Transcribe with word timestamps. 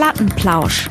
Plattenplausch. 0.00 0.88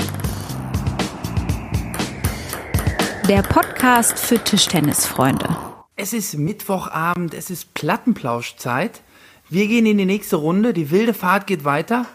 Der 3.27 3.41
Podcast 3.41 4.19
für 4.19 4.37
Tischtennisfreunde. 4.37 5.57
Es 5.95 6.13
ist 6.13 6.37
Mittwochabend, 6.37 7.33
es 7.33 7.49
ist 7.49 7.73
Plattenplauschzeit. 7.73 9.01
Wir 9.49 9.65
gehen 9.65 9.87
in 9.87 9.97
die 9.97 10.05
nächste 10.05 10.35
Runde, 10.35 10.73
die 10.73 10.91
wilde 10.91 11.15
Fahrt 11.15 11.47
geht 11.47 11.65
weiter. 11.65 12.05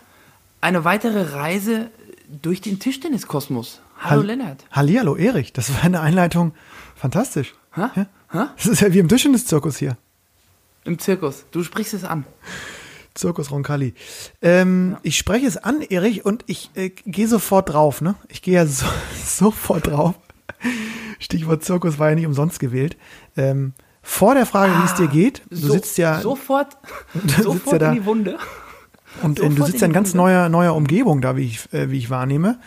Eine 0.60 0.84
weitere 0.84 1.34
Reise 1.34 1.90
durch 2.28 2.60
den 2.60 2.78
Tischtenniskosmos. 2.78 3.80
Hallo 3.98 4.20
Hall- 4.20 4.26
Lennart. 4.26 4.64
Hallihallo, 4.70 5.16
Erich. 5.16 5.52
Das 5.52 5.74
war 5.74 5.82
eine 5.82 6.00
Einleitung. 6.00 6.54
Fantastisch. 6.94 7.54
Ha? 7.76 7.90
Ja? 7.96 8.06
Ha? 8.32 8.54
Das 8.54 8.66
ist 8.66 8.80
ja 8.80 8.92
wie 8.92 9.00
im 9.00 9.08
Tischtennis-Zirkus 9.08 9.78
hier. 9.78 9.96
Im 10.84 11.00
Zirkus. 11.00 11.44
Du 11.50 11.64
sprichst 11.64 11.94
es 11.94 12.04
an. 12.04 12.24
Zirkus 13.14 13.50
Roncalli. 13.50 13.94
Ähm, 14.42 14.96
Ich 15.02 15.16
spreche 15.18 15.46
es 15.46 15.56
an, 15.56 15.82
Erich, 15.82 16.24
und 16.24 16.44
ich 16.46 16.70
äh, 16.74 16.90
gehe 16.90 17.28
sofort 17.28 17.72
drauf. 17.72 18.00
Ne? 18.00 18.14
Ich 18.28 18.42
gehe 18.42 18.54
ja 18.54 18.66
so, 18.66 18.86
sofort 19.24 19.86
drauf. 19.86 20.14
Stichwort 21.18 21.64
Zirkus 21.64 21.98
war 21.98 22.10
ja 22.10 22.14
nicht 22.14 22.26
umsonst 22.26 22.58
gewählt. 22.60 22.96
Ähm, 23.36 23.72
vor 24.02 24.34
der 24.34 24.46
Frage, 24.46 24.72
wie 24.80 24.84
es 24.84 24.94
dir 24.94 25.08
geht, 25.08 25.42
du 25.50 25.56
So- 25.56 25.72
sitzt 25.72 25.96
ja 25.98 26.20
Sofort, 26.20 26.76
sofort 27.42 27.72
ja 27.72 27.78
da. 27.78 27.88
in 27.90 27.94
die 27.94 28.04
Wunde. 28.04 28.38
und 29.22 29.40
äh, 29.40 29.48
du 29.48 29.64
sitzt 29.64 29.80
ja 29.80 29.86
in 29.86 29.92
ganz 29.92 30.12
neuer, 30.14 30.48
neuer 30.48 30.74
Umgebung 30.74 31.20
da, 31.22 31.36
wie 31.36 31.44
ich, 31.46 31.72
äh, 31.72 31.90
wie 31.90 31.98
ich 31.98 32.10
wahrnehme. 32.10 32.58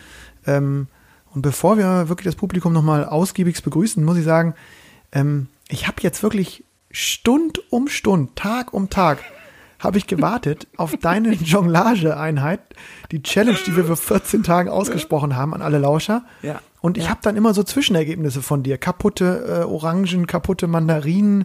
Ähm, 0.46 0.88
und 1.34 1.42
bevor 1.42 1.76
wir 1.78 2.08
wirklich 2.08 2.24
das 2.24 2.34
Publikum 2.36 2.72
nochmal 2.72 3.04
ausgiebig 3.04 3.62
begrüßen, 3.62 4.02
muss 4.02 4.16
ich 4.16 4.24
sagen, 4.24 4.54
ähm, 5.12 5.48
ich 5.68 5.86
habe 5.86 5.98
jetzt 6.00 6.22
wirklich 6.22 6.64
Stund 6.90 7.60
um 7.70 7.86
Stund, 7.88 8.34
Tag 8.34 8.72
um 8.72 8.88
Tag, 8.90 9.18
habe 9.78 9.98
ich 9.98 10.06
gewartet 10.06 10.66
auf 10.76 10.96
deine 11.00 11.32
Jonglage-Einheit, 11.34 12.60
die 13.12 13.22
Challenge, 13.22 13.58
die 13.66 13.76
wir 13.76 13.84
vor 13.84 13.96
14 13.96 14.42
Tagen 14.42 14.68
ausgesprochen 14.68 15.36
haben 15.36 15.54
an 15.54 15.62
alle 15.62 15.78
Lauscher. 15.78 16.24
Ja. 16.42 16.60
Und 16.80 16.96
ich 16.96 17.04
Ja. 17.04 17.10
habe 17.10 17.20
dann 17.22 17.36
immer 17.36 17.54
so 17.54 17.64
Zwischenergebnisse 17.64 18.40
von 18.40 18.62
dir. 18.62 18.78
Kaputte 18.78 19.62
äh, 19.62 19.64
Orangen, 19.64 20.26
kaputte 20.28 20.68
Mandarinen, 20.68 21.44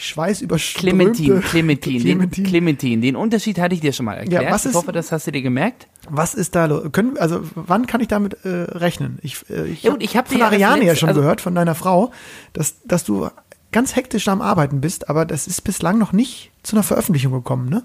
schweißüberströmte 0.00 0.80
Clementine, 0.96 1.40
Clementine, 1.40 2.00
Clementine. 2.00 2.44
Den, 2.44 2.50
Clementine. 2.50 3.02
Den 3.02 3.16
Unterschied 3.16 3.58
hatte 3.58 3.74
ich 3.74 3.80
dir 3.80 3.92
schon 3.92 4.06
mal 4.06 4.14
erklärt. 4.14 4.50
was 4.50 4.64
ich 4.64 4.70
ist- 4.70 4.76
hoffe, 4.76 4.92
das 4.92 5.12
hast 5.12 5.26
du 5.26 5.32
dir 5.32 5.42
gemerkt. 5.42 5.88
Was 6.08 6.34
ist 6.34 6.54
da 6.54 6.66
los? 6.66 6.84
Können, 6.92 7.16
also, 7.18 7.40
wann 7.54 7.86
kann 7.86 8.00
ich 8.00 8.08
damit 8.08 8.44
äh, 8.44 8.48
rechnen? 8.48 9.18
Ich, 9.22 9.44
äh, 9.50 9.66
ich 9.66 9.82
Ja, 9.82 9.92
habe 9.92 10.02
ich 10.02 10.16
hab 10.16 10.28
von 10.28 10.38
ja 10.38 10.46
Ariane 10.46 10.84
ja 10.84 10.94
schon 10.94 11.08
also- 11.08 11.20
gehört, 11.20 11.40
von 11.40 11.54
deiner 11.54 11.74
Frau, 11.74 12.12
dass, 12.52 12.76
dass 12.84 13.04
du 13.04 13.28
ganz 13.76 13.94
hektisch 13.94 14.26
am 14.28 14.40
Arbeiten 14.40 14.80
bist, 14.80 15.10
aber 15.10 15.26
das 15.26 15.46
ist 15.46 15.60
bislang 15.60 15.98
noch 15.98 16.14
nicht 16.14 16.50
zu 16.62 16.76
einer 16.76 16.82
Veröffentlichung 16.82 17.30
gekommen, 17.30 17.68
ne? 17.68 17.82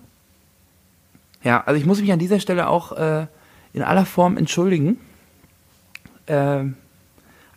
Ja, 1.44 1.66
also 1.66 1.78
ich 1.78 1.86
muss 1.86 2.00
mich 2.00 2.14
an 2.14 2.17
dieser 2.17 2.39
Stelle 2.39 2.70
auch 2.70 2.94
äh, 2.94 3.28
in 3.73 3.84
aller 3.84 4.06
Form 4.06 4.38
entschuldigen. 4.38 5.02
Ähm, 6.28 6.78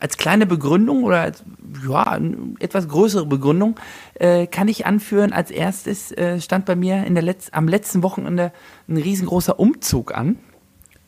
als 0.00 0.16
kleine 0.16 0.46
Begründung 0.46 1.04
oder 1.04 1.20
als 1.20 1.44
ja, 1.88 2.18
etwas 2.58 2.88
größere 2.88 3.24
Begründung 3.24 3.78
äh, 4.14 4.48
kann 4.48 4.66
ich 4.66 4.84
anführen, 4.84 5.32
als 5.32 5.52
erstes 5.52 6.10
äh, 6.10 6.40
stand 6.40 6.66
bei 6.66 6.74
mir 6.74 7.04
in 7.04 7.14
der 7.14 7.22
Letz 7.22 7.50
am 7.52 7.68
letzten 7.68 8.02
Wochenende 8.02 8.50
ein 8.88 8.96
riesengroßer 8.96 9.60
Umzug 9.60 10.12
an. 10.12 10.40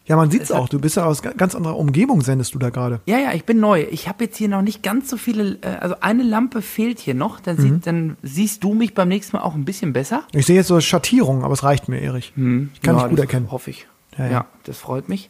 Ja, 0.07 0.17
man 0.17 0.31
sieht's 0.31 0.51
Es 0.51 0.53
auch. 0.53 0.69
Du 0.69 0.79
bist 0.79 0.97
ja 0.97 1.05
aus 1.05 1.21
ga- 1.23 1.33
ganz 1.33 1.55
anderer 1.55 1.77
Umgebung, 1.77 2.21
sendest 2.23 2.55
du 2.55 2.59
da 2.61 2.71
gerade. 2.71 3.01
Ja, 3.07 3.19
ja, 3.19 3.33
ich 3.35 3.45
bin 3.45 3.59
neu. 3.59 3.87
Ich 3.91 4.07
habe 4.09 4.25
jetzt 4.25 4.37
hier 4.37 4.49
noch 4.49 4.63
nicht 4.63 4.83
ganz 4.83 5.11
so 5.11 5.17
viele, 5.17 5.59
äh, 5.63 5.67
also 5.81 5.97
eine 6.01 6.23
Lampe 6.23 6.63
fehlt 6.63 7.01
hier 7.01 7.15
noch. 7.15 7.41
Dann, 7.41 7.57
Mhm. 7.57 7.61
sieht, 7.61 7.87
dann 7.87 8.17
siehst 8.23 8.63
du 8.63 8.75
mich 8.75 8.95
beim 8.95 9.09
nächsten 9.09 9.37
Mal 9.37 9.43
auch 9.43 9.55
ein 9.55 9.65
bisschen 9.65 9.93
besser. 9.93 10.23
Ich 10.33 10.47
sehe 10.47 10.55
jetzt 10.57 10.69
so 10.69 10.81
Schattierungen, 10.81 11.43
aber 11.43 11.55
es 11.55 11.65
reicht 11.65 11.89
mir, 11.89 12.01
Erich. 12.01 12.33
Ich 12.37 12.81
kann. 12.83 12.97
Ja, 12.97 13.03
dich 13.03 13.11
gut 13.11 13.19
erkennen. 13.19 13.51
Hoffe 13.51 13.71
ich. 13.71 13.87
Ja, 14.17 14.25
Ja, 14.27 14.31
ja. 14.31 14.47
das 14.65 14.79
freut 14.79 15.09
mich. 15.09 15.29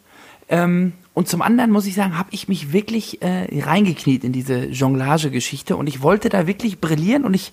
Ähm, 0.49 0.93
und 1.15 1.27
zum 1.27 1.43
anderen 1.43 1.71
muss 1.71 1.87
ich 1.87 1.95
sagen, 1.95 2.17
habe 2.19 2.29
ich 2.33 2.47
mich 2.47 2.73
wirklich 2.73 3.21
äh, 3.23 3.49
reingekniet 3.63 4.23
in 4.23 4.33
diese 4.33 4.67
Jonglage-Geschichte 4.67 5.77
und 5.77 5.89
ich 5.89 6.03
wollte 6.03 6.29
da 6.29 6.47
wirklich 6.47 6.81
brillieren 6.81 7.25
und 7.25 7.35
ich 7.35 7.53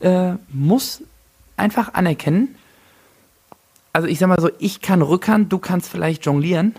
äh, 0.00 0.34
muss 0.52 1.02
einfach 1.58 1.92
anerkennen, 1.94 2.54
also 3.92 4.06
ich 4.08 4.18
sag 4.18 4.28
mal 4.28 4.40
so, 4.40 4.50
ich 4.58 4.80
kann 4.80 5.02
Rückhand, 5.02 5.52
du 5.52 5.58
kannst 5.58 5.88
vielleicht 5.90 6.24
jonglieren. 6.26 6.74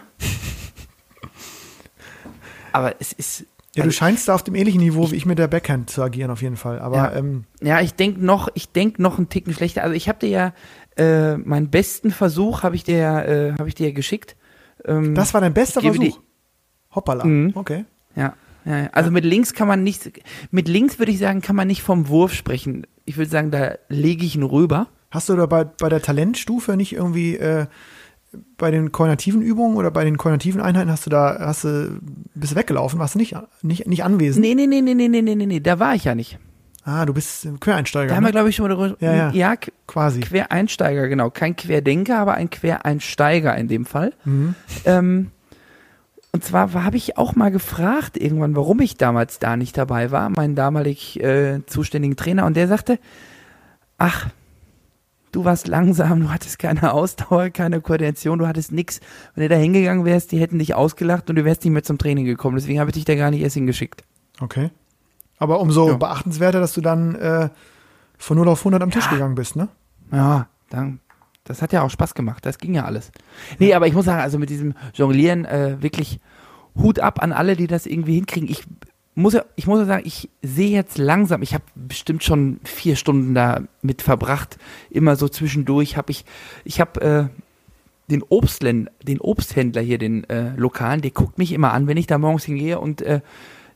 Aber 2.72 2.95
es 2.99 3.11
ist. 3.13 3.41
Ja, 3.73 3.83
du 3.83 3.88
also 3.88 3.91
scheinst 3.91 4.27
da 4.27 4.35
auf 4.35 4.44
dem 4.44 4.55
ähnlichen 4.55 4.81
Niveau 4.81 5.11
wie 5.11 5.16
ich 5.16 5.25
mit 5.25 5.39
der 5.39 5.47
Backhand 5.47 5.89
zu 5.89 6.01
agieren, 6.03 6.29
auf 6.29 6.41
jeden 6.41 6.57
Fall. 6.57 6.79
Aber 6.79 6.97
Ja. 6.97 7.13
ähm, 7.13 7.45
Ja, 7.61 7.79
ich 7.79 7.94
denke 7.94 8.23
noch, 8.23 8.50
ich 8.53 8.69
denk 8.69 9.00
noch 9.00 9.17
einen 9.17 9.29
Ticken 9.29 9.53
schlechter. 9.53 9.83
Also 9.83 9.95
ich 9.95 10.09
habe 10.09 10.19
dir 10.19 10.29
ja 10.29 10.53
äh, 10.97 11.38
meinen 11.38 11.69
besten 11.69 12.11
Versuch 12.11 12.63
habe 12.63 12.75
ich 12.75 12.83
dir 12.83 12.97
ja, 12.97 13.21
äh, 13.23 13.53
habe 13.53 13.69
ich 13.69 13.75
dir 13.75 13.88
ja 13.88 13.94
geschickt. 13.94 14.35
Ähm, 14.83 15.16
das 15.16 15.33
war 15.33 15.39
dein 15.39 15.53
bester 15.53 15.81
Versuch. 15.81 16.19
Hoppala. 16.94 17.23
Mhm. 17.23 17.51
Okay. 17.55 17.85
ja, 18.16 18.33
ja, 18.66 18.77
ja. 18.77 18.89
Also 18.91 19.09
mit 19.09 19.23
links 19.23 19.53
kann 19.53 19.69
man 19.69 19.83
nicht, 19.83 20.11
mit 20.51 20.67
links 20.67 21.00
würde 21.00 21.13
ich 21.13 21.19
sagen, 21.19 21.41
kann 21.41 21.55
man 21.55 21.67
nicht 21.67 21.81
vom 21.81 22.09
Wurf 22.09 22.33
sprechen. 22.33 22.85
Ich 23.05 23.16
würde 23.16 23.31
sagen, 23.31 23.51
da 23.51 23.75
lege 23.88 24.25
ich 24.25 24.35
ihn 24.35 24.44
rüber. 24.44 24.88
Hast 25.11 25.29
du 25.29 25.35
da 25.35 25.45
bei, 25.45 25.66
bei 25.66 25.89
der 25.89 26.01
Talentstufe 26.01 26.75
nicht 26.75 26.94
irgendwie 26.94 27.35
äh, 27.35 27.67
bei 28.57 28.72
den 28.72 28.91
koordinativen 28.91 29.41
Übungen 29.41 29.75
oder 29.75 29.91
bei 29.91 30.05
den 30.05 30.17
koordinativen 30.17 30.61
Einheiten 30.61 30.89
hast 30.89 31.05
du 31.05 31.09
da, 31.09 31.38
hast 31.39 31.66
du, 31.66 31.99
bist 32.33 32.55
weggelaufen, 32.55 32.97
warst 32.97 33.16
du 33.16 33.19
nicht, 33.19 33.35
nicht, 33.61 33.88
nicht 33.88 34.03
anwesend? 34.03 34.45
Nee, 34.45 34.55
nee, 34.55 34.67
nee, 34.67 34.81
nee, 34.81 34.94
nee, 34.94 35.07
nee, 35.09 35.21
nee, 35.21 35.45
nee, 35.45 35.59
da 35.59 35.79
war 35.79 35.95
ich 35.95 36.05
ja 36.05 36.16
nicht. 36.16 36.39
Ah, 36.83 37.05
du 37.05 37.13
bist 37.13 37.47
Quereinsteiger. 37.59 38.07
Da 38.07 38.16
haben 38.16 38.23
wir, 38.23 38.29
ne? 38.29 38.31
glaube 38.31 38.50
ich, 38.50 38.55
schon 38.55 38.67
mal 38.67 38.75
darüber. 38.75 38.95
Ja, 39.00 39.13
ja, 39.13 39.31
ja, 39.31 39.55
quasi. 39.85 40.21
Quereinsteiger, 40.21 41.07
genau. 41.09 41.29
Kein 41.29 41.55
Querdenker, 41.55 42.17
aber 42.17 42.33
ein 42.33 42.50
Quereinsteiger 42.50 43.55
in 43.55 43.67
dem 43.67 43.85
Fall. 43.85 44.13
Mhm. 44.25 44.55
Ähm, 44.85 45.31
und 46.31 46.44
zwar 46.44 46.73
habe 46.73 46.97
ich 46.97 47.17
auch 47.17 47.35
mal 47.35 47.51
gefragt, 47.51 48.17
irgendwann, 48.17 48.55
warum 48.55 48.79
ich 48.79 48.97
damals 48.97 49.38
da 49.38 49.57
nicht 49.57 49.77
dabei 49.77 50.11
war, 50.11 50.29
meinen 50.29 50.55
damalig 50.55 51.21
äh, 51.21 51.63
zuständigen 51.67 52.16
Trainer, 52.16 52.45
und 52.45 52.55
der 52.55 52.67
sagte, 52.67 52.97
ach, 53.97 54.29
du 55.31 55.46
warst 55.46 55.68
langsam, 55.68 56.19
du 56.22 56.30
hattest 56.31 56.59
keine 56.59 56.94
Ausdauer, 56.94 57.50
keine 57.50 57.81
Koordination, 57.81 58.40
du 58.40 58.47
hattest 58.47 58.72
nix. 58.72 59.00
Wenn 59.36 59.44
du 59.44 59.50
da 59.50 59.56
hingegangen 59.56 60.06
wärst, 60.06 60.31
die 60.31 60.40
hätten 60.40 60.59
dich 60.59 60.74
ausgelacht 60.75 61.30
und 61.30 61.36
du 61.38 61.46
wärst 61.46 61.64
nicht 61.64 61.74
mehr 61.74 61.84
zum 61.84 61.97
Training 61.97 62.25
gekommen. 62.25 62.58
Deswegen 62.58 62.80
habe 62.80 62.90
ich 62.90 62.96
dich 62.96 63.06
da 63.06 63.16
gar 63.16 63.31
nicht 63.31 63.42
erst 63.42 63.56
hingeschickt. 63.56 64.03
Okay. 64.40 64.69
Aber 65.38 65.59
umso 65.59 65.90
Ja. 65.90 65.97
beachtenswerter, 65.97 66.59
dass 66.59 66.74
du 66.74 66.81
dann 66.81 67.16
äh, 67.16 67.50
von 68.18 68.38
0 68.38 68.47
auf 68.50 68.59
100 68.59 68.81
am 68.84 68.92
Tisch 68.92 69.09
gegangen 69.09 69.36
bist, 69.36 69.56
ne? 69.56 69.69
Ja, 70.12 70.47
dann, 70.69 71.00
das 71.46 71.62
hat 71.62 71.74
ja 71.74 71.81
auch 71.81 71.90
Spaß 71.90 72.13
gemacht. 72.13 72.46
Das 72.46 72.58
ging 72.59 72.74
ja 72.75 72.86
alles. 72.86 73.12
Nee, 73.58 73.74
aber 73.74 73.88
ich 73.88 73.94
muss 73.94 74.06
sagen, 74.06 74.22
also 74.22 74.38
mit 74.38 74.50
diesem 74.50 74.74
Jonglieren 74.94 75.46
äh, 75.46 75.81
wirklich 75.81 76.19
Hut 76.75 77.00
ab 77.00 77.22
an 77.24 77.31
alle, 77.34 77.56
die 77.56 77.68
das 77.68 77.86
irgendwie 77.86 78.16
hinkriegen. 78.16 78.48
Ich 78.50 78.63
muss 79.21 79.33
ja, 79.33 79.45
ich 79.55 79.67
muss 79.67 79.79
ja 79.79 79.85
sagen, 79.85 80.03
ich 80.05 80.29
sehe 80.41 80.69
jetzt 80.69 80.97
langsam, 80.97 81.41
ich 81.41 81.53
habe 81.53 81.63
bestimmt 81.75 82.23
schon 82.23 82.59
vier 82.63 82.95
Stunden 82.95 83.33
da 83.33 83.61
mit 83.81 84.01
verbracht. 84.01 84.57
Immer 84.89 85.15
so 85.15 85.27
zwischendurch 85.27 85.97
habe 85.97 86.11
ich, 86.11 86.25
ich 86.63 86.79
habe 86.79 87.01
äh, 87.01 87.41
den 88.11 88.23
Obstlen, 88.23 88.89
den 89.01 89.19
Obsthändler 89.19 89.81
hier, 89.81 89.97
den 89.97 90.29
äh, 90.29 90.55
Lokalen, 90.55 91.01
der 91.01 91.11
guckt 91.11 91.37
mich 91.37 91.51
immer 91.53 91.73
an, 91.73 91.87
wenn 91.87 91.97
ich 91.97 92.07
da 92.07 92.17
morgens 92.17 92.43
hingehe 92.43 92.79
und 92.79 93.01
äh, 93.01 93.21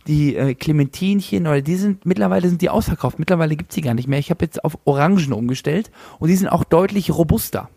die 0.07 0.35
äh, 0.35 0.53
Clementinchen 0.53 1.47
oder 1.47 1.61
die 1.61 1.75
sind 1.75 2.05
mittlerweile 2.05 2.47
sind 2.47 2.61
die 2.61 2.69
ausverkauft. 2.69 3.17
Mittlerweile 3.17 3.55
gibt's 3.55 3.75
die 3.75 3.81
gar 3.81 3.95
nicht 3.95 4.07
mehr. 4.07 4.19
Ich 4.19 4.29
habe 4.29 4.45
jetzt 4.45 4.63
auf 4.63 4.77
Orangen 4.85 5.33
umgestellt 5.33 5.89
und 6.19 6.29
die 6.29 6.35
sind 6.35 6.47
auch 6.47 6.63
deutlich 6.63 7.11
robuster. 7.11 7.69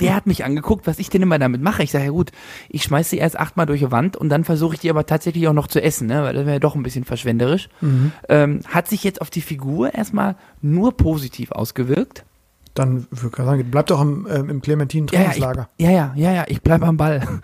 Der 0.00 0.14
hat 0.14 0.26
mich 0.26 0.44
angeguckt, 0.44 0.86
was 0.86 0.98
ich 0.98 1.10
denn 1.10 1.22
immer 1.22 1.38
damit 1.38 1.62
mache. 1.62 1.82
Ich 1.82 1.90
sage, 1.90 2.06
ja 2.06 2.10
gut, 2.10 2.32
ich 2.68 2.82
schmeiß 2.82 3.10
sie 3.10 3.18
erst 3.18 3.38
achtmal 3.38 3.66
durch 3.66 3.80
die 3.80 3.90
Wand 3.90 4.16
und 4.16 4.28
dann 4.28 4.44
versuche 4.44 4.74
ich 4.74 4.80
die 4.80 4.90
aber 4.90 5.06
tatsächlich 5.06 5.48
auch 5.48 5.52
noch 5.52 5.66
zu 5.66 5.82
essen, 5.82 6.06
ne? 6.06 6.22
weil 6.22 6.34
das 6.34 6.44
wäre 6.44 6.56
ja 6.56 6.60
doch 6.60 6.74
ein 6.74 6.82
bisschen 6.82 7.04
verschwenderisch. 7.04 7.68
Ähm, 8.28 8.60
hat 8.68 8.88
sich 8.88 9.04
jetzt 9.04 9.20
auf 9.20 9.30
die 9.30 9.40
Figur 9.40 9.94
erstmal 9.94 10.36
nur 10.60 10.96
positiv 10.96 11.52
ausgewirkt. 11.52 12.24
Dann 12.74 13.06
würde 13.10 13.36
ich 13.36 13.44
sagen, 13.44 13.70
bleib 13.70 13.86
doch 13.86 14.00
im, 14.00 14.26
ähm, 14.30 14.50
im 14.50 14.62
Clementinen 14.62 15.08
Ja, 15.78 15.90
ja, 15.90 15.90
ja, 15.90 16.12
ja, 16.14 16.32
ja, 16.32 16.44
ich 16.46 16.62
bleib 16.62 16.82
am 16.82 16.96
Ball. 16.96 17.40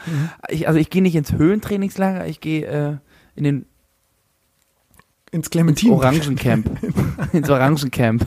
Ich, 0.48 0.68
also 0.68 0.78
ich 0.78 0.90
gehe 0.90 1.02
nicht 1.02 1.16
ins 1.16 1.32
Höhentrainingslager, 1.32 2.26
ich 2.26 2.40
gehe 2.40 2.66
äh, 2.66 2.96
in 3.34 3.44
den 3.44 3.66
Ins 5.34 5.50
Clementinen. 5.50 5.96
Orangencamp. 5.96 6.70
ins 7.32 7.50
Orangencamp. 7.50 8.24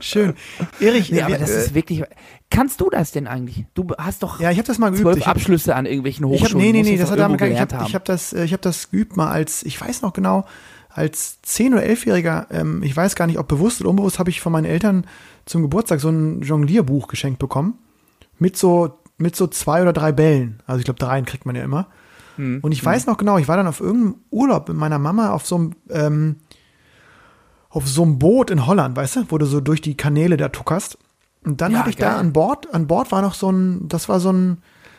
Schön. 0.00 0.34
Erich, 0.80 1.10
Nee, 1.10 1.20
aber 1.22 1.32
wir- 1.34 1.38
das 1.38 1.50
äh, 1.50 1.58
ist 1.64 1.74
wirklich. 1.74 2.02
Kannst 2.50 2.80
du 2.80 2.88
das 2.90 3.12
denn 3.12 3.26
eigentlich? 3.26 3.66
Du 3.74 3.86
hast 3.98 4.22
doch 4.22 4.40
ja, 4.40 4.50
ich 4.50 4.58
habe 4.58 4.66
das 4.66 4.78
mal 4.78 4.88
geübt. 4.90 5.02
zwölf 5.02 5.18
Ich 5.18 5.26
hab, 5.26 5.36
Abschlüsse 5.36 5.74
an 5.76 5.84
irgendwelchen 5.86 6.26
Ich 6.32 6.40
hab, 6.40 6.48
Hochschulen. 6.48 6.66
nee, 6.66 6.72
nee, 6.72 6.82
nee, 6.90 6.96
das 6.96 7.10
hat 7.10 7.18
damit 7.18 7.40
irgendwo 7.40 7.56
gar 7.66 7.80
nicht. 7.80 7.88
Ich 7.88 7.94
habe 7.94 8.02
hab 8.02 8.04
das, 8.06 8.32
äh, 8.32 8.44
ich 8.44 8.52
hab 8.52 8.62
das 8.62 8.90
geübt 8.90 9.16
mal 9.16 9.28
als, 9.30 9.62
ich 9.64 9.78
weiß 9.80 10.00
noch 10.02 10.12
genau, 10.14 10.46
als 10.88 11.38
10- 11.46 11.72
oder 11.74 11.82
11-Jähriger, 11.82 12.46
ähm, 12.50 12.82
ich 12.82 12.96
weiß 12.96 13.14
gar 13.16 13.26
nicht, 13.26 13.38
ob 13.38 13.46
bewusst 13.48 13.80
oder 13.80 13.90
unbewusst, 13.90 14.18
habe 14.18 14.30
ich 14.30 14.40
von 14.40 14.52
meinen 14.52 14.64
Eltern 14.64 15.06
zum 15.44 15.62
Geburtstag 15.62 16.00
so 16.00 16.08
ein 16.08 16.40
Jonglierbuch 16.42 17.08
geschenkt 17.08 17.38
bekommen. 17.38 17.74
Mit 18.38 18.56
so, 18.56 18.98
mit 19.18 19.36
so 19.36 19.46
zwei 19.48 19.82
oder 19.82 19.92
drei 19.92 20.12
Bällen. 20.12 20.62
Also 20.66 20.78
ich 20.78 20.84
glaube, 20.84 20.98
dreien 21.00 21.24
kriegt 21.26 21.44
man 21.44 21.54
ja 21.56 21.62
immer. 21.64 21.88
Hm, 22.36 22.60
Und 22.62 22.72
ich 22.72 22.84
weiß 22.84 23.06
noch 23.06 23.18
genau, 23.18 23.36
ich 23.38 23.48
war 23.48 23.56
dann 23.56 23.66
auf 23.66 23.80
irgendeinem 23.80 24.14
Urlaub 24.30 24.68
mit 24.68 24.76
meiner 24.78 24.98
Mama 24.98 25.32
auf 25.32 25.46
so 25.46 25.56
einem, 25.56 25.72
ähm, 25.90 26.36
auf 27.70 27.86
so 27.88 28.02
einem 28.02 28.18
Boot 28.18 28.50
in 28.50 28.66
Holland, 28.66 28.96
weißt 28.96 29.16
du, 29.16 29.24
wo 29.28 29.38
du 29.38 29.46
so 29.46 29.60
durch 29.60 29.80
die 29.80 29.96
Kanäle 29.96 30.36
da 30.36 30.48
tuckerst. 30.48 30.98
Und 31.44 31.60
dann 31.60 31.72
Ja, 31.72 31.78
habe 31.80 31.90
ich 31.90 31.96
geil. 31.96 32.10
da 32.10 32.16
an 32.18 32.32
Bord, 32.32 32.72
an 32.74 32.86
Bord 32.86 33.12
war 33.12 33.22
noch 33.22 33.34
so 33.34 33.50
ein, 33.50 33.88
das 33.88 34.08
war 34.08 34.20
so 34.20 34.32
ein, 34.32 34.58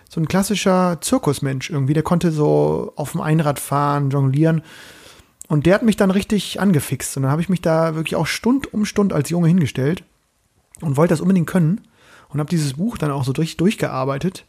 so 0.10 0.20
ein 0.22 0.28
klassischer 0.28 0.98
Zirkusmensch 1.02 1.70
irgendwie. 1.70 1.94
Der 1.94 2.04
konnte 2.04 2.32
so 2.32 2.94
auf 2.96 3.12
dem 3.14 3.22
Einrad 3.22 3.60
fahren, 3.60 4.10
jonglieren. 4.10 4.62
Und 5.48 5.66
der 5.66 5.74
hat 5.76 5.84
mich 5.84 5.98
dann 5.98 6.12
richtig 6.12 6.60
angefixt. 6.60 7.18
Und 7.18 7.24
dann 7.24 7.32
habe 7.32 7.42
ich 7.42 7.50
mich 7.50 7.62
da 7.62 7.96
wirklich 7.96 8.16
auch 8.16 8.28
Stund 8.28 8.74
um 8.74 8.86
Stund 8.86 9.14
als 9.14 9.30
Junge 9.30 9.48
hingestellt 9.48 10.04
und 10.82 10.96
wollte 10.96 11.14
das 11.14 11.22
unbedingt 11.22 11.48
können. 11.48 11.82
Und 12.30 12.40
habe 12.40 12.50
dieses 12.50 12.74
Buch 12.74 13.00
dann 13.00 13.10
auch 13.10 13.24
so 13.24 13.34
durch, 13.34 13.58
durchgearbeitet. 13.58 14.46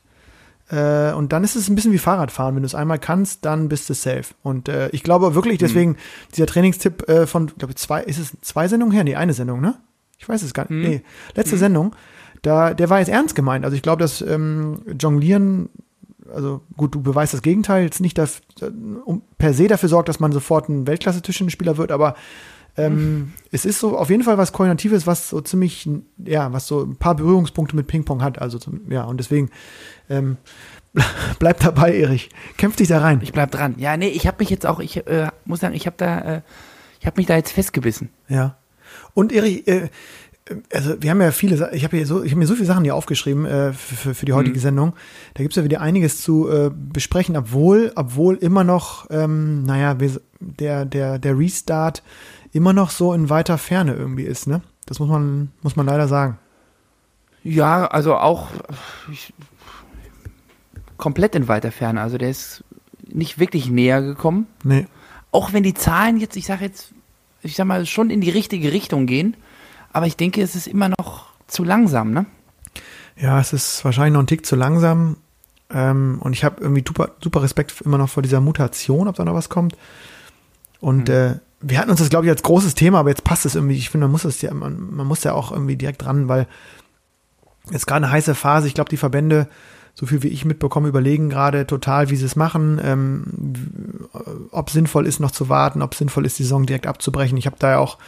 Äh, 0.71 1.13
und 1.13 1.33
dann 1.33 1.43
ist 1.43 1.57
es 1.57 1.69
ein 1.69 1.75
bisschen 1.75 1.93
wie 1.93 1.99
Fahrradfahren. 1.99 2.55
Wenn 2.55 2.63
du 2.63 2.67
es 2.67 2.75
einmal 2.75 2.99
kannst, 2.99 3.45
dann 3.45 3.69
bist 3.69 3.91
du 3.91 3.95
safe. 3.95 4.35
Und 4.43 4.69
äh, 4.69 4.89
ich 4.91 5.03
glaube 5.03 5.35
wirklich, 5.35 5.59
deswegen, 5.59 5.93
mhm. 5.93 5.97
dieser 6.35 6.47
Trainingstipp 6.47 7.09
äh, 7.09 7.27
von, 7.27 7.49
glaube 7.59 7.75
zwei, 7.75 8.03
ist 8.03 8.19
es 8.19 8.37
zwei 8.41 8.69
Sendungen 8.69 8.95
her? 8.95 9.05
Nee, 9.05 9.17
eine 9.17 9.35
Sendung, 9.35 9.61
ne? 9.61 9.75
Ich 10.19 10.29
weiß 10.29 10.43
es 10.43 10.55
gar 10.55 10.63
nicht. 10.65 10.71
Mhm. 10.71 10.83
Nee, 10.83 11.03
letzte 11.35 11.57
mhm. 11.57 11.61
Sendung. 11.61 11.97
Da, 12.43 12.73
der 12.73 12.89
war 12.89 13.01
jetzt 13.01 13.09
ernst 13.09 13.35
gemeint. 13.35 13.65
Also 13.65 13.77
ich 13.77 13.83
glaube, 13.83 14.01
dass 14.01 14.23
ähm, 14.23 14.83
Jonglieren, 14.99 15.69
also 16.33 16.61
gut, 16.77 16.95
du 16.95 17.03
beweist 17.03 17.35
das 17.35 17.43
Gegenteil, 17.43 17.85
jetzt 17.85 18.01
nicht 18.01 18.17
dafür, 18.17 18.43
um, 19.05 19.23
per 19.39 19.53
se 19.53 19.67
dafür 19.67 19.89
sorgt, 19.89 20.09
dass 20.09 20.21
man 20.21 20.33
sofort 20.33 20.69
ein 20.69 20.87
Weltklasse-Tischtennisspieler 20.87 21.77
wird, 21.77 21.91
aber 21.91 22.15
ähm, 22.81 22.95
mhm. 22.95 23.33
es 23.51 23.65
ist 23.65 23.81
so 23.81 23.97
auf 23.97 24.11
jeden 24.11 24.23
Fall 24.23 24.39
was 24.39 24.53
Koordinatives, 24.53 25.07
was 25.07 25.29
so 25.29 25.41
ziemlich, 25.41 25.89
ja, 26.19 26.53
was 26.53 26.67
so 26.67 26.83
ein 26.83 26.97
paar 26.97 27.15
Berührungspunkte 27.15 27.77
mit 27.77 27.87
Ping-Pong 27.87 28.23
hat. 28.23 28.41
Also 28.41 28.59
zum, 28.59 28.91
ja, 28.91 29.05
und 29.05 29.19
deswegen 29.19 29.51
ähm, 30.09 30.37
bleib 31.39 31.61
dabei, 31.61 31.97
Erich. 31.97 32.31
Kämpf 32.57 32.77
dich 32.77 32.89
da 32.89 33.01
rein. 33.01 33.21
Ich 33.23 33.33
bleib 33.33 33.51
dran. 33.51 33.75
Ja, 33.79 33.97
nee, 33.97 34.09
ich 34.09 34.27
habe 34.27 34.39
mich 34.41 34.51
jetzt 34.51 34.67
auch, 34.67 34.81
ich 34.81 35.07
äh, 35.07 35.29
muss 35.45 35.61
sagen, 35.61 35.75
ich 35.75 35.87
habe 35.87 35.97
da, 35.97 36.19
äh, 36.21 36.43
ich 37.01 37.07
habe 37.07 37.19
mich 37.19 37.27
da 37.27 37.37
jetzt 37.37 37.53
festgebissen. 37.53 38.11
Ja. 38.29 38.57
Und 39.15 39.33
Erich, 39.33 39.67
äh, 39.69 39.89
also 40.73 41.01
wir 41.01 41.11
haben 41.11 41.21
ja 41.21 41.31
viele, 41.31 41.71
ich 41.73 41.85
habe 41.85 41.97
hier 41.97 42.07
so, 42.07 42.23
ich 42.23 42.33
habe 42.33 42.41
mir 42.41 42.47
so 42.47 42.55
viele 42.55 42.67
Sachen 42.67 42.85
hier 42.85 42.95
aufgeschrieben 42.95 43.47
äh, 43.47 43.73
für, 43.73 44.15
für 44.15 44.27
die 44.27 44.33
heutige 44.33 44.57
mhm. 44.57 44.63
Sendung. 44.63 44.93
Da 45.35 45.43
gibt 45.43 45.53
es 45.53 45.57
ja 45.57 45.65
wieder 45.65 45.81
einiges 45.81 46.21
zu 46.21 46.49
äh, 46.49 46.71
besprechen, 46.75 47.37
obwohl, 47.37 47.93
obwohl 47.95 48.37
immer 48.37 48.65
noch, 48.65 49.07
ähm, 49.11 49.63
naja, 49.63 49.97
der, 50.41 50.85
der, 50.85 51.19
der 51.19 51.39
Restart 51.39 52.03
immer 52.53 52.73
noch 52.73 52.91
so 52.91 53.13
in 53.13 53.31
weiter 53.31 53.59
Ferne 53.59 53.95
irgendwie 53.95 54.25
ist, 54.25 54.47
ne? 54.47 54.63
Das 54.87 54.99
muss 54.99 55.09
man, 55.09 55.53
muss 55.63 55.77
man 55.77 55.87
leider 55.87 56.09
sagen. 56.09 56.39
Ja, 57.43 57.87
also 57.87 58.17
auch 58.17 58.49
ich, 59.11 59.33
komplett 60.97 61.35
in 61.35 61.49
weiter 61.49 61.73
Ferne. 61.73 62.01
Also 62.01 62.19
der 62.19 62.31
ist 62.31 62.65
nicht 63.09 63.39
wirklich 63.39 63.69
näher 63.71 64.03
gekommen. 64.03 64.47
Nee. 64.65 64.87
Auch 65.33 65.53
wenn 65.53 65.63
die 65.63 65.75
Zahlen 65.75 66.19
jetzt, 66.19 66.37
ich 66.37 66.47
sage 66.47 66.65
jetzt, 66.65 66.93
ich 67.43 67.57
sag 67.57 67.67
mal, 67.67 67.87
schon 67.87 68.11
in 68.11 68.21
die 68.21 68.31
richtige 68.31 68.73
Richtung 68.73 69.07
gehen. 69.07 69.37
Aber 69.93 70.07
ich 70.07 70.17
denke, 70.17 70.43
es 70.43 70.55
ist 70.55 70.67
immer 70.67 70.89
noch 70.89 71.29
zu 71.47 71.65
langsam, 71.65 72.13
ne? 72.13 72.27
Ja, 73.17 73.41
es 73.41 73.53
ist 73.53 73.85
wahrscheinlich 73.85 74.15
noch 74.15 74.21
ein 74.21 74.27
Tick 74.27 74.47
zu 74.47 74.57
langsam. 74.57 75.17
Ähm, 75.71 76.19
und 76.21 76.33
ich 76.33 76.45
habe 76.45 76.61
irgendwie 76.61 76.85
super, 76.87 77.11
super 77.23 77.43
Respekt 77.43 77.81
immer 77.85 77.99
noch 77.99 78.09
vor 78.09 78.23
dieser 78.23 78.41
Mutation, 78.41 79.09
ob 79.09 79.17
da 79.17 79.25
noch 79.25 79.35
was 79.35 79.49
kommt. 79.49 79.77
Und 80.81 81.09
mhm. 81.09 81.15
äh, 81.15 81.35
wir 81.61 81.79
hatten 81.79 81.91
uns 81.91 82.01
das, 82.01 82.11
glaube 82.11 82.27
ich, 82.27 82.31
als 82.31 82.43
großes 82.43 82.75
Thema, 82.75 83.01
aber 83.01 83.11
jetzt 83.11 83.25
passt 83.25 83.45
es 83.45 83.55
irgendwie. 83.55 83.77
Ich 83.77 83.91
finde, 83.91 84.07
man 84.07 84.13
muss 84.13 84.25
es 84.25 84.41
ja, 84.41 84.53
man, 84.55 84.95
man 84.95 85.07
muss 85.07 85.25
ja 85.25 85.33
auch 85.33 85.53
irgendwie 85.53 85.77
direkt 85.77 86.03
dran, 86.03 86.29
weil 86.29 86.47
jetzt 87.71 87.87
gerade 87.87 88.05
eine 88.05 88.13
heiße 88.13 88.35
Phase. 88.35 88.67
Ich 88.67 88.75
glaube, 88.75 88.91
die 88.91 88.97
Verbände, 88.97 89.49
so 89.95 90.07
viel 90.07 90.23
wie 90.23 90.29
ich 90.29 90.45
mitbekomme, 90.45 90.89
überlegen 90.89 91.29
gerade 91.29 91.67
total, 91.67 92.09
wie 92.09 92.17
sie 92.17 92.25
es 92.25 92.37
machen, 92.37 92.81
ähm, 92.83 94.09
ob 94.51 94.71
sinnvoll 94.71 95.07
ist, 95.07 95.21
noch 95.21 95.33
zu 95.33 95.49
warten, 95.49 95.83
ob 95.83 95.95
sinnvoll 95.95 96.25
ist, 96.25 96.39
die 96.39 96.45
Saison 96.45 96.65
direkt 96.65 96.87
abzubrechen. 96.87 97.37
Ich 97.37 97.47
habe 97.47 97.57
da 97.59 97.73
ja 97.73 97.79
auch 97.79 97.99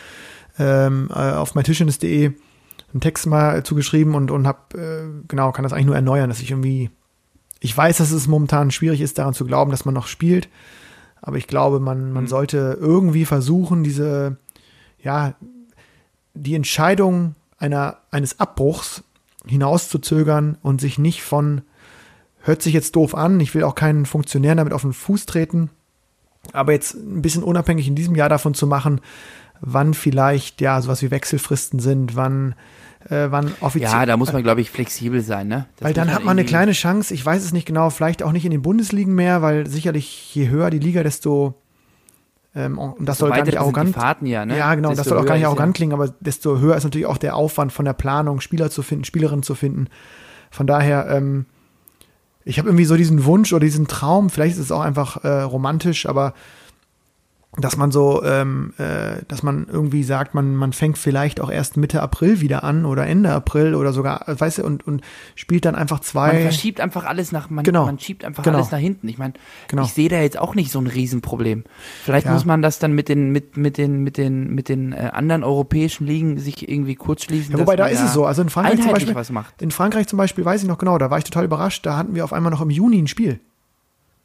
ähm, 0.58 1.10
äh, 1.10 1.32
auf 1.32 1.55
meintischendes.de 1.55 2.32
einen 2.93 3.00
Text 3.00 3.26
mal 3.26 3.62
zugeschrieben 3.62 4.14
und, 4.14 4.31
und 4.31 4.46
habe, 4.46 4.78
äh, 4.78 5.25
genau, 5.28 5.52
kann 5.52 5.62
das 5.62 5.72
eigentlich 5.72 5.87
nur 5.87 5.96
erneuern, 5.96 6.28
dass 6.28 6.40
ich 6.40 6.50
irgendwie, 6.50 6.90
ich 7.60 7.76
weiß, 7.76 7.98
dass 7.98 8.10
es 8.10 8.28
momentan 8.28 8.70
schwierig 8.70 9.00
ist, 9.00 9.19
daran 9.19 9.34
zu 9.34 9.44
glauben, 9.44 9.70
dass 9.70 9.84
man 9.84 9.94
noch 9.94 10.06
spielt, 10.06 10.48
aber 11.22 11.36
ich 11.36 11.46
glaube, 11.46 11.80
man, 11.80 12.12
man 12.12 12.24
mhm. 12.24 12.28
sollte 12.28 12.76
irgendwie 12.78 13.24
versuchen, 13.24 13.84
diese, 13.84 14.36
ja, 15.00 15.34
die 16.34 16.54
Entscheidung 16.54 17.36
einer, 17.58 17.98
eines 18.10 18.40
Abbruchs 18.40 19.04
hinauszuzögern 19.46 20.58
und 20.62 20.80
sich 20.80 20.98
nicht 20.98 21.22
von, 21.22 21.62
hört 22.40 22.60
sich 22.60 22.74
jetzt 22.74 22.96
doof 22.96 23.14
an, 23.14 23.38
ich 23.40 23.54
will 23.54 23.62
auch 23.62 23.76
keinen 23.76 24.04
Funktionär 24.04 24.56
damit 24.56 24.72
auf 24.72 24.82
den 24.82 24.92
Fuß 24.92 25.26
treten, 25.26 25.70
aber 26.52 26.72
jetzt 26.72 26.94
ein 26.94 27.22
bisschen 27.22 27.44
unabhängig 27.44 27.86
in 27.86 27.94
diesem 27.94 28.16
Jahr 28.16 28.28
davon 28.28 28.54
zu 28.54 28.66
machen, 28.66 29.00
wann 29.60 29.94
vielleicht 29.94 30.60
ja 30.60 30.80
sowas 30.80 31.02
wie 31.02 31.12
Wechselfristen 31.12 31.78
sind, 31.78 32.16
wann 32.16 32.56
äh, 33.10 33.31
wann 33.31 33.52
offiziell. 33.60 33.90
Ja, 33.90 34.06
da 34.06 34.16
muss 34.16 34.32
man, 34.32 34.43
glaube 34.43 34.60
ich, 34.60 34.70
flexibel 34.70 35.20
sein, 35.20 35.49
ne? 35.49 35.66
Das 35.76 35.87
weil 35.87 35.94
dann 35.94 36.12
hat 36.12 36.25
man 36.25 36.38
eine 36.38 36.44
kleine 36.44 36.72
Chance, 36.72 37.12
ich 37.14 37.25
weiß 37.25 37.44
es 37.44 37.52
nicht 37.52 37.66
genau, 37.66 37.90
vielleicht 37.90 38.22
auch 38.22 38.32
nicht 38.32 38.44
in 38.44 38.50
den 38.50 38.62
Bundesligen 38.62 39.14
mehr, 39.14 39.43
weil 39.43 39.66
sicherlich 39.66 40.34
je 40.34 40.49
höher 40.49 40.70
die 40.70 40.78
Liga, 40.78 41.02
desto 41.02 41.54
ähm, 42.54 42.78
und 42.78 43.06
das 43.06 43.19
so 43.19 43.26
soll 43.26 43.37
gar 43.37 43.44
nicht 43.44 43.58
arrogant. 43.58 43.94
Fahrten 43.94 44.26
ja, 44.26 44.44
ne? 44.44 44.58
ja, 44.58 44.75
genau, 44.75 44.90
desto 44.90 45.00
das 45.00 45.08
soll 45.08 45.19
auch 45.19 45.26
gar 45.26 45.37
nicht 45.37 45.46
arrogant 45.46 45.75
klingen, 45.75 45.93
aber 45.93 46.12
desto 46.20 46.58
höher 46.58 46.76
ist 46.76 46.84
natürlich 46.84 47.06
auch 47.06 47.19
der 47.19 47.37
Aufwand 47.37 47.72
von 47.72 47.84
der 47.84 47.94
Planung, 47.94 48.40
Spieler 48.40 48.70
zu 48.70 48.82
finden, 48.82 49.05
Spielerinnen 49.05 49.43
zu 49.43 49.55
finden. 49.55 49.88
Von 50.50 50.66
daher, 50.66 51.08
ähm, 51.08 51.46
ich 52.44 52.58
habe 52.58 52.69
irgendwie 52.69 52.84
so 52.84 52.96
diesen 52.96 53.25
Wunsch 53.25 53.52
oder 53.52 53.64
diesen 53.64 53.88
Traum, 53.88 54.28
vielleicht 54.28 54.56
ist 54.56 54.64
es 54.64 54.72
auch 54.72 54.82
einfach 54.82 55.25
äh, 55.25 55.28
romantisch, 55.43 56.06
aber 56.06 56.34
dass 57.58 57.76
man 57.76 57.93
so, 57.93 58.22
ähm, 58.25 58.72
äh, 58.78 59.22
dass 59.28 59.43
man 59.43 59.66
irgendwie 59.70 60.04
sagt, 60.04 60.34
man, 60.34 60.56
man 60.56 60.72
fängt 60.72 60.96
vielleicht 60.96 61.38
auch 61.38 61.50
erst 61.50 61.76
Mitte 61.76 62.00
April 62.00 62.40
wieder 62.40 62.64
an 62.64 62.87
oder 62.87 63.06
Ende 63.06 63.31
April 63.31 63.75
oder 63.75 63.93
sogar, 63.93 64.25
weißt 64.26 64.58
du, 64.58 64.64
und, 64.64 64.87
und 64.87 65.02
spielt 65.34 65.66
dann 65.66 65.75
einfach 65.75 66.00
zwei. 66.00 66.32
Man 66.32 66.43
verschiebt 66.43 66.81
einfach 66.81 67.04
alles 67.04 67.31
nach, 67.31 67.50
man, 67.50 67.62
genau. 67.62 67.84
man 67.84 67.99
schiebt 67.99 68.25
einfach 68.25 68.43
genau. 68.43 68.56
alles 68.56 68.70
nach 68.70 68.78
hinten. 68.78 69.06
Ich 69.06 69.19
meine, 69.19 69.34
genau. 69.69 69.82
ich 69.82 69.93
sehe 69.93 70.08
da 70.08 70.19
jetzt 70.20 70.38
auch 70.38 70.54
nicht 70.54 70.72
so 70.72 70.78
ein 70.78 70.87
Riesenproblem. 70.87 71.64
Vielleicht 72.02 72.25
ja. 72.25 72.32
muss 72.32 72.46
man 72.46 72.62
das 72.62 72.78
dann 72.78 72.93
mit 72.93 73.10
den, 73.10 73.32
mit, 73.32 73.58
mit 73.58 73.76
den, 73.76 74.02
mit 74.02 74.16
den, 74.16 74.55
mit 74.55 74.70
den 74.70 74.94
äh, 74.94 75.10
anderen 75.12 75.44
europäischen 75.44 76.06
Ligen 76.06 76.38
sich 76.38 76.66
irgendwie 76.66 76.94
kurz 76.94 77.25
schließen. 77.25 77.52
Ja, 77.52 77.58
wobei 77.58 77.76
da 77.76 77.87
ist 77.87 78.02
es 78.02 78.14
so. 78.14 78.25
Also 78.25 78.40
in 78.40 78.48
Frankreich 78.48 78.81
zum 78.81 78.93
Beispiel, 78.93 79.14
was 79.14 79.31
macht. 79.31 79.60
in 79.60 79.70
Frankreich 79.70 80.06
zum 80.06 80.16
Beispiel 80.16 80.46
weiß 80.46 80.62
ich 80.62 80.69
noch 80.69 80.78
genau, 80.78 80.96
da 80.96 81.10
war 81.10 81.19
ich 81.19 81.25
total 81.25 81.44
überrascht, 81.44 81.84
da 81.84 81.98
hatten 81.98 82.14
wir 82.14 82.25
auf 82.25 82.32
einmal 82.32 82.50
noch 82.50 82.62
im 82.62 82.70
Juni 82.70 82.98
ein 82.98 83.08
Spiel. 83.08 83.40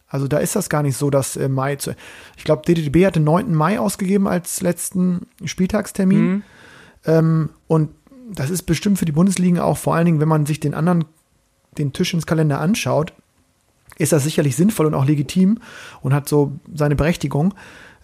Also 0.10 0.28
da 0.28 0.38
ist 0.38 0.56
das 0.56 0.70
gar 0.70 0.84
nicht 0.84 0.98
so, 0.98 1.10
dass 1.10 1.36
äh, 1.36 1.50
Mai 1.50 1.76
zu. 1.76 1.96
Ich 2.38 2.44
glaube, 2.44 2.64
DDB 2.66 3.06
hatte 3.06 3.20
9. 3.20 3.54
Mai 3.54 3.80
ausgegeben 3.80 4.28
als 4.28 4.62
letzten 4.62 5.28
Spieltagstermin. 5.44 6.28
Mhm. 6.28 6.44
Ähm, 7.06 7.50
und 7.68 7.90
das 8.32 8.50
ist 8.50 8.64
bestimmt 8.64 9.00
für 9.00 9.06
die 9.06 9.12
Bundesliga 9.12 9.64
auch, 9.64 9.78
vor 9.78 9.96
allen 9.96 10.06
Dingen, 10.06 10.20
wenn 10.20 10.28
man 10.28 10.46
sich 10.46 10.60
den 10.60 10.74
anderen, 10.74 11.06
den 11.78 11.94
Tisch 11.94 12.14
ins 12.14 12.26
Kalender 12.26 12.60
anschaut, 12.60 13.14
ist 13.98 14.12
das 14.12 14.24
sicherlich 14.24 14.56
sinnvoll 14.56 14.86
und 14.86 14.94
auch 14.94 15.06
legitim 15.06 15.60
und 16.02 16.14
hat 16.14 16.30
so 16.30 16.54
seine 16.74 16.96
Berechtigung. 16.96 17.54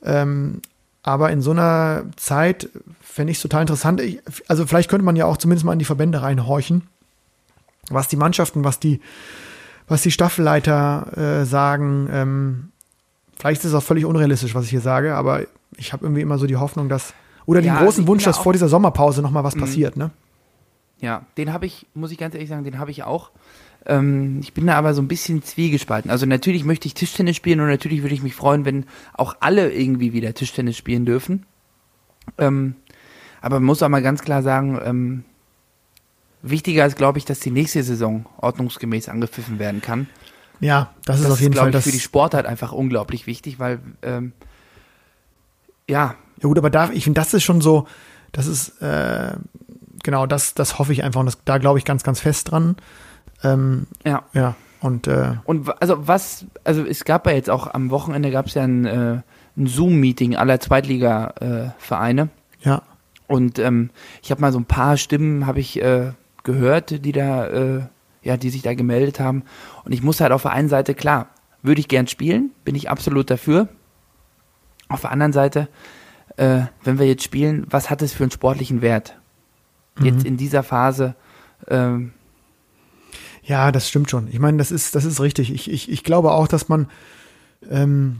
Ähm, 0.03 0.61
aber 1.03 1.31
in 1.31 1.41
so 1.41 1.51
einer 1.51 2.05
Zeit 2.15 2.69
fände 3.01 3.31
ich 3.31 3.37
es 3.37 3.41
total 3.41 3.61
interessant. 3.61 4.01
Ich, 4.01 4.21
also 4.47 4.65
vielleicht 4.65 4.89
könnte 4.89 5.05
man 5.05 5.15
ja 5.15 5.25
auch 5.25 5.37
zumindest 5.37 5.65
mal 5.65 5.73
in 5.73 5.79
die 5.79 5.85
Verbände 5.85 6.21
reinhorchen, 6.21 6.83
was 7.89 8.07
die 8.07 8.15
Mannschaften, 8.15 8.63
was 8.63 8.79
die 8.79 9.01
was 9.87 10.01
die 10.01 10.11
Staffelleiter 10.11 11.41
äh, 11.41 11.45
sagen. 11.45 12.07
Ähm, 12.11 12.69
vielleicht 13.37 13.61
ist 13.63 13.69
es 13.69 13.73
auch 13.73 13.83
völlig 13.83 14.05
unrealistisch, 14.05 14.55
was 14.55 14.65
ich 14.65 14.71
hier 14.71 14.81
sage, 14.81 15.15
aber 15.15 15.41
ich 15.77 15.93
habe 15.93 16.05
irgendwie 16.05 16.21
immer 16.21 16.37
so 16.37 16.45
die 16.45 16.57
Hoffnung, 16.57 16.89
dass 16.89 17.13
oder 17.45 17.61
den 17.61 17.67
ja, 17.67 17.79
großen 17.79 18.03
also 18.03 18.07
Wunsch, 18.07 18.23
dass 18.23 18.37
vor 18.37 18.53
dieser 18.53 18.69
Sommerpause 18.69 19.21
noch 19.21 19.31
mal 19.31 19.43
was 19.43 19.55
mhm. 19.55 19.61
passiert, 19.61 19.97
ne? 19.97 20.11
Ja, 21.01 21.25
den 21.37 21.51
habe 21.51 21.65
ich, 21.65 21.85
muss 21.93 22.11
ich 22.11 22.17
ganz 22.17 22.33
ehrlich 22.33 22.49
sagen, 22.49 22.63
den 22.63 22.79
habe 22.79 22.91
ich 22.91 23.03
auch. 23.03 23.31
Ähm, 23.85 24.39
ich 24.41 24.53
bin 24.53 24.67
da 24.67 24.75
aber 24.75 24.93
so 24.93 25.01
ein 25.01 25.09
bisschen 25.09 25.43
zwiegespalten. 25.43 26.09
Also 26.09 26.25
natürlich 26.25 26.63
möchte 26.63 26.87
ich 26.87 26.93
Tischtennis 26.93 27.35
spielen 27.35 27.59
und 27.59 27.67
natürlich 27.67 28.01
würde 28.03 28.15
ich 28.15 28.23
mich 28.23 28.35
freuen, 28.35 28.63
wenn 28.63 28.85
auch 29.13 29.35
alle 29.41 29.73
irgendwie 29.73 30.13
wieder 30.13 30.33
Tischtennis 30.33 30.77
spielen 30.77 31.05
dürfen. 31.05 31.45
Ähm, 32.37 32.75
aber 33.41 33.57
man 33.57 33.65
muss 33.65 33.83
auch 33.83 33.89
mal 33.89 34.01
ganz 34.01 34.21
klar 34.21 34.41
sagen, 34.41 34.79
ähm, 34.83 35.25
Wichtiger 36.43 36.85
ist, 36.85 36.97
glaube 36.97 37.17
ich, 37.17 37.25
dass 37.25 37.39
die 37.39 37.51
nächste 37.51 37.81
Saison 37.83 38.25
ordnungsgemäß 38.37 39.09
angepfiffen 39.09 39.59
werden 39.59 39.81
kann. 39.81 40.07
Ja, 40.59 40.91
das 41.05 41.17
ist 41.17 41.25
das 41.25 41.33
auf 41.33 41.41
jeden 41.41 41.53
ist, 41.53 41.59
Fall 41.59 41.71
das. 41.71 41.85
für 41.85 41.91
die 41.91 41.99
Sportart 41.99 42.45
einfach 42.45 42.71
unglaublich 42.71 43.25
wichtig, 43.27 43.59
weil 43.59 43.79
ähm, 44.01 44.33
ja. 45.89 46.15
Ja 46.41 46.47
gut, 46.47 46.57
aber 46.57 46.69
da, 46.69 46.89
ich 46.91 47.05
finde, 47.05 47.21
das 47.21 47.33
ist 47.33 47.43
schon 47.43 47.61
so, 47.61 47.87
das 48.33 48.47
ist 48.47 48.81
äh, 48.81 49.33
genau, 50.03 50.25
das, 50.25 50.53
das 50.53 50.77
hoffe 50.77 50.91
ich 50.91 51.03
einfach 51.03 51.21
und 51.21 51.25
das, 51.27 51.37
da 51.45 51.57
glaube 51.57 51.79
ich 51.79 51.85
ganz, 51.85 52.03
ganz 52.03 52.19
fest 52.19 52.51
dran. 52.51 52.75
Ähm, 53.43 53.87
ja. 54.05 54.23
Ja. 54.33 54.55
Und, 54.81 55.07
äh, 55.07 55.35
und 55.45 55.81
also 55.81 56.07
was, 56.07 56.45
also 56.65 56.85
es 56.85 57.05
gab 57.05 57.25
ja 57.25 57.31
jetzt 57.31 57.49
auch 57.49 57.73
am 57.73 57.89
Wochenende 57.89 58.31
gab 58.31 58.47
es 58.47 58.55
ja 58.55 58.63
ein, 58.63 58.85
äh, 58.85 59.21
ein 59.55 59.67
Zoom-Meeting 59.67 60.35
aller 60.35 60.59
Zweitliga-Vereine. 60.59 62.29
Äh, 62.61 62.67
ja. 62.67 62.81
Und 63.27 63.59
ähm, 63.59 63.91
ich 64.21 64.31
habe 64.31 64.41
mal 64.41 64.51
so 64.51 64.59
ein 64.59 64.65
paar 64.65 64.97
Stimmen, 64.97 65.47
habe 65.47 65.61
ich 65.61 65.81
äh, 65.81 66.11
gehört, 66.43 67.05
die 67.05 67.11
da, 67.11 67.47
äh, 67.47 67.81
ja, 68.21 68.37
die 68.37 68.49
sich 68.49 68.61
da 68.61 68.73
gemeldet 68.73 69.19
haben. 69.19 69.43
Und 69.83 69.91
ich 69.91 70.03
muss 70.03 70.21
halt 70.21 70.31
auf 70.31 70.43
der 70.43 70.51
einen 70.51 70.69
Seite, 70.69 70.93
klar, 70.93 71.29
würde 71.61 71.79
ich 71.79 71.87
gern 71.87 72.07
spielen, 72.07 72.51
bin 72.65 72.75
ich 72.75 72.89
absolut 72.89 73.29
dafür. 73.29 73.69
Auf 74.89 75.01
der 75.01 75.11
anderen 75.11 75.33
Seite, 75.33 75.69
äh, 76.37 76.63
wenn 76.83 76.99
wir 76.99 77.07
jetzt 77.07 77.23
spielen, 77.23 77.65
was 77.69 77.89
hat 77.89 78.01
es 78.01 78.13
für 78.13 78.23
einen 78.23 78.31
sportlichen 78.31 78.81
Wert? 78.81 79.17
Mhm. 79.97 80.05
Jetzt 80.05 80.25
in 80.25 80.37
dieser 80.37 80.63
Phase. 80.63 81.15
Ähm, 81.67 82.11
Ja, 83.45 83.71
das 83.71 83.89
stimmt 83.89 84.09
schon. 84.09 84.27
Ich 84.31 84.39
meine, 84.39 84.57
das 84.57 84.71
ist, 84.71 84.95
das 84.95 85.05
ist 85.05 85.19
richtig. 85.19 85.51
Ich, 85.53 85.69
ich, 85.69 85.91
ich 85.91 86.03
glaube 86.03 86.31
auch, 86.31 86.47
dass 86.47 86.69
man 86.69 86.87
ähm, 87.69 88.19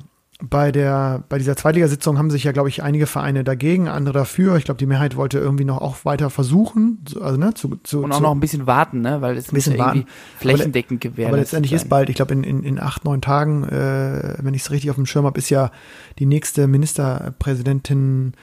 bei 0.50 0.74
der, 0.74 1.24
bei 1.30 1.38
dieser 1.38 1.56
Zweitligasitzung 1.56 2.18
haben 2.18 2.30
sich 2.30 2.44
ja, 2.44 2.52
glaube 2.52 2.68
ich, 2.68 2.84
einige 2.84 3.08
Vereine 3.08 3.46
dagegen, 3.46 3.88
andere 3.88 4.14
dafür. 4.20 4.58
Ich 4.58 4.66
glaube, 4.66 4.78
die 4.78 4.86
Mehrheit 4.86 5.16
wollte 5.16 5.40
irgendwie 5.40 5.64
noch 5.64 5.78
auch 5.78 6.04
weiter 6.04 6.30
versuchen, 6.30 7.04
also 7.22 7.38
ne, 7.38 7.54
zu, 7.54 7.78
zu 7.84 8.04
Und 8.04 8.12
auch 8.12 8.18
zu, 8.18 8.24
noch 8.24 8.32
ein 8.32 8.42
bisschen 8.42 8.68
warten, 8.68 9.02
ne? 9.02 9.22
Weil 9.22 9.38
es 9.38 9.48
muss 9.48 9.54
bisschen 9.54 9.78
ja 9.78 9.86
irgendwie 9.86 10.00
warten. 10.02 10.12
flächendeckend 10.40 11.00
gewährleistet 11.00 11.30
Aber 11.30 11.38
letztendlich 11.38 11.72
sein. 11.72 11.78
ist 11.78 11.90
bald, 11.90 12.10
ich 12.10 12.18
glaube, 12.18 12.34
in, 12.34 12.44
in, 12.44 12.64
in 12.64 12.80
acht, 12.80 13.06
neun 13.06 13.22
Tagen, 13.22 13.64
äh, 13.64 14.36
wenn 14.42 14.54
ich 14.54 14.64
es 14.64 14.72
richtig 14.72 14.90
auf 14.90 14.98
dem 14.98 15.06
Schirm 15.06 15.26
habe, 15.26 15.38
ist 15.38 15.50
ja 15.50 15.72
die 16.20 16.26
nächste 16.26 16.68
Ministerpräsidentin 16.68 18.34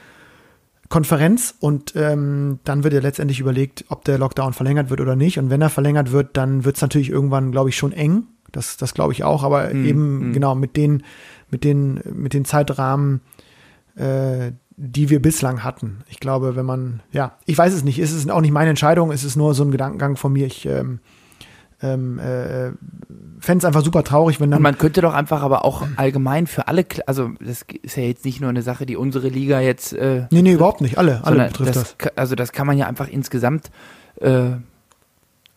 Konferenz 0.89 1.55
und 1.59 1.93
ähm, 1.95 2.59
dann 2.63 2.83
wird 2.83 2.93
ja 2.93 2.99
letztendlich 2.99 3.39
überlegt, 3.39 3.85
ob 3.89 4.03
der 4.05 4.17
Lockdown 4.17 4.53
verlängert 4.53 4.89
wird 4.89 5.01
oder 5.01 5.15
nicht. 5.15 5.39
Und 5.39 5.49
wenn 5.49 5.61
er 5.61 5.69
verlängert 5.69 6.11
wird, 6.11 6.35
dann 6.35 6.65
wird 6.65 6.75
es 6.77 6.81
natürlich 6.81 7.09
irgendwann, 7.09 7.51
glaube 7.51 7.69
ich, 7.69 7.77
schon 7.77 7.93
eng. 7.93 8.23
Das, 8.51 8.75
das 8.75 8.93
glaube 8.93 9.13
ich 9.13 9.23
auch. 9.23 9.43
Aber 9.43 9.69
Hm, 9.69 9.85
eben 9.85 10.19
hm. 10.19 10.33
genau 10.33 10.55
mit 10.55 10.75
den, 10.75 11.03
mit 11.51 11.63
den, 11.63 12.01
mit 12.13 12.33
den 12.33 12.45
Zeitrahmen, 12.45 13.21
äh, 13.95 14.51
die 14.77 15.09
wir 15.09 15.21
bislang 15.21 15.63
hatten. 15.63 15.99
Ich 16.09 16.19
glaube, 16.19 16.55
wenn 16.55 16.65
man, 16.65 17.01
ja, 17.11 17.33
ich 17.45 17.57
weiß 17.57 17.73
es 17.73 17.83
nicht. 17.83 17.99
Es 17.99 18.11
ist 18.11 18.31
auch 18.31 18.41
nicht 18.41 18.51
meine 18.51 18.69
Entscheidung. 18.71 19.11
Es 19.11 19.23
ist 19.23 19.35
nur 19.35 19.53
so 19.53 19.63
ein 19.63 19.71
Gedankengang 19.71 20.15
von 20.15 20.33
mir. 20.33 20.47
Ich 20.47 20.65
ähm, 20.65 20.99
ähm, 21.83 22.19
äh, 22.19 22.71
fände 23.39 23.57
es 23.59 23.65
einfach 23.65 23.83
super 23.83 24.03
traurig, 24.03 24.39
wenn 24.39 24.45
Und 24.45 24.51
dann. 24.51 24.61
man 24.61 24.77
könnte 24.77 25.01
doch 25.01 25.13
einfach 25.13 25.41
aber 25.41 25.65
auch 25.65 25.85
allgemein 25.97 26.47
für 26.47 26.67
alle, 26.67 26.85
also 27.07 27.31
das 27.39 27.65
ist 27.81 27.97
ja 27.97 28.03
jetzt 28.03 28.23
nicht 28.23 28.39
nur 28.39 28.49
eine 28.51 28.61
Sache, 28.61 28.85
die 28.85 28.95
unsere 28.95 29.29
Liga 29.29 29.59
jetzt 29.59 29.93
äh, 29.93 30.25
nee, 30.31 30.41
nee, 30.43 30.53
überhaupt 30.53 30.81
nicht. 30.81 30.97
Alle, 30.99 31.23
alle 31.25 31.47
betrifft 31.47 31.75
das. 31.75 31.97
ka- 31.97 32.11
Also 32.15 32.35
das 32.35 32.51
kann 32.51 32.67
man 32.67 32.77
ja 32.77 32.85
einfach 32.87 33.07
insgesamt 33.07 33.71
äh, 34.17 34.51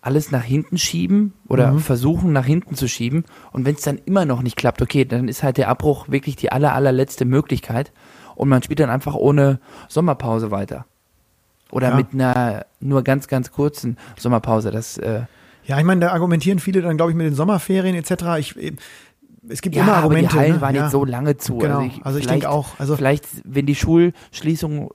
alles 0.05 0.31
nach 0.31 0.43
hinten 0.45 0.77
schieben 0.79 1.33
oder 1.49 1.73
Mhm. 1.73 1.79
versuchen 1.81 2.33
nach 2.33 2.45
hinten 2.45 2.75
zu 2.75 2.89
schieben. 2.89 3.25
Und 3.53 3.65
wenn 3.65 3.75
es 3.75 3.83
dann 3.83 3.99
immer 4.05 4.25
noch 4.25 4.43
nicht 4.43 4.57
klappt, 4.57 4.83
okay, 4.83 5.05
dann 5.05 5.29
ist 5.29 5.43
halt 5.43 5.57
der 5.57 5.69
Abbruch 5.69 6.09
wirklich 6.09 6.37
die 6.37 6.53
aller, 6.53 6.75
allerletzte 6.75 7.25
Möglichkeit. 7.25 7.93
Und 8.35 8.49
man 8.49 8.63
spielt 8.63 8.81
dann 8.81 8.91
einfach 8.91 9.15
ohne 9.15 9.61
Sommerpause 9.89 10.51
weiter. 10.51 10.85
Oder 11.71 11.91
Ja. 11.91 11.95
mit 11.97 12.09
einer 12.13 12.67
nur 12.81 13.03
ganz, 13.03 13.29
ganz 13.29 13.51
kurzen 13.51 13.97
Sommerpause. 14.19 14.71
Das, 14.71 14.99
äh, 14.99 15.23
Ja, 15.67 15.79
ich 15.79 15.85
meine, 15.85 16.03
da 16.03 16.13
argumentieren 16.13 16.59
viele 16.59 16.83
dann, 16.83 16.97
glaube 16.99 17.11
ich, 17.13 17.17
mit 17.17 17.27
den 17.27 17.35
Sommerferien 17.35 17.95
etc. 17.97 18.11
Ich, 18.39 18.57
äh, 18.63 18.73
es 19.49 19.63
gibt 19.63 19.75
ja, 19.75 19.83
immer 19.83 19.93
aber 19.93 20.03
Argumente. 20.05 20.33
die 20.33 20.39
Hallen 20.39 20.53
ne? 20.57 20.61
waren 20.61 20.75
ja. 20.75 20.83
jetzt 20.83 20.93
so 20.93 21.05
lange 21.07 21.37
zu. 21.39 21.57
Genau, 21.59 21.77
Also 21.79 21.87
ich, 21.87 22.05
also 22.07 22.19
ich 22.19 22.27
denke 22.27 22.51
auch. 22.51 22.79
Also 22.79 22.97
Vielleicht, 22.97 23.27
wenn 23.45 23.65
die 23.67 23.75
Schulschließungen 23.75 24.89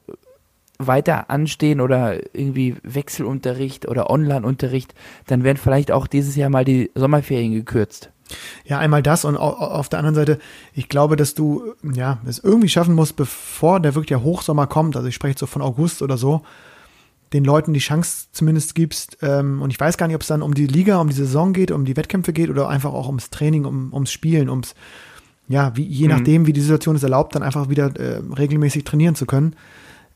weiter 0.79 1.29
anstehen 1.29 1.81
oder 1.81 2.15
irgendwie 2.35 2.75
Wechselunterricht 2.83 3.87
oder 3.87 4.09
Online-Unterricht, 4.09 4.93
dann 5.27 5.43
werden 5.43 5.57
vielleicht 5.57 5.91
auch 5.91 6.07
dieses 6.07 6.35
Jahr 6.35 6.49
mal 6.49 6.65
die 6.65 6.89
Sommerferien 6.95 7.53
gekürzt. 7.53 8.11
Ja, 8.65 8.77
einmal 8.79 9.03
das 9.03 9.25
und 9.25 9.35
au- 9.37 9.41
au- 9.57 9.71
auf 9.71 9.89
der 9.89 9.99
anderen 9.99 10.15
Seite, 10.15 10.39
ich 10.73 10.87
glaube, 10.87 11.15
dass 11.15 11.33
du 11.33 11.73
ja 11.93 12.19
es 12.25 12.39
irgendwie 12.39 12.69
schaffen 12.69 12.95
musst, 12.95 13.15
bevor 13.15 13.79
der 13.79 13.95
wirklich 13.95 14.09
der 14.09 14.23
Hochsommer 14.23 14.67
kommt, 14.67 14.95
also 14.95 15.07
ich 15.07 15.15
spreche 15.15 15.31
jetzt 15.31 15.39
so 15.39 15.47
von 15.47 15.61
August 15.61 16.01
oder 16.01 16.15
so, 16.17 16.41
den 17.33 17.43
Leuten 17.43 17.73
die 17.73 17.79
Chance 17.79 18.27
zumindest 18.31 18.73
gibst. 18.73 19.17
Ähm, 19.21 19.61
und 19.61 19.71
ich 19.71 19.79
weiß 19.79 19.97
gar 19.97 20.07
nicht, 20.07 20.15
ob 20.15 20.21
es 20.21 20.27
dann 20.27 20.41
um 20.41 20.53
die 20.53 20.65
Liga, 20.67 20.97
um 20.99 21.09
die 21.09 21.15
Saison 21.15 21.53
geht, 21.53 21.71
um 21.71 21.85
die 21.85 21.97
Wettkämpfe 21.97 22.31
geht 22.33 22.49
oder 22.49 22.69
einfach 22.69 22.93
auch 22.93 23.07
ums 23.07 23.29
Training, 23.31 23.65
um, 23.65 23.93
ums 23.93 24.11
Spielen, 24.11 24.49
ums, 24.49 24.73
ja, 25.47 25.75
wie, 25.75 25.83
je 25.83 26.07
Mhm. 26.07 26.13
nachdem, 26.13 26.47
wie 26.47 26.53
die 26.53 26.61
Situation 26.61 26.95
es 26.95 27.03
erlaubt, 27.03 27.35
dann 27.35 27.43
einfach 27.43 27.69
wieder 27.69 27.95
äh, 27.99 28.21
regelmäßig 28.37 28.83
trainieren 28.83 29.15
zu 29.15 29.25
können. 29.25 29.55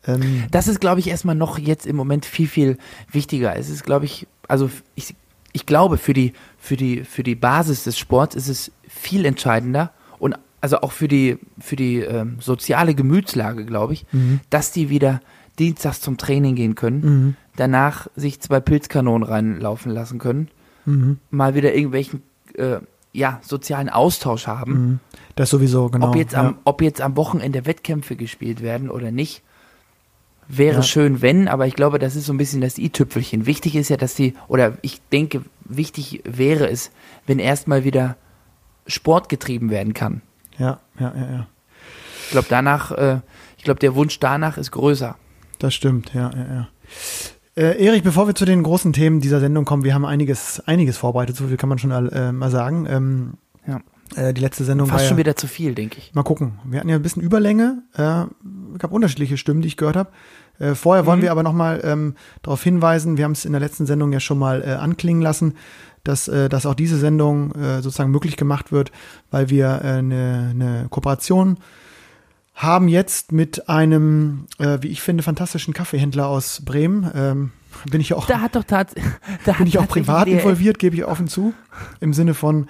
Ähm, 0.08 0.44
Das 0.52 0.68
ist, 0.68 0.80
glaube 0.80 1.00
ich, 1.00 1.08
erstmal 1.08 1.36
noch 1.36 1.58
jetzt 1.58 1.86
im 1.86 1.96
Moment 1.96 2.26
viel, 2.26 2.48
viel 2.48 2.78
wichtiger. 3.12 3.56
Es 3.56 3.70
ist, 3.70 3.84
glaube 3.84 4.06
ich, 4.06 4.28
also 4.48 4.70
ich, 4.96 5.16
ich 5.54 5.66
glaube, 5.66 5.98
für 5.98 6.14
die, 6.14 6.34
für, 6.58 6.76
die, 6.76 7.04
für 7.04 7.24
die 7.24 7.36
Basis 7.36 7.84
des 7.84 7.98
Sports 7.98 8.36
ist 8.36 8.48
es 8.48 8.72
viel 8.88 9.26
entscheidender 9.26 9.92
und 10.20 10.36
also 10.62 10.80
auch 10.82 10.92
für 10.94 11.08
die, 11.08 11.38
für 11.60 11.76
die 11.76 12.00
ähm, 12.00 12.38
soziale 12.40 12.96
Gemütslage, 12.96 13.66
glaube 13.66 13.94
ich, 13.94 14.06
mhm. 14.14 14.40
dass 14.50 14.72
die 14.72 14.90
wieder 14.90 15.20
dienstags 15.60 16.02
zum 16.02 16.18
Training 16.18 16.56
gehen 16.56 16.76
können, 16.76 17.02
Mhm. 17.02 17.36
danach 17.58 18.08
sich 18.16 18.40
zwei 18.40 18.60
Pilzkanonen 18.60 19.28
reinlaufen 19.28 19.92
lassen 19.92 20.20
können, 20.20 20.48
Mhm. 20.86 21.20
mal 21.30 21.54
wieder 21.56 21.74
irgendwelchen 21.76 22.24
äh, 22.56 22.78
ja, 23.14 23.40
sozialen 23.44 23.90
Austausch 23.90 24.48
haben. 24.48 24.74
Mhm. 24.74 25.00
Das 25.36 25.50
sowieso, 25.52 25.90
genau. 25.90 26.10
ob, 26.10 26.16
jetzt 26.16 26.34
am, 26.34 26.46
ja. 26.46 26.56
ob 26.64 26.82
jetzt 26.82 27.02
am 27.02 27.16
Wochenende 27.16 27.66
Wettkämpfe 27.66 28.16
gespielt 28.16 28.62
werden 28.62 28.90
oder 28.90 29.12
nicht, 29.12 29.44
wäre 30.48 30.78
Ja. 30.78 30.84
schön, 30.84 31.22
wenn, 31.22 31.48
aber 31.48 31.68
ich 31.68 31.76
glaube, 31.76 32.00
das 32.00 32.16
ist 32.16 32.26
so 32.26 32.34
ein 32.34 32.38
bisschen 32.38 32.62
das 32.62 32.78
i-Tüpfelchen. 32.78 33.46
Wichtig 33.46 33.76
ist 33.76 33.90
ja, 33.90 33.98
dass 33.98 34.16
die, 34.16 34.34
oder 34.48 34.78
ich 34.82 35.02
denke, 35.12 35.42
wichtig 35.66 36.22
wäre 36.26 36.70
es, 36.70 36.92
wenn 37.28 37.40
erstmal 37.40 37.84
wieder 37.84 38.16
Sport 38.88 39.30
getrieben 39.30 39.70
werden 39.70 39.94
kann. 39.94 40.22
ja, 40.58 40.80
ja, 41.00 41.14
ja, 41.16 41.32
ja. 41.32 41.48
Ich 42.26 42.32
glaube, 42.32 42.48
danach, 42.50 42.92
äh, 42.92 43.20
ich 43.58 43.64
glaube, 43.64 43.80
der 43.80 43.96
Wunsch 43.96 44.20
danach 44.20 44.58
ist 44.58 44.72
größer. 44.72 45.16
Das 45.60 45.74
stimmt, 45.74 46.14
ja, 46.14 46.32
ja, 46.36 46.54
ja. 46.54 46.68
Äh, 47.56 47.86
Erich, 47.86 48.02
bevor 48.04 48.28
wir 48.28 48.34
zu 48.36 48.46
den 48.46 48.64
großen 48.64 48.94
Themen 48.94 49.22
dieser 49.22 49.40
Sendung 49.40 49.66
kommen, 49.66 49.84
wir 49.84 49.94
haben 49.94 50.06
einiges, 50.06 50.60
einiges 50.66 50.98
vorbereitet, 50.98 51.36
so 51.36 51.48
viel 51.48 51.58
kann 51.58 51.70
man 51.70 51.78
schon 51.78 51.92
äh, 51.92 52.32
mal 52.32 52.50
sagen. 52.50 52.86
Ähm, 52.90 53.34
Ja. 53.68 53.80
Äh, 54.16 54.34
die 54.34 54.42
letzte 54.42 54.64
Sendung 54.64 54.88
Fast 54.88 55.02
war 55.04 55.08
schon 55.10 55.18
ja, 55.18 55.22
wieder 55.26 55.36
zu 55.36 55.48
viel, 55.48 55.76
denke 55.76 55.98
ich. 55.98 56.14
mal 56.14 56.24
gucken. 56.24 56.60
Wir 56.66 56.80
hatten 56.80 56.90
ja 56.90 56.96
ein 56.96 57.02
bisschen 57.02 57.22
Überlänge, 57.22 57.84
äh, 57.94 58.26
gab 58.78 58.92
unterschiedliche 58.92 59.38
Stimmen, 59.38 59.62
die 59.62 59.68
ich 59.68 59.78
gehört 59.78 59.96
habe. 59.96 60.12
Äh, 60.60 60.76
vorher 60.76 61.06
wollen 61.06 61.20
Mhm. 61.20 61.24
wir 61.24 61.32
aber 61.32 61.44
nochmal 61.44 61.82
ähm, 61.84 62.16
darauf 62.42 62.64
hinweisen, 62.64 63.18
wir 63.18 63.26
haben 63.26 63.32
es 63.32 63.46
in 63.46 63.52
der 63.54 63.62
letzten 63.62 63.86
Sendung 63.86 64.12
ja 64.14 64.20
schon 64.20 64.38
mal 64.40 64.62
äh, 64.62 64.72
anklingen 64.74 65.22
lassen, 65.22 65.56
dass, 66.04 66.28
äh, 66.28 66.50
dass 66.50 66.66
auch 66.66 66.76
diese 66.76 66.98
Sendung 66.98 67.54
äh, 67.54 67.82
sozusagen 67.82 68.12
möglich 68.12 68.38
gemacht 68.38 68.72
wird, 68.72 68.92
weil 69.32 69.50
wir 69.50 69.66
äh, 69.84 69.88
eine, 69.98 70.48
eine 70.52 70.88
Kooperation 70.90 71.58
haben 72.56 72.88
jetzt 72.88 73.32
mit 73.32 73.68
einem, 73.68 74.46
äh, 74.60 74.78
wie 74.82 74.90
ich 74.90 75.02
finde, 75.02 75.24
fantastischen 75.24 75.74
Kaffeehändler 75.74 76.28
aus 76.28 76.62
Bremen. 76.64 77.10
Ähm, 77.16 77.52
bin 77.90 78.00
ich 78.00 78.14
auch, 78.14 78.28
Da 78.28 78.42
hat 78.42 78.56
doch 78.56 78.64
tats 78.64 78.94
da 79.46 79.54
bin 79.58 79.66
ich 79.66 79.80
auch 79.80 79.88
privat 79.88 80.28
involviert, 80.28 80.78
gebe 80.78 80.96
ich 80.96 81.04
offen 81.06 81.28
zu. 81.28 81.54
Im 82.00 82.14
Sinne 82.14 82.36
von, 82.36 82.68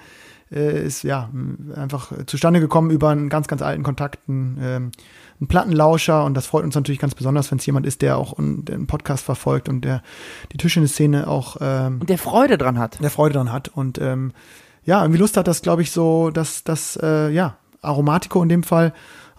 äh, 0.50 0.84
ist 0.84 1.02
ja 1.02 1.30
einfach 1.74 2.12
zustande 2.26 2.60
gekommen 2.60 2.90
über 2.90 3.10
einen 3.10 3.28
ganz, 3.28 3.48
ganz 3.48 3.62
alten 3.62 3.82
Kontakten, 3.82 4.58
ähm, 4.60 4.92
einen 5.40 5.48
Plattenlauscher 5.48 6.24
und 6.24 6.34
das 6.34 6.46
freut 6.46 6.64
uns 6.64 6.74
natürlich 6.74 7.00
ganz 7.00 7.14
besonders, 7.14 7.50
wenn 7.50 7.58
es 7.58 7.66
jemand 7.66 7.86
ist, 7.86 8.02
der 8.02 8.16
auch 8.16 8.34
den 8.38 8.86
Podcast 8.86 9.24
verfolgt 9.24 9.68
und 9.68 9.84
der 9.84 10.02
die 10.52 10.56
Tischtennis-Szene 10.56 11.26
auch 11.26 11.56
ähm, 11.60 11.98
Und 12.00 12.10
der 12.10 12.18
Freude 12.18 12.58
dran 12.58 12.78
hat. 12.78 13.02
der 13.02 13.10
Freude 13.10 13.34
dran 13.34 13.52
hat 13.52 13.68
und 13.68 13.98
ähm, 13.98 14.32
ja, 14.84 15.00
irgendwie 15.02 15.18
Lust 15.18 15.36
hat, 15.36 15.48
dass, 15.48 15.62
glaube 15.62 15.82
ich, 15.82 15.90
so, 15.90 16.30
dass 16.30 16.62
das, 16.62 16.98
äh, 17.02 17.30
ja, 17.30 17.56
Aromatico 17.80 18.42
in 18.42 18.48
dem 18.48 18.62
Fall 18.62 18.92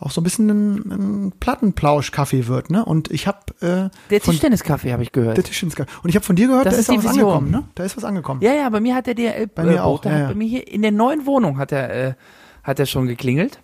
auch 0.05 0.11
so 0.11 0.21
ein 0.21 0.23
bisschen 0.23 0.49
ein, 0.49 1.27
ein 1.27 1.31
Plattenplausch-Kaffee 1.39 2.47
wird, 2.47 2.69
ne? 2.69 2.85
Und 2.85 3.09
ich 3.11 3.25
habe 3.27 3.39
äh, 3.61 3.89
Der 4.11 4.21
Tischtenniskaffee 4.21 4.93
habe 4.93 5.01
ich 5.03 5.11
gehört. 5.11 5.35
der 5.37 5.43
Tischtennis 5.43 5.75
und 5.77 6.09
ich 6.09 6.15
habe 6.15 6.23
von 6.25 6.35
dir 6.35 6.47
gehört, 6.47 6.67
Das 6.67 6.75
da 6.75 6.79
ist 6.81 6.89
ist, 6.89 6.91
auch 6.91 7.03
was 7.03 7.13
Vision. 7.15 7.29
angekommen, 7.33 7.51
ne? 7.51 7.63
Da 7.75 7.83
ist 7.83 7.97
was 7.97 8.03
angekommen. 8.03 8.41
Ja, 8.41 8.53
ja, 8.53 8.69
bei 8.69 8.79
mir 8.79 8.93
hat 8.95 9.07
der 9.07 9.15
DRL 9.15 9.47
Bei 9.47 9.63
mir 9.63 9.75
äh, 9.77 9.79
auch, 9.79 9.97
Bote, 10.03 10.09
ja, 10.09 10.19
ja. 10.19 10.27
bei 10.27 10.35
mir 10.35 10.47
hier 10.47 10.67
in 10.67 10.81
der 10.83 10.91
neuen 10.91 11.25
Wohnung 11.25 11.57
hat 11.57 11.71
er 11.71 11.89
äh, 12.09 12.13
hat 12.63 12.79
er 12.79 12.85
schon 12.85 13.07
geklingelt. 13.07 13.59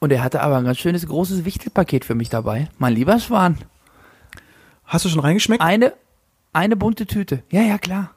Und 0.00 0.12
er 0.12 0.22
hatte 0.22 0.40
aber 0.42 0.56
ein 0.58 0.64
ganz 0.64 0.78
schönes 0.78 1.06
großes 1.06 1.44
Wichtelpaket 1.44 2.04
für 2.04 2.14
mich 2.14 2.28
dabei. 2.28 2.68
Mein 2.78 2.94
lieber 2.94 3.18
Schwan, 3.18 3.58
Hast 4.84 5.04
du 5.04 5.08
schon 5.08 5.20
reingeschmeckt? 5.20 5.60
eine 5.62 5.92
eine 6.52 6.76
bunte 6.76 7.06
Tüte. 7.06 7.42
Ja, 7.50 7.62
ja, 7.62 7.78
klar. 7.78 8.12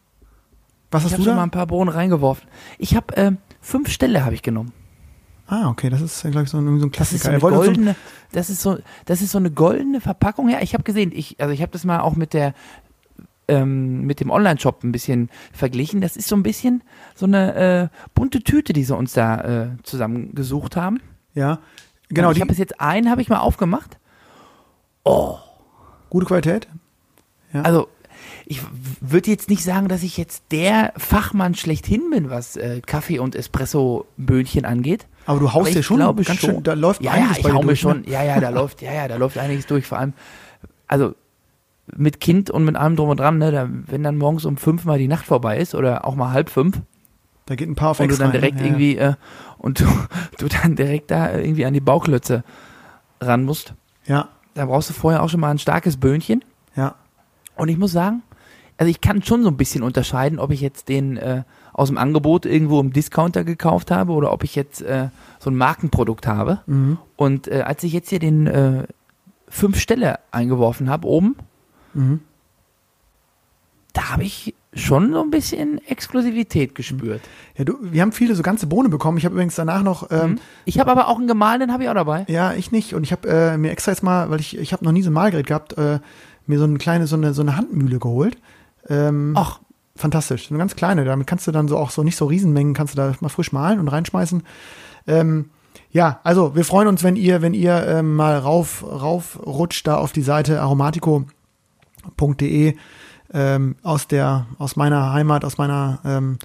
was 0.91 1.01
Ich 1.01 1.05
hast 1.05 1.13
habe 1.13 1.23
du 1.23 1.29
schon 1.29 1.35
mal 1.35 1.41
da? 1.41 1.43
ein 1.47 1.51
paar 1.51 1.67
Bohnen 1.67 1.89
reingeworfen. 1.89 2.47
Ich 2.77 2.95
habe 2.95 3.17
äh, 3.17 3.31
fünf 3.61 3.89
Ställe 3.89 4.23
habe 4.23 4.35
ich 4.35 4.41
genommen. 4.43 4.73
Ah, 5.53 5.67
okay, 5.67 5.89
das 5.89 5.99
ist, 5.99 6.21
glaube 6.21 6.43
ich, 6.43 6.49
so 6.49 6.59
ein, 6.59 6.79
so 6.79 6.85
ein 6.85 6.91
Das 6.93 7.11
ist 7.11 7.23
Klassiker. 7.23 7.39
so 7.41 7.47
eine 7.47 7.57
goldene, 7.57 7.95
das 8.31 8.49
ist 8.49 8.61
so, 8.61 8.77
das 9.03 9.21
ist 9.21 9.31
so 9.31 9.37
eine 9.37 9.51
goldene 9.51 9.99
Verpackung. 9.99 10.47
Ja, 10.49 10.61
ich 10.61 10.73
habe 10.73 10.83
gesehen, 10.83 11.11
ich, 11.13 11.41
also 11.41 11.51
ich 11.53 11.61
habe 11.61 11.73
das 11.73 11.83
mal 11.83 11.99
auch 11.99 12.15
mit 12.15 12.33
der, 12.33 12.53
ähm, 13.49 14.03
mit 14.05 14.21
dem 14.21 14.29
Online-Shop 14.29 14.81
ein 14.85 14.93
bisschen 14.93 15.29
verglichen. 15.51 15.99
Das 15.99 16.15
ist 16.15 16.29
so 16.29 16.37
ein 16.37 16.43
bisschen 16.43 16.83
so 17.15 17.25
eine 17.25 17.55
äh, 17.55 17.87
bunte 18.15 18.39
Tüte, 18.41 18.71
die 18.71 18.85
sie 18.85 18.95
uns 18.95 19.11
da 19.11 19.41
äh, 19.41 19.67
zusammengesucht 19.83 20.77
haben. 20.77 21.01
ja, 21.33 21.59
genau, 22.07 22.29
Und 22.29 22.31
ich 22.31 22.35
die 22.37 22.41
habe 22.43 22.49
bis 22.49 22.57
jetzt 22.57 22.79
einen, 22.79 23.09
habe 23.09 23.21
ich 23.21 23.27
mal 23.27 23.39
aufgemacht. 23.39 23.97
gute 26.09 26.25
Qualität. 26.25 26.69
Ja. 27.51 27.63
Also 27.63 27.89
ich 28.51 28.61
würde 28.99 29.31
jetzt 29.31 29.49
nicht 29.49 29.63
sagen, 29.63 29.87
dass 29.87 30.03
ich 30.03 30.17
jetzt 30.17 30.43
der 30.51 30.91
Fachmann 30.97 31.55
schlechthin 31.55 32.09
bin, 32.11 32.29
was 32.29 32.57
äh, 32.57 32.81
Kaffee 32.85 33.17
und 33.19 33.33
Espresso-Böhnchen 33.33 34.65
angeht. 34.65 35.07
Aber 35.25 35.39
du 35.39 35.53
haust 35.53 35.73
dir 35.73 35.79
ich 35.79 35.85
schon 35.85 35.97
glaube 35.97 36.23
ganz 36.23 36.39
schon. 36.41 36.49
schön, 36.55 36.63
da 36.63 36.73
läuft 36.73 37.01
Ja, 37.01 37.11
einiges 37.11 37.37
ja, 37.37 37.37
ich 37.39 37.43
bei 37.45 37.53
hau 37.53 37.61
durch, 37.61 37.79
schon, 37.79 38.01
Ne? 38.01 38.09
ja, 38.09 38.23
ja, 38.23 38.39
da 38.41 38.49
läuft, 38.59 38.81
ja, 38.81 38.91
ja, 38.91 39.07
da 39.07 39.15
läuft 39.15 39.37
einiges 39.37 39.67
durch. 39.67 39.85
Vor 39.87 39.99
allem, 39.99 40.11
also 40.87 41.15
mit 41.95 42.19
Kind 42.19 42.49
und 42.51 42.65
mit 42.65 42.75
allem 42.75 42.97
drum 42.97 43.07
und 43.07 43.21
dran, 43.21 43.37
ne, 43.37 43.51
da, 43.51 43.69
wenn 43.69 44.03
dann 44.03 44.17
morgens 44.17 44.43
um 44.43 44.57
fünf 44.57 44.83
mal 44.83 44.99
die 44.99 45.07
Nacht 45.07 45.25
vorbei 45.25 45.57
ist 45.57 45.73
oder 45.73 46.05
auch 46.05 46.15
mal 46.15 46.31
halb 46.33 46.49
fünf 46.49 46.81
Da 47.45 47.55
geht 47.55 47.69
ein 47.69 47.75
paar 47.75 47.91
auf 47.91 47.99
und 48.01 48.11
du 48.11 48.17
dann 48.17 48.31
rein, 48.31 48.33
direkt 48.33 48.55
ne? 48.57 48.61
Ja, 48.61 48.67
irgendwie 48.67 48.97
äh, 48.97 49.13
und 49.59 49.79
du, 49.79 49.85
du 50.39 50.47
dann 50.49 50.75
direkt 50.75 51.09
da 51.11 51.37
irgendwie 51.37 51.63
an 51.65 51.73
die 51.73 51.79
Bauklötze 51.79 52.43
ran 53.21 53.43
musst, 53.45 53.73
Ja, 54.05 54.27
da 54.55 54.65
brauchst 54.65 54.89
du 54.89 54.93
vorher 54.93 55.23
auch 55.23 55.29
schon 55.29 55.39
mal 55.39 55.51
ein 55.51 55.59
starkes 55.59 55.95
Böhnchen. 55.97 56.43
ja. 56.75 56.95
Und 57.55 57.67
ich 57.69 57.77
muss 57.77 57.91
sagen, 57.91 58.23
also 58.81 58.89
ich 58.89 58.99
kann 58.99 59.21
schon 59.21 59.43
so 59.43 59.49
ein 59.49 59.57
bisschen 59.57 59.83
unterscheiden, 59.83 60.39
ob 60.39 60.49
ich 60.49 60.59
jetzt 60.59 60.89
den 60.89 61.15
äh, 61.17 61.43
aus 61.71 61.89
dem 61.89 61.99
Angebot 61.99 62.47
irgendwo 62.47 62.79
im 62.79 62.91
Discounter 62.93 63.43
gekauft 63.43 63.91
habe 63.91 64.11
oder 64.13 64.33
ob 64.33 64.43
ich 64.43 64.55
jetzt 64.55 64.81
äh, 64.81 65.09
so 65.39 65.51
ein 65.51 65.55
Markenprodukt 65.55 66.25
habe. 66.25 66.61
Mhm. 66.65 66.97
Und 67.15 67.47
äh, 67.47 67.61
als 67.61 67.83
ich 67.83 67.93
jetzt 67.93 68.09
hier 68.09 68.17
den 68.17 68.47
äh, 68.47 68.87
fünf 69.47 69.77
Stelle 69.79 70.17
eingeworfen 70.31 70.89
habe 70.89 71.07
oben, 71.07 71.35
Mhm. 71.93 72.21
da 73.93 74.11
habe 74.13 74.23
ich 74.23 74.55
schon 74.73 75.11
so 75.11 75.21
ein 75.21 75.29
bisschen 75.29 75.85
Exklusivität 75.85 76.73
gespürt. 76.73 77.21
Ja, 77.57 77.65
du, 77.65 77.77
wir 77.81 78.01
haben 78.01 78.13
viele 78.13 78.33
so 78.35 78.41
ganze 78.41 78.65
Bohnen 78.67 78.89
bekommen. 78.89 79.17
Ich 79.17 79.25
habe 79.25 79.33
übrigens 79.35 79.55
danach 79.55 79.83
noch, 79.83 80.09
ähm, 80.11 80.39
Ich 80.63 80.79
habe 80.79 80.89
aber 80.89 81.09
auch 81.09 81.17
einen 81.17 81.27
gemahlenen, 81.27 81.73
habe 81.73 81.83
ich 81.83 81.89
auch 81.89 81.93
dabei. 81.93 82.23
ja, 82.29 82.53
ich 82.53 82.71
nicht. 82.71 82.93
Und 82.95 83.03
ich 83.03 83.11
habe 83.11 83.27
äh, 83.29 83.57
mir 83.57 83.69
extra 83.71 83.91
jetzt 83.91 84.01
mal, 84.01 84.29
weil 84.31 84.39
ich, 84.39 84.57
ich 84.57 84.71
habe 84.73 84.85
noch 84.85 84.93
nie 84.93 85.01
so 85.01 85.09
ein 85.09 85.13
Mahlgerät 85.13 85.45
gehabt, 85.45 85.77
äh, 85.77 85.99
mir 86.47 86.57
so 86.57 86.63
eine 86.63 86.77
kleine, 86.77 87.05
so 87.05 87.15
eine, 87.17 87.33
so 87.33 87.41
eine 87.41 87.57
Handmühle 87.57 87.99
geholt. 87.99 88.37
Ähm, 88.89 89.33
Ach, 89.37 89.59
fantastisch. 89.95 90.47
So 90.47 90.53
eine 90.53 90.59
ganz 90.59 90.75
kleine. 90.75 91.05
Damit 91.05 91.27
kannst 91.27 91.47
du 91.47 91.51
dann 91.51 91.67
so 91.67 91.77
auch 91.77 91.91
so 91.91 92.03
nicht 92.03 92.15
so 92.15 92.25
Riesenmengen, 92.25 92.73
kannst 92.73 92.93
du 92.93 92.97
da 92.97 93.13
mal 93.19 93.29
frisch 93.29 93.51
mahlen 93.51 93.79
und 93.79 93.87
reinschmeißen. 93.87 94.43
Ähm, 95.07 95.49
ja, 95.91 96.19
also 96.23 96.55
wir 96.55 96.65
freuen 96.65 96.87
uns, 96.87 97.03
wenn 97.03 97.15
ihr, 97.15 97.41
wenn 97.41 97.53
ihr 97.53 97.87
ähm, 97.87 98.15
mal 98.15 98.37
rauf, 98.37 98.83
rauf 98.83 99.39
rutscht 99.45 99.87
da 99.87 99.97
auf 99.97 100.11
die 100.11 100.21
Seite 100.21 100.61
aromatico.de 100.61 102.75
ähm, 103.33 103.75
aus 103.83 104.07
der, 104.07 104.47
aus 104.57 104.75
meiner 104.75 105.13
Heimat, 105.13 105.45
aus 105.45 105.57
meiner 105.57 105.99
ähm, 106.05 106.37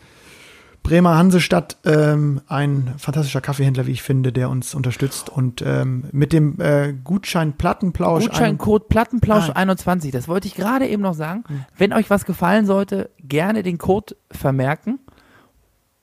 Bremer 0.86 1.16
Hansestadt, 1.16 1.78
ähm, 1.84 2.40
ein 2.46 2.94
fantastischer 2.96 3.40
Kaffeehändler, 3.40 3.86
wie 3.86 3.90
ich 3.90 4.02
finde, 4.02 4.32
der 4.32 4.48
uns 4.48 4.72
unterstützt 4.72 5.28
und 5.28 5.60
ähm, 5.62 6.04
mit 6.12 6.32
dem 6.32 6.60
äh, 6.60 6.92
Gutschein 7.02 7.54
Plattenplausch 7.54 8.22
ein- 8.22 8.28
Gutscheincode 8.28 8.88
Plattenplausch 8.88 9.48
Ah. 9.50 9.54
21. 9.54 10.12
Das 10.12 10.28
wollte 10.28 10.46
ich 10.46 10.54
gerade 10.54 10.86
eben 10.86 11.02
noch 11.02 11.14
sagen. 11.14 11.42
Wenn 11.76 11.92
euch 11.92 12.08
was 12.08 12.24
gefallen 12.24 12.66
sollte, 12.66 13.10
gerne 13.18 13.64
den 13.64 13.78
Code 13.78 14.14
vermerken 14.30 15.00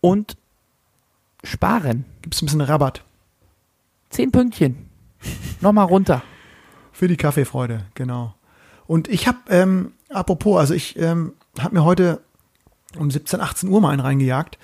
und 0.01 0.35
sparen. 1.45 2.03
gibt's 2.21 2.41
ein 2.41 2.47
bisschen 2.47 2.61
Rabatt 2.61 3.03
Zehn 4.09 4.31
Pünktchen. 4.31 4.89
Nochmal 5.61 5.85
runter. 5.85 6.21
für 6.91 7.07
die 7.07 7.15
Kaffeefreude, 7.17 7.85
genau. 7.95 8.35
Und 8.85 9.07
ich 9.07 9.27
habe, 9.29 9.37
ähm, 9.49 9.93
apropos, 10.09 10.59
also 10.59 10.73
ich 10.73 10.99
ähm, 10.99 11.33
habe 11.57 11.73
mir 11.73 11.85
heute 11.85 12.19
um 12.97 13.09
17, 13.11 13.39
18 13.41 13.69
Uhr 13.69 13.81
mal 13.81 13.89
einen 13.89 13.99
reingejagt. 14.01 14.57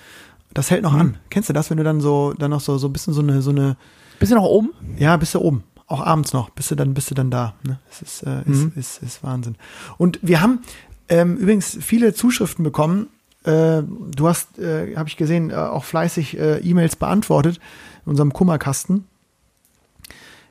Das 0.54 0.70
hält 0.70 0.82
noch 0.82 0.92
Mhm. 0.94 1.00
an. 1.00 1.16
Kennst 1.30 1.48
du 1.48 1.52
das, 1.52 1.70
wenn 1.70 1.76
du 1.76 1.84
dann 1.84 2.00
so, 2.00 2.32
dann 2.38 2.50
noch 2.50 2.60
so, 2.60 2.76
so 2.78 2.88
ein 2.88 2.92
bisschen 2.92 3.12
so 3.14 3.20
eine, 3.22 3.40
so 3.42 3.50
eine, 3.50 3.76
Bist 4.18 4.32
du 4.32 4.36
noch 4.36 4.44
oben? 4.44 4.70
ja, 4.98 5.16
bist 5.16 5.34
du 5.34 5.40
oben. 5.40 5.64
Auch 5.86 6.00
abends 6.06 6.32
noch, 6.32 6.50
bist 6.50 6.70
du 6.70 6.74
dann, 6.76 6.94
bist 6.94 7.10
du 7.10 7.14
dann 7.14 7.30
da. 7.30 7.54
Ne? 7.66 7.78
Das 7.88 8.02
ist, 8.02 8.22
äh, 8.22 8.40
ist, 8.42 8.46
Mhm. 8.64 8.72
ist, 8.76 9.02
ist 9.02 9.22
Wahnsinn. 9.24 9.56
Und 9.98 10.18
wir 10.22 10.40
haben 10.40 10.60
ähm, 11.08 11.36
übrigens 11.36 11.76
viele 11.80 12.14
Zuschriften 12.14 12.62
bekommen. 12.64 13.08
Äh, 13.44 13.82
du 13.82 14.28
hast, 14.28 14.58
äh, 14.58 14.94
habe 14.96 15.08
ich 15.08 15.16
gesehen, 15.16 15.50
äh, 15.50 15.54
auch 15.54 15.82
fleißig 15.84 16.38
äh, 16.38 16.58
E-Mails 16.58 16.94
beantwortet 16.96 17.58
in 18.04 18.10
unserem 18.10 18.32
Kummerkasten. 18.32 19.06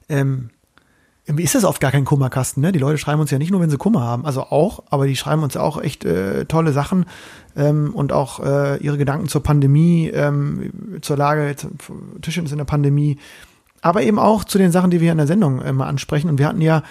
Ähm, 0.10 0.50
irgendwie 1.30 1.44
ist 1.44 1.54
das 1.54 1.64
oft 1.64 1.80
gar 1.80 1.92
kein 1.92 2.06
Kummerkasten, 2.06 2.62
ne? 2.62 2.72
Die 2.72 2.80
Leute 2.80 2.98
schreiben 2.98 3.22
uns 3.22 3.30
ja 3.30 3.38
nicht 3.38 3.52
nur, 3.52 3.62
wenn 3.62 3.70
sie 3.70 3.78
Kummer 3.78 4.02
haben, 4.02 4.26
also 4.26 4.42
auch, 4.42 4.82
aber 4.90 5.06
die 5.06 5.16
schreiben 5.16 5.44
uns 5.44 5.56
auch 5.56 5.80
echt 5.80 6.04
äh, 6.04 6.46
tolle 6.46 6.74
Sachen 6.74 7.06
ähm, 7.56 7.92
und 7.94 8.12
auch 8.12 8.40
äh, 8.40 8.78
ihre 8.78 8.98
Gedanken 8.98 9.28
zur 9.28 9.44
Pandemie, 9.44 10.08
ähm, 10.08 10.72
zur 11.02 11.18
Lage, 11.18 11.56
Tischtennis 12.24 12.52
in 12.52 12.58
der 12.58 12.66
Pandemie, 12.66 13.20
aber 13.82 14.02
eben 14.02 14.18
auch 14.18 14.44
zu 14.44 14.58
den 14.58 14.72
Sachen, 14.72 14.90
die 14.90 15.02
wir 15.02 15.06
hier 15.06 15.12
in 15.12 15.20
der 15.20 15.28
Sendung 15.28 15.62
äh, 15.62 15.72
mal 15.72 15.88
ansprechen. 15.88 16.32
Und 16.32 16.40
wir 16.40 16.48
hatten 16.48 16.62
ja 16.62 16.82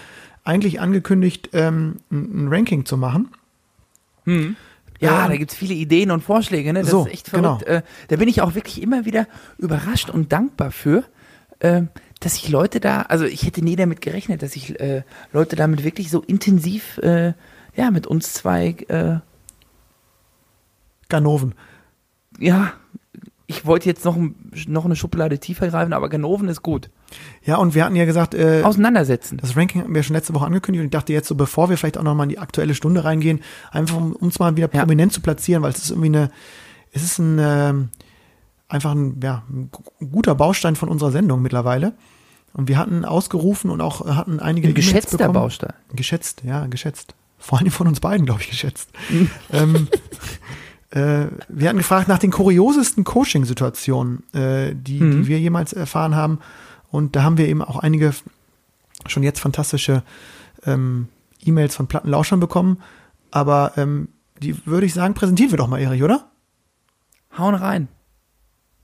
eigentlich 0.45 0.81
angekündigt, 0.81 1.51
ähm, 1.53 1.97
ein, 2.13 2.45
ein 2.45 2.49
Ranking 2.49 2.85
zu 2.85 2.97
machen. 2.97 3.31
Ja, 5.01 5.25
Ähm, 5.25 5.31
da 5.33 5.37
gibt's 5.37 5.55
viele 5.57 5.75
Ideen 5.75 6.13
und 6.13 6.23
Vorschläge, 6.23 6.73
ne? 6.73 6.83
Das 6.83 6.91
so, 6.91 7.07
ist 7.07 7.13
echt 7.13 7.29
verrückt. 7.29 7.65
genau. 7.65 7.79
Äh, 7.79 7.83
da 8.07 8.17
bin 8.17 8.29
ich 8.29 8.41
auch 8.41 8.55
wirklich 8.55 8.81
immer 8.81 9.05
wieder 9.05 9.27
überrascht 9.59 10.11
und 10.11 10.33
dankbar 10.33 10.71
für, 10.71 11.03
ähm, 11.61 11.89
dass 12.21 12.35
sich 12.35 12.49
Leute 12.49 12.81
da, 12.81 13.03
also 13.03 13.25
ich 13.25 13.45
hätte 13.45 13.63
nie 13.63 13.77
damit 13.77 14.01
gerechnet, 14.01 14.43
dass 14.43 14.53
sich 14.53 14.79
äh, 14.81 15.03
Leute 15.33 15.57
damit 15.57 15.85
wirklich 15.85 16.11
so 16.11 16.21
intensiv, 16.23 16.99
äh, 16.99 17.33
ja, 17.77 17.91
mit 17.91 18.07
uns 18.07 18.33
zwei, 18.33 18.71
äh, 18.89 19.19
Ganoven. 21.09 21.55
ja, 22.39 22.73
ich 23.51 23.65
wollte 23.65 23.89
jetzt 23.89 24.05
noch, 24.05 24.19
noch 24.67 24.85
eine 24.85 24.95
Schublade 24.95 25.39
tiefer 25.39 25.69
greifen, 25.69 25.95
aber 25.95 26.11
Ganoven 26.11 26.49
ist 26.49 26.61
gut. 26.63 26.91
Ja, 27.43 27.57
und 27.57 27.75
wir 27.75 27.83
hatten 27.87 27.97
ja 27.97 28.05
gesagt, 28.05 28.35
äh, 28.35 28.61
Auseinandersetzen. 28.63 29.39
Das 29.39 29.57
Ranking 29.57 29.81
hatten 29.81 29.95
wir 29.95 30.03
schon 30.03 30.15
letzte 30.15 30.35
Woche 30.35 30.45
angekündigt 30.45 30.81
und 30.83 30.87
ich 30.89 30.91
dachte 30.93 31.15
jetzt 31.15 31.29
so, 31.29 31.35
bevor 31.35 31.71
wir 31.71 31.79
vielleicht 31.79 31.97
auch 31.97 32.03
nochmal 32.03 32.25
in 32.25 32.31
die 32.31 32.39
aktuelle 32.39 32.75
Stunde 32.75 33.05
reingehen, 33.05 33.41
einfach 33.71 33.97
um 33.97 34.13
uns 34.15 34.39
mal 34.39 34.55
wieder 34.57 34.69
Ja. 34.71 34.81
prominent 34.81 35.15
zu 35.15 35.23
platzieren, 35.23 35.63
weil 35.63 35.71
es 35.71 35.79
ist 35.79 35.91
irgendwie 35.91 36.09
eine, 36.09 36.31
es 36.93 37.03
ist 37.03 37.19
ein, 37.19 37.39
ähm, 37.41 37.89
einfach 38.69 38.93
ein, 38.93 39.19
ja, 39.23 39.43
ein 39.49 39.71
gu- 39.71 40.07
guter 40.07 40.35
Baustein 40.35 40.77
von 40.77 40.89
unserer 40.89 41.11
Sendung 41.11 41.43
mittlerweile. 41.43 41.95
Und 42.55 42.69
wir 42.69 42.79
hatten 42.79 43.05
ausgerufen 43.05 43.71
und 43.71 43.81
auch 43.81 44.07
hatten 44.07 44.41
einige 44.41 44.69
Ein 44.69 44.75
geschätzter 44.75 45.19
bekommen. 45.19 45.35
Baustein. 45.35 45.75
Geschätzt, 45.95 46.43
ja, 46.45 46.67
geschätzt. 46.67 47.15
Vor 47.39 47.59
allem 47.59 47.71
von 47.71 47.87
uns 47.87 48.01
beiden, 48.01 48.27
glaube 48.27 48.41
ich, 48.43 48.51
geschätzt. 48.51 48.91
Ähm, 49.53 49.89
äh, 50.91 51.27
wir 51.49 51.69
hatten 51.69 51.79
gefragt 51.79 52.09
nach 52.09 52.19
den 52.19 52.31
kuriosesten 52.31 53.05
Coaching-Situationen, 53.05 54.25
äh, 54.35 54.75
die, 54.75 55.01
Mhm. 55.01 55.11
die 55.23 55.27
wir 55.29 55.39
jemals 55.39 55.73
erfahren 55.75 56.15
haben. 56.17 56.39
Und 56.91 57.15
da 57.17 57.23
haben 57.23 57.37
wir 57.39 57.47
eben 57.49 57.63
auch 57.63 57.77
einige 57.79 58.15
schon 59.07 59.23
jetzt 59.23 59.41
fantastische 59.41 60.03
ähm, 60.65 61.09
E-Mails 61.45 61.77
von 61.77 61.87
Plattenlauschern 61.87 62.41
bekommen. 62.41 62.81
Aber 63.31 63.73
ähm, 63.77 64.09
die 64.43 64.67
würde 64.67 64.87
ich 64.87 64.95
sagen, 64.95 65.13
präsentieren 65.15 65.51
wir 65.53 65.59
doch 65.59 65.69
mal, 65.69 65.79
Erich, 65.81 66.03
oder? 66.03 66.31
Hauen 67.37 67.55
rein. 67.55 67.89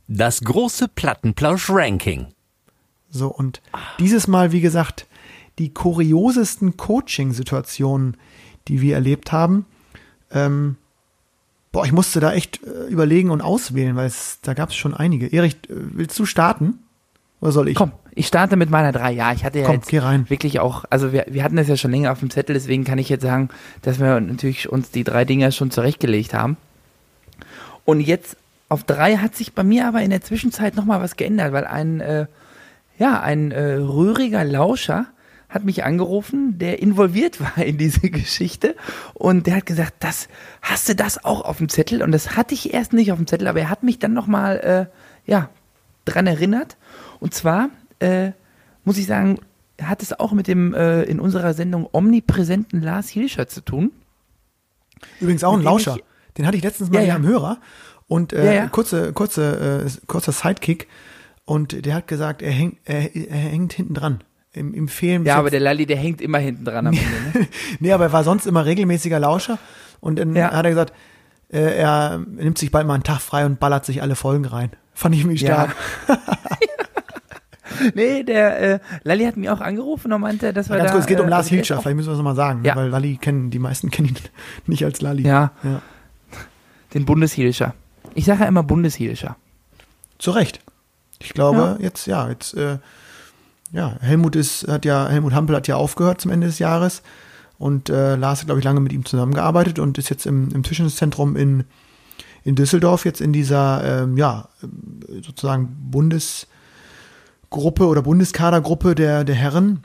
Das 0.08 0.40
große 0.40 0.88
Plattenplausch-Ranking. 0.88 2.26
So, 3.10 3.28
und 3.28 3.62
dieses 3.98 4.26
Mal, 4.26 4.52
wie 4.52 4.60
gesagt, 4.60 5.06
die 5.58 5.72
kuriosesten 5.72 6.76
Coaching-Situationen, 6.76 8.16
die 8.68 8.80
wir 8.80 8.94
erlebt 8.94 9.32
haben. 9.32 9.66
Ähm, 10.30 10.76
boah, 11.70 11.84
ich 11.86 11.92
musste 11.92 12.20
da 12.20 12.32
echt 12.32 12.60
äh, 12.64 12.86
überlegen 12.88 13.30
und 13.30 13.40
auswählen, 13.40 13.94
weil 13.96 14.06
es, 14.06 14.40
da 14.42 14.54
gab 14.54 14.70
es 14.70 14.76
schon 14.76 14.94
einige. 14.94 15.28
Erich, 15.32 15.54
äh, 15.68 15.74
willst 15.74 16.18
du 16.18 16.26
starten? 16.26 16.80
Oder 17.40 17.52
soll 17.52 17.68
ich? 17.68 17.76
Komm, 17.76 17.92
ich 18.14 18.26
starte 18.26 18.56
mit 18.56 18.70
meiner 18.70 18.90
drei. 18.90 19.12
Ja, 19.12 19.32
ich 19.32 19.44
hatte 19.44 19.60
ja 19.60 19.66
Komm, 19.66 19.76
jetzt 19.76 19.92
wirklich 20.30 20.60
auch, 20.60 20.84
also 20.90 21.12
wir, 21.12 21.26
wir 21.28 21.44
hatten 21.44 21.56
das 21.56 21.68
ja 21.68 21.76
schon 21.76 21.90
länger 21.90 22.10
auf 22.10 22.20
dem 22.20 22.30
Zettel, 22.30 22.54
deswegen 22.54 22.84
kann 22.84 22.98
ich 22.98 23.08
jetzt 23.08 23.22
sagen, 23.22 23.48
dass 23.82 24.00
wir 24.00 24.20
natürlich 24.20 24.68
uns 24.68 24.90
die 24.90 25.04
drei 25.04 25.24
Dinger 25.24 25.52
schon 25.52 25.70
zurechtgelegt 25.70 26.34
haben. 26.34 26.56
Und 27.84 28.00
jetzt 28.00 28.36
auf 28.68 28.84
drei 28.84 29.16
hat 29.16 29.34
sich 29.36 29.52
bei 29.54 29.62
mir 29.64 29.86
aber 29.86 30.02
in 30.02 30.10
der 30.10 30.20
Zwischenzeit 30.22 30.74
nochmal 30.76 31.00
was 31.00 31.16
geändert, 31.16 31.52
weil 31.52 31.66
ein, 31.66 32.00
äh, 32.00 32.26
ja, 32.98 33.20
ein 33.20 33.50
äh, 33.52 33.74
rühriger 33.74 34.44
Lauscher 34.44 35.06
hat 35.48 35.64
mich 35.64 35.84
angerufen, 35.84 36.58
der 36.58 36.80
involviert 36.82 37.40
war 37.56 37.58
in 37.64 37.78
diese 37.78 38.10
Geschichte 38.10 38.74
und 39.12 39.46
der 39.46 39.56
hat 39.56 39.66
gesagt, 39.66 39.94
das 40.00 40.28
hast 40.62 40.88
du 40.88 40.94
das 40.94 41.24
auch 41.24 41.42
auf 41.44 41.58
dem 41.58 41.68
Zettel 41.68 42.02
und 42.02 42.10
das 42.12 42.36
hatte 42.36 42.54
ich 42.54 42.72
erst 42.74 42.92
nicht 42.92 43.12
auf 43.12 43.18
dem 43.18 43.26
Zettel, 43.26 43.46
aber 43.48 43.60
er 43.60 43.70
hat 43.70 43.82
mich 43.82 43.98
dann 43.98 44.12
nochmal, 44.14 44.88
äh, 45.26 45.30
ja, 45.30 45.48
dran 46.06 46.26
erinnert 46.26 46.76
und 47.20 47.34
zwar 47.34 47.68
äh, 48.00 48.32
muss 48.84 48.98
ich 48.98 49.06
sagen, 49.06 49.38
hat 49.80 50.02
es 50.02 50.18
auch 50.18 50.32
mit 50.32 50.46
dem 50.48 50.74
äh, 50.74 51.02
in 51.04 51.20
unserer 51.20 51.54
Sendung 51.54 51.88
omnipräsenten 51.92 52.80
Lars 52.82 53.08
Hilscher 53.08 53.46
zu 53.48 53.60
tun. 53.60 53.92
Übrigens 55.20 55.44
auch 55.44 55.54
ein 55.56 55.62
Lauscher. 55.62 55.96
ich- 55.96 56.04
Den 56.36 56.46
hatte 56.46 56.56
ich 56.56 56.62
letztens 56.62 56.90
mal 56.90 56.96
Ja, 56.96 57.00
hier 57.00 57.08
ja. 57.10 57.14
am 57.16 57.26
Hörer. 57.26 57.58
Und 58.06 58.32
äh, 58.32 58.44
Ja, 58.46 58.52
ja. 58.52 58.66
kurze, 58.68 59.12
kurze, 59.12 59.84
äh, 59.86 60.06
kurzer 60.06 60.32
Sidekick. 60.32 60.88
Und 61.44 61.84
der 61.84 61.94
hat 61.94 62.06
gesagt, 62.08 62.42
er 62.42 62.52
hängt, 62.52 62.78
er, 62.84 63.14
er 63.14 63.36
hängt 63.36 63.72
hinten 63.72 63.94
dran. 63.94 64.24
Im, 64.52 64.72
im 64.72 64.86
Fehlen. 64.88 65.24
bis 65.24 65.28
Ja, 65.30 65.38
aber 65.38 65.50
der 65.50 65.60
Lalli, 65.60 65.84
der 65.84 65.96
hängt 65.96 66.20
immer 66.20 66.38
hinten 66.38 66.64
dran 66.64 66.86
am 66.86 66.94
Ende. 66.94 67.38
Ne? 67.40 67.46
nee, 67.80 67.92
aber 67.92 68.04
er 68.04 68.12
war 68.12 68.22
sonst 68.24 68.46
immer 68.46 68.64
regelmäßiger 68.64 69.18
Lauscher. 69.18 69.58
Und 70.00 70.18
dann 70.18 70.34
Ja. 70.36 70.52
hat 70.52 70.64
er 70.64 70.70
gesagt, 70.70 70.92
äh, 71.50 71.76
er 71.76 72.18
nimmt 72.18 72.56
sich 72.58 72.70
bald 72.70 72.86
mal 72.86 72.94
einen 72.94 73.02
Tag 73.02 73.20
frei 73.20 73.46
und 73.46 73.58
ballert 73.58 73.84
sich 73.84 74.00
alle 74.00 74.14
Folgen 74.16 74.44
rein. 74.44 74.70
Fand 74.94 75.14
ich 75.16 75.24
Ja. 75.40 75.68
stark. 75.72 75.76
nee, 77.94 78.22
der 78.22 78.60
äh, 78.74 78.78
Lalli 79.02 79.24
hat 79.24 79.36
mich 79.36 79.50
auch 79.50 79.60
angerufen 79.60 80.12
und 80.12 80.20
meinte, 80.20 80.52
dass 80.52 80.68
wir 80.68 80.76
Ganz 80.76 80.88
da, 80.88 80.92
kurz, 80.92 81.04
es 81.04 81.08
geht 81.08 81.20
um 81.20 81.26
äh, 81.26 81.30
Lars 81.30 81.48
Hilscher, 81.48 81.80
vielleicht 81.80 81.96
müssen 81.96 82.08
wir 82.08 82.12
das 82.12 82.18
nochmal 82.18 82.36
sagen, 82.36 82.64
Ja. 82.64 82.76
weil 82.76 82.88
Lalli 82.88 83.16
kennen, 83.16 83.50
die 83.50 83.58
meisten 83.58 83.90
kennen 83.90 84.08
ihn 84.10 84.16
nicht 84.66 84.84
als 84.84 85.00
Lalli. 85.00 85.22
Ja, 85.26 85.52
ja. 85.62 85.82
den 86.94 87.04
Bundeshilscher. 87.04 87.74
Ich 88.14 88.24
sage 88.24 88.42
ja 88.42 88.48
immer 88.48 88.62
Bundeshilscher. 88.62 89.36
Zu 90.18 90.30
Recht. 90.30 90.60
Ich 91.20 91.32
glaube, 91.34 91.78
jetzt, 91.80 92.06
ja, 92.06 92.28
jetzt, 92.28 92.54
äh, 92.54 92.78
ja, 93.72 93.96
Helmut 94.00 94.36
ist, 94.36 94.68
hat 94.68 94.84
ja, 94.84 95.08
Helmut 95.08 95.32
Hampel 95.32 95.56
hat 95.56 95.66
ja 95.68 95.76
aufgehört 95.76 96.20
zum 96.20 96.30
Ende 96.30 96.46
des 96.46 96.58
Jahres 96.58 97.02
und 97.58 97.88
äh, 97.88 98.16
Lars 98.16 98.40
hat, 98.40 98.46
glaube 98.46 98.58
ich, 98.60 98.64
lange 98.64 98.80
mit 98.80 98.92
ihm 98.92 99.04
zusammengearbeitet 99.04 99.78
und 99.78 99.96
ist 99.98 100.10
jetzt 100.10 100.26
im, 100.26 100.50
im 100.50 100.62
Tischtenniszentrum 100.62 101.34
in, 101.36 101.64
in 102.44 102.56
Düsseldorf 102.56 103.04
jetzt 103.04 103.20
in 103.20 103.32
dieser, 103.32 104.02
ähm, 104.02 104.16
ja, 104.16 104.48
sozusagen 105.22 105.74
Bundesgruppe 105.90 107.86
oder 107.86 108.02
Bundeskadergruppe 108.02 108.94
der, 108.94 109.24
der 109.24 109.34
Herren. 109.34 109.84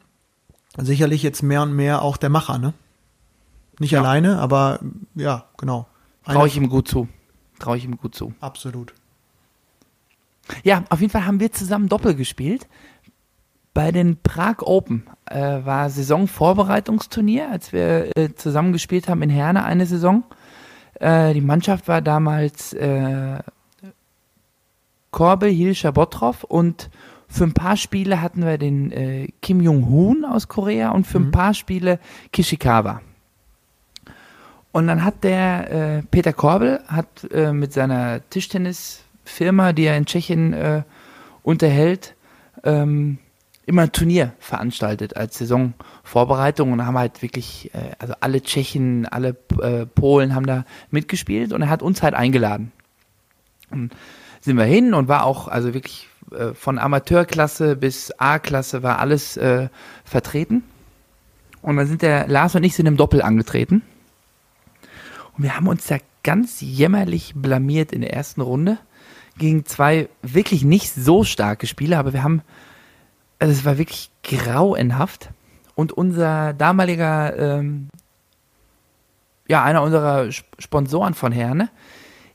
Sicherlich 0.78 1.24
jetzt 1.24 1.42
mehr 1.42 1.62
und 1.64 1.74
mehr 1.74 2.02
auch 2.02 2.18
der 2.18 2.30
Macher, 2.30 2.58
ne? 2.58 2.74
Nicht 3.80 3.92
Ja. 3.92 4.02
alleine, 4.02 4.40
aber 4.40 4.80
ja, 5.16 5.46
genau. 5.58 5.88
Traue 6.26 6.48
ich 6.48 6.58
ihm 6.58 6.70
gut 6.70 6.88
zu. 6.88 7.08
Traue 7.60 7.78
ich 7.78 7.86
ihm 7.86 7.98
gut 7.98 8.16
zu. 8.16 8.34
Absolut. 8.40 8.94
Ja, 10.64 10.84
auf 10.90 11.02
jeden 11.02 11.12
Fall 11.12 11.26
haben 11.26 11.40
wir 11.40 11.52
zusammen 11.52 11.90
Doppel 11.90 12.16
gespielt. 12.16 12.68
Bei 13.74 13.92
den 13.92 14.18
Prag 14.18 14.62
Open 14.62 15.08
äh, 15.26 15.64
war 15.64 15.90
Saisonvorbereitungsturnier, 15.90 17.50
als 17.50 17.72
wir 17.72 18.18
äh, 18.18 18.34
zusammen 18.36 18.74
gespielt 18.74 19.08
haben 19.08 19.22
in 19.22 19.30
Herne 19.30 19.64
eine 19.64 19.86
Saison. 19.86 20.24
Äh, 20.96 21.34
die 21.34 21.42
Mannschaft 21.42 21.88
war 21.88 22.02
damals 22.02 22.74
äh, 22.74 23.40
Korbel, 25.12 25.50
Hilscher, 25.50 25.92
Bottroff 25.92 26.44
und 26.44 26.90
für 27.28 27.44
ein 27.44 27.54
paar 27.54 27.78
Spiele 27.78 28.22
hatten 28.22 28.44
wir 28.44 28.58
den 28.58 28.92
äh, 28.92 29.28
Kim 29.42 29.62
Jong-hoon 29.62 30.26
aus 30.26 30.48
Korea 30.48 30.90
und 30.90 31.06
für 31.06 31.20
ein 31.20 31.32
paar 31.32 31.54
Spiele 31.54 32.00
Kishikawa. 32.32 33.02
Und 34.72 34.88
dann 34.88 35.04
hat 35.04 35.24
der 35.24 35.72
äh, 35.72 36.04
Peter 36.12 36.34
Korbel 36.34 36.82
hat 36.88 37.08
äh, 37.32 37.54
mit 37.54 37.74
seiner 37.74 38.22
Tischtennisfirma, 38.30 39.74
die 39.74 39.86
er 39.86 39.98
in 39.98 40.06
Tschechien 40.06 40.54
äh, 40.54 40.84
unterhält, 41.42 42.16
ähm, 42.64 43.18
immer 43.66 43.84
ein 43.84 43.92
Turnier 43.92 44.34
veranstaltet 44.40 45.16
als 45.16 45.38
Saisonvorbereitung 45.38 46.72
und 46.72 46.86
haben 46.86 46.98
halt 46.98 47.22
wirklich, 47.22 47.74
äh, 47.74 47.92
also 48.00 48.14
alle 48.20 48.42
Tschechen, 48.42 49.08
alle 49.08 49.36
äh, 49.62 49.86
Polen 49.86 50.36
haben 50.36 50.46
da 50.46 50.66
mitgespielt 50.92 51.54
und 51.54 51.62
er 51.62 51.70
hat 51.70 51.82
uns 51.82 52.04
halt 52.04 52.14
eingeladen. 52.14 52.72
Und 53.72 53.94
sind 54.42 54.58
wir 54.58 54.66
hin 54.66 54.94
und 54.94 55.08
war 55.08 55.26
auch, 55.26 55.48
also 55.48 55.74
wirklich 55.74 56.08
äh, 56.32 56.54
von 56.54 56.80
Amateurklasse 56.80 57.76
bis 57.76 58.12
A-Klasse 58.18 58.84
war 58.84 59.00
alles 59.00 59.38
äh, 59.38 59.70
vertreten. 60.04 60.64
Und 61.62 61.78
dann 61.78 61.88
sind 61.88 62.02
der 62.02 62.28
Lars 62.28 62.56
und 62.56 62.64
ich 62.64 62.76
sind 62.76 62.86
im 62.86 62.98
Doppel 62.98 63.22
angetreten. 63.22 63.82
Und 65.40 65.46
wir 65.46 65.56
haben 65.56 65.70
uns 65.70 65.88
da 65.88 66.00
ganz 66.22 66.60
jämmerlich 66.60 67.32
blamiert 67.34 67.94
in 67.94 68.02
der 68.02 68.12
ersten 68.12 68.42
Runde 68.42 68.78
gegen 69.38 69.66
zwei 69.66 70.10
wirklich 70.22 70.66
nicht 70.66 70.94
so 70.94 71.24
starke 71.24 71.66
Spieler, 71.66 71.98
aber 71.98 72.12
wir 72.12 72.24
haben, 72.24 72.42
also 73.40 73.54
es 73.54 73.64
war 73.64 73.78
wirklich 73.78 74.12
grauenhaft. 74.22 75.30
Und 75.76 75.94
unser 75.94 76.52
damaliger, 76.52 77.38
ähm, 77.40 77.88
ja, 79.48 79.64
einer 79.64 79.82
unserer 79.82 80.28
Sp- 80.28 80.44
Sponsoren 80.60 81.14
von 81.14 81.32
Herne 81.32 81.70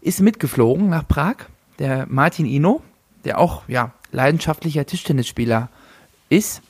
ist 0.01 0.23
mitgeflogen 0.23 0.88
nach 0.88 1.07
Prag, 1.07 1.37
der 1.79 2.07
Martin 2.09 2.47
Ino, 2.47 2.81
der 3.27 3.38
auch, 3.38 3.69
ja, 3.69 3.93
leidenschaftlicher 4.12 4.87
Tischtennisspieler 4.87 5.69
ist. 6.31 6.62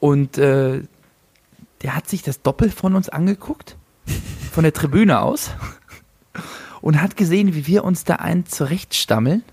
Und 0.00 0.38
äh, 0.38 0.80
der 1.82 1.94
hat 1.94 2.08
sich 2.08 2.22
das 2.22 2.40
Doppel 2.40 2.70
von 2.70 2.94
uns 2.94 3.10
angeguckt, 3.10 3.76
von 4.58 4.64
der 4.64 4.72
Tribüne 4.72 5.20
aus, 5.20 5.52
und 6.80 7.00
hat 7.00 7.16
gesehen, 7.16 7.54
wie 7.54 7.68
wir 7.68 7.84
uns 7.84 8.02
da 8.02 8.16
einen 8.16 8.44
zurechtstammeln. 8.44 9.44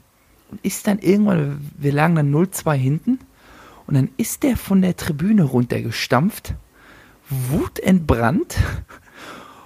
Und 0.49 0.65
ist 0.65 0.87
dann 0.87 0.97
irgendwann, 0.97 1.71
wir 1.77 1.93
lagen 1.93 2.15
dann 2.15 2.33
0-2 2.33 2.73
hinten, 2.73 3.19
und 3.85 3.93
dann 3.93 4.09
ist 4.17 4.41
der 4.41 4.57
von 4.57 4.81
der 4.81 4.95
Tribüne 4.95 5.43
runtergestampft, 5.43 6.55
wutentbrannt, 7.29 8.57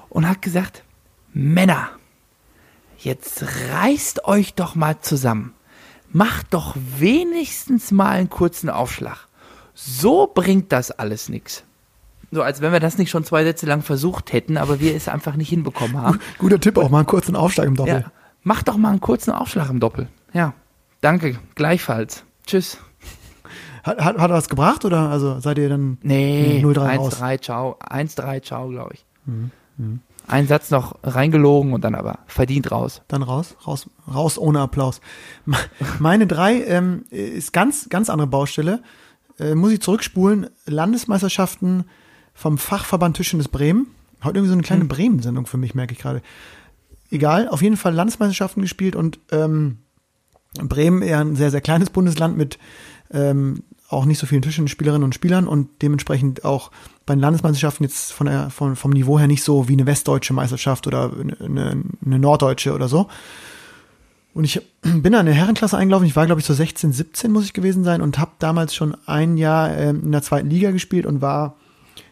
und 0.09 0.27
hat 0.27 0.41
gesagt, 0.41 0.83
Männer, 1.33 1.87
jetzt 2.97 3.45
reißt 3.71 4.25
euch 4.25 4.55
doch 4.55 4.75
mal 4.75 4.99
zusammen. 4.99 5.53
Macht 6.11 6.53
doch 6.53 6.75
wenigstens 6.97 7.91
mal 7.91 8.09
einen 8.09 8.29
kurzen 8.29 8.69
Aufschlag. 8.69 9.29
So 9.73 10.27
bringt 10.27 10.73
das 10.73 10.91
alles 10.91 11.29
nichts. 11.29 11.63
So, 12.31 12.43
als 12.43 12.61
wenn 12.61 12.71
wir 12.71 12.79
das 12.79 12.97
nicht 12.97 13.09
schon 13.09 13.23
zwei 13.23 13.43
Sätze 13.43 13.65
lang 13.65 13.81
versucht 13.81 14.33
hätten, 14.33 14.57
aber 14.57 14.79
wir 14.79 14.95
es 14.95 15.07
einfach 15.07 15.35
nicht 15.35 15.49
hinbekommen 15.49 15.97
haben. 15.97 16.19
Guter 16.37 16.59
Tipp, 16.59 16.77
auch 16.77 16.89
mal 16.89 16.99
einen 16.99 17.07
kurzen 17.07 17.35
Aufschlag 17.35 17.67
im 17.67 17.75
Doppel. 17.75 17.93
Ja, 18.05 18.11
mach 18.43 18.61
doch 18.63 18.77
mal 18.77 18.89
einen 18.91 19.01
kurzen 19.01 19.31
Aufschlag 19.31 19.69
im 19.69 19.79
Doppel. 19.79 20.07
Ja, 20.33 20.53
danke, 21.01 21.39
gleichfalls. 21.55 22.23
Tschüss. 22.45 22.77
Hat, 23.83 23.97
hat, 23.99 24.17
hat 24.17 24.29
er 24.29 24.35
das 24.35 24.49
gebracht 24.49 24.83
oder 24.85 25.09
also 25.09 25.39
seid 25.39 25.57
ihr 25.57 25.69
dann 25.69 25.97
Nee, 26.03 26.61
0-3 26.63 26.97
raus? 26.97 27.21
1-3, 27.21 27.41
ciao. 27.41 27.77
1-3, 27.79 28.41
ciao, 28.43 28.67
glaube 28.69 28.93
ich. 28.93 29.05
Ein 30.27 30.47
Satz 30.47 30.69
noch 30.69 30.95
reingelogen 31.01 31.73
und 31.73 31.83
dann 31.83 31.95
aber 31.95 32.19
verdient 32.27 32.71
raus. 32.71 33.01
Dann 33.07 33.23
raus, 33.23 33.55
raus, 33.65 33.89
raus 34.13 34.37
ohne 34.37 34.59
Applaus. 34.59 35.01
Me- 35.45 35.57
Meine 35.99 36.27
drei 36.27 36.61
ähm, 36.65 37.05
ist 37.09 37.53
ganz, 37.53 37.87
ganz 37.89 38.09
andere 38.09 38.27
Baustelle. 38.27 38.83
Äh, 39.39 39.55
muss 39.55 39.71
ich 39.71 39.81
zurückspulen. 39.81 40.49
Landesmeisterschaften 40.65 41.85
vom 42.39 42.57
Fachverband 42.57 43.17
Tischtennis 43.17 43.49
Bremen. 43.49 43.87
Heute 44.23 44.37
irgendwie 44.37 44.47
so 44.47 44.53
eine 44.53 44.63
kleine 44.63 44.85
Bremen-Sendung 44.85 45.45
für 45.45 45.57
mich, 45.57 45.75
merke 45.75 45.93
ich 45.93 45.99
gerade. 45.99 46.21
Egal, 47.11 47.49
auf 47.49 47.61
jeden 47.61 47.75
Fall 47.75 47.93
Landesmeisterschaften 47.93 48.61
gespielt 48.61 48.95
und 48.95 49.19
ähm, 49.31 49.79
Bremen 50.53 51.01
eher 51.01 51.19
ein 51.19 51.35
sehr, 51.35 51.51
sehr 51.51 51.59
kleines 51.59 51.89
Bundesland 51.89 52.37
mit 52.37 52.57
ähm, 53.11 53.63
auch 53.89 54.05
nicht 54.05 54.19
so 54.19 54.27
vielen 54.27 54.41
Tischtennisspielerinnen 54.41 55.03
und 55.03 55.15
Spielern 55.15 55.47
und 55.47 55.81
dementsprechend 55.81 56.45
auch 56.45 56.71
bei 57.05 57.13
den 57.13 57.19
Landesmeisterschaften 57.19 57.83
jetzt 57.83 58.13
von 58.13 58.27
der, 58.27 58.49
von, 58.51 58.75
vom 58.75 58.91
Niveau 58.91 59.19
her 59.19 59.27
nicht 59.27 59.43
so 59.43 59.67
wie 59.67 59.73
eine 59.73 59.85
westdeutsche 59.85 60.33
Meisterschaft 60.33 60.87
oder 60.87 61.11
eine, 61.43 61.83
eine 62.05 62.19
norddeutsche 62.19 62.73
oder 62.73 62.87
so. 62.87 63.09
Und 64.33 64.45
ich 64.45 64.61
bin 64.81 65.11
da 65.11 65.19
in 65.19 65.27
eine 65.27 65.33
Herrenklasse 65.33 65.77
eingelaufen. 65.77 66.07
Ich 66.07 66.15
war, 66.15 66.25
glaube 66.25 66.39
ich, 66.39 66.47
so 66.47 66.53
16, 66.53 66.93
17 66.93 67.31
muss 67.31 67.45
ich 67.45 67.53
gewesen 67.53 67.83
sein 67.83 68.01
und 68.01 68.17
habe 68.17 68.31
damals 68.39 68.75
schon 68.75 68.95
ein 69.07 69.35
Jahr 69.37 69.75
ähm, 69.75 70.03
in 70.03 70.11
der 70.13 70.21
zweiten 70.21 70.49
Liga 70.49 70.71
gespielt 70.71 71.05
und 71.05 71.21
war 71.21 71.57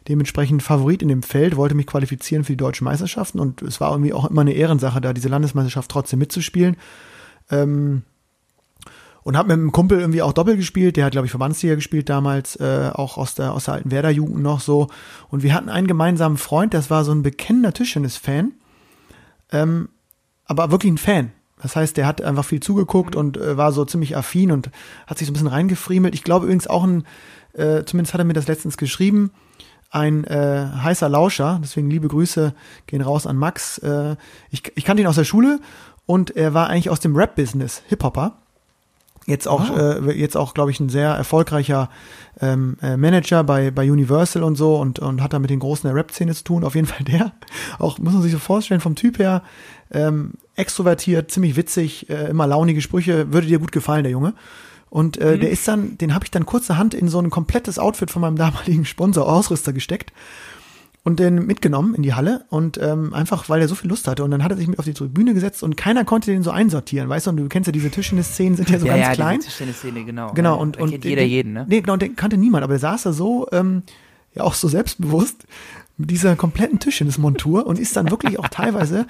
dementsprechend 0.08 0.64
Favorit 0.64 1.02
in 1.02 1.08
dem 1.08 1.24
Feld, 1.24 1.56
wollte 1.56 1.76
mich 1.76 1.88
qualifizieren 1.88 2.44
für 2.44 2.54
die 2.54 2.58
deutschen 2.58 2.86
Meisterschaften 2.86 3.40
und 3.40 3.62
es 3.62 3.82
war 3.82 3.92
irgendwie 3.92 4.14
auch 4.14 4.30
immer 4.30 4.42
eine 4.42 4.54
Ehrensache, 4.54 5.02
da 5.02 5.14
diese 5.14 5.30
Landesmeisterschaft 5.30 5.90
trotzdem 5.92 6.20
mitzuspielen. 6.20 6.78
Ähm, 7.50 8.04
und 9.24 9.36
habe 9.36 9.50
mit 9.50 9.56
einem 9.56 9.74
Kumpel 9.74 10.00
irgendwie 10.00 10.22
auch 10.22 10.32
Doppel 10.32 10.56
gespielt, 10.56 10.96
der 10.96 11.04
hat, 11.04 11.12
glaube 11.12 11.26
ich, 11.26 11.32
Verbandsliga 11.32 11.76
gespielt 11.76 12.08
damals, 12.08 12.56
äh, 12.62 12.92
auch 12.94 13.18
aus 13.18 13.36
der, 13.36 13.52
aus 13.52 13.66
der 13.66 13.74
alten 13.74 13.92
Werder-Jugend 13.92 14.42
noch 14.42 14.62
so. 14.62 14.88
Und 15.28 15.44
wir 15.44 15.54
hatten 15.54 15.68
einen 15.68 15.88
gemeinsamen 15.88 16.38
Freund, 16.38 16.74
das 16.74 16.90
war 16.90 17.04
so 17.04 17.12
ein 17.12 17.24
bekennender 17.24 17.74
Tischtennis-Fan, 17.74 18.54
ähm, 19.52 19.90
aber 20.46 20.72
wirklich 20.72 20.94
ein 20.94 20.98
Fan. 20.98 21.34
Das 21.62 21.76
heißt, 21.76 21.98
der 21.98 22.08
hat 22.08 22.22
einfach 22.22 22.46
viel 22.46 22.62
zugeguckt 22.62 23.18
und 23.18 23.36
äh, 23.36 23.58
war 23.58 23.74
so 23.74 23.84
ziemlich 23.84 24.16
affin 24.16 24.50
und 24.50 24.70
hat 25.08 25.18
sich 25.18 25.28
so 25.28 25.32
ein 25.32 25.34
bisschen 25.34 25.48
reingefriemelt. 25.48 26.14
Ich 26.16 26.24
glaube 26.24 26.46
übrigens 26.46 26.68
auch 26.68 26.86
ein, 26.86 27.04
äh, 27.52 27.84
zumindest 27.84 28.14
hat 28.14 28.22
er 28.22 28.26
mir 28.26 28.32
das 28.32 28.48
letztens 28.48 28.78
geschrieben, 28.78 29.32
ein 29.90 30.24
äh, 30.26 30.68
heißer 30.84 31.10
Lauscher. 31.10 31.60
Deswegen 31.62 31.90
liebe 31.90 32.08
Grüße 32.08 32.54
gehen 32.88 33.02
raus 33.02 33.26
an 33.26 33.38
Max. 33.38 33.78
Äh, 33.80 34.16
ich, 34.50 34.64
ich 34.76 34.86
kannte 34.86 35.02
ihn 35.02 35.08
aus 35.08 35.16
der 35.16 35.24
Schule 35.24 35.60
und 36.06 36.36
er 36.36 36.54
war 36.54 36.68
eigentlich 36.68 36.90
aus 36.90 37.00
dem 37.00 37.16
Rap-Business, 37.16 37.84
Hip-Hopper. 37.88 38.38
Jetzt 39.26 39.46
auch, 39.46 39.76
äh, 39.78 40.14
jetzt 40.14 40.38
auch, 40.38 40.54
glaube 40.54 40.72
ich, 40.72 40.80
ein 40.80 40.88
sehr 40.88 41.10
erfolgreicher 41.10 41.90
ähm, 42.40 42.78
äh, 42.82 42.96
Manager 42.96 43.44
bei, 43.44 43.72
bei 43.72 43.92
Universal 43.92 44.42
und 44.42 44.56
so 44.56 44.78
und, 44.78 45.00
und 45.00 45.22
hat 45.22 45.34
da 45.34 45.40
mit 45.40 45.50
den 45.50 45.60
Großen 45.60 45.86
der 45.86 45.96
Rap-Szene 45.96 46.34
zu 46.34 46.46
tun. 46.46 46.64
Auf 46.64 46.76
jeden 46.76 46.88
Fall 46.88 47.04
der. 47.04 47.34
Auch, 47.80 48.00
muss 48.00 48.14
man 48.14 48.22
sich 48.22 48.32
so 48.32 48.40
vorstellen, 48.40 48.80
vom 48.80 48.96
Typ 48.96 49.20
her, 49.20 49.44
ähm, 49.92 50.36
extrovertiert, 50.56 51.30
ziemlich 51.30 51.58
witzig, 51.58 52.10
äh, 52.10 52.30
immer 52.30 52.48
launige 52.48 52.82
Sprüche, 52.82 53.34
würde 53.34 53.48
dir 53.48 53.60
gut 53.60 53.74
gefallen, 53.74 54.04
der 54.04 54.12
Junge. 54.14 54.34
Und 54.90 55.18
äh, 55.18 55.38
der 55.38 55.50
ist 55.50 55.68
dann, 55.68 55.98
den 55.98 56.14
habe 56.14 56.26
ich 56.26 56.32
dann 56.32 56.46
kurzerhand 56.46 56.94
in 56.94 57.10
so 57.10 57.20
ein 57.20 57.30
komplettes 57.30 57.80
Outfit 57.80 58.12
von 58.12 58.22
meinem 58.22 58.36
damaligen 58.38 58.86
Sponsor 58.86 59.28
Ausrüster 59.28 59.74
gesteckt 59.74 60.12
und 61.04 61.20
den 61.20 61.46
mitgenommen 61.46 61.96
in 61.96 62.04
die 62.04 62.14
Halle 62.14 62.46
und 62.50 62.78
ähm, 62.82 63.14
einfach, 63.14 63.48
weil 63.48 63.62
er 63.62 63.70
so 63.70 63.76
viel 63.76 63.90
Lust 63.90 64.08
hatte. 64.08 64.24
Und 64.26 64.32
dann 64.32 64.44
hat 64.44 64.52
er 64.52 64.58
sich 64.58 64.68
mit 64.68 64.78
auf 64.78 64.86
die 64.86 64.94
Tribüne 64.94 65.34
gesetzt 65.34 65.64
und 65.64 65.78
keiner 65.78 66.04
konnte 66.04 66.32
den 66.32 66.44
so 66.44 66.52
einsortieren, 66.52 67.08
weißt 67.08 67.28
du? 67.28 67.30
Und 67.32 67.38
du 67.38 67.48
kennst 67.48 67.68
ja 67.68 67.72
diese 67.72 67.90
Tischtennis-Szenen, 67.90 68.58
sind 68.58 68.70
ja 68.70 68.78
so 68.78 68.88
ganz 68.88 69.16
klein. 69.16 69.38
diese 69.38 69.48
Tischtennis-Szene, 69.48 70.04
genau. 70.04 70.34
Genau, 70.34 70.56
Ja, 70.56 70.62
und, 70.62 70.78
und 70.78 70.92
kennt 70.92 71.06
jeder 71.06 71.22
den, 71.22 71.30
jeden, 71.30 71.54
ne? 71.54 71.66
Nee, 71.70 71.80
genau, 71.80 71.94
und 71.94 72.02
den 72.02 72.16
kannte 72.18 72.38
niemand, 72.38 72.64
aber 72.66 72.74
der 72.74 72.80
saß 72.80 73.04
da 73.04 73.14
so, 73.14 73.48
ähm, 73.54 73.84
ja 74.36 74.44
auch 74.44 74.54
so 74.54 74.68
selbstbewusst 74.68 75.46
mit 75.98 76.12
dieser 76.12 76.36
kompletten 76.36 76.80
Tischtennismontur 76.80 77.66
und 77.66 77.80
ist 77.80 77.96
dann 77.96 78.12
wirklich 78.12 78.40
auch 78.40 78.48
teilweise 78.50 79.08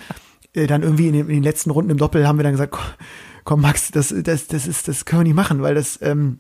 äh, 0.54 0.68
dann 0.68 0.84
irgendwie 0.84 1.08
in 1.08 1.13
den, 1.13 1.28
in 1.28 1.36
den 1.36 1.44
letzten 1.44 1.72
Runden 1.72 1.92
im 1.92 1.98
Doppel 1.98 2.28
haben 2.28 2.38
wir 2.38 2.44
dann 2.44 2.54
gesagt, 2.54 2.76
komm, 3.48 3.62
Max, 3.62 3.92
das, 3.92 4.14
das, 4.24 4.48
das 4.48 4.68
ist, 4.68 4.90
das 4.90 5.06
können 5.06 5.22
wir 5.22 5.24
nicht 5.24 5.36
machen, 5.36 5.62
weil 5.62 5.74
das 5.74 5.98
ähm, 6.02 6.40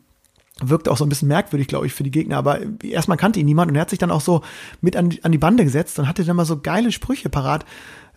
wirkt 0.61 0.89
auch 0.89 0.97
so 0.97 1.05
ein 1.05 1.09
bisschen 1.09 1.29
merkwürdig, 1.29 1.67
glaube 1.69 1.85
ich, 1.85 1.93
für 1.93 2.03
die 2.03 2.11
Gegner. 2.11 2.35
Aber 2.35 2.59
erstmal 2.83 3.15
kannte 3.17 3.39
ihn 3.39 3.45
niemand 3.45 3.71
und 3.71 3.75
er 3.75 3.81
hat 3.83 3.89
sich 3.91 3.99
dann 3.99 4.11
auch 4.11 4.19
so 4.19 4.41
mit 4.81 4.97
an, 4.97 5.09
die- 5.11 5.23
an 5.23 5.31
die 5.31 5.37
Bande 5.37 5.63
gesetzt 5.63 5.97
und 5.99 6.07
hatte 6.09 6.25
dann 6.25 6.35
mal 6.35 6.43
so 6.45 6.59
geile 6.59 6.91
Sprüche 6.91 7.29
parat, 7.29 7.63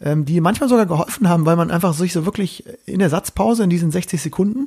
ähm, 0.00 0.24
die 0.24 0.40
manchmal 0.40 0.68
sogar 0.68 0.87
geholfen 0.87 1.29
haben, 1.29 1.46
weil 1.46 1.55
man 1.55 1.70
einfach 1.70 1.94
sich 1.94 2.12
so 2.12 2.24
wirklich 2.26 2.64
in 2.85 2.98
der 2.98 3.11
Satzpause 3.11 3.62
in 3.62 3.70
diesen 3.70 3.92
60 3.92 4.20
Sekunden 4.20 4.66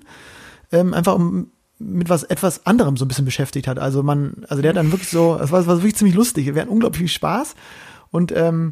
ähm, 0.72 0.94
einfach 0.94 1.16
um, 1.16 1.48
mit 1.80 2.08
was 2.08 2.24
etwas 2.24 2.66
anderem 2.66 2.96
so 2.96 3.04
ein 3.04 3.10
bisschen 3.10 3.26
beschäftigt 3.26 3.68
hat. 3.68 3.78
Also 3.78 4.04
man, 4.04 4.46
also 4.48 4.62
der 4.62 4.70
hat 4.70 4.78
dann 4.78 4.92
wirklich 4.94 5.10
so, 5.10 5.36
das 5.38 5.52
war, 5.52 5.68
war 5.68 5.78
wirklich 5.80 5.96
ziemlich 5.96 6.16
lustig. 6.16 6.46
Wir 6.56 6.62
hatten 6.62 6.72
unglaublich 6.72 7.00
viel 7.00 7.08
Spaß 7.10 7.56
und 8.10 8.32
ähm, 8.34 8.72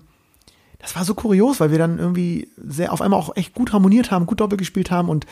das 0.82 0.96
war 0.96 1.06
so 1.06 1.14
kurios, 1.14 1.60
weil 1.60 1.72
wir 1.72 1.78
dann 1.78 2.00
irgendwie 2.00 2.52
sehr 2.58 2.92
auf 2.92 3.02
einmal 3.02 3.20
auch 3.20 3.36
echt 3.36 3.54
gut 3.54 3.74
harmoniert 3.74 4.12
haben, 4.12 4.26
gut 4.26 4.40
Doppel 4.40 4.58
gespielt 4.58 4.92
haben 4.92 5.10
und 5.10 5.26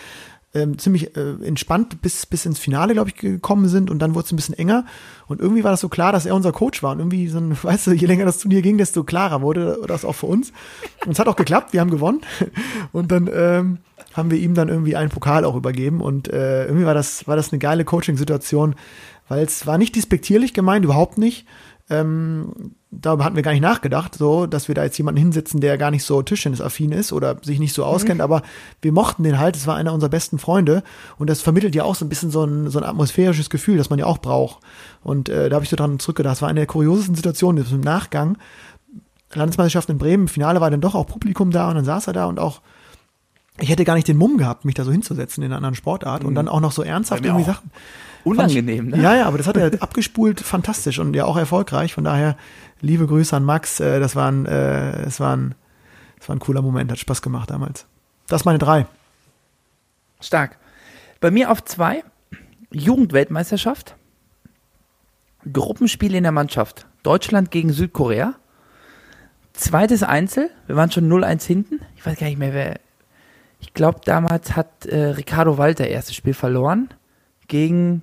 ähm, 0.54 0.80
ziemlich 0.80 1.16
äh, 1.16 1.36
entspannt 1.44 2.02
bis, 2.02 2.26
bis 2.26 2.46
ins 2.46 2.58
Finale, 2.58 2.94
glaube 2.94 3.10
ich, 3.10 3.16
gekommen 3.16 3.68
sind 3.68 3.92
und 3.92 4.00
dann 4.00 4.16
wurde 4.16 4.26
es 4.26 4.32
ein 4.32 4.36
bisschen 4.36 4.58
enger. 4.58 4.86
Und 5.28 5.40
irgendwie 5.40 5.64
war 5.64 5.72
das 5.72 5.82
so 5.82 5.90
klar, 5.90 6.12
dass 6.12 6.26
er 6.26 6.34
unser 6.34 6.52
Coach 6.52 6.82
war. 6.82 6.92
Und 6.94 7.00
irgendwie 7.00 7.28
so 7.28 7.38
ein, 7.38 7.56
weißt 7.62 7.88
du, 7.88 7.92
je 7.92 8.08
länger 8.08 8.26
das 8.26 8.40
Turnier 8.40 8.62
ging, 8.62 8.78
desto 8.78 9.04
klarer 9.04 9.42
wurde 9.42 9.80
das 9.88 10.06
auch 10.06 10.16
für 10.16 10.26
uns. 10.26 10.52
Und 11.06 11.12
es 11.12 11.20
hat 11.20 11.28
auch 11.28 11.36
geklappt, 11.36 11.74
wir 11.74 11.82
haben 11.82 11.92
gewonnen. 11.92 12.22
Und 12.92 13.12
dann 13.12 13.30
ähm, 13.32 13.78
haben 14.14 14.32
wir 14.32 14.40
ihm 14.40 14.56
dann 14.56 14.70
irgendwie 14.70 14.96
einen 14.96 15.10
Pokal 15.10 15.46
auch 15.46 15.56
übergeben. 15.56 16.02
Und 16.02 16.28
äh, 16.30 16.66
irgendwie 16.66 16.86
war 16.86 16.96
das, 16.96 17.28
war 17.28 17.36
das 17.36 17.52
eine 17.52 17.60
geile 17.60 17.86
Coaching-Situation, 17.86 18.76
weil 19.28 19.46
es 19.46 19.68
war 19.68 19.78
nicht 19.78 19.96
despektierlich 19.96 20.56
gemeint, 20.56 20.84
überhaupt 20.84 21.20
nicht. 21.20 21.46
Ähm, 21.92 22.76
darüber 22.92 23.24
hatten 23.24 23.36
wir 23.36 23.44
gar 23.44 23.52
nicht 23.52 23.62
nachgedacht, 23.62 24.16
so, 24.16 24.46
dass 24.46 24.68
wir 24.68 24.76
da 24.76 24.84
jetzt 24.84 24.98
jemanden 24.98 25.20
hinsetzen, 25.20 25.60
der 25.60 25.78
gar 25.78 25.90
nicht 25.90 26.04
so 26.04 26.22
Tischtennisaffin 26.22 26.92
ist 26.92 27.12
oder 27.12 27.38
sich 27.42 27.60
nicht 27.60 27.74
so 27.74 27.84
auskennt, 27.84 28.22
aber 28.22 28.44
wir 28.82 28.92
mochten 28.92 29.24
den 29.24 29.40
halt, 29.40 29.56
es 29.56 29.66
war 29.66 29.76
einer 29.76 29.94
unserer 29.94 30.10
besten 30.10 30.38
Freunde. 30.38 30.84
Und 31.18 31.30
das 31.30 31.42
vermittelt 31.42 31.74
ja 31.74 31.84
auch 31.84 31.96
so 31.96 32.06
ein 32.06 32.10
bisschen 32.10 32.30
so 32.30 32.44
ein, 32.44 32.70
so 32.70 32.80
ein 32.80 32.86
atmosphärisches 32.86 33.50
Gefühl, 33.50 33.78
das 33.78 33.90
man 33.90 34.00
ja 34.00 34.06
auch 34.06 34.20
braucht. 34.20 34.60
Und 35.04 35.30
äh, 35.30 35.50
da 35.50 35.56
habe 35.56 35.64
ich 35.64 35.70
so 35.70 35.76
dran 35.76 36.00
zurückgedacht, 36.00 36.36
es 36.36 36.42
war 36.42 36.50
eine 36.50 36.60
der 36.60 36.68
kuriosesten 36.68 37.16
Situationen, 37.16 37.66
im 37.72 37.82
Nachgang, 37.82 38.38
Landesmeisterschaft 39.34 39.90
in 39.90 39.98
Bremen, 39.98 40.24
im 40.24 40.28
Finale 40.28 40.62
war 40.62 40.72
dann 40.72 40.82
doch 40.82 40.96
auch 40.96 41.06
Publikum 41.06 41.52
da 41.52 41.70
und 41.70 41.76
dann 41.76 41.86
saß 41.86 42.08
er 42.08 42.14
da 42.14 42.26
und 42.26 42.40
auch 42.40 42.62
ich 43.62 43.70
hätte 43.70 43.86
gar 43.86 43.96
nicht 43.96 44.08
den 44.08 44.18
Mumm 44.18 44.38
gehabt, 44.38 44.66
mich 44.66 44.76
da 44.76 44.84
so 44.84 44.92
hinzusetzen 44.92 45.44
in 45.44 45.50
einer 45.50 45.58
anderen 45.58 45.76
Sportart 45.76 46.24
und 46.24 46.36
dann 46.36 46.48
auch 46.48 46.60
noch 46.60 46.72
so 46.72 46.84
ernsthaft 46.84 47.26
irgendwie 47.26 47.44
auch. 47.44 47.56
Sachen. 47.56 47.72
Unangenehm, 48.24 48.90
ne? 48.90 49.02
Ja, 49.02 49.16
ja, 49.16 49.26
aber 49.26 49.38
das 49.38 49.48
hat 49.48 49.58
er 49.58 49.82
abgespult, 49.82 50.40
fantastisch 50.42 51.00
und 51.00 51.16
ja 51.16 51.26
auch 51.26 51.38
erfolgreich. 51.38 51.94
Von 51.94 52.04
daher, 52.04 52.36
liebe 52.82 53.08
Grüße 53.08 53.36
an 53.36 53.44
Max. 53.44 53.80
Äh, 53.80 54.00
das 54.00 54.16
war 54.16 54.32
ein, 54.32 54.46
äh, 54.46 55.04
es 55.04 55.20
war 55.20 55.36
ein, 55.36 55.56
es 56.20 56.28
war 56.28 56.36
ein 56.36 56.40
cooler 56.40 56.62
Moment, 56.62 56.92
hat 56.92 57.00
Spaß 57.00 57.22
gemacht 57.22 57.50
damals. 57.50 57.86
Das 58.28 58.46
meine 58.46 58.60
drei. 58.60 58.88
Stark. 60.20 60.58
Bei 61.22 61.32
mir 61.32 61.52
auf 61.52 61.64
zwei, 61.64 62.04
Jugendweltmeisterschaft, 62.72 63.96
Gruppenspiel 65.52 66.14
in 66.14 66.24
der 66.24 66.32
Mannschaft, 66.32 66.86
Deutschland 67.04 67.52
gegen 67.52 67.72
Südkorea, 67.72 68.36
zweites 69.54 70.04
Einzel, 70.04 70.50
wir 70.68 70.76
waren 70.76 70.92
schon 70.92 71.12
0-1 71.12 71.46
hinten, 71.46 71.80
ich 71.96 72.06
weiß 72.06 72.18
gar 72.18 72.28
nicht 72.28 72.40
mehr, 72.40 72.54
wer, 72.54 72.80
ich 73.60 73.74
glaube 73.74 74.00
damals 74.06 74.56
hat 74.56 74.86
äh, 74.86 75.10
Ricardo 75.12 75.58
Walter 75.58 75.88
erstes 75.88 76.16
Spiel 76.16 76.34
verloren, 76.34 76.90
gegen 77.48 78.02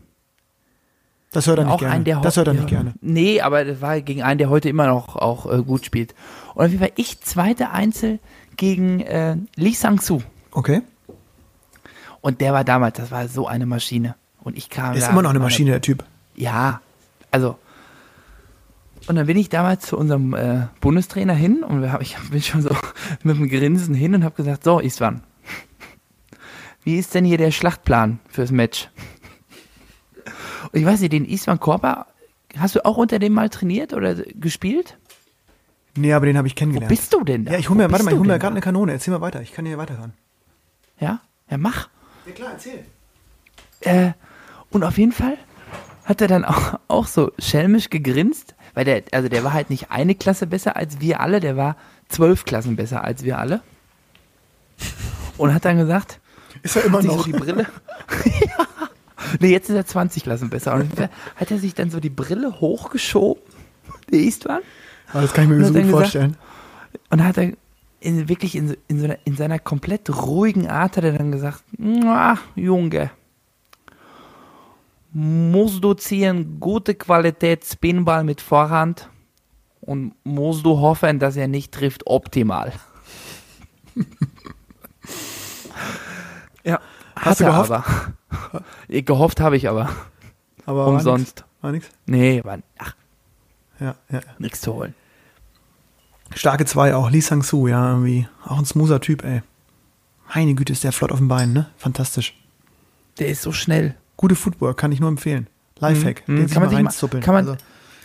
Das 1.32 1.46
hört 1.46 1.58
er 1.58 1.64
nicht 1.64 1.74
auch 1.74 1.78
gerne. 1.78 1.94
einen, 1.94 2.04
der 2.04 2.20
das 2.20 2.36
hört 2.36 2.48
er 2.48 2.54
nicht 2.54 2.68
gerne. 2.68 2.94
Nee, 3.00 3.40
aber 3.40 3.64
das 3.64 3.80
war 3.80 4.00
gegen 4.00 4.22
einen, 4.22 4.38
der 4.38 4.50
heute 4.50 4.68
immer 4.68 4.86
noch 4.86 5.16
auch 5.16 5.50
äh, 5.52 5.62
gut 5.62 5.84
spielt. 5.84 6.14
Und 6.54 6.64
auf 6.64 6.70
jeden 6.70 6.82
Fall 6.82 6.92
ich 6.96 7.20
zweite 7.20 7.70
Einzel 7.70 8.18
gegen 8.56 9.00
äh, 9.00 9.36
Lee 9.56 9.72
Sang-Soo. 9.72 10.20
Okay. 10.52 10.82
Und 12.20 12.40
der 12.40 12.52
war 12.52 12.64
damals, 12.64 12.96
das 12.96 13.10
war 13.10 13.28
so 13.28 13.46
eine 13.46 13.66
Maschine. 13.66 14.14
Und 14.40 14.56
ich 14.56 14.70
kam 14.70 14.94
Ist 14.96 15.06
da, 15.06 15.10
immer 15.10 15.22
noch 15.22 15.30
eine 15.30 15.38
Maschine, 15.38 15.70
der 15.72 15.80
Typ. 15.80 16.04
Ja, 16.34 16.80
also. 17.30 17.56
Und 19.06 19.16
dann 19.16 19.26
bin 19.26 19.36
ich 19.36 19.48
damals 19.48 19.86
zu 19.86 19.96
unserem 19.96 20.34
äh, 20.34 20.66
Bundestrainer 20.80 21.34
hin 21.34 21.62
und 21.62 21.82
wir 21.82 21.92
hab, 21.92 22.02
ich 22.02 22.16
bin 22.30 22.42
schon 22.42 22.62
so 22.62 22.70
mit 23.22 23.36
dem 23.36 23.48
Grinsen 23.48 23.94
hin 23.94 24.14
und 24.14 24.24
habe 24.24 24.34
gesagt, 24.34 24.64
so 24.64 24.80
Istvan, 24.80 25.22
wie 26.86 26.98
ist 26.98 27.14
denn 27.14 27.24
hier 27.24 27.36
der 27.36 27.50
Schlachtplan 27.50 28.20
fürs 28.28 28.52
Match? 28.52 28.88
Und 30.72 30.78
ich 30.80 30.86
weiß 30.86 31.00
nicht, 31.00 31.12
den 31.12 31.24
Istvan 31.24 31.58
Korba, 31.58 32.06
hast 32.56 32.76
du 32.76 32.84
auch 32.84 32.96
unter 32.96 33.18
dem 33.18 33.32
mal 33.32 33.48
trainiert 33.50 33.92
oder 33.92 34.14
gespielt? 34.14 34.96
Nee, 35.96 36.12
aber 36.12 36.26
den 36.26 36.38
habe 36.38 36.46
ich 36.46 36.54
Wo 36.54 36.58
kennengelernt. 36.58 36.88
bist 36.88 37.12
du 37.12 37.24
denn 37.24 37.44
da? 37.44 37.52
ja, 37.52 37.58
ich 37.58 37.68
hol 37.68 37.76
mir, 37.76 37.88
Wo 37.88 37.92
warte 37.92 38.04
mal, 38.04 38.12
ich 38.12 38.14
du 38.14 38.20
hol 38.20 38.26
mir 38.28 38.38
gerade 38.38 38.52
eine 38.52 38.60
Kanone. 38.60 38.92
Erzähl 38.92 39.12
mal 39.12 39.20
weiter. 39.20 39.42
Ich 39.42 39.52
kann 39.52 39.66
hier 39.66 39.78
weiterhören. 39.78 40.12
Ja, 41.00 41.20
ja, 41.50 41.58
mach. 41.58 41.88
Ja, 42.24 42.32
klar, 42.32 42.50
erzähl. 42.52 42.84
Äh, 43.80 44.12
und 44.70 44.84
auf 44.84 44.96
jeden 44.96 45.12
Fall 45.12 45.38
hat 46.04 46.20
er 46.20 46.28
dann 46.28 46.44
auch, 46.44 46.78
auch 46.86 47.08
so 47.08 47.32
schelmisch 47.40 47.90
gegrinst, 47.90 48.54
weil 48.74 48.84
der, 48.84 49.02
also 49.10 49.28
der 49.28 49.42
war 49.42 49.52
halt 49.54 49.70
nicht 49.70 49.90
eine 49.90 50.14
Klasse 50.14 50.46
besser 50.46 50.76
als 50.76 51.00
wir 51.00 51.18
alle, 51.18 51.40
der 51.40 51.56
war 51.56 51.76
zwölf 52.08 52.44
Klassen 52.44 52.76
besser 52.76 53.02
als 53.02 53.24
wir 53.24 53.38
alle. 53.40 53.60
Und 55.36 55.52
hat 55.52 55.64
dann 55.64 55.78
gesagt, 55.78 56.20
Ist 56.66 56.76
er 56.76 56.84
immer 56.84 57.02
noch. 57.02 57.18
so 57.18 57.24
die 57.24 57.32
Brille. 57.32 57.66
ja. 58.24 58.66
Nee, 59.40 59.50
jetzt 59.50 59.68
ist 59.68 59.74
er 59.74 59.84
20 59.84 60.22
Klassen 60.22 60.50
besser. 60.50 60.74
Und 60.74 60.88
hat 61.36 61.50
er 61.50 61.58
sich 61.58 61.74
dann 61.74 61.90
so 61.90 61.98
die 61.98 62.10
Brille 62.10 62.60
hochgeschoben, 62.60 63.42
der 64.12 64.20
Istvan, 64.20 64.60
Aber 65.12 65.22
das 65.22 65.32
kann 65.32 65.44
ich 65.44 65.50
mir 65.50 65.64
so 65.64 65.72
gut 65.72 65.82
gesagt- 65.82 65.90
vorstellen. 65.90 66.36
und 67.10 67.24
hat 67.24 67.36
er 67.38 67.52
in, 68.00 68.28
wirklich 68.28 68.54
in, 68.54 68.76
in, 68.86 68.98
so 69.00 69.04
einer, 69.06 69.18
in 69.24 69.34
seiner 69.36 69.58
komplett 69.58 70.08
ruhigen 70.10 70.68
Art 70.68 70.96
hat 70.96 71.02
er 71.04 71.12
dann 71.12 71.32
gesagt, 71.32 71.64
"Ah, 72.04 72.36
Junge, 72.54 73.10
musst 75.12 75.82
du 75.82 75.94
ziehen 75.94 76.58
gute 76.60 76.94
Qualität 76.94 77.64
Spinball 77.64 78.22
mit 78.22 78.40
Vorhand 78.40 79.08
und 79.80 80.12
musst 80.24 80.64
du 80.64 80.78
hoffen, 80.78 81.18
dass 81.18 81.36
er 81.36 81.48
nicht 81.48 81.72
trifft 81.72 82.06
optimal. 82.06 82.72
ja, 86.66 86.80
Hast 87.16 87.40
du 87.40 87.44
gehofft? 87.46 87.70
aber. 87.70 87.84
Gehofft 88.88 89.40
habe 89.40 89.56
ich 89.56 89.68
aber. 89.68 89.88
Aber 90.66 90.86
Umsonst. 90.88 91.44
War 91.62 91.72
nix. 91.72 91.88
Nee, 92.06 92.42
war 92.44 92.58
ach, 92.78 92.94
Ja, 93.80 93.94
ja. 94.10 94.20
nichts 94.38 94.60
zu 94.60 94.74
holen. 94.74 94.94
Starke 96.34 96.64
zwei 96.66 96.94
auch. 96.94 97.08
Lee 97.10 97.20
Sang-Soo, 97.20 97.68
ja, 97.68 97.90
irgendwie. 97.92 98.28
Auch 98.44 98.58
ein 98.58 98.64
smoother 98.66 99.00
Typ, 99.00 99.24
ey. 99.24 99.42
Meine 100.34 100.54
Güte, 100.54 100.72
ist 100.72 100.82
der 100.84 100.92
flott 100.92 101.12
auf 101.12 101.18
dem 101.18 101.28
Bein, 101.28 101.52
ne? 101.52 101.66
Fantastisch. 101.78 102.36
Der 103.18 103.28
ist 103.28 103.42
so 103.42 103.52
schnell. 103.52 103.94
Gute 104.16 104.34
Footwork, 104.34 104.76
kann 104.76 104.90
ich 104.92 104.98
nur 105.00 105.08
empfehlen. 105.08 105.46
Lifehack. 105.78 106.26
Mhm. 106.28 106.36
Den 106.36 106.48
sich 106.48 106.54
Kann 106.54 106.62
man 106.64 106.72
mal 106.82 106.90
sich 106.90 107.02
mal- 107.12 107.20
kann 107.20 107.34
man- 107.34 107.48
also, 107.48 107.56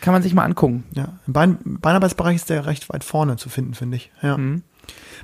Kann 0.01 0.13
man 0.13 0.21
sich 0.23 0.33
mal 0.33 0.43
angucken. 0.45 0.83
ja. 0.93 1.09
Im 1.27 1.33
Bein, 1.33 1.57
Beinarbeitsbereich 1.63 2.35
ist 2.35 2.49
der 2.49 2.65
recht 2.67 2.89
weit 2.89 3.03
vorne 3.03 3.37
zu 3.37 3.49
finden, 3.49 3.73
finde 3.73 3.97
ich. 3.97 4.11
Ja. 4.21 4.37
Mhm. 4.37 4.63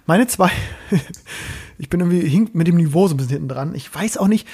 Meine 0.06 0.28
zwei, 0.28 0.50
ich 1.78 1.90
bin 1.90 2.00
irgendwie 2.00 2.28
hink 2.28 2.56
mit 2.56 2.68
dem 2.68 2.78
Niveau 2.78 3.08
so 3.08 3.14
ein 3.14 3.18
bisschen 3.18 3.34
hinten 3.34 3.50
dran. 3.50 3.76
Ich 3.76 3.94
weiß 3.94 4.18
auch 4.18 4.28
nicht, 4.28 4.48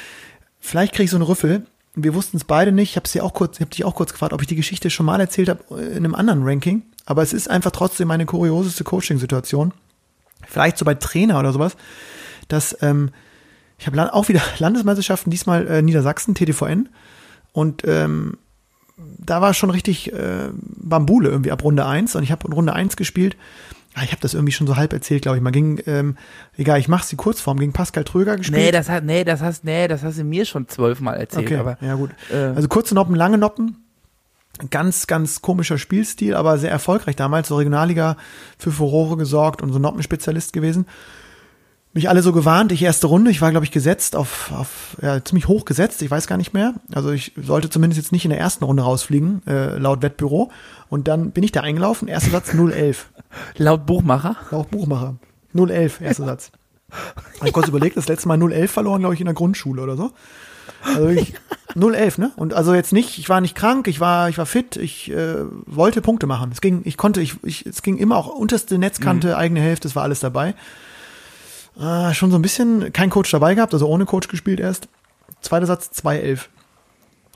vielleicht 0.59 0.93
kriege 0.93 1.05
ich 1.05 1.11
so 1.11 1.17
einen 1.17 1.25
Rüffel. 1.25 1.65
Wir 1.95 2.13
wussten 2.15 2.37
es 2.37 2.43
beide 2.43 2.71
nicht. 2.71 2.91
Ich 2.91 2.95
habe 2.95 3.07
sie 3.07 3.21
auch 3.21 3.33
kurz, 3.33 3.57
ich 3.57 3.61
habe 3.61 3.71
dich 3.71 3.85
auch 3.85 3.95
kurz 3.95 4.11
gefragt, 4.11 4.33
ob 4.33 4.41
ich 4.41 4.47
die 4.47 4.55
Geschichte 4.55 4.89
schon 4.89 5.05
mal 5.05 5.19
erzählt 5.19 5.49
habe 5.49 5.81
in 5.81 5.97
einem 5.97 6.15
anderen 6.15 6.43
Ranking. 6.43 6.83
Aber 7.05 7.21
es 7.21 7.33
ist 7.33 7.49
einfach 7.49 7.71
trotzdem 7.71 8.07
meine 8.07 8.25
kurioseste 8.25 8.83
Coaching-Situation. 8.83 9.73
Vielleicht 10.47 10.77
so 10.77 10.85
bei 10.85 10.95
Trainer 10.95 11.39
oder 11.39 11.53
sowas, 11.53 11.75
dass 12.47 12.77
ähm, 12.81 13.11
ich 13.77 13.87
habe 13.87 14.13
auch 14.13 14.29
wieder 14.29 14.41
Landesmeisterschaften, 14.59 15.29
diesmal 15.29 15.67
äh, 15.67 15.81
Niedersachsen, 15.81 16.35
TTVN. 16.35 16.89
Und 17.51 17.83
ähm, 17.85 18.37
da 18.97 19.41
war 19.41 19.53
schon 19.53 19.69
richtig 19.69 20.11
äh, 20.13 20.49
Bambule 20.53 21.29
irgendwie 21.29 21.51
ab 21.51 21.63
Runde 21.63 21.85
1 21.85 22.15
und 22.15 22.23
ich 22.23 22.31
habe 22.31 22.51
Runde 22.51 22.73
1 22.73 22.95
gespielt. 22.95 23.35
Ja, 23.95 24.03
ich 24.03 24.11
habe 24.11 24.21
das 24.21 24.33
irgendwie 24.33 24.51
schon 24.53 24.65
so 24.65 24.75
halb 24.75 24.91
erzählt, 24.91 25.21
glaube 25.21 25.37
ich. 25.37 25.43
Mal 25.43 25.51
gegen, 25.51 25.79
ähm, 25.85 26.17
egal, 26.57 26.79
ich 26.79 26.87
mach's 26.87 27.09
die 27.09 27.15
Kurzform, 27.15 27.59
gegen 27.59 27.73
Pascal 27.73 28.03
Tröger 28.03 28.37
gespielt. 28.37 28.59
Nee, 28.59 28.71
das 28.71 28.89
hat, 28.89 29.03
nee, 29.03 29.23
das 29.23 29.41
hast, 29.41 29.63
nee, 29.63 29.87
das 29.87 30.01
hast 30.03 30.17
du 30.17 30.23
mir 30.23 30.45
schon 30.45 30.67
zwölfmal 30.67 31.17
erzählt. 31.17 31.45
okay, 31.45 31.57
Aber, 31.57 31.77
ja 31.81 31.93
gut. 31.95 32.09
äh, 32.31 32.35
Also 32.55 32.67
kurze 32.67 32.95
Noppen, 32.95 33.13
lange 33.15 33.37
Noppen. 33.37 33.77
Ganz, 34.69 35.07
ganz 35.07 35.41
komischer 35.41 35.79
Spielstil, 35.79 36.35
aber 36.35 36.57
sehr 36.59 36.69
erfolgreich 36.71 37.15
damals. 37.15 37.47
So 37.47 37.57
Regionalliga 37.57 38.17
für 38.57 38.71
Furore 38.71 39.17
gesorgt 39.17 39.61
und 39.63 39.73
so 39.73 39.79
Noppenspezialist 39.79 40.53
gewesen. 40.53 40.85
Mich 41.95 42.09
alle 42.09 42.23
so 42.23 42.33
gewarnt, 42.33 42.71
ich 42.71 42.81
erste 42.81 43.05
Runde, 43.05 43.29
ich 43.29 43.41
war, 43.41 43.51
glaube 43.51 43.65
ich, 43.65 43.71
gesetzt 43.71 44.15
auf, 44.15 44.51
auf 44.51 44.97
ja, 45.01 45.23
ziemlich 45.23 45.47
hoch 45.47 45.65
gesetzt, 45.65 46.01
ich 46.01 46.09
weiß 46.09 46.25
gar 46.25 46.37
nicht 46.37 46.51
mehr. 46.53 46.73
Also 46.93 47.11
ich 47.11 47.33
sollte 47.35 47.69
zumindest 47.69 48.01
jetzt 48.01 48.11
nicht 48.11 48.25
in 48.25 48.31
der 48.31 48.39
ersten 48.39 48.63
Runde 48.63 48.81
rausfliegen, 48.81 49.45
äh, 49.45 49.77
laut 49.77 50.01
Wettbüro. 50.01 50.51
Und 50.89 51.07
dann 51.07 51.31
bin 51.31 51.43
ich 51.43 51.51
da 51.51 51.61
eingelaufen, 51.61 52.07
erster 52.07 52.31
Satz 52.31 52.51
011. 52.53 53.09
laut 53.57 53.85
Buchmacher. 53.85 54.35
Auch 54.51 54.65
Buchmacher. 54.65 55.15
011, 55.53 56.01
erster 56.01 56.25
Satz. 56.25 56.51
Hab 57.39 57.47
ich 57.47 57.53
kurz 57.53 57.67
überlegt, 57.67 57.97
das 57.97 58.07
letzte 58.07 58.27
Mal 58.27 58.39
011 58.39 58.71
verloren, 58.71 58.99
glaube 58.99 59.15
ich, 59.15 59.21
in 59.21 59.25
der 59.25 59.33
Grundschule 59.33 59.81
oder 59.81 59.95
so. 59.95 60.11
Also 60.83 61.07
ich, 61.09 61.33
011, 61.75 62.17
ne? 62.17 62.31
Und 62.35 62.53
also 62.53 62.73
jetzt 62.73 62.93
nicht, 62.93 63.17
ich 63.17 63.29
war 63.29 63.41
nicht 63.41 63.55
krank, 63.55 63.87
ich 63.87 63.99
war, 63.99 64.29
ich 64.29 64.37
war 64.37 64.45
fit, 64.45 64.75
ich 64.75 65.11
äh, 65.11 65.43
wollte 65.65 66.01
Punkte 66.01 66.27
machen. 66.27 66.51
Es 66.51 66.61
ging, 66.61 66.81
ich 66.83 66.97
konnte, 66.97 67.21
ich, 67.21 67.35
ich, 67.43 67.65
es 67.65 67.81
ging 67.81 67.97
immer 67.97 68.17
auch 68.17 68.27
unterste 68.27 68.77
Netzkante, 68.77 69.37
eigene 69.37 69.61
Hälfte, 69.61 69.87
es 69.87 69.95
war 69.95 70.03
alles 70.03 70.19
dabei. 70.19 70.55
Ah, 71.79 72.13
schon 72.13 72.29
so 72.29 72.37
ein 72.37 72.41
bisschen, 72.43 72.93
kein 72.93 73.09
Coach 73.09 73.31
dabei 73.31 73.55
gehabt, 73.55 73.73
also 73.73 73.87
ohne 73.87 74.05
Coach 74.05 74.27
gespielt 74.27 74.59
erst. 74.59 74.87
Zweiter 75.41 75.65
Satz 75.65 75.91
211. 75.91 76.49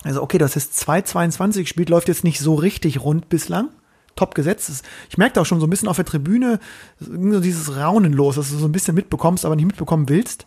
Also 0.04 0.22
okay, 0.22 0.38
das 0.38 0.56
ist 0.56 0.74
2,22 0.88 1.62
gespielt, 1.62 1.90
läuft 1.90 2.08
jetzt 2.08 2.24
nicht 2.24 2.40
so 2.40 2.56
richtig 2.56 3.02
rund 3.02 3.30
bislang. 3.30 3.70
Top 4.18 4.36
gesetzt. 4.36 4.68
Das- 4.68 4.82
Ich 5.10 5.18
merkte 5.18 5.40
auch 5.40 5.46
schon 5.46 5.62
so 5.62 5.66
ein 5.66 5.70
bisschen 5.70 5.88
auf 5.88 5.96
der 5.96 6.06
Tribüne 6.06 6.60
ging 7.00 7.32
so 7.32 7.40
dieses 7.40 7.78
Raunen 7.78 8.12
los, 8.12 8.36
dass 8.36 8.50
du 8.52 8.58
so 8.58 8.66
ein 8.68 8.72
bisschen 8.74 8.96
mitbekommst, 8.96 9.46
aber 9.46 9.56
nicht 9.56 9.66
mitbekommen 9.68 10.10
willst. 10.10 10.46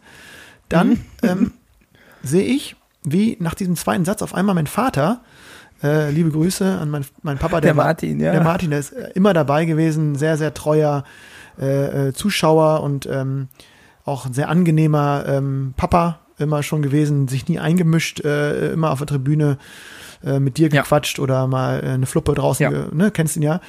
Dann 0.69 1.01
ähm, 1.23 1.53
sehe 2.23 2.45
ich, 2.45 2.77
wie 3.03 3.37
nach 3.41 3.55
diesem 3.55 3.77
zweiten 3.77 4.05
Satz 4.05 4.21
auf 4.23 4.35
einmal 4.35 4.55
mein 4.55 4.67
Vater, 4.67 5.23
äh, 5.83 6.11
liebe 6.11 6.31
Grüße 6.31 6.79
an 6.79 6.91
mein, 6.91 7.05
meinen 7.23 7.39
Papa, 7.39 7.61
der, 7.63 7.73
Der 7.73 7.75
Martin, 7.75 8.21
ja. 8.21 8.33
Der 8.33 8.43
Martin, 8.43 8.71
der 8.71 8.81
ist 8.81 8.93
äh, 8.93 9.11
immer 9.15 9.33
dabei 9.33 9.65
gewesen, 9.65 10.15
sehr, 10.17 10.37
sehr 10.37 10.53
treuer 10.53 11.05
äh, 11.59 12.09
äh, 12.09 12.13
Zuschauer 12.13 12.83
und 12.83 13.07
ähm, 13.07 13.49
auch 14.05 14.27
ein 14.27 14.35
sehr 14.35 14.49
angenehmer 14.51 15.25
ähm, 15.27 15.73
Papa, 15.77 16.21
immer 16.39 16.63
schon 16.63 16.83
gewesen, 16.83 17.29
sich 17.29 17.49
nie 17.49 17.59
eingemischt, 17.59 18.21
äh, 18.25 18.73
immer 18.73 18.91
auf 18.93 18.99
der 18.99 19.07
Tribüne 19.07 19.59
äh, 20.25 20.39
mit 20.41 20.59
dir 20.59 20.69
Ja. 20.69 20.83
gequatscht 20.83 21.19
oder 21.19 21.47
mal 21.47 21.81
äh, 21.83 21.89
eine 21.91 22.07
Fluppe 22.07 22.35
draußen, 22.35 22.63
Ja. 22.71 22.87
ne, 22.93 23.11
kennst 23.11 23.37
ihn 23.37 23.43
ja. 23.43 23.61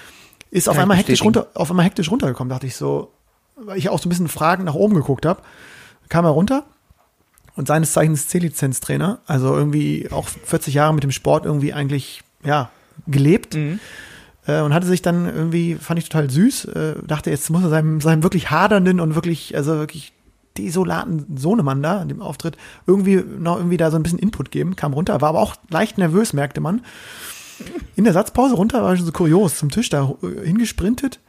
Ist 0.52 0.68
auf 0.68 0.78
einmal 0.78 0.98
hektisch 0.98 1.24
runter, 1.24 1.48
auf 1.54 1.70
einmal 1.70 1.86
hektisch 1.86 2.12
runtergekommen, 2.12 2.50
dachte 2.50 2.68
ich 2.68 2.76
so, 2.76 3.14
weil 3.56 3.78
ich 3.78 3.88
auch 3.90 4.00
so 4.00 4.08
ein 4.08 4.10
bisschen 4.10 4.28
fragend 4.28 4.66
nach 4.66 4.74
oben 4.74 4.96
geguckt 4.96 5.26
habe. 5.26 5.42
Kam 6.10 6.26
er 6.26 6.32
runter 6.32 6.64
und 7.56 7.68
seines 7.68 7.94
Zeichens 7.94 8.28
C-Lizenz-Trainer, 8.28 9.20
also 9.28 9.56
irgendwie 9.56 10.10
auch 10.12 10.28
40 10.28 10.74
Jahre 10.74 10.94
mit 10.94 11.04
dem 11.04 11.12
Sport 11.12 11.46
irgendwie 11.46 11.74
eigentlich, 11.74 12.22
ja, 12.44 12.70
gelebt. 13.08 13.56
Äh, 13.56 14.62
und 14.62 14.74
hatte 14.74 14.88
sich 14.88 15.02
dann 15.02 15.26
irgendwie, 15.26 15.76
fand 15.76 16.00
ich 16.00 16.10
total 16.10 16.30
süß, 16.30 16.66
äh, 16.66 16.96
dachte, 17.06 17.30
jetzt 17.30 17.50
muss 17.50 17.64
er 17.64 17.70
seinem, 17.70 18.02
seinem 18.02 18.24
wirklich 18.24 18.50
hadernden 18.52 19.00
und 19.00 19.16
wirklich, 19.16 19.56
also 19.56 19.76
wirklich 19.78 20.12
desolaten 20.58 21.38
Sohnemann 21.38 21.82
da, 21.82 22.02
in 22.02 22.10
dem 22.10 22.22
Auftritt, 22.22 22.58
irgendwie 22.88 23.16
noch 23.16 23.58
irgendwie 23.58 23.78
da 23.78 23.92
so 23.92 23.98
ein 23.98 24.04
bisschen 24.04 24.20
Input 24.20 24.52
geben, 24.52 24.76
kam 24.76 24.94
runter, 24.94 25.22
war 25.22 25.30
aber 25.30 25.40
auch 25.40 25.56
leicht 25.70 25.98
nervös, 25.98 26.34
merkte 26.34 26.62
man. 26.62 26.82
In 27.96 28.04
der 28.04 28.14
Satzpause 28.14 28.56
runter 28.56 28.84
war 28.84 28.96
schon 28.96 29.06
so 29.06 29.12
kurios, 29.12 29.58
zum 29.58 29.70
Tisch 29.70 29.90
da 29.90 30.14
äh, 30.24 30.46
hingesprintet. 30.46 31.20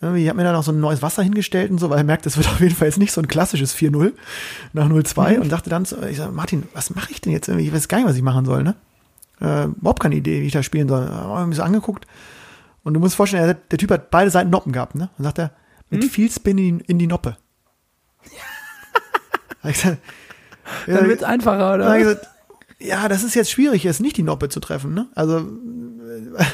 Irgendwie 0.00 0.28
hat 0.28 0.36
mir 0.36 0.44
dann 0.44 0.56
auch 0.56 0.62
so 0.62 0.72
ein 0.72 0.80
neues 0.80 1.02
Wasser 1.02 1.22
hingestellt 1.22 1.70
und 1.70 1.78
so, 1.78 1.88
weil 1.88 1.98
er 1.98 2.04
merkt, 2.04 2.26
das 2.26 2.36
wird 2.36 2.48
auf 2.48 2.60
jeden 2.60 2.74
Fall 2.74 2.88
jetzt 2.88 2.98
nicht 2.98 3.12
so 3.12 3.20
ein 3.20 3.28
klassisches 3.28 3.74
4-0 3.74 4.12
nach 4.72 4.88
0-2 4.88 5.38
und 5.38 5.50
dachte 5.50 5.70
dann, 5.70 5.86
ich 6.10 6.18
sag, 6.18 6.32
Martin, 6.32 6.64
was 6.74 6.94
mache 6.94 7.10
ich 7.10 7.20
denn 7.20 7.32
jetzt 7.32 7.48
irgendwie? 7.48 7.66
Ich 7.66 7.74
weiß 7.74 7.88
gar 7.88 7.98
nicht, 7.98 8.06
was 8.06 8.16
ich 8.16 8.22
machen 8.22 8.44
soll, 8.44 8.62
ne? 8.62 8.74
Äh, 9.40 9.64
überhaupt 9.64 10.00
keine 10.00 10.14
Idee, 10.14 10.42
wie 10.42 10.46
ich 10.46 10.52
da 10.52 10.62
spielen 10.62 10.88
soll. 10.88 11.08
Haben 11.08 11.48
mich 11.48 11.56
so 11.56 11.62
angeguckt. 11.62 12.06
Und 12.82 12.94
du 12.94 13.00
musst 13.00 13.16
vorstellen, 13.16 13.48
er, 13.48 13.54
der 13.54 13.78
Typ 13.78 13.90
hat 13.90 14.10
beide 14.10 14.30
Seiten 14.30 14.50
Noppen 14.50 14.72
gehabt, 14.72 14.94
ne? 14.94 15.10
Und 15.16 15.24
sagt 15.24 15.38
er, 15.38 15.52
mit 15.90 16.04
viel 16.04 16.30
Spin 16.30 16.58
in, 16.58 16.80
in 16.80 16.98
die 16.98 17.06
Noppe. 17.06 17.36
Gesagt, 19.72 19.98
ja, 20.86 20.96
Dann 20.98 21.08
wird's 21.08 21.22
einfacher, 21.22 21.74
oder? 21.74 21.98
gesagt, 21.98 22.28
ja, 22.78 23.08
das 23.08 23.22
ist 23.22 23.34
jetzt 23.34 23.50
schwierig, 23.50 23.84
jetzt 23.84 24.00
nicht 24.00 24.16
die 24.16 24.22
Noppe 24.22 24.48
zu 24.48 24.60
treffen, 24.60 24.94
ne? 24.94 25.06
Also, 25.14 25.38
äh, 25.38 25.40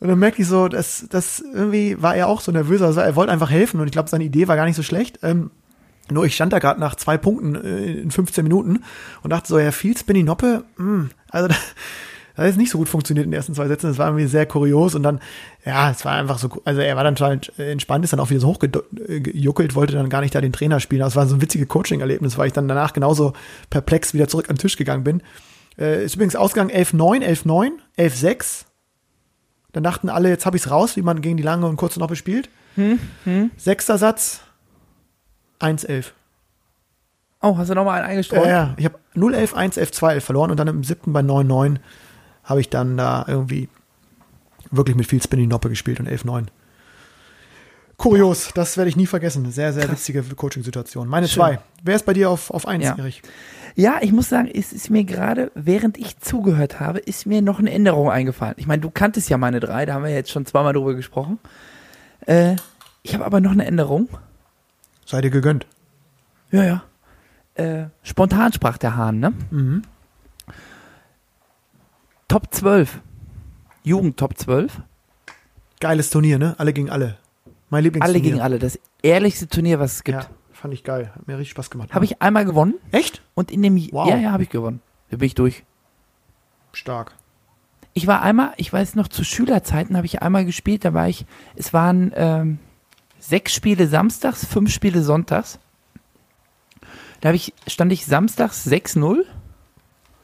und 0.00 0.08
dann 0.08 0.18
merke 0.18 0.42
ich 0.42 0.48
so, 0.48 0.68
dass 0.68 1.06
das 1.08 1.40
irgendwie 1.40 2.00
war 2.02 2.14
er 2.14 2.28
auch 2.28 2.40
so 2.40 2.52
nervös, 2.52 2.82
also 2.82 3.00
er 3.00 3.16
wollte 3.16 3.32
einfach 3.32 3.50
helfen 3.50 3.80
und 3.80 3.86
ich 3.86 3.92
glaube, 3.92 4.10
seine 4.10 4.24
Idee 4.24 4.48
war 4.48 4.56
gar 4.56 4.66
nicht 4.66 4.76
so 4.76 4.82
schlecht. 4.82 5.20
Ähm, 5.22 5.50
nur 6.10 6.24
ich 6.24 6.34
stand 6.34 6.52
da 6.52 6.58
gerade 6.58 6.78
nach 6.78 6.94
zwei 6.94 7.16
Punkten 7.18 7.54
äh, 7.56 8.00
in 8.00 8.10
15 8.10 8.44
Minuten 8.44 8.84
und 9.22 9.30
dachte 9.30 9.48
so, 9.48 9.58
ja, 9.58 9.72
viel 9.72 9.96
Spinny 9.96 10.22
Noppe, 10.22 10.64
mh, 10.76 11.08
also 11.30 11.48
das, 11.48 11.58
das 12.36 12.42
hat 12.42 12.46
jetzt 12.48 12.58
nicht 12.58 12.70
so 12.70 12.76
gut 12.76 12.88
funktioniert 12.88 13.24
in 13.24 13.30
den 13.30 13.36
ersten 13.36 13.54
zwei 13.54 13.66
Sätzen. 13.66 13.88
Das 13.88 13.96
war 13.96 14.08
irgendwie 14.08 14.26
sehr 14.26 14.44
kurios 14.44 14.94
und 14.94 15.02
dann, 15.02 15.20
ja, 15.64 15.90
es 15.90 16.04
war 16.04 16.12
einfach 16.12 16.38
so, 16.38 16.50
also 16.64 16.82
er 16.82 16.94
war 16.94 17.02
dann 17.02 17.14
total 17.14 17.40
entspannt, 17.56 18.04
ist 18.04 18.12
dann 18.12 18.20
auch 18.20 18.28
wieder 18.28 18.40
so 18.40 18.48
hochgejuckelt, 18.48 19.74
wollte 19.74 19.94
dann 19.94 20.10
gar 20.10 20.20
nicht 20.20 20.34
da 20.34 20.42
den 20.42 20.52
Trainer 20.52 20.78
spielen. 20.78 21.00
Das 21.00 21.16
war 21.16 21.26
so 21.26 21.34
ein 21.34 21.40
witziges 21.40 21.66
Coaching-Erlebnis, 21.66 22.36
weil 22.36 22.48
ich 22.48 22.52
dann 22.52 22.68
danach 22.68 22.92
genauso 22.92 23.32
perplex 23.70 24.12
wieder 24.12 24.28
zurück 24.28 24.50
an 24.50 24.56
den 24.56 24.60
Tisch 24.60 24.76
gegangen 24.76 25.02
bin. 25.02 25.22
Äh, 25.78 26.04
ist 26.04 26.16
übrigens 26.16 26.36
Ausgang 26.36 26.68
11-9, 26.68 27.24
11-9, 27.24 27.70
11-6. 27.96 28.64
Dann 29.72 29.82
dachten 29.82 30.10
alle, 30.10 30.28
jetzt 30.28 30.44
habe 30.44 30.58
ich 30.58 30.64
es 30.64 30.70
raus, 30.70 30.96
wie 30.96 31.02
man 31.02 31.22
gegen 31.22 31.38
die 31.38 31.42
lange 31.42 31.66
und 31.66 31.76
kurze 31.76 32.00
Noppe 32.00 32.16
spielt. 32.16 32.50
Sechster 33.56 33.96
Satz, 33.96 34.42
1-11. 35.60 36.12
Oh, 37.40 37.56
hast 37.56 37.70
du 37.70 37.74
nochmal 37.74 38.00
einen 38.00 38.10
eingestreut? 38.10 38.44
Ja, 38.44 38.50
ja. 38.50 38.74
Ich 38.76 38.84
habe 38.84 38.98
0-11, 39.14 39.54
1-11, 39.54 39.94
2-11 39.94 40.20
verloren 40.20 40.50
und 40.50 40.58
dann 40.58 40.68
im 40.68 40.84
siebten 40.84 41.14
bei 41.14 41.20
9-9 41.20 41.76
habe 42.46 42.60
ich 42.62 42.70
dann 42.70 42.96
da 42.96 43.24
irgendwie 43.28 43.68
wirklich 44.70 44.96
mit 44.96 45.06
viel 45.06 45.22
Spinning 45.22 45.48
Noppe 45.48 45.68
gespielt 45.68 46.00
und 46.00 46.08
11-9. 46.08 46.46
Kurios, 47.98 48.50
das 48.54 48.76
werde 48.76 48.90
ich 48.90 48.96
nie 48.96 49.06
vergessen. 49.06 49.50
Sehr, 49.50 49.72
sehr 49.72 49.90
witzige 49.90 50.22
Coaching-Situation. 50.22 51.08
Meine 51.08 51.28
zwei. 51.28 51.60
Wer 51.82 51.96
ist 51.96 52.04
bei 52.04 52.12
dir 52.12 52.28
auf, 52.30 52.50
auf 52.50 52.66
1, 52.68 52.84
Ja. 52.84 52.94
Erich? 52.98 53.22
Ja, 53.74 53.98
ich 54.00 54.12
muss 54.12 54.28
sagen, 54.30 54.48
es 54.52 54.72
ist 54.72 54.90
mir 54.90 55.04
gerade, 55.04 55.50
während 55.54 55.98
ich 55.98 56.18
zugehört 56.18 56.80
habe, 56.80 56.98
ist 56.98 57.26
mir 57.26 57.42
noch 57.42 57.58
eine 57.58 57.70
Änderung 57.70 58.10
eingefallen. 58.10 58.54
Ich 58.58 58.66
meine, 58.66 58.80
du 58.80 58.90
kanntest 58.90 59.28
ja 59.28 59.36
meine 59.38 59.60
drei, 59.60 59.84
da 59.86 59.94
haben 59.94 60.04
wir 60.04 60.10
jetzt 60.10 60.30
schon 60.30 60.46
zweimal 60.46 60.72
drüber 60.72 60.94
gesprochen. 60.94 61.38
Äh, 62.26 62.56
ich 63.02 63.14
habe 63.14 63.24
aber 63.24 63.40
noch 63.40 63.50
eine 63.52 63.66
Änderung. 63.66 64.08
Sei 65.04 65.20
dir 65.20 65.30
gegönnt. 65.30 65.66
Ja, 66.50 66.64
ja. 66.64 66.82
Äh, 67.54 67.86
spontan 68.02 68.52
sprach 68.52 68.76
der 68.78 68.96
Hahn, 68.96 69.20
ne? 69.20 69.32
Mhm. 69.50 69.82
Top 72.28 72.52
12. 72.52 73.00
Jugend 73.84 74.16
Top 74.16 74.36
12. 74.36 74.80
Geiles 75.80 76.10
Turnier, 76.10 76.38
ne? 76.38 76.54
Alle 76.58 76.72
gegen 76.72 76.90
alle. 76.90 77.18
Mein 77.70 77.84
Lieblingsturnier. 77.84 78.14
Alle 78.20 78.22
gegen 78.30 78.40
alle. 78.40 78.58
Das 78.58 78.78
ehrlichste 79.02 79.48
Turnier, 79.48 79.78
was 79.78 79.94
es 79.96 80.04
gibt. 80.04 80.22
Ja, 80.22 80.28
fand 80.52 80.74
ich 80.74 80.82
geil. 80.84 81.12
Hat 81.14 81.26
mir 81.26 81.34
richtig 81.38 81.50
Spaß 81.52 81.70
gemacht. 81.70 81.94
Habe 81.94 82.04
ich 82.04 82.20
einmal 82.22 82.44
gewonnen 82.44 82.74
Echt? 82.90 83.22
und 83.34 83.50
in 83.50 83.62
dem, 83.62 83.76
Wow. 83.92 84.08
ja, 84.08 84.16
ja, 84.16 84.32
habe 84.32 84.42
ich 84.42 84.48
gewonnen. 84.50 84.80
Da 85.10 85.18
bin 85.18 85.26
ich 85.26 85.34
durch. 85.34 85.64
Stark. 86.72 87.14
Ich 87.92 88.06
war 88.06 88.22
einmal, 88.22 88.52
ich 88.56 88.72
weiß 88.72 88.94
noch, 88.96 89.08
zu 89.08 89.24
Schülerzeiten 89.24 89.96
habe 89.96 90.06
ich 90.06 90.20
einmal 90.20 90.44
gespielt, 90.44 90.84
da 90.84 90.92
war 90.92 91.08
ich, 91.08 91.24
es 91.54 91.72
waren 91.72 92.12
ähm, 92.14 92.58
sechs 93.18 93.54
Spiele 93.54 93.86
samstags, 93.86 94.44
fünf 94.44 94.70
Spiele 94.70 95.02
sonntags. 95.02 95.58
Da 97.20 97.28
habe 97.30 97.36
ich, 97.36 97.54
stand 97.66 97.92
ich 97.92 98.04
samstags 98.04 98.66
6-0 98.66 99.22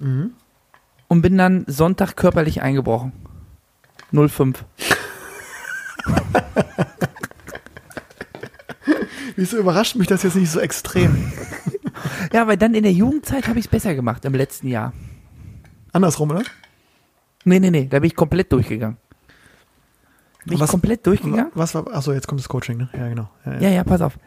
Mhm. 0.00 0.32
Und 1.12 1.20
bin 1.20 1.36
dann 1.36 1.64
Sonntag 1.66 2.16
körperlich 2.16 2.62
eingebrochen. 2.62 3.12
0-5. 4.14 4.56
Wieso 9.36 9.58
überrascht 9.58 9.94
mich 9.96 10.06
das 10.08 10.22
jetzt 10.22 10.36
nicht 10.36 10.50
so 10.50 10.58
extrem? 10.58 11.30
Ja, 12.32 12.46
weil 12.46 12.56
dann 12.56 12.72
in 12.74 12.82
der 12.82 12.92
Jugendzeit 12.92 13.46
habe 13.46 13.58
ich 13.58 13.66
es 13.66 13.70
besser 13.70 13.94
gemacht 13.94 14.24
im 14.24 14.32
letzten 14.34 14.68
Jahr. 14.68 14.94
Andersrum, 15.92 16.30
oder? 16.30 16.44
Nee, 17.44 17.60
nee, 17.60 17.70
nee, 17.70 17.88
da 17.90 17.98
bin 17.98 18.06
ich 18.06 18.16
komplett 18.16 18.50
durchgegangen. 18.50 18.96
Bin 20.46 20.54
ich 20.54 20.60
Was- 20.60 20.70
komplett 20.70 21.06
durchgegangen? 21.06 21.52
Was 21.54 21.74
war, 21.74 21.86
achso, 21.94 22.14
jetzt 22.14 22.26
kommt 22.26 22.40
das 22.40 22.48
Coaching, 22.48 22.78
ne? 22.78 22.88
Ja, 22.96 23.06
genau. 23.08 23.28
Ja, 23.44 23.52
ja. 23.52 23.60
Ja, 23.60 23.68
ja, 23.68 23.84
pass 23.84 24.00
auf. 24.00 24.18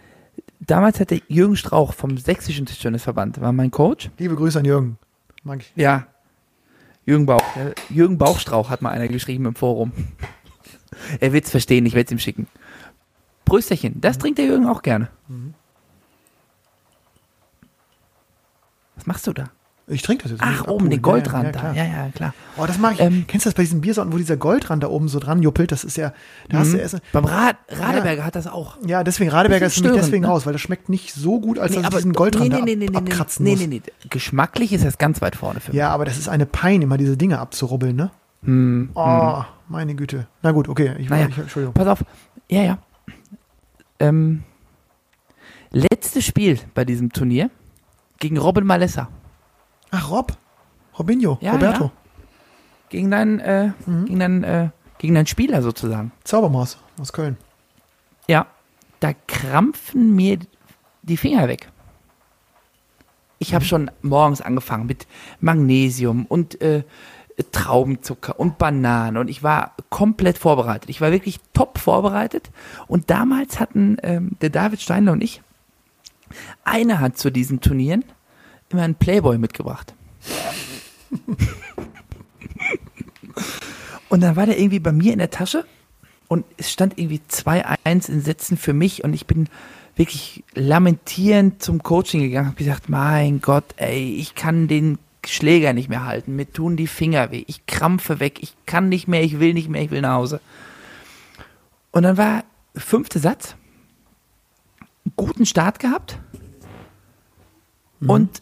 Damals 0.59 0.99
hatte 0.99 1.19
Jürgen 1.29 1.55
Strauch 1.55 1.93
vom 1.93 2.15
Sächsischen 2.19 2.67
Tischtennisverband, 2.67 3.41
war 3.41 3.51
mein 3.53 3.71
Coach. 3.71 4.11
Liebe 4.19 4.35
Grüße 4.35 4.59
an 4.59 4.65
Jürgen. 4.65 4.99
Mag 5.43 5.61
ich. 5.61 5.71
Ja. 5.75 6.05
Jürgen 7.05 7.25
Bauch. 7.25 7.55
Ja, 7.55 7.71
Jürgen 7.89 8.17
Bauchstrauch 8.17 8.69
hat 8.69 8.81
mal 8.81 8.89
einer 8.89 9.07
geschrieben 9.07 9.45
im 9.45 9.55
Forum. 9.55 9.91
er 11.19 11.33
wird's 11.33 11.51
verstehen, 11.51 11.85
ich 11.85 11.93
werde 11.93 12.07
es 12.07 12.11
ihm 12.11 12.19
schicken. 12.19 12.47
Prösterchen, 13.45 14.01
das 14.01 14.17
trinkt 14.17 14.39
der 14.39 14.45
Jürgen 14.45 14.67
auch 14.67 14.81
gerne. 14.81 15.09
Was 18.95 19.05
machst 19.05 19.27
du 19.27 19.33
da? 19.33 19.51
Ich 19.87 20.01
trinke 20.01 20.23
das 20.23 20.31
jetzt. 20.31 20.41
Ach, 20.43 20.61
oben, 20.63 20.69
abholen. 20.77 20.89
den 20.89 21.01
Goldrand 21.03 21.43
ja, 21.43 21.51
ja, 21.51 21.51
da. 21.51 21.59
klar. 21.59 21.75
Ja, 21.75 21.83
ja, 22.05 22.09
klar. 22.09 22.33
Oh, 22.57 22.65
das 22.65 22.79
mag 22.79 22.93
ich. 22.93 23.01
Ähm, 23.01 23.25
Kennst 23.27 23.45
du 23.45 23.49
das 23.49 23.53
bei 23.55 23.61
diesen 23.61 23.81
Biersorten, 23.81 24.11
wo 24.11 24.17
dieser 24.17 24.35
Goldrand 24.35 24.81
da 24.81 24.87
oben 24.87 25.07
so 25.07 25.19
dran 25.19 25.43
juppelt? 25.43 25.71
Das 25.71 25.83
ist 25.83 25.95
ja, 25.95 26.11
da 26.49 26.57
hast 26.59 26.71
du 26.71 26.77
Mhm. 26.77 26.81
erst, 26.81 26.97
Beim 27.11 27.25
Rad, 27.25 27.57
Radeberger 27.69 28.25
hat 28.25 28.35
das 28.35 28.47
auch. 28.47 28.77
ja, 28.85 29.03
deswegen, 29.03 29.29
Radeberger 29.29 29.67
ist 29.67 29.75
störend, 29.77 29.99
deswegen 29.99 30.23
ne? 30.23 30.29
raus, 30.29 30.47
weil 30.47 30.53
das 30.53 30.61
schmeckt 30.61 30.89
nicht 30.89 31.13
so 31.13 31.39
gut, 31.39 31.59
als 31.59 31.73
dass 31.73 31.81
ich 31.81 31.85
aber 31.87 31.97
diesen 31.97 32.13
Goldrand 32.13 32.49
nee, 32.51 32.61
nee, 32.61 32.75
nee, 32.75 32.87
ab, 32.87 32.93
nee, 32.93 32.99
nee, 32.99 33.11
abkratzen 33.11 33.43
nee, 33.43 33.51
muss. 33.51 33.59
nee, 33.59 33.67
nee. 33.67 33.81
Geschmacklich 34.09 34.73
ist 34.73 34.83
das 34.83 34.97
ganz 34.97 35.21
weit 35.21 35.35
vorne 35.35 35.59
für 35.59 35.71
mich. 35.71 35.77
Ja, 35.77 35.89
aber 35.91 36.05
das 36.05 36.17
ist 36.17 36.29
eine 36.29 36.47
Pein, 36.47 36.81
immer 36.81 36.97
diese 36.97 37.15
Dinge 37.15 37.37
abzurubbeln, 37.39 37.95
ne? 37.95 38.09
Hm, 38.43 38.89
Oh, 38.95 39.43
meine 39.69 39.93
Güte. 39.93 40.25
Na 40.41 40.51
gut, 40.51 40.67
okay. 40.67 40.95
Ich, 40.97 41.09
Naja. 41.09 41.27
ich, 41.29 41.37
Entschuldigung. 41.37 41.73
Pass 41.75 41.87
auf. 41.87 42.03
Ja, 42.49 42.63
ja. 42.63 42.77
Ähm, 43.99 44.43
letztes 45.71 46.25
Spiel 46.25 46.59
bei 46.73 46.85
diesem 46.85 47.11
Turnier 47.11 47.49
gegen 48.19 48.37
Robin 48.37 48.65
Malessa. 48.65 49.09
Ach, 49.95 50.11
Rob. 50.11 50.37
Robinho. 50.97 51.37
Ja, 51.41 51.53
Roberto. 51.53 51.85
ja. 51.85 51.91
Gegen 52.89 53.11
deinen, 53.11 53.39
äh, 53.39 53.71
Mhm. 53.85 54.05
gegen 54.05 54.19
deinen, 54.19 54.43
äh, 54.43 54.69
gegen 54.97 55.15
deinen 55.15 55.27
Spieler 55.27 55.61
sozusagen. 55.61 56.11
Zaubermaus 56.23 56.77
aus 56.99 57.11
Köln. 57.13 57.37
Ja. 58.27 58.47
Da 59.01 59.11
krampfen 59.27 60.15
mir 60.15 60.39
die 61.03 61.17
Finger 61.17 61.47
weg. 61.47 61.69
Ich 63.39 63.51
Mhm. 63.51 63.55
habe 63.55 63.65
schon 63.65 63.91
morgens 64.01 64.41
angefangen 64.41 64.85
mit 64.85 65.05
Magnesium 65.41 66.25
und 66.25 66.61
äh, 66.61 66.83
Traubenzucker 67.51 68.39
und 68.39 68.57
Bananen 68.57 69.17
und 69.17 69.29
ich 69.29 69.43
war 69.43 69.73
komplett 69.89 70.37
vorbereitet. 70.37 70.89
Ich 70.89 71.01
war 71.01 71.11
wirklich 71.11 71.41
top 71.53 71.77
vorbereitet 71.77 72.49
und 72.87 73.09
damals 73.09 73.59
hatten 73.59 73.97
ähm, 74.03 74.37
der 74.39 74.49
David 74.49 74.79
Steinler 74.81 75.11
und 75.11 75.21
ich 75.21 75.41
eine 76.63 77.01
hat 77.01 77.17
zu 77.17 77.29
diesen 77.31 77.59
Turnieren 77.59 78.05
immer 78.75 78.83
einen 78.83 78.95
Playboy 78.95 79.37
mitgebracht. 79.37 79.93
und 84.09 84.21
dann 84.21 84.35
war 84.35 84.45
der 84.45 84.59
irgendwie 84.59 84.79
bei 84.79 84.91
mir 84.91 85.13
in 85.13 85.19
der 85.19 85.29
Tasche 85.29 85.65
und 86.27 86.45
es 86.57 86.71
stand 86.71 86.97
irgendwie 86.97 87.21
2-1 87.29 88.09
in 88.09 88.21
Sätzen 88.21 88.57
für 88.57 88.73
mich 88.73 89.03
und 89.03 89.13
ich 89.13 89.25
bin 89.25 89.47
wirklich 89.95 90.43
lamentierend 90.53 91.63
zum 91.63 91.81
Coaching 91.81 92.21
gegangen, 92.21 92.47
habe 92.47 92.57
gesagt, 92.57 92.89
mein 92.89 93.39
Gott, 93.39 93.63
ey, 93.77 94.15
ich 94.15 94.35
kann 94.35 94.67
den 94.67 94.97
Schläger 95.25 95.73
nicht 95.73 95.89
mehr 95.89 96.05
halten, 96.05 96.35
mir 96.35 96.51
tun 96.51 96.75
die 96.75 96.87
Finger 96.87 97.31
weh, 97.31 97.45
ich 97.47 97.65
krampfe 97.65 98.19
weg, 98.19 98.43
ich 98.43 98.53
kann 98.65 98.89
nicht 98.89 99.07
mehr, 99.07 99.23
ich 99.23 99.39
will 99.39 99.53
nicht 99.53 99.69
mehr, 99.69 99.81
ich 99.81 99.91
will 99.91 100.01
nach 100.01 100.15
Hause. 100.15 100.41
Und 101.91 102.03
dann 102.03 102.17
war 102.17 102.43
fünfte 102.75 103.19
Satz, 103.19 103.55
guten 105.15 105.45
Start 105.45 105.79
gehabt 105.79 106.19
und 108.01 108.41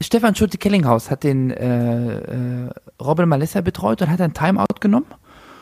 Stefan 0.00 0.36
Schulte-Kellinghaus 0.36 1.10
hat 1.10 1.24
den 1.24 1.50
äh, 1.50 2.66
äh, 2.66 2.70
Robin 3.00 3.28
Malessa 3.28 3.60
betreut 3.62 4.00
und 4.00 4.10
hat 4.10 4.20
ein 4.20 4.32
Timeout 4.32 4.78
genommen. 4.80 5.06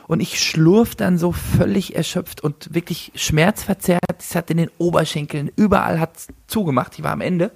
Und 0.09 0.21
ich 0.21 0.41
schlurf 0.41 0.95
dann 0.95 1.17
so 1.19 1.33
völlig 1.33 1.97
erschöpft 1.97 2.43
und 2.43 2.73
wirklich 2.75 3.13
schmerzverzerrt. 3.15 4.01
Es 4.19 4.35
hat 4.35 4.51
in 4.51 4.59
den 4.59 4.71
Oberschenkeln, 4.79 5.51
überall 5.57 5.99
hat 5.99 6.13
zugemacht. 6.47 6.99
Ich 6.99 7.03
war 7.03 7.13
am 7.13 7.23
Ende. 7.23 7.51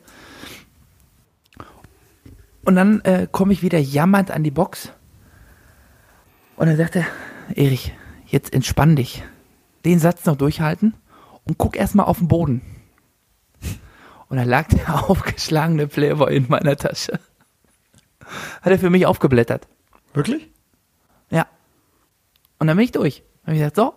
Und 2.65 2.77
dann 2.77 3.01
äh, 3.03 3.29
komme 3.31 3.53
ich 3.53 3.63
wieder 3.63 3.79
jammernd 3.79 4.31
an 4.31 4.43
die 4.43 4.51
Box. 4.51 4.91
Und 6.57 6.67
dann 6.67 6.77
sagt 6.77 6.97
er, 6.97 7.07
Erich, 7.55 7.93
jetzt 8.27 8.53
entspann 8.53 8.97
dich. 8.97 9.23
Den 9.85 9.99
Satz 9.99 10.25
noch 10.25 10.37
durchhalten 10.37 10.95
und 11.45 11.59
guck 11.59 11.77
erstmal 11.77 12.07
auf 12.07 12.19
den 12.19 12.29
Boden. 12.29 12.63
Und 14.31 14.37
da 14.37 14.45
lag 14.45 14.69
der 14.69 15.05
aufgeschlagene 15.11 15.87
Playboy 15.87 16.35
in 16.35 16.47
meiner 16.49 16.77
Tasche. 16.77 17.21
Hat 18.63 18.73
er 18.73 18.79
für 18.79 18.89
mich 18.89 19.05
aufgeblättert. 19.05 19.67
Wirklich? 20.15 20.49
Ja. 21.31 21.47
Und 22.59 22.69
dann 22.69 22.77
bin 22.77 22.85
ich 22.85 22.93
durch. 22.93 23.23
Dann 23.43 23.49
habe 23.49 23.53
ich 23.55 23.59
gesagt, 23.59 23.77
so, 23.77 23.95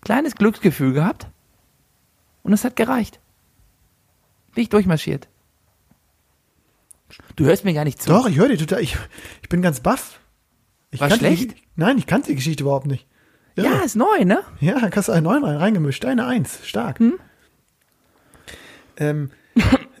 kleines 0.00 0.34
Glücksgefühl 0.34 0.94
gehabt. 0.94 1.28
Und 2.42 2.52
es 2.54 2.64
hat 2.64 2.76
gereicht. 2.76 3.20
Bin 4.54 4.62
ich 4.62 4.70
durchmarschiert. 4.70 5.28
Du 7.36 7.44
hörst 7.44 7.64
mir 7.64 7.74
gar 7.74 7.84
nicht 7.84 8.00
zu. 8.00 8.10
Doch, 8.10 8.26
ich 8.26 8.36
höre 8.36 8.48
die 8.48 8.56
total. 8.56 8.80
Ich, 8.80 8.96
ich 9.42 9.48
bin 9.48 9.60
ganz 9.60 9.80
baff. 9.80 10.18
Ich 10.90 11.00
War 11.00 11.10
schlecht? 11.10 11.52
Die, 11.52 11.62
nein, 11.76 11.98
ich 11.98 12.06
kannte 12.06 12.28
die 12.28 12.36
Geschichte 12.36 12.62
überhaupt 12.62 12.86
nicht. 12.86 13.06
Ja, 13.56 13.80
ist 13.80 13.96
neu, 13.96 14.24
ne? 14.24 14.42
Ja, 14.60 14.80
da 14.80 14.96
hast 14.96 15.08
du 15.08 15.12
einen 15.12 15.24
neuen 15.24 15.44
rein, 15.44 15.56
reingemischt. 15.56 16.04
Eine 16.04 16.26
Eins. 16.26 16.66
Stark. 16.66 16.98
Hm? 17.00 17.18
Ähm, 18.98 19.30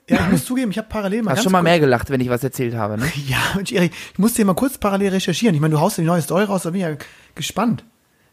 ja, 0.08 0.18
ich 0.26 0.30
muss 0.30 0.44
zugeben, 0.46 0.70
ich 0.70 0.78
habe 0.78 0.88
parallel 0.88 1.22
mal 1.22 1.32
Hast 1.32 1.42
schon 1.42 1.52
mal 1.52 1.62
mehr 1.62 1.80
gelacht, 1.80 2.10
wenn 2.10 2.20
ich 2.20 2.28
was 2.28 2.42
erzählt 2.44 2.74
habe, 2.74 2.98
ne? 2.98 3.06
Ja, 3.26 3.38
Mensch, 3.56 3.72
Erik, 3.72 3.92
ich 4.12 4.18
musste 4.18 4.36
hier 4.36 4.44
mal 4.46 4.54
kurz 4.54 4.78
parallel 4.78 5.10
recherchieren. 5.10 5.54
Ich 5.54 5.60
meine, 5.60 5.74
du 5.74 5.80
haust 5.80 5.98
die 5.98 6.02
neue 6.02 6.22
Story 6.22 6.44
raus, 6.44 6.62
da 6.64 6.70
bin 6.70 6.80
ich 6.80 6.86
ja 6.86 6.96
gespannt. 7.34 7.84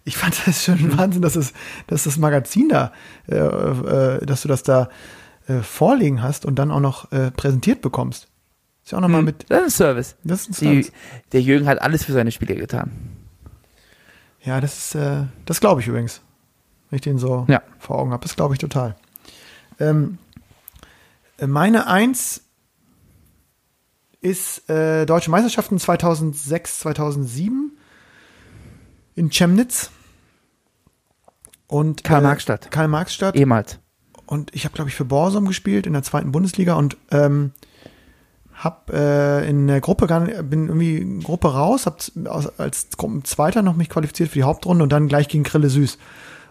Ich 0.04 0.18
fand 0.18 0.36
das 0.48 0.64
schon 0.66 0.82
Mhm. 0.82 0.98
Wahnsinn, 0.98 1.22
dass, 1.22 1.36
es, 1.36 1.54
dass 1.88 2.04
das 2.06 2.18
Magazin 2.18 2.70
da, 2.70 2.92
äh, 3.28 3.36
äh, 3.36 4.26
dass 4.26 4.42
du 4.42 4.48
das 4.48 4.64
da 4.64 4.90
äh, 5.48 5.60
vorlegen 5.60 6.24
hast 6.24 6.46
und 6.46 6.56
dann 6.56 6.72
auch 6.72 6.80
noch 6.80 7.12
äh, 7.12 7.30
präsentiert 7.32 7.82
bekommst. 7.82 8.28
Ist 8.84 8.92
ja 8.94 8.98
auch 8.98 9.02
nochmal 9.02 9.22
mit. 9.22 9.46
Das 9.50 9.60
ist 9.60 9.66
ein 9.66 9.70
Service. 9.72 10.16
Das 10.24 10.42
ist 10.42 10.50
ein 10.50 10.54
Die, 10.54 10.84
Service. 10.84 10.92
der 11.34 11.42
Jürgen 11.42 11.68
hat 11.68 11.80
alles 11.82 12.04
für 12.04 12.14
seine 12.14 12.32
Spiele 12.32 12.56
getan. 12.56 12.90
Ja, 14.44 14.60
das 14.60 14.78
ist, 14.78 14.96
äh, 14.96 15.26
das 15.46 15.60
glaube 15.60 15.82
ich 15.82 15.88
übrigens. 15.88 16.22
Wenn 16.90 16.96
ich 16.98 17.02
den 17.04 17.20
so 17.20 17.46
Ja. 17.48 17.62
vor 17.78 18.00
Augen 18.00 18.12
habe. 18.12 18.24
Das 18.24 18.36
glaube 18.36 18.56
ich 18.56 18.60
total. 18.60 18.96
Ähm, 19.80 20.18
äh, 20.31 20.31
meine 21.48 21.88
Eins 21.88 22.42
ist 24.22 24.70
äh, 24.70 25.06
Deutsche 25.06 25.32
Meisterschaften 25.32 25.80
2006, 25.80 26.80
2007 26.82 27.72
in 29.16 29.30
Chemnitz. 29.30 29.90
Und, 31.68 32.04
Karl-Marx-Stadt. 32.04 32.68
Äh, 32.68 32.70
Karl-Marx-Stadt. 32.70 33.36
Ehemals. 33.36 33.80
Und 34.26 34.54
ich 34.54 34.66
habe, 34.66 34.76
glaube 34.76 34.90
ich, 34.90 34.96
für 34.96 35.06
Borsum 35.06 35.46
gespielt 35.46 35.88
in 35.88 35.94
der 35.94 36.04
zweiten 36.04 36.32
Bundesliga 36.32 36.76
und 36.76 36.98
ähm, 37.12 37.52
hab 38.54 38.92
äh, 38.94 39.48
in 39.50 39.68
der 39.68 39.82
Gruppe 39.82 40.06
gar 40.08 40.20
nicht, 40.20 40.50
bin 40.50 40.68
irgendwie 40.68 40.98
in 40.98 41.22
Gruppe 41.22 41.54
raus, 41.54 41.86
hab 41.86 42.02
z- 42.02 42.28
aus- 42.28 42.60
als 42.60 42.90
Gruppenzweiter 42.96 43.62
noch 43.62 43.76
mich 43.76 43.90
qualifiziert 43.90 44.30
für 44.30 44.40
die 44.40 44.44
Hauptrunde 44.44 44.84
und 44.84 44.92
dann 44.92 45.08
gleich 45.08 45.28
gegen 45.28 45.44
Krille 45.44 45.70
Süß. 45.70 45.98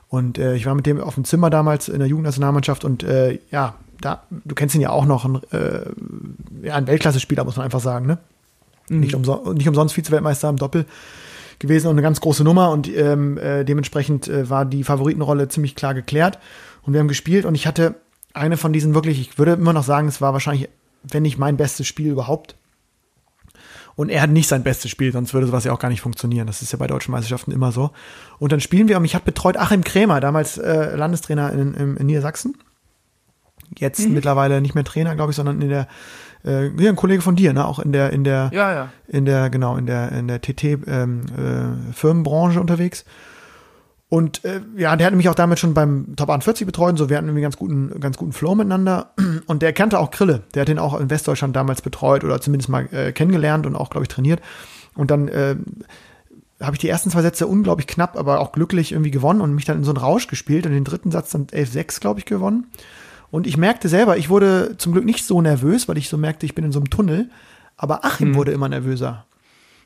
Und 0.09 0.38
äh, 0.38 0.57
ich 0.57 0.66
war 0.66 0.74
mit 0.74 0.86
dem 0.86 1.01
auf 1.01 1.14
dem 1.14 1.24
Zimmer 1.24 1.51
damals 1.51 1.88
in 1.88 2.01
der 2.01 2.09
Jugendnationalmannschaft 2.09 2.84
und 2.84 3.03
äh, 3.05 3.38
ja, 3.51 3.76
da, 4.01 4.25
du 4.31 4.55
kennst 4.55 4.75
ihn 4.75 4.81
ja 4.81 4.91
auch 4.91 5.05
noch, 5.05 5.25
ein, 5.25 5.41
äh, 5.53 5.85
ja, 6.63 6.75
ein 6.75 6.87
Weltklasse-Spieler, 6.87 7.45
muss 7.45 7.57
man 7.57 7.65
einfach 7.65 7.81
sagen, 7.81 8.07
ne? 8.07 8.19
Nicht, 8.89 9.15
umso 9.15 9.53
nicht 9.53 9.69
umsonst 9.69 9.95
Vize-Weltmeister 9.95 10.49
im 10.49 10.57
Doppel 10.57 10.85
gewesen 11.61 11.87
und 11.87 11.93
eine 11.93 12.03
ganz 12.03 12.21
große 12.21 12.43
Nummer 12.43 12.71
und 12.71 12.89
ähm, 12.89 13.39
äh, 13.39 13.65
dementsprechend 13.65 14.27
äh, 14.27 14.51
war 14.51 14.65
die 14.65 14.83
Favoritenrolle 14.83 15.47
ziemlich 15.47 15.77
klar 15.77 15.95
geklärt 15.95 16.41
und 16.83 16.93
wir 16.93 17.01
haben 17.01 17.07
gespielt 17.07 17.45
und 17.45 17.55
ich 17.55 17.69
hatte 17.69 17.95
eine 18.33 18.57
von 18.57 18.73
diesen 18.73 18.95
wirklich, 18.95 19.21
ich 19.21 19.39
würde 19.39 19.53
immer 19.53 19.73
noch 19.73 19.85
sagen, 19.85 20.09
es 20.09 20.21
war 20.21 20.33
wahrscheinlich, 20.33 20.69
wenn 21.03 21.23
nicht 21.23 21.39
mein 21.39 21.57
bestes 21.57 21.87
Spiel 21.87 22.11
überhaupt. 22.11 22.57
Und 23.97 24.09
er 24.09 24.23
hat 24.23 24.31
nicht 24.31 24.49
sein 24.49 24.63
bestes 24.63 24.91
Spiel, 24.91 25.13
sonst 25.13 25.35
würde 25.35 25.47
sowas 25.47 25.65
ja 25.65 25.73
auch 25.73 25.79
gar 25.79 25.89
nicht 25.89 26.01
funktionieren. 26.01 26.47
Das 26.47 26.63
ist 26.63 26.73
ja 26.73 26.79
bei 26.79 26.87
deutschen 26.87 27.13
Meisterschaften 27.13 27.53
immer 27.53 27.71
so. 27.71 27.91
Und 28.39 28.53
dann 28.53 28.61
spielen 28.61 28.89
wir, 28.89 28.97
und 28.97 29.03
mich 29.03 29.15
hat 29.15 29.25
betreut 29.25 29.57
Achim 29.57 29.85
Krämer, 29.85 30.21
damals 30.21 30.57
äh, 30.59 30.97
Landestrainer 30.97 31.53
in, 31.53 31.75
in, 31.75 31.97
in 31.97 32.07
Niedersachsen. 32.07 32.57
Jetzt 33.79 34.09
mittlerweile 34.09 34.61
nicht 34.61 34.75
mehr 34.75 34.85
Trainer, 34.85 35.14
glaube 35.14 35.31
ich, 35.31 35.37
sondern 35.37 35.61
in 35.62 35.68
der, 35.68 35.87
äh, 36.45 36.68
ja, 36.83 36.91
ein 36.91 36.97
Kollege 36.97 37.23
von 37.23 37.37
dir, 37.37 37.53
ne, 37.53 37.66
auch 37.66 37.79
in 37.79 37.93
der, 37.93 38.12
in 38.12 38.25
der, 38.25 38.51
Ja, 38.53 38.73
ja. 38.73 38.89
in 39.09 39.25
der, 39.25 39.51
genau, 39.51 39.77
in 39.77 39.87
der, 39.87 40.12
in 40.12 40.29
der 40.29 40.41
TT 40.41 40.64
ähm, 40.64 41.23
äh, 41.37 41.93
Firmenbranche 41.93 42.61
unterwegs. 42.61 43.05
Und 44.11 44.45
äh, 44.45 44.61
ja, 44.77 44.97
der 44.97 45.07
hat 45.07 45.14
mich 45.14 45.29
auch 45.29 45.37
damit 45.37 45.61
schon 45.61 45.73
beim 45.73 46.16
Top 46.16 46.31
41 46.31 46.66
betreut 46.66 46.91
und 46.91 46.97
so. 46.97 47.09
Wir 47.09 47.16
hatten 47.16 47.29
irgendwie 47.29 47.43
ganz 47.43 47.57
guten, 47.57 48.01
ganz 48.01 48.16
guten 48.16 48.33
Flow 48.33 48.57
miteinander. 48.57 49.12
Und 49.47 49.62
der 49.62 49.73
kannte 49.73 50.01
auch 50.01 50.11
Krille. 50.11 50.43
Der 50.53 50.62
hat 50.62 50.68
den 50.68 50.81
auch 50.81 50.99
in 50.99 51.11
Westdeutschland 51.11 51.55
damals 51.55 51.81
betreut 51.81 52.25
oder 52.25 52.41
zumindest 52.41 52.68
mal 52.68 52.89
äh, 52.93 53.12
kennengelernt 53.12 53.66
und 53.66 53.77
auch, 53.77 53.89
glaube 53.89 54.03
ich, 54.05 54.09
trainiert. 54.09 54.41
Und 54.97 55.12
dann 55.12 55.29
äh, 55.29 55.55
habe 56.61 56.75
ich 56.75 56.81
die 56.81 56.89
ersten 56.89 57.11
zwei 57.11 57.23
Sätze 57.23 57.47
unglaublich 57.47 57.87
knapp, 57.87 58.16
aber 58.18 58.41
auch 58.41 58.51
glücklich 58.51 58.91
irgendwie 58.91 59.12
gewonnen 59.12 59.41
und 59.41 59.55
mich 59.55 59.64
dann 59.64 59.79
in 59.79 59.85
so 59.85 59.93
einen 59.93 59.99
Rausch 59.99 60.27
gespielt 60.27 60.66
und 60.66 60.73
den 60.73 60.83
dritten 60.83 61.12
Satz 61.12 61.31
dann 61.31 61.47
11-6, 61.47 62.01
glaube 62.01 62.18
ich, 62.18 62.27
gewonnen. 62.27 62.66
Und 63.31 63.47
ich 63.47 63.57
merkte 63.57 63.89
selber, 63.89 64.16
ich 64.16 64.28
wurde 64.28 64.76
zum 64.78 64.93
Glück 64.93 65.05
nicht 65.05 65.24
so 65.24 65.41
nervös, 65.41 65.89
weil 65.89 65.99
ich 65.99 66.09
so 66.09 66.16
merkte, 66.18 66.47
ich 66.47 66.55
bin 66.55 66.64
in 66.64 66.72
so 66.72 66.81
einem 66.81 66.91
Tunnel. 66.91 67.31
Aber 67.76 68.05
Achim 68.05 68.35
wurde 68.35 68.53
immer 68.53 68.68
nervöser. 68.68 69.24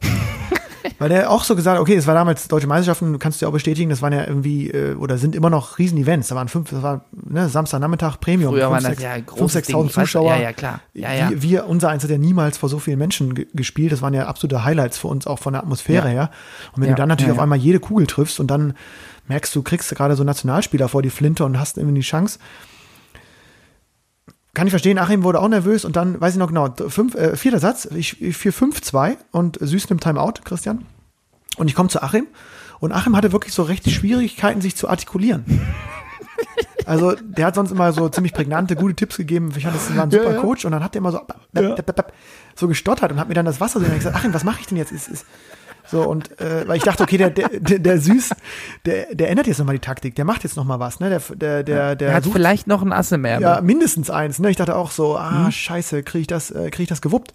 Weil 0.99 1.09
der 1.09 1.31
auch 1.31 1.45
so 1.45 1.57
gesagt, 1.57 1.81
okay, 1.81 1.95
es 1.97 2.07
war 2.07 2.15
damals 2.15 2.47
deutsche 2.47 2.67
Meisterschaften, 2.67 3.19
kannst 3.19 3.41
du 3.41 3.45
ja 3.45 3.49
auch 3.49 3.53
bestätigen, 3.55 3.89
das 3.91 4.03
waren 4.03 4.13
ja 4.13 4.27
irgendwie, 4.27 4.71
äh, 4.71 4.95
oder 4.95 5.17
sind 5.17 5.35
immer 5.35 5.49
noch 5.51 5.79
Riesen-Events. 5.79 6.29
Da 6.29 6.35
waren 6.35 6.49
fünf, 6.49 6.71
das 6.71 6.83
war 6.83 7.07
ne, 7.13 7.49
Samstagnachmittag 7.49 8.19
Premium. 8.21 8.53
Früher 8.53 8.71
waren 8.71 8.83
fünf, 8.83 8.95
das 8.97 9.03
ja 9.03 9.13
ein 9.13 9.25
fünf, 9.25 9.39
großes 9.39 9.65
6.000 9.65 9.67
Ding. 9.67 9.87
Ich 9.87 9.93
weiß- 9.93 10.01
Zuschauer. 10.03 10.35
Ja, 10.37 10.41
ja, 10.43 10.53
klar. 10.53 10.81
Ja, 10.93 11.13
ja. 11.15 11.31
Wir, 11.31 11.43
wir, 11.43 11.67
unser 11.69 11.89
Eins 11.89 12.03
hat 12.05 12.11
ja 12.11 12.19
niemals 12.19 12.59
vor 12.59 12.69
so 12.69 12.79
vielen 12.79 12.99
Menschen 12.99 13.35
ge 13.35 13.47
gespielt. 13.55 13.93
Das 13.93 14.03
waren 14.03 14.13
ja 14.15 14.27
absolute 14.27 14.65
Highlights 14.65 14.99
für 14.99 15.09
uns, 15.09 15.27
auch 15.27 15.39
von 15.39 15.55
der 15.55 15.63
Atmosphäre 15.63 16.07
Ja. 16.09 16.13
her. 16.13 16.31
Und 16.77 16.83
wenn 16.83 16.91
Ja, 16.91 16.95
du 16.95 17.01
dann 17.01 17.09
natürlich 17.09 17.33
auf 17.33 17.39
einmal 17.41 17.59
jede 17.59 17.81
Kugel 17.81 18.07
triffst 18.07 18.39
und 18.39 18.49
dann 18.51 18.75
merkst 19.27 19.55
du, 19.57 19.63
kriegst 19.63 19.91
du 19.91 19.95
gerade 19.95 20.17
so 20.17 20.23
Nationalspieler 20.25 20.89
vor 20.89 21.01
die 21.03 21.11
Flinte 21.11 21.45
und 21.47 21.59
hast 21.59 21.79
irgendwie 21.79 21.95
die 22.01 22.07
Chance. 22.07 22.39
Kann 24.55 24.67
ich 24.69 24.71
verstehen, 24.71 24.99
Achim 24.99 25.25
wurde 25.25 25.41
auch 25.41 25.49
nervös 25.49 25.85
und 25.85 25.97
dann, 25.97 26.21
weiß 26.21 26.35
ich 26.35 26.39
noch 26.39 26.49
genau, 26.49 26.73
fünf, 26.89 27.15
äh, 27.17 27.37
vierter 27.37 27.59
Satz, 27.59 27.87
ich, 27.87 28.23
ich 28.23 28.37
4-5-2 28.37 29.17
und 29.33 29.59
Süß 29.61 29.91
nimmt 29.91 30.03
Timeout, 30.03 30.35
Christian. 30.45 30.87
Und 31.57 31.69
ich 31.69 31.75
komme 31.75 31.89
zu 31.89 32.03
Achim 32.03 32.27
und 32.79 32.93
Achim 32.93 33.17
hatte 33.17 33.33
wirklich 33.33 33.53
so 33.53 33.63
recht 33.63 33.91
Schwierigkeiten, 33.91 34.61
sich 34.61 34.77
zu 34.77 34.89
artikulieren. 34.89 35.45
Also, 36.87 37.15
der 37.15 37.47
hat 37.47 37.55
sonst 37.55 37.71
immer 37.71 37.93
so 37.93 38.11
ziemlich 38.11 38.35
prägnante, 38.35 38.77
gute 38.77 38.95
Tipps 38.95 39.17
gegeben. 39.17 39.51
Ich 39.57 39.63
fand, 39.63 39.75
das 39.75 39.97
war 39.97 40.03
ein 40.03 40.11
super 40.11 40.35
Coach. 40.35 40.67
Und 40.67 40.73
dann 40.73 40.85
hat 40.85 40.95
der 40.95 40.99
immer 40.99 41.13
so, 41.13 41.21
so 42.55 42.69
gestottert 42.69 43.11
und 43.13 43.19
hat 43.19 43.29
mir 43.29 43.35
dann 43.35 43.47
das 43.47 43.59
Wasser 43.61 43.81
so 43.81 43.87
gesagt, 43.87 44.15
Achim, 44.15 44.35
was 44.35 44.45
mache 44.45 44.61
ich 44.61 44.67
denn 44.67 44.77
jetzt? 44.77 44.93
Ist, 44.93 45.09
ist, 45.09 45.25
so, 45.95 46.09
und 46.09 46.39
äh, 46.41 46.67
weil 46.67 46.77
ich 46.77 46.83
dachte, 46.83 47.03
okay, 47.05 47.17
der, 47.17 47.31
der, 47.31 47.49
der, 47.79 48.01
Süß, 48.01 48.31
der, 48.85 49.15
der 49.15 49.31
ändert 49.31 49.47
jetzt 49.47 49.59
nochmal 49.59 49.77
die 49.77 49.81
Taktik, 49.81 50.15
der 50.17 50.25
macht 50.25 50.43
jetzt 50.43 50.57
nochmal 50.57 50.81
was, 50.81 50.99
ne? 50.99 51.09
Der, 51.09 51.21
der, 51.37 51.63
der, 51.63 51.95
der 51.97 52.09
Er 52.09 52.15
hat 52.17 52.25
sucht- 52.25 52.33
vielleicht 52.35 52.67
noch 52.67 52.83
ein 52.83 52.93
Ass 52.93 53.13
im 53.13 53.25
Ärmel. 53.25 53.43
ja, 53.49 53.61
mindestens 53.61 54.11
eins. 54.11 54.39
Ne? 54.41 54.51
Ich 54.51 54.57
dachte 54.57 54.75
auch 54.77 54.91
so, 54.91 55.13
Mhm. 55.13 55.19
ah, 55.19 55.51
scheiße, 55.51 56.03
kriege 56.03 56.23
ich 56.23 56.27
das, 56.27 56.51
äh, 56.51 56.71
krieg 56.71 56.83
ich 56.85 56.89
das 56.89 57.01
gewuppt? 57.01 57.33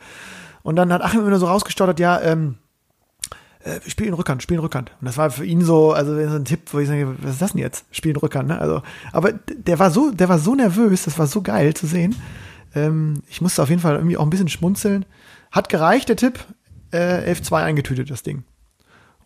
Und 0.62 0.76
dann 0.76 0.92
hat 0.92 1.02
Achim 1.02 1.22
immer 1.22 1.30
nur 1.30 1.40
so 1.40 1.48
rausgestottert, 1.48 2.00
ja, 2.02 2.20
ähm, 2.22 2.58
äh, 3.64 3.80
spiel 3.90 4.08
in 4.08 4.14
Rückhand, 4.14 4.42
spiel 4.44 4.56
in 4.56 4.62
Rückhand. 4.62 4.92
Und 5.02 5.06
das 5.08 5.18
war 5.18 5.32
für 5.32 5.46
ihn 5.46 5.62
so, 5.64 5.92
also 5.94 6.14
so 6.30 6.36
ein 6.36 6.46
Tipp, 6.46 6.62
wo 6.72 6.80
ich 6.80 6.88
sage, 6.88 7.16
was 7.20 7.32
ist 7.32 7.42
das 7.42 7.52
denn 7.54 7.62
jetzt? 7.62 7.86
Spiel 7.92 8.12
in 8.12 8.18
Rückhand, 8.18 8.48
ne? 8.50 8.60
Also, 8.60 8.82
aber 9.12 9.34
der 9.34 9.80
war 9.80 9.92
so, 9.92 10.12
der 10.12 10.30
war 10.30 10.40
so 10.40 10.56
nervös, 10.56 11.04
das 11.04 11.18
war 11.18 11.28
so 11.28 11.42
geil 11.42 11.74
zu 11.74 11.88
sehen. 11.88 12.16
Ähm, 12.76 13.22
ich 13.30 13.42
musste 13.42 13.62
auf 13.64 13.70
jeden 13.70 13.82
Fall 13.82 13.96
irgendwie 13.96 14.18
auch 14.18 14.24
ein 14.24 14.30
bisschen 14.30 14.50
schmunzeln. 14.50 15.06
Hat 15.52 15.70
gereicht, 15.70 16.10
der 16.10 16.16
Tipp. 16.18 16.40
Äh, 16.92 17.32
11-2 17.34 17.54
eingetütet, 17.64 18.10
das 18.10 18.24
Ding. 18.24 18.44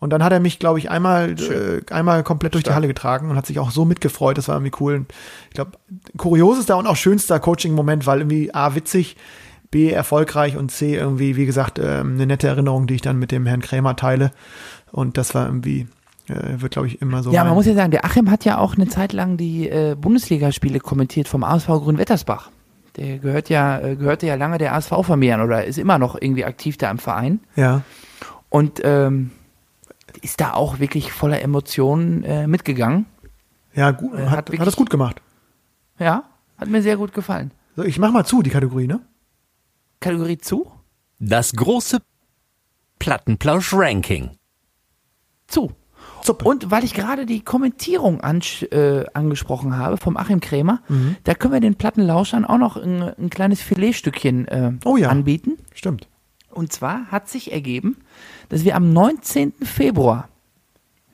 Und 0.04 0.10
dann 0.10 0.22
hat 0.22 0.34
er 0.34 0.38
mich, 0.40 0.58
glaube 0.58 0.78
ich, 0.78 0.90
einmal, 0.90 1.30
äh, 1.30 1.80
einmal 1.90 2.22
komplett 2.24 2.52
durch 2.52 2.62
die 2.62 2.74
Halle 2.74 2.88
getragen 2.88 3.30
und 3.30 3.36
hat 3.36 3.46
sich 3.46 3.58
auch 3.58 3.70
so 3.70 3.86
mitgefreut. 3.86 4.36
Das 4.36 4.48
war 4.48 4.56
irgendwie 4.56 4.76
cool. 4.78 4.96
Und 4.96 5.14
ich 5.48 5.54
glaube, 5.54 5.70
kuriosester 6.18 6.76
und 6.76 6.86
auch 6.86 6.96
schönster 6.96 7.40
Coaching-Moment, 7.40 8.06
weil 8.06 8.18
irgendwie 8.18 8.52
A, 8.52 8.74
witzig, 8.74 9.16
B, 9.70 9.90
erfolgreich 9.90 10.58
und 10.58 10.70
C, 10.70 10.94
irgendwie, 10.94 11.36
wie 11.36 11.46
gesagt, 11.46 11.78
ähm, 11.78 12.16
eine 12.16 12.26
nette 12.26 12.48
Erinnerung, 12.48 12.86
die 12.86 12.96
ich 12.96 13.00
dann 13.00 13.18
mit 13.18 13.32
dem 13.32 13.46
Herrn 13.46 13.62
Krämer 13.62 13.96
teile. 13.96 14.32
Und 14.92 15.16
das 15.16 15.34
war 15.34 15.46
irgendwie, 15.46 15.86
äh, 16.28 16.60
wird, 16.60 16.72
glaube 16.72 16.88
ich, 16.88 17.00
immer 17.00 17.22
so. 17.22 17.32
Ja, 17.32 17.42
man 17.44 17.54
muss 17.54 17.64
ja 17.64 17.72
sagen, 17.72 17.90
der 17.90 18.04
Achim 18.04 18.30
hat 18.30 18.44
ja 18.44 18.58
auch 18.58 18.74
eine 18.74 18.88
Zeit 18.88 19.14
lang 19.14 19.38
die 19.38 19.70
äh, 19.70 19.96
Bundesligaspiele 19.98 20.80
kommentiert 20.80 21.28
vom 21.28 21.44
ASV 21.44 21.68
Grün-Wettersbach. 21.68 22.50
Der 22.96 23.20
gehört 23.20 23.48
ja, 23.48 23.78
äh, 23.80 23.96
gehörte 23.96 24.26
ja 24.26 24.34
lange 24.34 24.58
der 24.58 24.74
ASV-Familie 24.74 25.36
an 25.36 25.40
oder 25.40 25.64
ist 25.64 25.78
immer 25.78 25.96
noch 25.96 26.14
irgendwie 26.20 26.44
aktiv 26.44 26.76
da 26.76 26.90
im 26.90 26.98
Verein. 26.98 27.40
ja. 27.56 27.80
Und 28.50 28.82
ähm, 28.84 29.30
ist 30.18 30.40
da 30.40 30.52
auch 30.54 30.78
wirklich 30.78 31.12
voller 31.12 31.40
Emotionen 31.42 32.22
äh, 32.24 32.46
mitgegangen. 32.46 33.06
Ja, 33.74 33.90
gut, 33.90 34.12
Äh, 34.14 34.18
hat, 34.18 34.24
hat 34.24 34.30
hat, 34.38 34.48
wirklich- 34.52 34.64
das 34.64 34.76
gut 34.76 34.90
gemacht. 34.90 35.20
Ja, 35.98 36.24
hat 36.58 36.68
mir 36.68 36.82
sehr 36.82 36.96
gut 36.96 37.12
gefallen. 37.12 37.52
So, 37.76 37.82
ich 37.84 37.98
mach 37.98 38.12
mal 38.12 38.24
zu, 38.24 38.42
die 38.42 38.50
Kategorie, 38.50 38.86
ne? 38.86 39.00
Kategorie 40.00 40.38
zu? 40.38 40.70
Das 41.18 41.52
große 41.52 41.98
Plattenplausch-Ranking. 42.98 44.30
Zu. 45.46 45.72
Suppe. 46.22 46.44
Und 46.46 46.70
weil 46.70 46.84
ich 46.84 46.94
gerade 46.94 47.26
die 47.26 47.42
Kommentierung 47.42 48.20
ansch- 48.22 48.70
äh, 48.72 49.06
angesprochen 49.12 49.76
habe 49.76 49.96
vom 49.98 50.16
Achim 50.16 50.40
Krämer, 50.40 50.80
Mhm. 50.88 51.16
da 51.24 51.34
können 51.34 51.52
wir 51.52 51.60
den 51.60 51.74
Plattenlauschern 51.74 52.44
auch 52.46 52.58
noch 52.58 52.76
ein, 52.76 53.02
ein 53.02 53.28
kleines 53.30 53.60
Filetstückchen 53.60 54.48
äh, 54.48 54.72
Oh 54.84 54.96
ja. 54.96 55.10
anbieten. 55.10 55.58
Stimmt. 55.74 56.08
Und 56.54 56.72
zwar 56.72 57.06
hat 57.10 57.28
sich 57.28 57.52
ergeben, 57.52 57.96
dass 58.48 58.64
wir 58.64 58.76
am 58.76 58.92
19. 58.92 59.52
Februar 59.62 60.28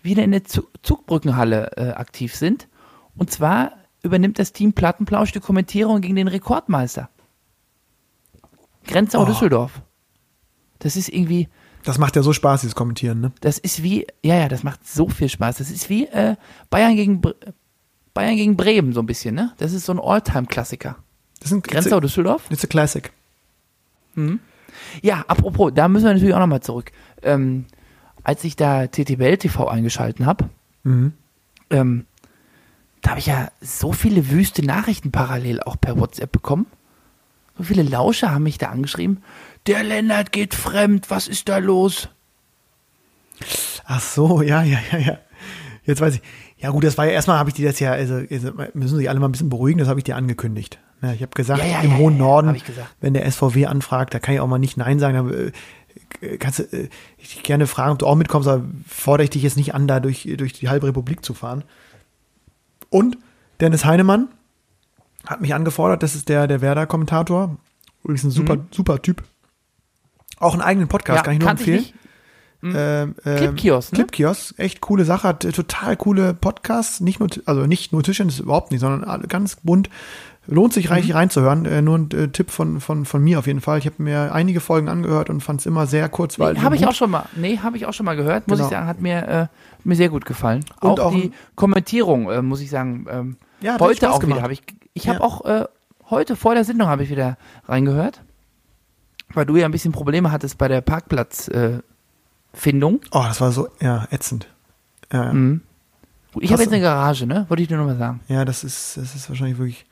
wieder 0.02 0.22
in 0.22 0.30
der 0.32 0.44
Zu- 0.44 0.68
Zugbrückenhalle 0.82 1.72
äh, 1.76 1.90
aktiv 1.92 2.34
sind. 2.34 2.68
Und 3.16 3.30
zwar 3.30 3.72
übernimmt 4.02 4.38
das 4.38 4.52
Team 4.52 4.72
Plattenplausch 4.72 5.32
die 5.32 5.40
Kommentierung 5.40 6.00
gegen 6.00 6.16
den 6.16 6.28
Rekordmeister. 6.28 7.10
Grenzau 8.86 9.22
Oh. 9.22 9.26
Düsseldorf. 9.26 9.82
Das 10.78 10.96
ist 10.96 11.08
irgendwie, 11.10 11.48
Das 11.82 11.98
macht 11.98 12.16
ja 12.16 12.22
so 12.22 12.32
Spaß, 12.32 12.62
dieses 12.62 12.74
Kommentieren, 12.74 13.20
ne? 13.20 13.32
das 13.42 13.58
ist 13.58 13.82
wie, 13.82 14.06
ja, 14.24 14.36
ja, 14.36 14.48
das 14.48 14.62
macht 14.62 14.86
so 14.88 15.08
viel 15.08 15.28
Spaß. 15.28 15.58
Das 15.58 15.70
ist 15.70 15.90
wie 15.90 16.06
äh, 16.06 16.36
Bayern 16.70 16.96
gegen 16.96 17.20
Bre 17.20 17.34
Bayern 18.14 18.34
gegen 18.36 18.56
Bremen 18.56 18.92
so 18.92 19.00
ein 19.00 19.06
bisschen, 19.06 19.36
ne? 19.36 19.52
Das 19.58 19.72
ist 19.72 19.86
so 19.86 19.92
ein 19.92 20.00
Alltime-Klassiker. 20.00 20.96
Das 21.38 21.50
sind 21.50 21.62
Grenzau 21.66 22.00
Düsseldorf? 22.00 22.50
It's 22.50 22.64
a 22.64 22.66
classic. 22.66 23.12
Ja, 25.02 25.24
apropos, 25.28 25.72
da 25.74 25.88
müssen 25.88 26.04
wir 26.06 26.12
natürlich 26.12 26.34
auch 26.34 26.38
nochmal 26.40 26.62
zurück. 26.62 26.92
Ähm, 27.22 27.66
als 28.22 28.44
ich 28.44 28.56
da 28.56 28.86
TTBL 28.86 29.36
TV 29.38 29.66
eingeschalten 29.68 30.26
habe, 30.26 30.48
Mhm. 30.84 31.12
ähm, 31.70 32.06
da 33.02 33.10
habe 33.10 33.20
ich 33.20 33.26
ja 33.26 33.50
so 33.60 33.92
viele 33.92 34.30
wüste 34.30 34.64
Nachrichten 34.64 35.10
parallel 35.10 35.60
auch 35.62 35.76
per 35.80 35.98
WhatsApp 35.98 36.32
bekommen. 36.32 36.66
So 37.56 37.64
viele 37.64 37.82
Lauscher 37.82 38.30
haben 38.32 38.42
mich 38.44 38.58
da 38.58 38.68
angeschrieben. 38.68 39.22
Der 39.66 39.82
Lennart 39.82 40.32
geht 40.32 40.54
fremd, 40.54 41.10
was 41.10 41.28
ist 41.28 41.48
da 41.48 41.58
los? 41.58 42.08
Ach 43.84 44.00
so, 44.00 44.42
ja, 44.42 44.62
ja, 44.62 44.78
ja, 44.92 44.98
ja. 44.98 45.18
Jetzt 45.84 46.00
weiß 46.00 46.14
ich. 46.16 46.22
Ja 46.58 46.70
gut, 46.70 46.84
das 46.84 46.98
war 46.98 47.06
ja 47.06 47.12
erstmal, 47.12 47.38
habe 47.38 47.48
ich 47.48 47.54
dir 47.54 47.68
das 47.68 47.80
ja, 47.80 47.92
also, 47.92 48.22
also 48.30 48.52
müssen 48.74 48.98
sich 48.98 49.08
alle 49.08 49.18
mal 49.18 49.28
ein 49.28 49.32
bisschen 49.32 49.48
beruhigen, 49.48 49.78
das 49.78 49.88
habe 49.88 49.98
ich 49.98 50.04
dir 50.04 50.16
angekündigt. 50.16 50.78
Ne, 51.02 51.14
ich 51.14 51.22
habe 51.22 51.32
gesagt, 51.34 51.62
Ja, 51.62 51.68
ja, 51.68 51.80
im 51.80 51.92
ja, 51.92 51.96
hohen 51.96 52.14
ja, 52.14 52.18
ja, 52.18 52.24
Norden, 52.24 52.54
ich 52.54 52.64
wenn 53.00 53.14
der 53.14 53.30
SVW 53.30 53.66
anfragt, 53.66 54.12
da 54.12 54.18
kann 54.18 54.34
ich 54.34 54.40
auch 54.40 54.46
mal 54.46 54.58
nicht 54.58 54.76
Nein 54.76 54.98
sagen. 54.98 55.28
Da, 55.28 56.26
äh, 56.26 56.36
kannst 56.38 56.58
du 56.58 56.62
äh, 56.64 56.88
ich 57.18 57.42
gerne 57.42 57.66
fragen, 57.66 57.92
ob 57.92 57.98
du 57.98 58.06
auch 58.06 58.16
mitkommst, 58.16 58.48
aber 58.48 58.64
fordere 58.86 59.24
ich 59.24 59.30
dich 59.30 59.42
jetzt 59.42 59.56
nicht 59.56 59.74
an, 59.74 59.88
da 59.88 60.00
durch, 60.00 60.28
durch 60.36 60.52
die 60.52 60.68
halbe 60.68 60.88
Republik 60.88 61.24
zu 61.24 61.34
fahren. 61.34 61.64
Und 62.90 63.16
Dennis 63.60 63.84
Heinemann 63.84 64.28
hat 65.26 65.40
mich 65.40 65.54
angefordert, 65.54 66.02
das 66.02 66.14
ist 66.14 66.28
der, 66.28 66.46
der 66.46 66.60
Werder-Kommentator. 66.60 67.56
Übrigens 68.02 68.24
ein 68.24 68.30
super, 68.30 68.58
super 68.70 69.00
Typ. 69.02 69.22
Auch 70.38 70.54
einen 70.54 70.62
eigenen 70.62 70.88
Podcast, 70.88 71.18
Mhm. 71.18 71.18
Ja, 71.18 71.22
kann 71.24 71.32
ich 71.34 71.40
nur 71.40 71.48
ich 71.48 71.58
empfehlen. 71.58 71.78
nicht. 71.78 71.94
Ähm, 72.62 73.14
ähm, 73.24 73.36
Clipkiosk, 73.36 73.92
ne? 73.92 73.96
Clipkiosk, 73.96 74.58
echt 74.58 74.82
coole 74.82 75.06
Sache, 75.06 75.28
hat 75.28 75.40
total 75.54 75.96
coole 75.96 76.34
Podcasts, 76.34 77.00
nicht 77.00 77.18
nur, 77.18 77.30
also 77.46 77.66
nicht 77.66 77.92
nur 77.92 78.02
Tischtennis, 78.02 78.38
überhaupt 78.38 78.70
nicht, 78.70 78.80
sondern 78.80 79.04
alle 79.04 79.28
ganz 79.28 79.56
bunt. 79.56 79.88
Lohnt 80.46 80.72
sich 80.72 80.86
Mhm. 80.86 80.92
reichlich 80.92 81.14
reinzuhören. 81.14 81.64
Äh, 81.66 81.82
nur 81.82 81.98
ein 81.98 82.10
äh, 82.12 82.28
Tipp 82.28 82.50
von, 82.50 82.80
von, 82.80 83.04
von 83.04 83.22
mir 83.22 83.38
auf 83.38 83.46
jeden 83.46 83.60
Fall. 83.60 83.78
Ich 83.78 83.86
habe 83.86 84.02
mir 84.02 84.32
einige 84.34 84.60
Folgen 84.60 84.88
angehört 84.88 85.30
und 85.30 85.42
fand 85.42 85.60
es 85.60 85.66
immer 85.66 85.86
sehr 85.86 86.08
kurzweilig. 86.08 86.58
Nee, 86.58 86.64
habe 86.64 86.74
ich 86.76 86.80
gut. 86.82 86.90
auch 86.90 86.94
schon 86.94 87.10
mal. 87.10 87.26
Nee, 87.36 87.58
habe 87.58 87.76
ich 87.76 87.86
auch 87.86 87.92
schon 87.92 88.06
mal 88.06 88.16
gehört. 88.16 88.48
Muss 88.48 88.58
Genau. 88.58 88.68
ich 88.68 88.74
sagen, 88.74 88.86
hat 88.86 89.00
mir 89.00 89.28
äh, 89.28 89.46
mir 89.84 89.96
sehr 89.96 90.08
gut 90.08 90.24
gefallen. 90.24 90.64
Und 90.80 90.98
auch, 90.98 91.06
auch 91.06 91.12
die 91.14 91.32
Kommentierung, 91.54 92.30
äh, 92.30 92.42
muss 92.42 92.60
ich 92.60 92.70
sagen. 92.70 93.06
Ähm, 93.10 93.36
Ja, 93.60 93.78
heute 93.78 94.10
auch 94.10 94.18
gemacht. 94.18 94.36
wieder 94.38 94.42
habe 94.42 94.52
ich. 94.54 94.62
Ich 94.94 95.08
habe 95.08 95.18
Ja. 95.20 95.24
auch 95.24 95.44
äh, 95.44 95.64
heute 96.08 96.34
vor 96.36 96.54
der 96.54 96.64
Sendung 96.64 96.88
habe 96.88 97.04
ich 97.04 97.10
wieder 97.10 97.36
reingehört, 97.68 98.22
weil 99.34 99.46
du 99.46 99.56
ja 99.56 99.66
ein 99.66 99.70
bisschen 99.72 99.92
Probleme 99.92 100.32
hattest 100.32 100.58
bei 100.58 100.66
der 100.68 100.80
Parkplatzfindung. 100.80 101.84
Äh. 102.96 103.08
Oh, 103.12 103.22
das 103.26 103.40
war 103.40 103.52
so, 103.52 103.68
ja, 103.80 104.08
ätzend. 104.10 104.48
Ja. 105.12 105.32
Mhm. 105.32 105.60
Ich 106.40 106.52
habe 106.52 106.62
jetzt 106.62 106.72
eine 106.72 106.80
Garage, 106.82 107.26
ne? 107.26 107.44
Wollte 107.48 107.62
ich 107.62 107.70
nur 107.70 107.78
noch 107.80 107.86
mal 107.86 107.96
sagen. 107.98 108.20
ja 108.28 108.44
das, 108.44 108.62
ist, 108.64 108.96
das 108.96 109.14
ist 109.16 109.28
wahrscheinlich 109.28 109.58
wirklich 109.58 109.84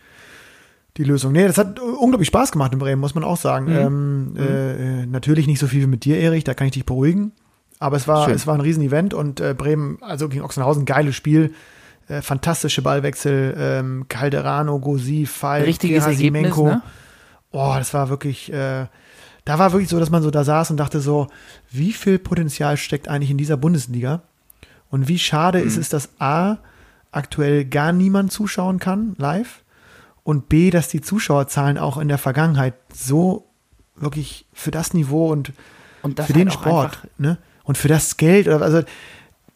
die 0.99 1.05
Lösung. 1.05 1.33
Nee, 1.33 1.47
das 1.47 1.57
hat 1.57 1.79
unglaublich 1.79 2.29
Spaß 2.29 2.53
gemacht 2.53 2.73
in 2.73 2.79
Bremen, 2.79 3.01
muss 3.01 3.15
man 3.15 3.25
auch 3.25 3.37
sagen. 3.37 3.67
Mhm. 3.67 4.37
Ähm, 4.37 4.37
äh, 4.37 5.07
natürlich 5.07 5.47
nicht 5.47 5.61
so 5.61 5.69
viel 5.69 5.83
wie 5.83 5.87
mit 5.87 6.05
dir, 6.05 6.19
Erich, 6.19 6.45
da 6.45 6.55
kann 6.55 6.67
ich 6.67 6.73
dich 6.75 6.85
beruhigen. 6.85 7.33
Aber 7.79 7.97
es 7.97 8.09
war, 8.09 8.25
Schön. 8.25 8.35
es 8.35 8.47
war 8.47 8.55
ein 8.55 8.61
Riesen-Event 8.61 9.15
und 9.15 9.41
äh, 9.41 9.55
Bremen, 9.57 9.99
also 10.03 10.29
gegen 10.29 10.43
Ochsenhausen, 10.43 10.85
geiles 10.85 11.15
Spiel. 11.15 11.55
Äh, 12.09 12.23
fantastische 12.23 12.83
Ballwechsel, 12.83 13.55
ähm, 13.57 14.07
Calderano, 14.09 14.81
Gosi, 14.81 15.27
Falk, 15.27 15.67
Richtiges 15.67 16.07
Ergebnis, 16.07 16.57
ne? 16.57 16.83
Oh, 17.53 17.75
das 17.79 17.95
war 17.95 18.09
wirklich, 18.09 18.53
äh, 18.53 18.87
da 19.45 19.59
war 19.59 19.73
wirklich 19.73 19.89
so, 19.89 20.01
dass 20.01 20.11
man 20.11 20.23
so 20.23 20.31
da 20.31 20.43
saß 20.43 20.71
und 20.71 20.79
dachte 20.79 21.01
so, 21.01 21.29
wie 21.71 21.93
viel 21.93 22.19
Potenzial 22.19 22.77
steckt 22.77 23.09
eigentlich 23.09 23.31
in 23.31 23.39
dieser 23.39 23.57
Bundesliga? 23.57 24.23
Und 24.91 25.07
wie 25.07 25.19
schade 25.19 25.61
ist 25.61 25.77
es, 25.77 25.91
dass 25.91 26.11
A, 26.19 26.57
aktuell 27.13 27.65
gar 27.65 27.93
niemand 27.93 28.33
zuschauen 28.33 28.79
kann, 28.79 29.15
live, 29.19 29.63
und 30.29 30.51
B, 30.51 30.69
dass 30.69 30.89
die 30.89 31.01
Zuschauerzahlen 31.01 31.79
auch 31.79 31.97
in 31.97 32.09
der 32.09 32.19
Vergangenheit 32.19 32.75
so 32.93 33.47
wirklich 33.97 34.45
für 34.53 34.71
das 34.71 34.93
Niveau 34.93 35.33
und 35.33 35.55
Und 36.03 36.19
das 36.19 36.27
für 36.27 36.35
halt 36.35 36.45
den 36.45 36.51
Sport, 36.51 37.09
ne? 37.17 37.39
Und 37.65 37.79
für 37.79 37.89
das 37.89 38.19
Geld, 38.19 38.47
also 38.47 38.83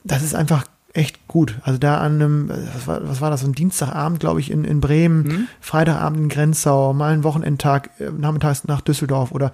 das 0.02 0.22
ist 0.22 0.34
einfach 0.34 0.64
echt 0.94 1.28
gut. 1.28 1.58
Also 1.62 1.78
da 1.78 1.98
an 1.98 2.14
einem, 2.14 2.48
was 2.48 2.86
war, 2.86 3.06
was 3.06 3.20
war 3.20 3.28
das, 3.28 3.44
ein 3.44 3.52
Dienstagabend, 3.52 4.20
glaube 4.20 4.40
ich, 4.40 4.50
in, 4.50 4.64
in 4.64 4.80
Bremen, 4.80 5.22
Mhm. 5.22 5.48
Freitagabend 5.60 6.20
in 6.20 6.28
Grenzau, 6.30 6.94
mal 6.94 7.12
einen 7.12 7.24
Wochenendtag, 7.24 7.90
äh, 8.00 8.08
nachmittags 8.08 8.64
nach 8.64 8.80
Düsseldorf 8.80 9.30
oder 9.30 9.52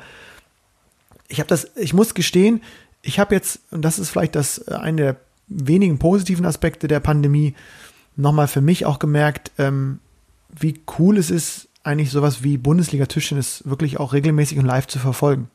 ich 1.27 1.41
habe 1.41 1.49
das, 1.49 1.73
ich 1.75 1.95
muss 1.95 2.15
gestehen, 2.15 2.63
ich 3.03 3.19
habe 3.19 3.35
jetzt, 3.35 3.59
und 3.73 3.83
das 3.85 3.99
ist 3.99 4.11
vielleicht 4.11 4.37
das 4.37 4.59
äh, 4.69 4.75
eine 4.75 5.03
der 5.03 5.17
wenigen 5.49 5.99
positiven 5.99 6.47
Aspekte 6.47 6.87
der 6.87 7.01
Pandemie, 7.01 7.57
nochmal 8.15 8.47
für 8.47 8.61
mich 8.61 8.87
auch 8.87 9.01
gemerkt, 9.01 9.51
ähm, 9.59 9.99
wie 10.61 10.81
cool 10.99 11.19
es 11.19 11.31
ist, 11.31 11.69
eigentlich 11.83 12.11
sowas 12.11 12.43
wie 12.43 12.59
Bundesliga-Tischtennis 12.59 13.63
wirklich 13.65 13.99
auch 13.99 14.13
regelmäßig 14.13 14.59
und 14.59 14.67
live 14.67 14.87
zu 14.87 14.99
verfolgen. 14.99 15.49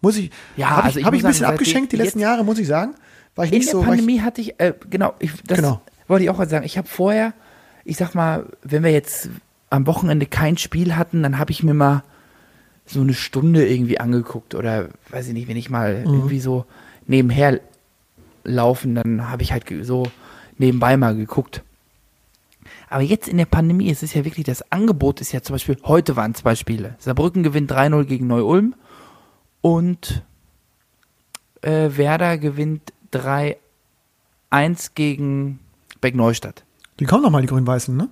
Muss 0.00 0.16
ich, 0.16 0.30
Ja, 0.56 0.70
habe 0.70 0.84
also 0.84 0.98
ich, 0.98 1.04
hab 1.04 1.14
ich 1.14 1.22
ein 1.24 1.28
bisschen 1.28 1.42
sagen, 1.44 1.52
abgeschenkt 1.54 1.92
die 1.92 1.96
letzten 1.96 2.18
Jahre, 2.18 2.44
muss 2.44 2.58
ich 2.58 2.66
sagen. 2.66 2.94
War 3.36 3.44
ich 3.44 3.52
In 3.52 3.58
nicht 3.58 3.68
der 3.68 3.72
so, 3.72 3.78
war 3.78 3.84
ich, 3.84 4.00
Pandemie 4.00 4.20
hatte 4.20 4.40
ich, 4.40 4.58
äh, 4.60 4.74
genau, 4.90 5.14
ich, 5.20 5.30
das 5.46 5.58
Genau. 5.58 5.80
wollte 6.08 6.24
ich 6.24 6.30
auch 6.30 6.38
mal 6.38 6.48
sagen. 6.48 6.64
Ich 6.66 6.76
habe 6.76 6.88
vorher, 6.88 7.32
ich 7.84 7.96
sag 7.96 8.14
mal, 8.14 8.46
wenn 8.62 8.82
wir 8.82 8.90
jetzt 8.90 9.28
am 9.70 9.86
Wochenende 9.86 10.26
kein 10.26 10.58
Spiel 10.58 10.96
hatten, 10.96 11.22
dann 11.22 11.38
habe 11.38 11.52
ich 11.52 11.62
mir 11.62 11.74
mal 11.74 12.02
so 12.84 13.00
eine 13.00 13.14
Stunde 13.14 13.66
irgendwie 13.66 14.00
angeguckt 14.00 14.54
oder 14.56 14.88
weiß 15.10 15.28
ich 15.28 15.34
nicht, 15.34 15.48
wenn 15.48 15.56
ich 15.56 15.70
mal 15.70 16.00
Mhm. 16.00 16.14
irgendwie 16.14 16.40
so 16.40 16.66
nebenher 17.06 17.60
laufen, 18.44 18.96
dann 18.96 19.30
habe 19.30 19.42
ich 19.44 19.52
halt 19.52 19.64
so 19.82 20.04
nebenbei 20.58 20.96
mal 20.96 21.14
geguckt. 21.14 21.62
Aber 22.92 23.02
jetzt 23.02 23.26
in 23.28 23.38
der 23.38 23.46
Pandemie, 23.46 23.90
es 23.90 24.02
ist 24.02 24.14
ja 24.14 24.24
wirklich, 24.24 24.44
das 24.44 24.70
Angebot 24.70 25.20
ist 25.20 25.32
ja 25.32 25.40
zum 25.42 25.54
Beispiel, 25.54 25.78
heute 25.84 26.14
waren 26.16 26.34
zwei 26.34 26.54
Spiele. 26.54 26.94
Saarbrücken 26.98 27.42
gewinnt 27.42 27.72
3-0 27.72 28.04
gegen 28.04 28.26
Neu-Ulm 28.26 28.74
und 29.62 30.22
äh, 31.62 31.88
Werder 31.96 32.36
gewinnt 32.38 32.92
3-1 33.12 33.56
gegen 34.94 35.58
Beck-Neustadt. 36.00 36.64
die 37.00 37.04
kommen 37.06 37.22
noch 37.22 37.30
mal, 37.30 37.40
die 37.40 37.48
Grün-Weißen, 37.48 37.96
ne? 37.96 38.08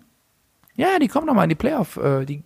Ja, 0.76 0.98
die 0.98 1.08
kommen 1.08 1.26
nochmal 1.26 1.44
in 1.44 1.50
die 1.50 1.56
Playoff, 1.56 1.96
äh, 1.96 2.24
die 2.24 2.42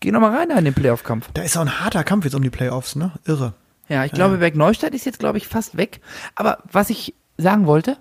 gehen 0.00 0.14
nochmal 0.14 0.34
rein 0.34 0.50
in 0.50 0.64
den 0.64 0.74
Playoff-Kampf. 0.74 1.30
Da 1.34 1.42
ist 1.42 1.56
auch 1.56 1.60
ein 1.62 1.80
harter 1.80 2.02
Kampf 2.04 2.24
jetzt 2.24 2.34
um 2.34 2.42
die 2.42 2.50
Playoffs, 2.50 2.96
ne? 2.96 3.12
Irre. 3.24 3.54
Ja, 3.88 4.04
ich 4.04 4.12
glaube, 4.12 4.38
Beck-Neustadt 4.38 4.92
ist 4.92 5.06
jetzt, 5.06 5.18
glaube 5.18 5.38
ich, 5.38 5.46
fast 5.46 5.76
weg. 5.76 6.00
Aber 6.34 6.58
was 6.70 6.90
ich 6.90 7.14
sagen 7.36 7.66
wollte, 7.66 7.96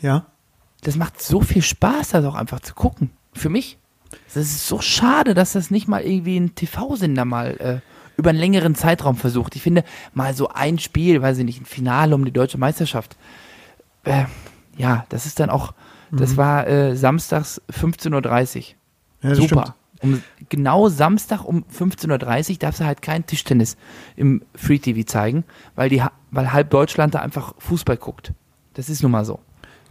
Ja. 0.00 0.26
Das 0.82 0.96
macht 0.96 1.22
so 1.22 1.40
viel 1.40 1.62
Spaß, 1.62 2.10
das 2.10 2.24
auch 2.24 2.34
einfach 2.34 2.60
zu 2.60 2.74
gucken. 2.74 3.10
Für 3.32 3.48
mich. 3.48 3.78
Es 4.28 4.36
ist 4.36 4.66
so 4.66 4.80
schade, 4.80 5.32
dass 5.32 5.52
das 5.52 5.70
nicht 5.70 5.88
mal 5.88 6.02
irgendwie 6.02 6.36
ein 6.36 6.54
TV-Sender 6.54 7.24
mal 7.24 7.56
äh, 7.58 7.80
über 8.18 8.30
einen 8.30 8.38
längeren 8.38 8.74
Zeitraum 8.74 9.16
versucht. 9.16 9.56
Ich 9.56 9.62
finde, 9.62 9.84
mal 10.12 10.34
so 10.34 10.48
ein 10.48 10.78
Spiel, 10.78 11.22
weiß 11.22 11.38
ich 11.38 11.44
nicht, 11.44 11.60
ein 11.62 11.66
Finale 11.66 12.14
um 12.14 12.24
die 12.24 12.32
deutsche 12.32 12.58
Meisterschaft. 12.58 13.16
Äh, 14.04 14.24
ja, 14.76 15.06
das 15.08 15.24
ist 15.24 15.40
dann 15.40 15.48
auch, 15.48 15.72
das 16.10 16.36
war 16.36 16.66
äh, 16.66 16.94
samstags 16.94 17.62
15.30 17.70 18.58
Uhr. 18.58 18.64
ja 19.22 19.34
Super. 19.34 19.76
Um, 20.02 20.22
genau 20.48 20.88
Samstag 20.88 21.44
um 21.44 21.64
15.30 21.64 22.50
Uhr 22.50 22.58
darfst 22.58 22.80
du 22.80 22.84
halt 22.84 23.02
kein 23.02 23.24
Tischtennis 23.24 23.76
im 24.16 24.42
Free 24.54 24.78
TV 24.78 25.06
zeigen, 25.06 25.44
weil, 25.76 25.88
die, 25.88 26.02
weil 26.32 26.52
halb 26.52 26.70
Deutschland 26.70 27.14
da 27.14 27.20
einfach 27.20 27.54
Fußball 27.58 27.96
guckt. 27.96 28.32
Das 28.74 28.88
ist 28.88 29.02
nun 29.02 29.12
mal 29.12 29.24
so. 29.24 29.38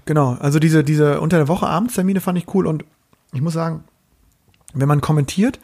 Genau, 0.06 0.36
also 0.39 0.60
diese, 0.60 0.84
diese 0.84 1.22
unter 1.22 1.38
der 1.38 1.47
Woche 1.47 1.68
Abendstermine 1.68 2.22
fand 2.22 2.38
ich 2.38 2.54
cool 2.54 2.66
und 2.68 2.84
ich 3.34 3.41
muss 3.41 3.54
sagen, 3.54 3.84
wenn 4.74 4.88
man 4.88 5.02
kommentiert, 5.02 5.60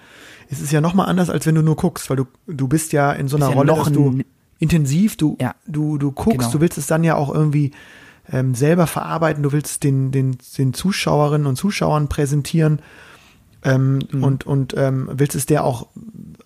ist 0.50 0.62
es 0.62 0.72
ja 0.72 0.80
nochmal 0.82 1.08
anders, 1.10 1.30
als 1.30 1.46
wenn 1.46 1.56
du 1.56 1.62
nur 1.62 1.76
guckst, 1.76 2.10
weil 2.10 2.18
du, 2.18 2.26
du 2.48 2.68
bist 2.68 2.94
ja 2.94 3.12
in 3.12 3.28
so 3.28 3.38
einer 3.38 3.50
ja 3.50 3.56
Rolle, 3.56 3.68
noch 3.68 3.84
dass 3.86 3.94
du 3.94 4.20
intensiv, 4.60 5.18
du, 5.18 5.38
Ja. 5.42 5.56
du, 5.68 5.98
du 5.98 6.12
guckst, 6.12 6.40
Genau. 6.40 6.52
du 6.52 6.62
willst 6.62 6.78
es 6.78 6.88
dann 6.88 7.04
ja 7.04 7.16
auch 7.16 7.34
irgendwie 7.34 7.72
ähm, 8.32 8.56
selber 8.56 8.88
verarbeiten, 8.88 9.44
du 9.44 9.52
willst 9.52 9.84
den, 9.84 10.12
den, 10.12 10.38
den 10.58 10.74
Zuschauerinnen 10.74 11.48
und 11.48 11.56
Zuschauern 11.56 12.08
präsentieren. 12.10 12.82
ähm, 13.64 14.00
und, 14.22 14.46
und 14.46 14.76
ähm, 14.78 15.10
willst 15.12 15.36
es 15.36 15.46
der 15.46 15.64
auch 15.64 15.88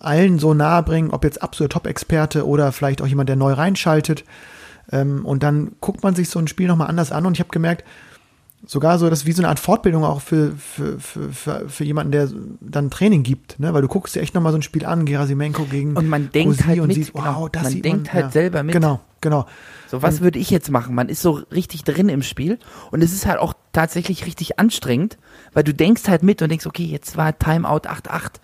allen 0.00 0.38
so 0.38 0.54
nahe 0.54 0.82
bringen, 0.82 1.10
ob 1.10 1.24
jetzt 1.24 1.42
absoluter 1.42 1.74
Top-Experte 1.74 2.46
oder 2.46 2.72
vielleicht 2.72 3.02
auch 3.02 3.06
jemand, 3.06 3.28
der 3.28 3.36
neu 3.36 3.52
reinschaltet. 3.52 4.24
Ähm, 4.92 5.24
und 5.24 5.42
dann 5.42 5.72
guckt 5.80 6.02
man 6.02 6.14
sich 6.14 6.28
so 6.28 6.38
ein 6.38 6.46
Spiel 6.46 6.68
nochmal 6.68 6.88
anders 6.88 7.10
an 7.10 7.26
und 7.26 7.34
ich 7.34 7.40
habe 7.40 7.50
gemerkt, 7.50 7.84
sogar 8.64 8.98
so, 8.98 9.10
das 9.10 9.20
ist 9.20 9.26
wie 9.26 9.32
so 9.32 9.42
eine 9.42 9.48
Art 9.48 9.58
Fortbildung 9.58 10.04
auch 10.04 10.20
für, 10.20 10.52
für, 10.52 10.98
für, 11.00 11.32
für, 11.32 11.68
für 11.68 11.84
jemanden, 11.84 12.12
der 12.12 12.28
dann 12.60 12.90
Training 12.90 13.22
gibt, 13.22 13.58
ne? 13.58 13.74
Weil 13.74 13.82
du 13.82 13.88
guckst 13.88 14.14
dir 14.14 14.20
echt 14.20 14.34
nochmal 14.34 14.52
so 14.52 14.58
ein 14.58 14.62
Spiel 14.62 14.84
an, 14.84 15.04
Gerasimenko 15.04 15.64
gegen 15.64 15.96
Und 15.96 16.08
man 16.08 16.30
denkt 16.30 16.58
Rossi 16.58 16.64
halt 16.64 16.80
und 16.80 16.88
mit, 16.88 16.96
siehst, 16.96 17.12
genau. 17.12 17.40
wow, 17.40 17.50
das 17.50 17.64
Man 17.64 17.82
denkt 17.82 18.12
halt 18.12 18.32
selber 18.32 18.62
mit. 18.62 18.72
Genau, 18.72 19.00
genau. 19.20 19.46
So, 19.88 20.00
was 20.00 20.20
würde 20.20 20.38
ich 20.38 20.50
jetzt 20.50 20.70
machen? 20.70 20.94
Man 20.94 21.08
ist 21.08 21.22
so 21.22 21.40
richtig 21.52 21.84
drin 21.84 22.08
im 22.08 22.22
Spiel 22.22 22.58
und 22.90 23.02
es 23.02 23.12
ist 23.12 23.26
halt 23.26 23.38
auch 23.40 23.54
tatsächlich 23.72 24.26
richtig 24.26 24.58
anstrengend, 24.58 25.18
weil 25.52 25.64
du 25.64 25.74
denkst 25.74 26.08
halt 26.08 26.22
mit 26.22 26.40
und 26.40 26.48
denkst, 26.48 26.66
okay, 26.66 26.84
jetzt 26.84 27.16
war 27.16 27.36
Timeout 27.38 27.88
8-8, 27.88 28.34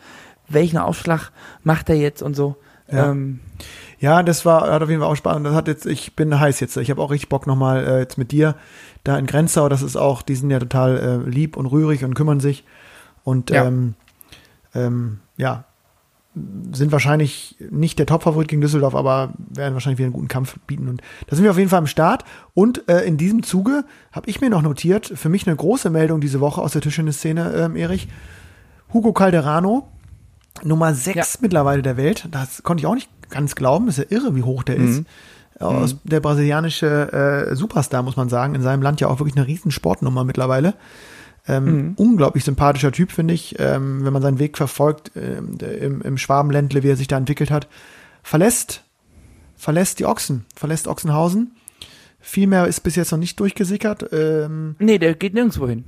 welchen 0.48 0.78
Aufschlag 0.78 1.30
macht 1.62 1.88
er 1.88 1.96
jetzt 1.96 2.22
und 2.22 2.34
so. 2.34 2.56
Ja. 2.90 3.10
Ähm, 3.10 3.40
Ja, 4.00 4.22
das 4.22 4.44
war 4.44 4.70
hat 4.72 4.82
auf 4.82 4.88
jeden 4.88 5.00
Fall 5.02 5.10
auch 5.10 5.16
Spaß. 5.16 5.36
Und 5.36 5.44
das 5.44 5.54
hat 5.54 5.66
jetzt, 5.68 5.84
ich 5.86 6.14
bin 6.14 6.38
heiß 6.38 6.60
jetzt. 6.60 6.76
Ich 6.76 6.90
habe 6.90 7.02
auch 7.02 7.10
richtig 7.10 7.28
Bock 7.28 7.46
nochmal 7.46 7.84
äh, 7.86 7.98
jetzt 8.00 8.16
mit 8.18 8.30
dir 8.30 8.54
da 9.04 9.18
in 9.18 9.26
Grenzau. 9.26 9.68
Das 9.68 9.82
ist 9.82 9.96
auch, 9.96 10.22
die 10.22 10.36
sind 10.36 10.50
ja 10.50 10.58
total 10.60 10.98
äh, 11.26 11.28
lieb 11.28 11.56
und 11.56 11.66
rührig 11.66 12.04
und 12.04 12.14
kümmern 12.14 12.38
sich. 12.40 12.64
Und 13.24 13.50
Ja. 13.50 13.64
ähm, 13.66 13.94
ähm, 14.74 15.18
ja, 15.36 15.64
sind 16.72 16.92
wahrscheinlich 16.92 17.56
nicht 17.70 17.98
der 17.98 18.06
Topfavorit 18.06 18.46
gegen 18.46 18.60
Düsseldorf, 18.60 18.94
aber 18.94 19.32
werden 19.48 19.74
wahrscheinlich 19.74 19.98
wieder 19.98 20.06
einen 20.06 20.12
guten 20.12 20.28
Kampf 20.28 20.56
bieten. 20.68 20.88
Und 20.88 21.02
da 21.26 21.34
sind 21.34 21.42
wir 21.44 21.50
auf 21.50 21.58
jeden 21.58 21.70
Fall 21.70 21.80
am 21.80 21.88
Start. 21.88 22.24
Und 22.54 22.88
äh, 22.88 23.00
in 23.00 23.16
diesem 23.16 23.42
Zuge 23.42 23.84
habe 24.12 24.30
ich 24.30 24.40
mir 24.40 24.48
noch 24.50 24.62
notiert, 24.62 25.10
für 25.16 25.28
mich 25.28 25.48
eine 25.48 25.56
große 25.56 25.90
Meldung 25.90 26.20
diese 26.20 26.38
Woche 26.40 26.60
aus 26.60 26.72
der 26.72 26.82
Tischtennis-Szene, 26.82 27.52
ähm, 27.54 27.74
Erich. 27.74 28.06
Hugo 28.92 29.12
Calderano, 29.12 29.88
Nummer 30.62 30.94
6 30.94 31.16
Ja. 31.16 31.24
mittlerweile 31.40 31.82
der 31.82 31.96
Welt. 31.96 32.28
Das 32.30 32.62
konnte 32.62 32.82
ich 32.82 32.86
auch 32.86 32.94
nicht 32.94 33.10
ganz 33.30 33.54
glauben. 33.54 33.88
ist 33.88 33.98
ja 33.98 34.04
irre, 34.08 34.34
wie 34.34 34.42
hoch 34.42 34.62
der 34.62 34.76
ist. 34.76 35.04
Aus 35.60 35.96
der 36.04 36.20
brasilianische 36.20 37.48
äh, 37.50 37.56
Superstar, 37.56 38.02
muss 38.02 38.16
man 38.16 38.28
sagen. 38.28 38.54
In 38.54 38.62
seinem 38.62 38.82
Land 38.82 39.00
ja 39.00 39.08
auch 39.08 39.18
wirklich 39.18 39.36
eine 39.36 39.46
riesen 39.46 39.72
Sportnummer 39.72 40.22
mittlerweile. 40.22 40.74
Ähm, 41.48 41.94
Unglaublich 41.96 42.44
sympathischer 42.44 42.92
Typ, 42.92 43.10
finde 43.10 43.34
ich, 43.34 43.58
ähm, 43.58 44.04
wenn 44.04 44.12
man 44.12 44.22
seinen 44.22 44.38
Weg 44.38 44.56
verfolgt 44.56 45.12
ähm, 45.16 45.58
im, 45.60 46.02
im 46.02 46.18
Schwabenländle, 46.18 46.82
wie 46.82 46.90
er 46.90 46.96
sich 46.96 47.08
da 47.08 47.16
entwickelt 47.16 47.50
hat. 47.50 47.68
Verlässt, 48.22 48.84
verlässt 49.56 49.98
die 49.98 50.06
Ochsen, 50.06 50.44
verlässt 50.54 50.86
Ochsenhausen. 50.86 51.52
Viel 52.20 52.46
mehr 52.46 52.66
ist 52.66 52.80
bis 52.80 52.96
jetzt 52.96 53.10
noch 53.10 53.18
nicht 53.18 53.40
durchgesickert. 53.40 54.12
Ähm, 54.12 54.76
nee, 54.78 54.98
der 54.98 55.14
geht 55.14 55.34
nirgendwo 55.34 55.66
hin. 55.66 55.84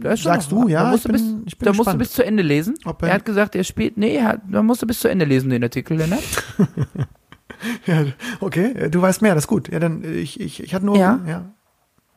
Da 0.00 0.12
ist 0.12 0.20
schon 0.20 0.32
Sagst 0.32 0.50
noch- 0.52 0.62
du? 0.64 0.68
Ja, 0.68 0.84
Da 0.84 0.90
musst, 0.90 1.06
ich 1.06 1.12
du, 1.12 1.18
bin- 1.18 1.44
bis, 1.44 1.52
ich 1.52 1.58
bin 1.58 1.66
da 1.66 1.72
musst 1.72 1.92
du 1.92 1.98
bis 1.98 2.12
zu 2.12 2.24
Ende 2.24 2.42
lesen. 2.42 2.74
Ob 2.84 3.02
er, 3.02 3.08
er- 3.08 3.14
hat 3.14 3.24
gesagt, 3.24 3.54
er 3.56 3.64
spielt. 3.64 3.96
Nee, 3.96 4.14
er 4.16 4.24
hat, 4.24 4.40
da 4.50 4.62
musst 4.62 4.82
du 4.82 4.86
bis 4.86 5.00
zu 5.00 5.08
Ende 5.08 5.24
lesen, 5.24 5.50
den 5.50 5.62
Artikel, 5.62 5.96
Lennart. 5.96 6.22
ja, 7.86 8.04
okay, 8.40 8.88
du 8.90 9.00
weißt 9.02 9.22
mehr, 9.22 9.34
das 9.34 9.44
ist 9.44 9.48
gut. 9.48 9.70
Ja, 9.70 9.78
dann 9.80 10.02
ich, 10.04 10.40
ich, 10.40 10.62
ich 10.62 10.74
hatte 10.74 10.86
nur. 10.86 10.96
Ja. 10.96 11.20
ja. 11.26 11.44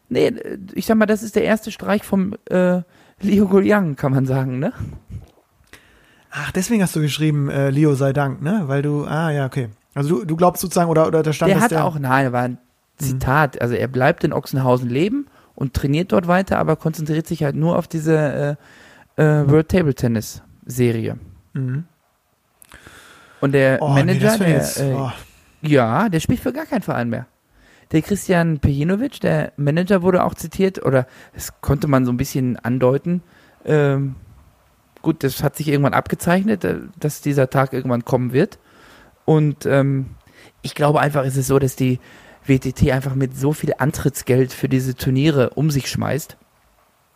Nee, 0.10 0.34
ich 0.74 0.86
sag 0.86 0.98
mal, 0.98 1.06
das 1.06 1.24
ist 1.24 1.36
der 1.36 1.44
erste 1.44 1.72
Streich 1.72 2.04
vom 2.04 2.36
äh, 2.50 2.82
Leo 3.22 3.48
Guliang, 3.48 3.96
kann 3.96 4.12
man 4.12 4.26
sagen, 4.26 4.60
ne? 4.60 4.74
Ach, 6.32 6.52
deswegen 6.52 6.82
hast 6.82 6.96
du 6.96 7.02
geschrieben, 7.02 7.50
äh, 7.50 7.70
Leo 7.70 7.94
sei 7.94 8.14
Dank, 8.14 8.42
ne? 8.42 8.64
Weil 8.66 8.82
du, 8.82 9.06
ah 9.06 9.32
ja, 9.32 9.46
okay. 9.46 9.70
Also 9.94 10.20
du, 10.20 10.26
du 10.26 10.36
glaubst 10.36 10.62
sozusagen, 10.62 10.90
oder, 10.90 11.08
oder 11.08 11.24
da 11.24 11.34
stand 11.34 11.52
Der 11.52 11.60
hat 11.62 11.72
der, 11.72 11.86
auch, 11.86 12.00
nein, 12.00 12.32
war 12.32 12.44
ein 12.44 12.58
Zitat. 12.98 13.62
Also 13.62 13.74
er 13.76 13.88
bleibt 13.88 14.24
in 14.24 14.32
Ochsenhausen 14.34 14.90
leben 14.90 15.28
und 15.62 15.76
trainiert 15.76 16.12
dort 16.12 16.28
weiter, 16.28 16.58
aber 16.58 16.76
konzentriert 16.76 17.28
sich 17.28 17.44
halt 17.44 17.56
nur 17.56 17.78
auf 17.78 17.88
diese 17.88 18.58
äh, 19.16 19.22
äh, 19.22 19.48
World 19.48 19.70
Table 19.70 19.94
Tennis 19.94 20.42
Serie. 20.66 21.20
Mhm. 21.54 21.84
Und 23.42 23.52
der 23.52 23.80
Oh, 23.80 23.90
nee, 23.90 24.04
Manager, 24.04 24.40
wär 24.40 24.48
der, 24.48 24.50
jetzt, 24.50 24.80
äh, 24.80 24.96
oh. 24.98 25.12
ja, 25.62 26.10
der 26.10 26.20
spielt 26.20 26.40
für 26.40 26.52
gar 26.52 26.66
keinen 26.66 26.82
Verein 26.82 27.10
mehr. 27.10 27.28
Der 27.92 28.02
Christian 28.02 28.58
Pejinovic, 28.58 29.20
der 29.20 29.54
Manager, 29.56 30.02
wurde 30.02 30.24
auch 30.24 30.34
zitiert, 30.34 30.84
oder 30.84 31.06
das 31.36 31.62
konnte 31.62 31.88
man 31.88 32.06
so 32.06 32.12
ein 32.12 32.18
bisschen 32.18 32.58
andeuten. 32.58 33.22
Ähm, 33.64 34.16
gut, 35.04 35.24
das 35.24 35.44
hat 35.44 35.56
sich 35.56 35.68
irgendwann 35.68 35.94
abgezeichnet, 35.94 36.64
äh, 36.64 36.80
dass 37.00 37.22
dieser 37.22 37.52
Tag 37.52 37.72
irgendwann 37.72 38.04
kommen 38.04 38.34
wird. 38.34 38.58
Und 39.26 39.68
ähm, 39.68 40.08
ich 40.64 40.74
glaube 40.74 41.02
einfach, 41.02 41.24
ist 41.24 41.38
es 41.38 41.46
so, 41.46 41.60
dass 41.60 41.76
die 41.76 42.00
WTT 42.46 42.92
einfach 42.92 43.16
mit 43.16 43.38
so 43.38 43.54
viel 43.54 43.74
Antrittsgeld 43.78 44.52
für 44.54 44.70
diese 44.70 44.96
Turniere 44.96 45.52
um 45.52 45.70
sich 45.72 45.88
schmeißt, 45.90 46.38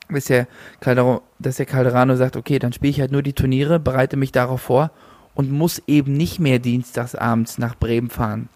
dass 0.09 0.25
der, 0.25 0.47
Calderano, 0.79 1.21
dass 1.39 1.57
der 1.57 1.65
Calderano 1.65 2.15
sagt, 2.15 2.35
okay, 2.37 2.59
dann 2.59 2.73
spiele 2.73 2.91
ich 2.91 2.99
halt 3.01 3.11
nur 3.11 3.23
die 3.23 3.33
Turniere, 3.33 3.79
bereite 3.79 4.17
mich 4.17 4.31
darauf 4.31 4.61
vor 4.61 4.91
und 5.33 5.51
muss 5.51 5.81
eben 5.87 6.13
nicht 6.13 6.39
mehr 6.39 6.59
dienstagsabends 6.59 7.57
nach 7.57 7.75
Bremen 7.75 8.09
fahren. 8.09 8.49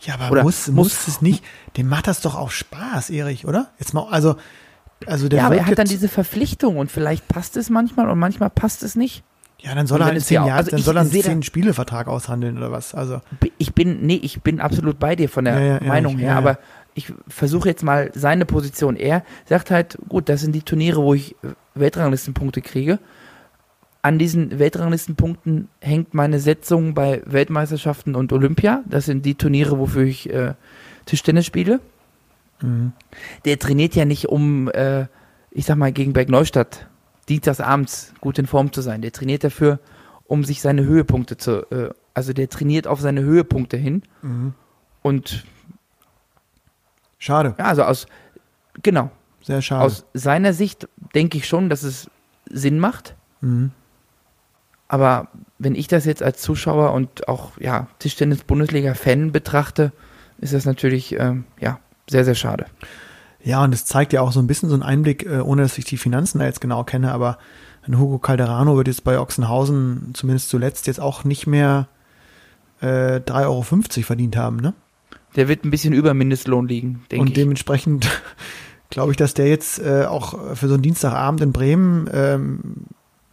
Ja, 0.00 0.14
aber 0.14 0.30
Oder 0.30 0.42
muss, 0.42 0.66
muss- 0.68 0.74
muss 0.92 1.08
es 1.08 1.22
nicht. 1.22 1.44
Dem 1.76 1.88
macht 1.88 2.06
das 2.06 2.20
doch 2.20 2.34
auch 2.34 2.50
Spaß, 2.50 3.10
Erich, 3.10 3.46
oder? 3.46 3.70
Jetzt 3.78 3.94
mal, 3.94 4.06
also, 4.10 4.36
also 5.06 5.28
der 5.28 5.40
ja, 5.40 5.46
aber 5.46 5.56
er 5.56 5.66
hat 5.66 5.78
dann 5.78 5.86
diese 5.88 6.08
Verpflichtung 6.08 6.76
und 6.78 6.90
vielleicht 6.90 7.28
passt 7.28 7.56
es 7.56 7.70
manchmal 7.70 8.08
und 8.08 8.18
manchmal 8.18 8.50
passt 8.50 8.82
es 8.82 8.94
nicht. 8.94 9.22
Ja, 9.64 9.74
dann 9.74 9.86
soll 9.86 10.00
er 10.00 10.06
halt 10.06 10.20
zehn 10.22 10.34
ja 10.36 10.42
auch- 10.42 10.46
Jahren, 10.46 10.58
also 10.58 10.70
dann 10.72 10.80
soll 10.82 10.96
er 10.96 11.00
einen 11.02 11.10
zehn 11.10 11.42
Spielevertrag 11.42 12.06
aushandeln 12.06 12.58
oder 12.58 12.70
was? 12.70 12.94
Also, 12.94 13.20
Ich 13.58 13.72
bin, 13.74 14.04
nee, 14.06 14.20
ich 14.22 14.42
bin 14.42 14.60
absolut 14.60 14.98
bei 14.98 15.16
dir 15.16 15.28
von 15.28 15.46
der 15.46 15.58
Ja, 15.58 15.74
ja, 15.78 15.84
Meinung 15.88 16.14
ich- 16.16 16.20
her, 16.20 16.32
ja, 16.32 16.38
aber 16.38 16.58
ich 16.94 17.12
versuche 17.28 17.68
jetzt 17.70 17.82
mal 17.82 18.10
seine 18.14 18.44
Position. 18.44 18.94
Er 18.96 19.24
sagt 19.46 19.70
halt, 19.70 19.98
gut, 20.08 20.28
das 20.28 20.42
sind 20.42 20.54
die 20.54 20.62
Turniere, 20.62 21.02
wo 21.02 21.14
ich 21.14 21.34
Weltranglistenpunkte 21.74 22.60
kriege. 22.62 22.98
An 24.02 24.18
diesen 24.18 24.58
Weltranglistenpunkten 24.58 25.68
hängt 25.80 26.12
meine 26.12 26.38
Setzung 26.38 26.92
bei 26.92 27.22
Weltmeisterschaften 27.24 28.14
und 28.14 28.32
Olympia. 28.34 28.82
Das 28.86 29.06
sind 29.06 29.24
die 29.24 29.34
Turniere, 29.34 29.78
wofür 29.78 30.02
ich 30.04 30.28
äh, 30.30 30.52
Tischtennis 31.06 31.46
spiele. 31.46 31.80
mhm. 32.60 32.92
Der 33.46 33.58
trainiert 33.58 33.94
ja 33.96 34.04
nicht, 34.04 34.26
um, 34.28 34.68
äh, 34.70 35.06
ich 35.50 35.64
sag 35.64 35.76
mal, 35.76 35.90
gegen 35.90 36.12
Bergneustadt 36.12 36.86
dienstagsabends 37.26 38.14
gut 38.20 38.38
in 38.38 38.46
Form 38.46 38.72
zu 38.72 38.80
sein. 38.82 39.02
Der 39.02 39.12
trainiert 39.12 39.44
dafür, 39.44 39.78
um 40.24 40.44
sich 40.44 40.60
seine 40.60 40.84
Höhepunkte 40.84 41.36
zu, 41.36 41.70
äh, 41.70 41.90
also 42.14 42.32
der 42.32 42.48
trainiert 42.48 42.86
auf 42.86 43.00
seine 43.00 43.22
Höhepunkte 43.22 43.76
hin. 43.76 44.02
Mhm. 44.22 44.54
Und 45.02 45.44
schade, 47.18 47.54
ja, 47.58 47.66
also 47.66 47.82
aus, 47.84 48.06
genau, 48.82 49.10
sehr 49.42 49.62
schade. 49.62 49.84
aus 49.84 50.06
seiner 50.14 50.52
Sicht 50.52 50.88
denke 51.14 51.38
ich 51.38 51.46
schon, 51.46 51.68
dass 51.68 51.82
es 51.82 52.10
Sinn 52.50 52.78
macht. 52.78 53.14
mhm. 53.40 53.72
Aber 54.86 55.28
wenn 55.58 55.74
ich 55.74 55.88
das 55.88 56.04
jetzt 56.04 56.22
als 56.22 56.42
Zuschauer 56.42 56.92
und 56.92 57.26
auch 57.26 57.58
ja, 57.58 57.88
Tischtennis-Bundesliga-Fan 58.00 59.32
betrachte, 59.32 59.92
ist 60.38 60.52
das 60.52 60.66
natürlich 60.66 61.18
ähm, 61.18 61.44
ja, 61.58 61.80
sehr, 62.08 62.24
sehr 62.24 62.34
schade. 62.34 62.66
Ja, 63.44 63.62
und 63.62 63.74
es 63.74 63.84
zeigt 63.84 64.14
ja 64.14 64.22
auch 64.22 64.32
so 64.32 64.40
ein 64.40 64.46
bisschen 64.46 64.70
so 64.70 64.74
einen 64.74 64.82
Einblick, 64.82 65.26
äh, 65.26 65.40
ohne 65.40 65.62
dass 65.62 65.76
ich 65.76 65.84
die 65.84 65.98
Finanzen 65.98 66.38
da 66.38 66.46
jetzt 66.46 66.62
genau 66.62 66.82
kenne, 66.82 67.12
aber 67.12 67.38
ein 67.86 67.98
Hugo 67.98 68.18
Calderano 68.18 68.76
wird 68.76 68.88
jetzt 68.88 69.04
bei 69.04 69.18
Ochsenhausen 69.18 70.10
zumindest 70.14 70.48
zuletzt 70.48 70.86
jetzt 70.86 71.00
auch 71.00 71.24
nicht 71.24 71.46
mehr 71.46 71.86
äh, 72.80 73.20
3,50 73.20 73.42
Euro 73.44 73.62
verdient 73.62 74.36
haben, 74.36 74.56
ne? 74.56 74.72
Der 75.36 75.48
wird 75.48 75.64
ein 75.64 75.70
bisschen 75.70 75.92
über 75.92 76.14
Mindestlohn 76.14 76.68
liegen, 76.68 77.04
denke 77.10 77.20
Und 77.20 77.28
ich. 77.28 77.34
dementsprechend 77.34 78.08
glaube 78.90 79.10
ich, 79.10 79.18
dass 79.18 79.34
der 79.34 79.48
jetzt 79.48 79.78
äh, 79.78 80.06
auch 80.06 80.56
für 80.56 80.68
so 80.68 80.74
einen 80.74 80.82
Dienstagabend 80.82 81.42
in 81.42 81.52
Bremen 81.52 82.08
ähm, 82.12 82.60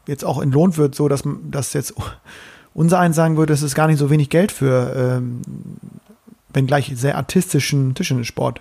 jetzt 0.08 0.26
auch 0.26 0.42
entlohnt 0.42 0.78
wird, 0.78 0.94
so 0.94 1.08
dass, 1.08 1.24
dass 1.50 1.72
jetzt 1.72 1.94
unser 2.74 3.00
eins 3.00 3.16
sagen 3.16 3.38
würde, 3.38 3.54
das 3.54 3.62
ist 3.62 3.76
gar 3.76 3.88
nicht 3.88 4.00
so 4.00 4.10
wenig 4.10 4.30
Geld 4.30 4.52
für, 4.52 4.94
ähm, 4.96 5.42
wenn 6.52 6.68
gleich 6.68 6.92
sehr 6.96 7.16
artistischen 7.16 7.96
Tischtennissport. 7.96 8.60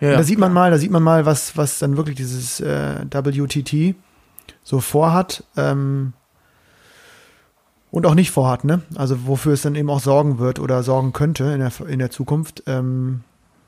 Ja, 0.00 0.12
da 0.12 0.22
sieht 0.22 0.38
man 0.38 0.52
mal, 0.52 0.70
da 0.70 0.78
sieht 0.78 0.90
man 0.90 1.02
mal, 1.02 1.24
was, 1.24 1.56
was 1.56 1.78
dann 1.78 1.96
wirklich 1.96 2.16
dieses 2.16 2.60
äh, 2.60 3.04
WTT 3.10 3.94
so 4.62 4.80
vorhat 4.80 5.44
ähm, 5.56 6.12
und 7.90 8.06
auch 8.06 8.14
nicht 8.14 8.30
vorhat, 8.30 8.64
ne? 8.64 8.82
Also 8.96 9.26
wofür 9.26 9.52
es 9.52 9.62
dann 9.62 9.76
eben 9.76 9.88
auch 9.88 10.00
sorgen 10.00 10.38
wird 10.38 10.58
oder 10.58 10.82
sorgen 10.82 11.12
könnte 11.12 11.44
in 11.44 11.60
der, 11.60 11.72
in 11.88 12.00
der 12.00 12.10
Zukunft. 12.10 12.64
Ähm, 12.66 13.20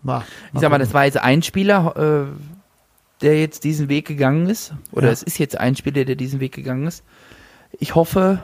mal, 0.02 0.24
Ich 0.52 0.60
sag 0.60 0.70
mal, 0.70 0.78
das 0.78 0.92
war 0.94 1.04
jetzt 1.04 1.18
ein 1.18 1.42
Spieler, 1.42 1.96
äh, 1.96 3.22
der 3.22 3.38
jetzt 3.40 3.64
diesen 3.64 3.88
Weg 3.88 4.06
gegangen 4.06 4.48
ist. 4.48 4.74
Oder 4.92 5.06
Ja. 5.06 5.12
es 5.12 5.22
ist 5.22 5.38
jetzt 5.38 5.58
ein 5.58 5.76
Spieler, 5.76 6.04
der 6.04 6.16
diesen 6.16 6.40
Weg 6.40 6.52
gegangen 6.52 6.86
ist. 6.86 7.04
Ich 7.78 7.94
hoffe, 7.94 8.40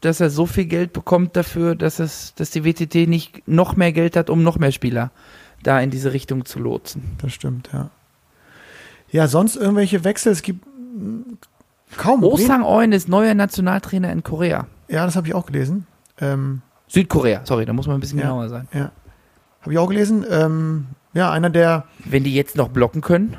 dass 0.00 0.20
er 0.20 0.30
so 0.30 0.46
viel 0.46 0.64
Geld 0.64 0.92
bekommt 0.92 1.36
dafür, 1.36 1.74
dass 1.76 2.00
es, 2.00 2.34
dass 2.34 2.50
die 2.50 2.64
WTT 2.64 3.08
nicht 3.08 3.46
noch 3.46 3.76
mehr 3.76 3.92
Geld 3.92 4.16
hat, 4.16 4.30
um 4.30 4.42
noch 4.42 4.58
mehr 4.58 4.72
Spieler 4.72 5.10
da 5.62 5.80
in 5.80 5.90
diese 5.90 6.12
Richtung 6.12 6.44
zu 6.44 6.58
lotsen. 6.58 7.16
Das 7.20 7.32
stimmt, 7.32 7.70
ja. 7.72 7.90
Ja, 9.10 9.28
sonst 9.28 9.56
irgendwelche 9.56 10.04
Wechsel, 10.04 10.32
es 10.32 10.42
gibt 10.42 10.66
mm, 10.66 11.34
kaum. 11.96 12.24
Oh 12.24 12.36
Sang 12.36 12.62
Eun 12.64 12.92
ist 12.92 13.08
neuer 13.08 13.34
Nationaltrainer 13.34 14.10
in 14.10 14.22
Korea. 14.22 14.66
Ja, 14.88 15.04
das 15.04 15.16
habe 15.16 15.26
ich 15.26 15.34
auch 15.34 15.46
gelesen. 15.46 15.86
Ähm, 16.20 16.62
Südkorea, 16.88 17.42
sorry, 17.44 17.64
da 17.66 17.72
muss 17.72 17.86
man 17.86 17.96
ein 17.96 18.00
bisschen 18.00 18.18
Ja. 18.18 18.24
genauer 18.26 18.48
sein. 18.48 18.68
ja. 18.72 18.90
Habe 19.60 19.72
ich 19.74 19.78
auch 19.78 19.88
gelesen. 19.88 20.24
Ähm, 20.28 20.86
ja, 21.14 21.30
einer 21.30 21.48
der, 21.50 21.84
Wenn 22.04 22.24
die 22.24 22.34
jetzt 22.34 22.56
noch 22.56 22.68
blocken 22.68 23.00
können, 23.00 23.36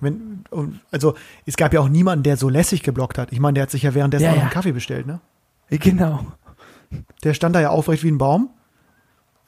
wenn, 0.00 0.44
also 0.90 1.14
es 1.44 1.56
gab 1.56 1.74
ja 1.74 1.80
auch 1.80 1.88
niemanden, 1.88 2.22
der 2.22 2.36
so 2.36 2.48
lässig 2.48 2.82
geblockt 2.82 3.18
hat. 3.18 3.32
Ich 3.32 3.40
meine, 3.40 3.54
der 3.54 3.64
hat 3.64 3.70
sich 3.70 3.82
ja 3.82 3.92
währenddessen 3.94 4.24
Ja, 4.24 4.30
auch 4.30 4.34
noch 4.36 4.42
ja. 4.42 4.46
einen 4.46 4.52
Kaffee 4.52 4.72
bestellt, 4.72 5.06
ne? 5.06 5.20
Genau. 5.68 6.24
Der 7.24 7.34
stand 7.34 7.54
da 7.54 7.60
ja 7.60 7.68
aufrecht 7.70 8.02
wie 8.04 8.10
ein 8.10 8.16
Baum. 8.18 8.48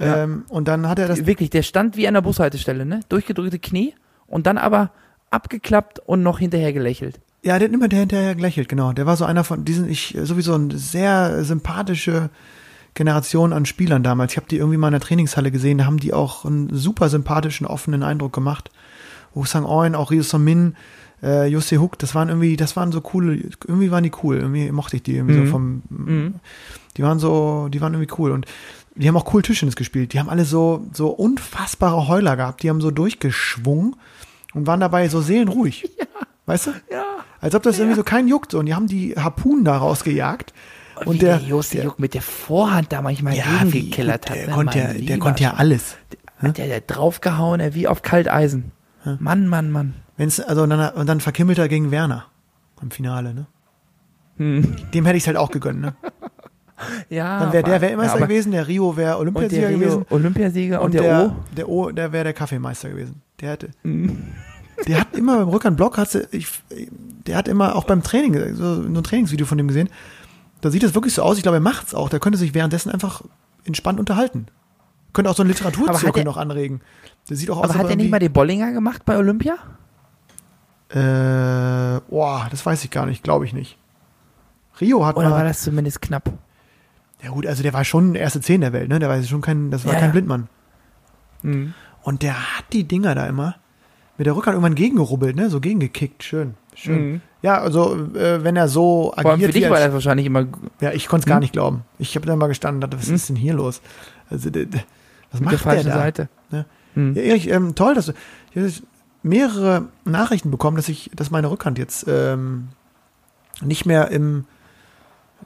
Ja. 0.01 0.25
Ähm, 0.25 0.45
und 0.49 0.67
dann 0.67 0.89
hat 0.89 0.99
er 0.99 1.09
das. 1.09 1.27
Wirklich, 1.27 1.51
der 1.51 1.63
stand 1.63 1.97
wie 1.97 2.09
an 2.09 2.15
der 2.15 2.23
Bushaltestelle, 2.23 2.85
ne? 2.87 3.01
Durchgedrückte 3.09 3.59
Knie 3.59 3.95
und 4.27 4.47
dann 4.47 4.59
aber 4.59 4.91
abgeklappt 5.31 5.99
und 6.01 6.23
noch 6.23 6.39
hinterher 6.39 6.73
gelächelt. 6.73 7.21
Ja, 7.43 7.59
der 7.59 7.69
hat 7.69 7.75
immer 7.75 7.89
hinterher 7.89 8.35
gelächelt, 8.35 8.69
genau. 8.69 8.93
Der 8.93 9.07
war 9.07 9.17
so 9.17 9.25
einer 9.25 9.45
von 9.45 9.65
diesen, 9.65 9.89
ich, 9.89 10.17
sowieso 10.23 10.55
eine 10.55 10.77
sehr 10.77 11.45
sympathische 11.45 12.31
Generation 12.95 13.53
an 13.53 13.67
Spielern 13.67 14.03
damals. 14.03 14.33
Ich 14.33 14.37
habe 14.37 14.49
die 14.49 14.57
irgendwie 14.57 14.77
mal 14.77 14.89
in 14.89 14.93
der 14.93 15.01
Trainingshalle 15.01 15.51
gesehen, 15.51 15.79
da 15.79 15.85
haben 15.85 15.99
die 15.99 16.13
auch 16.13 16.45
einen 16.45 16.75
super 16.75 17.09
sympathischen, 17.09 17.67
offenen 17.67 18.03
Eindruck 18.03 18.33
gemacht. 18.33 18.71
Wu 19.33 19.45
Sang 19.45 19.65
Oin, 19.65 19.95
auch 19.95 20.11
Ryu 20.11 20.23
Son 20.23 20.43
Min, 20.43 20.75
äh, 21.23 21.47
Jose 21.47 21.79
Hook, 21.79 21.99
das 21.99 22.15
waren 22.15 22.29
irgendwie, 22.29 22.57
das 22.57 22.75
waren 22.77 22.91
so 22.93 23.01
coole, 23.01 23.37
irgendwie 23.67 23.91
waren 23.91 24.03
die 24.03 24.13
cool, 24.23 24.39
irgendwie 24.39 24.71
mochte 24.73 24.97
ich 24.97 25.03
die 25.05 25.15
irgendwie 25.17 25.37
Mhm. 25.37 25.45
so 25.47 25.51
vom, 25.53 25.83
Mhm. 25.89 26.35
die 26.97 27.03
waren 27.05 27.19
so, 27.21 27.69
die 27.69 27.81
waren 27.81 27.95
irgendwie 27.95 28.13
cool 28.19 28.33
und 28.33 28.47
die 28.95 29.09
haben 29.09 29.17
auch 29.17 29.33
cool 29.33 29.43
Tischtennis 29.43 29.77
gespielt. 29.77 30.13
Die 30.13 30.19
haben 30.19 30.29
alle 30.29 30.45
so, 30.45 30.87
so 30.93 31.09
unfassbare 31.09 32.09
Heuler 32.09 32.37
gehabt, 32.37 32.63
die 32.63 32.71
haben 32.71 32.81
so 32.81 32.91
durchgeschwungen 32.91 33.97
und 34.55 34.67
waren 34.67 34.81
dabei 34.81 35.09
so 35.09 35.21
seelenruhig. 35.21 35.91
Weißt 36.47 36.69
du? 36.69 36.71
Ja. 36.91 37.05
Als 37.41 37.55
ob 37.55 37.63
das 37.63 37.79
irgendwie 37.79 37.97
so 37.97 38.03
keinen 38.03 38.29
juckt. 38.29 38.53
So. 38.53 38.59
Und 38.59 38.67
die 38.67 38.75
haben 38.75 38.87
die 38.87 39.15
Harpunen 39.15 39.65
da 39.65 39.77
rausgejagt. 39.79 40.53
Und, 40.97 41.07
Und 41.07 41.23
der, 41.23 41.39
der, 41.39 41.49
Jost 41.49 41.73
der- 41.73 41.85
Juck 41.85 41.99
mit 41.99 42.13
der 42.15 42.23
Vorhand 42.23 42.93
da 42.93 43.01
manchmal 43.01 43.35
ja, 43.35 43.45
wie, 43.63 43.83
gegekillert 43.83 44.29
hat. 44.29 44.37
der, 44.37 44.47
ne? 44.49 44.53
konnte 44.53 44.79
ja, 44.79 44.93
der 44.93 45.19
konnte 45.19 45.43
ja 45.45 45.55
alles. 45.55 45.97
Hat 46.39 46.59
der, 46.59 46.67
der 46.67 46.81
draufgehauen, 46.81 47.75
wie 47.75 47.87
auf 47.89 48.03
Kalteisen. 48.03 48.73
Mann, 49.19 49.47
Mann, 49.47 49.71
Mann. 49.71 49.95
Wenn's, 50.17 50.41
also, 50.41 50.65
und, 50.65 50.71
dann, 50.71 50.93
und 50.93 51.07
dann 51.07 51.21
verkimmelt 51.21 51.59
er 51.59 51.69
gegen 51.69 51.91
Werner 51.91 52.27
im 52.83 52.91
Finale. 52.91 53.33
Ne? 53.33 53.47
Hm. 54.37 54.77
Dem 54.93 55.07
hätte 55.07 55.17
ich 55.17 55.23
es 55.23 55.27
halt 55.27 55.37
auch 55.39 55.51
gegönnt. 55.51 55.81
Ne? 55.81 55.95
Ja, 57.09 57.41
Dann 57.41 57.53
wäre 57.53 57.63
der 57.65 57.75
aber- 57.77 57.83
Weltmeister 57.83 58.19
ja, 58.21 58.27
gewesen, 58.27 58.53
der 58.53 58.67
Rio 58.69 58.97
wäre 58.97 59.19
Olympiasieger 59.19 59.69
der 59.69 59.79
gewesen. 59.79 59.99
Rio 60.03 60.07
Olympiasieger 60.11 60.81
und, 60.81 60.87
Und 60.87 60.95
der, 60.95 61.03
der, 61.03 61.27
O. 61.27 61.33
der 61.57 61.69
O, 61.69 61.91
der 61.91 62.13
wäre 62.13 62.25
der 62.25 62.33
Kaffeemeister 62.33 62.89
gewesen. 62.91 63.23
Der 63.41 63.51
hätte. 63.51 63.71
Der 64.87 65.01
hat 65.01 65.15
immer 65.17 65.39
beim 65.39 65.49
Rückhandblock, 65.49 65.99
hat 65.99 66.11
sie- 66.11 66.27
ich, 66.31 66.49
der 67.27 67.37
hat 67.37 67.49
immer 67.49 67.77
auch 67.77 67.85
beim 67.85 68.03
Training, 68.03 68.55
so 68.55 68.81
ein 68.83 69.03
Trainingsvideo 69.03 69.47
von 69.47 69.59
dem 69.59 69.69
gesehen. 69.69 69.89
Da 70.63 70.71
sieht 70.71 70.83
es 70.83 70.95
wirklich 70.95 71.15
so 71.15 71.23
aus, 71.23 71.37
ich 71.37 71.43
glaube, 71.43 71.57
er 71.59 71.63
macht's 71.63 71.95
auch. 71.95 72.09
Der 72.09 72.21
könnte 72.21 72.39
sich 72.39 72.55
währenddessen 72.55 72.91
einfach 72.91 73.23
entspannt 73.65 73.99
unterhalten. 73.99 74.47
Könnte 75.13 75.31
auch 75.31 75.35
so 75.37 75.43
einen 75.43 75.51
hat 75.53 75.59
Literaturzirkel 75.59 76.23
er- 76.23 76.25
noch 76.25 76.37
anregen. 76.37 76.81
Der 77.29 77.37
sieht 77.37 77.51
auch 77.51 77.59
aus, 77.59 77.65
Aber 77.71 77.79
hat 77.79 77.91
er 77.91 77.97
nicht 77.97 78.11
mal 78.11 78.19
den 78.21 78.33
Bollinger 78.33 78.73
gemacht 78.73 79.05
bei 79.05 79.17
Olympia? 79.19 79.55
Äh, 80.89 82.01
boah, 82.09 82.49
das 82.51 82.65
weiß 82.67 82.85
ich 82.85 82.91
gar 82.91 83.07
nicht, 83.07 83.23
glaube 83.23 83.45
ich 83.45 83.53
nicht. 83.53 83.79
Rio 84.81 85.05
hat 85.07 85.17
Oder 85.17 85.29
mal, 85.31 85.37
war 85.37 85.45
das 85.45 85.61
zumindest 85.63 86.01
knapp? 86.03 86.33
Ja 87.23 87.31
gut, 87.31 87.47
also 87.47 87.63
der 87.63 87.73
war 87.73 87.85
schon 87.85 88.15
erste 88.15 88.41
Zehn 88.41 88.61
der 88.61 88.73
Welt, 88.73 88.89
ne? 88.89 88.99
Der 88.99 89.09
war 89.09 89.23
schon 89.23 89.41
kein, 89.41 89.71
das 89.71 89.85
war 89.85 89.93
Ja, 89.93 89.99
kein 89.99 90.09
ja. 90.09 90.13
Blindmann. 90.13 90.49
Mhm. 91.43 91.75
Und 92.03 92.23
der 92.23 92.35
hat 92.59 92.65
die 92.73 92.85
Dinger 92.85 93.15
da 93.15 93.27
immer 93.27 93.57
mit 94.19 94.27
der 94.27 94.37
Rückhand 94.37 94.55
irgendwann 94.55 94.75
gegengerubbelt, 94.75 95.37
ne? 95.37 95.51
So 95.51 95.61
gegengekickt. 95.61 96.23
Schön. 96.23 96.55
Schön. 96.75 97.11
Mhm. 97.13 97.21
Ja, 97.43 97.59
also 97.59 97.95
äh, 98.15 98.45
wenn 98.45 98.57
er 98.57 98.69
so 98.69 99.13
Vor 99.15 99.19
allem 99.19 99.27
für 99.41 99.47
agiert, 99.47 99.55
dich 99.55 99.71
war 99.71 99.79
das 99.81 99.93
wahrscheinlich 99.93 100.27
immer. 100.27 100.47
ja, 100.81 100.93
ich 100.93 101.09
konnte 101.09 101.25
es 101.25 101.27
gar 101.29 101.37
Hm? 101.37 101.41
nicht 101.41 101.53
glauben. 101.53 101.85
Ich 101.99 102.15
habe 102.17 102.27
da 102.27 102.37
mal 102.37 102.49
gestanden 102.49 102.77
und 102.77 102.91
dachte, 102.91 103.01
was 103.03 103.09
Hm? 103.09 103.15
ist 103.15 103.29
denn 103.31 103.37
hier 103.37 103.55
los? 103.55 103.81
Also, 104.29 104.51
was 104.51 104.55
Mit 104.55 104.75
macht 105.41 105.53
der 105.53 105.59
falschen 105.59 105.87
der 105.87 105.95
da? 105.95 106.01
Seite. 106.01 106.29
Ne? 106.51 106.67
Mhm. 106.95 107.15
Ja, 107.17 107.23
Erich, 107.23 107.51
ähm, 107.51 107.75
toll, 107.75 107.95
dass 107.95 108.07
du. 108.07 108.13
Ich 108.53 108.57
habe 108.63 108.73
mehrere 109.23 109.85
Nachrichten 110.05 110.51
bekommen, 110.51 110.77
dass 110.77 110.89
ich, 110.89 111.11
dass 111.15 111.31
meine 111.31 111.51
Rückhand 111.51 111.79
jetzt 111.79 112.07
ähm, 112.09 112.69
nicht 113.63 113.85
mehr 113.87 114.11
im, 114.11 114.45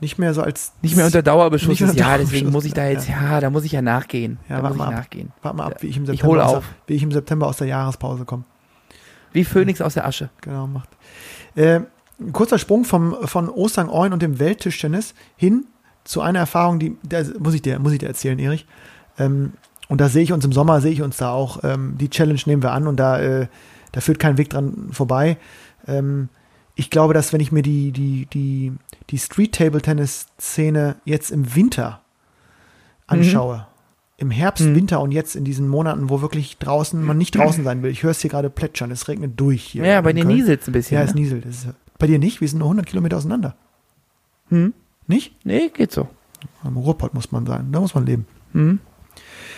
nicht 0.00 0.18
mehr 0.18 0.34
so 0.34 0.42
als 0.42 0.72
Nicht 0.82 0.96
mehr 0.96 1.06
unter 1.06 1.22
Dauerbeschuss 1.22 1.68
Nicht 1.68 1.80
ist. 1.80 1.96
Ja, 1.96 2.18
deswegen 2.18 2.50
muss 2.50 2.64
ich 2.64 2.74
da 2.74 2.86
jetzt, 2.86 3.08
ja, 3.08 3.40
da 3.40 3.50
muss 3.50 3.64
ich 3.64 3.72
ja 3.72 3.82
nachgehen. 3.82 4.38
Ja, 4.48 4.56
da 4.56 4.62
warte 4.62 4.74
ich 4.74 4.78
mal 4.78 4.88
ab. 4.88 4.94
nachgehen. 4.94 5.32
Warte 5.42 5.56
mal 5.56 5.66
ab, 5.66 5.82
wie 5.82 5.86
ich 5.88 5.96
im 5.96 6.04
Ich 6.04 6.08
September, 6.08 6.32
hole 6.32 6.46
aus, 6.46 6.64
wie 6.86 6.94
ich 6.94 7.02
im 7.02 7.12
September 7.12 7.46
aus 7.46 7.56
der 7.56 7.66
Jahrespause 7.68 8.24
komme. 8.24 8.44
Wie 9.32 9.44
Phönix 9.44 9.80
aus 9.80 9.94
der 9.94 10.06
Asche. 10.06 10.30
Genau, 10.40 10.66
macht. 10.66 10.88
Äh, 11.56 11.80
ein 12.20 12.32
kurzer 12.32 12.58
Sprung 12.58 12.84
vom, 12.84 13.16
von 13.26 13.48
Ostang 13.48 13.88
Oin 13.88 14.12
und 14.12 14.22
dem 14.22 14.38
Welttischtennis 14.38 15.14
hin 15.36 15.66
zu 16.04 16.20
einer 16.20 16.38
Erfahrung, 16.38 16.78
die, 16.78 16.96
muss 17.38 17.54
ich 17.54 17.62
dir, 17.62 17.78
muss 17.78 17.92
ich 17.92 17.98
dir 17.98 18.08
erzählen, 18.08 18.38
Erich. 18.38 18.66
Ähm, 19.18 19.54
und 19.88 20.00
da 20.00 20.08
sehe 20.08 20.22
ich 20.22 20.32
uns 20.32 20.44
im 20.44 20.52
Sommer, 20.52 20.80
sehe 20.80 20.92
ich 20.92 21.02
uns 21.02 21.16
da 21.16 21.30
auch. 21.30 21.60
Ähm, 21.64 21.96
die 21.98 22.10
Challenge 22.10 22.40
nehmen 22.46 22.62
wir 22.62 22.72
an 22.72 22.86
und 22.86 22.96
da, 22.96 23.20
äh, 23.20 23.46
da 23.92 24.00
führt 24.00 24.18
kein 24.18 24.38
Weg 24.38 24.50
dran 24.50 24.88
vorbei. 24.92 25.36
Ähm, 25.86 26.28
ich 26.76 26.90
glaube, 26.90 27.14
dass 27.14 27.32
wenn 27.32 27.40
ich 27.40 27.52
mir 27.52 27.62
die, 27.62 27.92
die, 27.92 28.26
die, 28.26 28.72
die 29.10 29.18
Street-Table-Tennis-Szene 29.18 30.96
jetzt 31.04 31.30
im 31.30 31.54
Winter 31.54 32.00
anschaue, 33.06 33.66
im 34.16 34.30
Herbst, 34.30 34.64
Mhm. 34.64 34.74
Winter 34.74 35.00
und 35.00 35.12
jetzt 35.12 35.36
in 35.36 35.44
diesen 35.44 35.68
Monaten, 35.68 36.08
wo 36.08 36.20
wirklich 36.20 36.58
draußen 36.58 37.02
man 37.02 37.18
nicht 37.18 37.36
draußen 37.36 37.64
sein 37.64 37.82
will. 37.82 37.90
Ich 37.90 38.02
höre 38.02 38.12
es 38.12 38.20
hier 38.20 38.30
gerade 38.30 38.48
plätschern, 38.48 38.90
es 38.90 39.08
regnet 39.08 39.38
durch 39.38 39.62
hier. 39.62 39.84
Ja, 39.84 40.00
bei 40.00 40.12
dir 40.12 40.24
nieselt 40.24 40.62
es 40.62 40.68
ein 40.68 40.72
bisschen. 40.72 40.96
Ja, 40.96 41.04
es 41.04 41.14
ne? 41.14 41.20
nieselt. 41.20 41.44
Ist, 41.44 41.68
bei 41.98 42.06
dir 42.06 42.18
nicht? 42.18 42.40
Wir 42.40 42.48
sind 42.48 42.60
nur 42.60 42.66
100 42.68 42.86
Kilometer 42.86 43.16
auseinander. 43.16 43.56
Hm? 44.48 44.72
Nicht? 45.06 45.34
Nee, 45.44 45.70
geht 45.74 45.92
so. 45.92 46.08
Am 46.62 46.76
Ruhrpott 46.76 47.14
muss 47.14 47.32
man 47.32 47.46
sein. 47.46 47.72
Da 47.72 47.80
muss 47.80 47.94
man 47.94 48.06
leben. 48.06 48.26
Hm? 48.52 48.78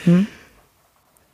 Hm? 0.05 0.27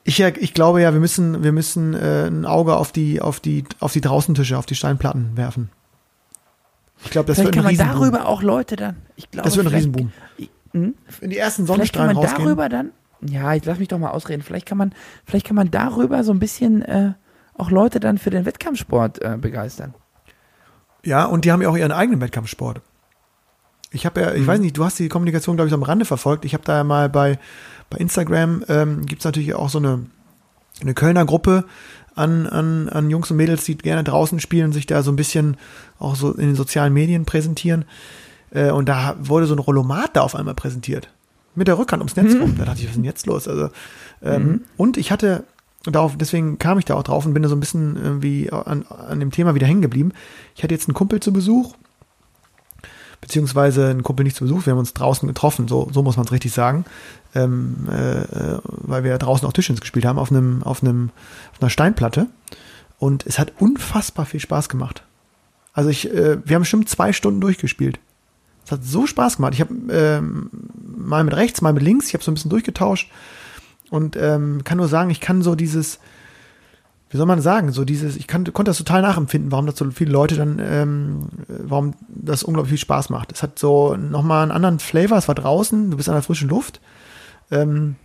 Ich, 0.05 0.21
ich 0.21 0.55
glaube 0.55 0.83
ja, 0.83 0.93
wir 0.93 1.01
müssen, 1.01 1.45
wir 1.45 1.53
müssen 1.53 1.95
äh, 1.95 2.27
ein 2.27 2.45
Auge 2.45 2.77
auf 2.77 2.93
die, 2.93 3.21
auf 3.21 3.41
die, 3.41 3.65
auf 3.79 3.93
die 3.93 4.01
Draußentische, 4.01 4.59
auf 4.59 4.67
die 4.67 4.75
Steinplatten 4.75 5.37
werfen. 5.37 5.71
Ich 7.05 7.11
glaube, 7.11 7.26
das 7.26 7.36
Vielleicht 7.38 7.55
wird 7.57 7.66
ein 7.66 7.76
kann 7.76 7.86
man 7.86 8.00
darüber 8.00 8.26
auch 8.28 8.42
Leute 8.42 8.76
dann. 8.76 8.96
Ich 9.16 9.30
glaube, 9.30 9.48
Das 9.48 9.57
wird 9.57 9.66
ein 9.66 9.74
Riesenboom. 9.74 10.12
Hm? 10.72 10.94
Wenn 11.20 11.30
die 11.30 11.36
ersten 11.38 11.66
Vielleicht 11.66 11.92
kann 11.94 12.07
Sonnenstrahlen 12.07 12.14
man 12.14 12.24
rausgehen. 12.24 12.44
darüber 12.44 12.68
dann. 12.68 12.90
Ja, 13.28 13.55
ich 13.55 13.64
lass 13.64 13.78
mich 13.78 13.88
doch 13.88 13.98
mal 13.98 14.11
ausreden. 14.11 14.42
Vielleicht 14.42 14.66
kann 14.66 14.78
man, 14.78 14.92
vielleicht 15.24 15.46
kann 15.46 15.57
man 15.57 15.70
darüber 15.70 16.24
so 16.24 16.32
ein 16.32 16.38
bisschen 16.38 16.82
äh, 16.82 17.12
auch 17.57 17.70
Leute 17.70 18.00
dann 18.00 18.18
für 18.18 18.30
den 18.30 18.44
Wettkampfsport 18.46 19.20
äh, 19.22 19.36
begeistern. 19.40 19.94
Ja, 21.05 21.24
und 21.24 21.44
die 21.44 21.53
haben 21.53 21.62
ja 21.62 21.68
auch 21.68 21.76
ihren 21.76 21.92
eigenen 21.92 22.20
Wettkampfsport. 22.20 22.80
Ich 23.90 24.07
habe 24.07 24.20
ja, 24.20 24.30
Mhm. 24.30 24.36
ich 24.36 24.46
weiß 24.46 24.61
nicht, 24.61 24.76
du 24.76 24.84
hast 24.84 24.98
die 24.98 25.09
Kommunikation, 25.09 25.57
glaube 25.57 25.68
ich, 25.68 25.74
am 25.74 25.82
Rande 25.82 26.05
verfolgt. 26.05 26.44
Ich 26.44 26.55
habe 26.55 26.64
da 26.64 26.78
ja 26.78 26.84
mal 26.84 27.09
bei, 27.09 27.38
bei 27.90 27.98
Instagram, 27.98 28.64
ähm, 28.68 29.05
gibt 29.07 29.20
es 29.20 29.24
natürlich 29.24 29.55
auch 29.55 29.68
so 29.68 29.78
eine, 29.78 30.07
eine 30.80 30.94
Kölner 30.94 31.24
Gruppe 31.26 31.64
an, 32.15 32.47
an, 32.47 32.89
an 32.89 33.11
Jungs 33.11 33.31
und 33.31 33.37
Mädels, 33.37 33.65
die 33.65 33.77
gerne 33.77 34.05
draußen 34.05 34.41
spielen, 34.41 34.73
sich 34.73 34.87
da 34.87 35.03
so 35.03 35.11
ein 35.11 35.17
bisschen 35.17 35.57
auch 35.99 36.17
so 36.17 36.33
in 36.33 36.49
den 36.49 36.55
sozialen 36.55 36.93
Medien 36.93 37.25
präsentieren. 37.25 37.85
Äh, 38.51 38.71
und 38.71 38.89
da 38.89 39.17
wurde 39.21 39.47
so 39.47 39.55
ein 39.55 39.59
Rollomat 39.59 40.17
da 40.17 40.23
auf 40.23 40.35
einmal 40.35 40.55
präsentiert. 40.55 41.09
Mit 41.55 41.69
der 41.69 41.79
Rückhand 41.79 42.01
ums 42.01 42.17
Netz 42.17 42.35
rum. 42.35 42.55
Da 42.57 42.65
dachte 42.65 42.81
ich, 42.81 42.87
was 42.87 42.93
ist 42.93 42.97
denn 42.97 43.05
jetzt 43.05 43.27
los? 43.27 43.47
Also, 43.47 43.69
ähm, 44.23 44.63
Und 44.77 44.97
ich 44.97 45.13
hatte, 45.13 45.45
darauf, 45.85 46.17
deswegen 46.17 46.59
kam 46.59 46.79
ich 46.79 46.87
da 46.87 46.95
auch 46.95 47.03
drauf 47.03 47.27
und 47.27 47.35
bin 47.35 47.43
da 47.43 47.49
so 47.49 47.57
ein 47.57 47.61
bisschen 47.61 47.97
irgendwie 47.97 48.51
an, 48.51 48.87
an 48.87 49.21
dem 49.21 49.31
Thema 49.31 49.55
wieder 49.55 49.67
hängen 49.67 49.83
geblieben. 49.83 50.13
Ich 50.55 50.63
hatte 50.63 50.73
jetzt 50.73 50.89
einen 50.89 50.95
Kumpel 50.95 51.21
zu 51.21 51.33
Besuch, 51.33 51.75
beziehungsweise 53.23 53.89
einen 53.89 54.03
Kumpel 54.03 54.25
nicht 54.25 54.37
zu 54.37 54.45
Besuch, 54.45 54.66
wir 54.66 54.73
haben 54.73 54.81
uns 54.81 54.93
draußen 54.93 55.27
getroffen, 55.27 55.68
so, 55.68 55.89
so 55.91 56.03
muss 56.03 56.16
man 56.16 56.27
es 56.27 56.33
richtig 56.33 56.53
sagen, 56.53 56.85
ähm, 57.35 57.89
äh, 57.91 58.20
äh, 58.20 58.59
weil 58.64 59.05
wir 59.05 59.16
draußen 59.16 59.49
auch 59.49 59.53
Tischtennis 59.55 59.81
gespielt 59.81 60.05
haben, 60.05 60.18
auf 60.18 60.31
einem, 60.31 60.62
auf 60.62 60.83
einem, 60.83 61.11
auf 61.53 61.62
einer 61.62 61.70
Steinplatte. 61.70 62.27
Und 62.99 63.25
es 63.27 63.39
hat 63.39 63.53
unfassbar 63.59 64.27
viel 64.27 64.41
Spaß 64.41 64.68
gemacht. 64.68 65.05
Also 65.73 65.89
ich, 65.89 66.12
äh, 66.12 66.39
wir 66.45 66.57
haben 66.57 66.62
bestimmt 66.62 66.89
zwei 66.89 67.12
Stunden 67.12 67.41
durchgespielt. 67.41 67.99
Es 68.64 68.73
hat 68.73 68.85
so 68.85 69.07
Spaß 69.07 69.37
gemacht. 69.37 69.55
Ich 69.55 69.61
habe 69.61 69.75
ähm, 69.91 70.51
mal 70.97 71.25
mit 71.25 71.35
rechts, 71.35 71.62
mal 71.62 71.73
mit 71.73 71.83
links, 71.83 72.09
ich 72.09 72.14
habe 72.14 72.23
so 72.23 72.31
ein 72.31 72.35
bisschen 72.35 72.51
durchgetauscht 72.51 73.11
und 73.91 74.16
ähm, 74.16 74.62
kann 74.64 74.79
nur 74.79 74.89
sagen, 74.89 75.11
ich 75.11 75.20
kann 75.20 75.43
so 75.43 75.55
dieses, 75.55 76.01
wie 77.13 77.19
soll 77.19 77.27
man 77.27 77.43
sagen, 77.43 77.73
so 77.73 77.85
dieses, 77.85 78.17
ich 78.17 78.27
kann, 78.27 78.43
konnte 78.55 78.71
das 78.71 78.79
total 78.79 79.03
nachempfinden, 79.03 79.53
warum 79.53 79.67
das 79.67 79.77
so 79.77 79.91
viele 79.91 80.11
Leute 80.11 80.35
dann, 80.35 80.59
ähm, 80.65 81.29
warum 81.47 81.93
das 82.09 82.43
unglaublich 82.43 82.71
viel 82.71 82.79
Spaß 82.79 83.11
macht. 83.11 83.33
Es 83.33 83.43
hat 83.43 83.59
so 83.59 83.97
nochmal 83.97 84.45
einen 84.45 84.51
anderen 84.51 84.79
Flavor, 84.79 85.19
es 85.19 85.29
war 85.29 85.35
draußen, 85.35 85.91
du 85.91 85.99
bist 85.99 86.09
an 86.09 86.15
der 86.15 86.23
frischen 86.23 86.49
Luft. 86.49 86.81
Ähm, 87.51 87.97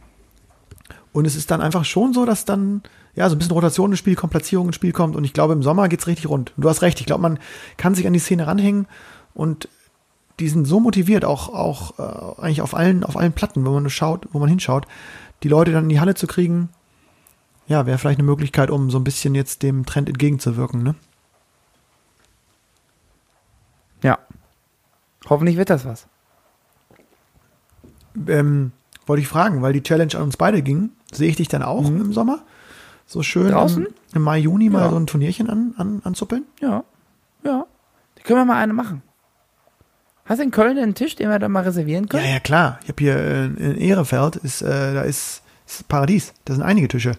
und 1.14 1.26
es 1.26 1.38
ist 1.38 1.50
dann 1.52 1.62
einfach 1.62 1.86
schon 1.86 2.12
so, 2.12 2.26
dass 2.26 2.44
dann, 2.44 2.84
ja, 3.16 3.30
so 3.30 3.36
ein 3.36 3.38
bisschen 3.38 3.54
Rotation 3.54 3.92
ins 3.92 4.00
Spiel 4.00 4.16
kommt, 4.16 4.32
Platzierung 4.32 4.68
ins 4.68 4.76
Spiel 4.76 4.92
kommt. 4.92 5.16
Und 5.16 5.24
ich 5.24 5.32
glaube, 5.32 5.54
im 5.54 5.64
Sommer 5.64 5.88
geht's 5.88 6.08
richtig 6.08 6.28
rund. 6.28 6.52
Und 6.58 6.66
du 6.66 6.70
hast 6.70 6.82
recht, 6.82 7.00
ich 7.00 7.06
glaube, 7.06 7.22
man 7.22 7.40
kann 7.78 7.96
sich 7.96 8.08
an 8.08 8.14
die 8.14 8.20
Szene 8.20 8.46
ranhängen 8.46 8.88
und 9.34 9.70
die 10.42 10.50
sind 10.50 10.66
so 10.66 10.82
motiviert, 10.82 11.24
auch, 11.24 11.48
auch 11.48 11.98
äh, 11.98 12.42
eigentlich 12.42 12.62
auf 12.62 12.76
allen, 12.76 13.06
auf 13.06 13.16
allen 13.16 13.32
Platten, 13.32 13.66
wo 13.66 13.72
man 13.72 13.90
schaut, 13.90 14.28
wo 14.34 14.40
man 14.40 14.50
hinschaut, 14.50 14.86
die 15.44 15.48
Leute 15.48 15.72
dann 15.72 15.84
in 15.84 15.90
die 15.90 16.02
Halle 16.02 16.14
zu 16.14 16.28
kriegen, 16.28 16.68
ja, 17.68 17.86
wäre 17.86 17.98
vielleicht 17.98 18.20
eine 18.20 18.26
Möglichkeit, 18.26 18.70
um 18.72 18.90
so 18.90 18.98
ein 18.98 19.04
bisschen 19.04 19.36
jetzt 19.36 19.62
dem 19.64 19.86
Trend 19.86 20.10
entgegenzuwirken, 20.10 20.84
ne? 20.84 20.96
Ja. 24.04 24.20
Hoffentlich 25.30 25.58
wird 25.58 25.70
das 25.70 25.86
was. 25.86 26.08
Ähm, 28.28 28.72
wollte 29.06 29.22
ich 29.22 29.28
fragen, 29.28 29.62
weil 29.62 29.74
die 29.74 29.84
Challenge 29.84 30.14
an 30.16 30.24
uns 30.24 30.38
beide 30.38 30.62
ging, 30.62 30.92
sehe 31.12 31.30
ich 31.30 31.36
dich 31.36 31.48
dann 31.48 31.64
auch 31.64 31.86
im 31.88 32.14
Sommer? 32.14 32.40
so 33.10 33.24
schön 33.24 33.52
Draußen? 33.52 33.86
Im, 33.86 33.94
im 34.16 34.22
Mai, 34.22 34.40
Juni 34.40 34.70
mal 34.70 34.82
Ja. 34.82 34.90
so 34.90 34.98
ein 34.98 35.08
Turnierchen 35.08 35.50
an, 35.50 35.74
an, 35.78 36.02
anzuppeln? 36.04 36.44
Ja, 36.60 36.84
ja. 37.44 37.66
Da 38.16 38.24
können 38.24 38.40
wir 38.42 38.46
mal 38.46 38.62
eine 38.62 38.74
machen. 38.74 39.02
Hast 40.26 40.40
du 40.40 40.44
in 40.44 40.52
Köln 40.52 40.78
einen 40.78 40.94
Tisch, 40.94 41.16
den 41.16 41.30
wir 41.30 41.40
da 41.40 41.48
mal 41.48 41.64
reservieren 41.64 42.04
Ja, 42.06 42.10
können? 42.10 42.26
ja, 42.34 42.40
klar. 42.42 42.80
Ich 42.84 42.90
habe 42.90 43.02
hier 43.02 43.16
äh, 43.16 43.46
in 43.46 43.78
Ehrefeld, 43.78 44.36
ist, 44.36 44.62
äh, 44.62 44.94
da 44.94 45.04
ist, 45.04 45.42
ist 45.66 45.88
Paradies. 45.88 46.34
Da 46.44 46.54
sind 46.56 46.64
einige 46.64 46.90
Tische. 46.90 47.14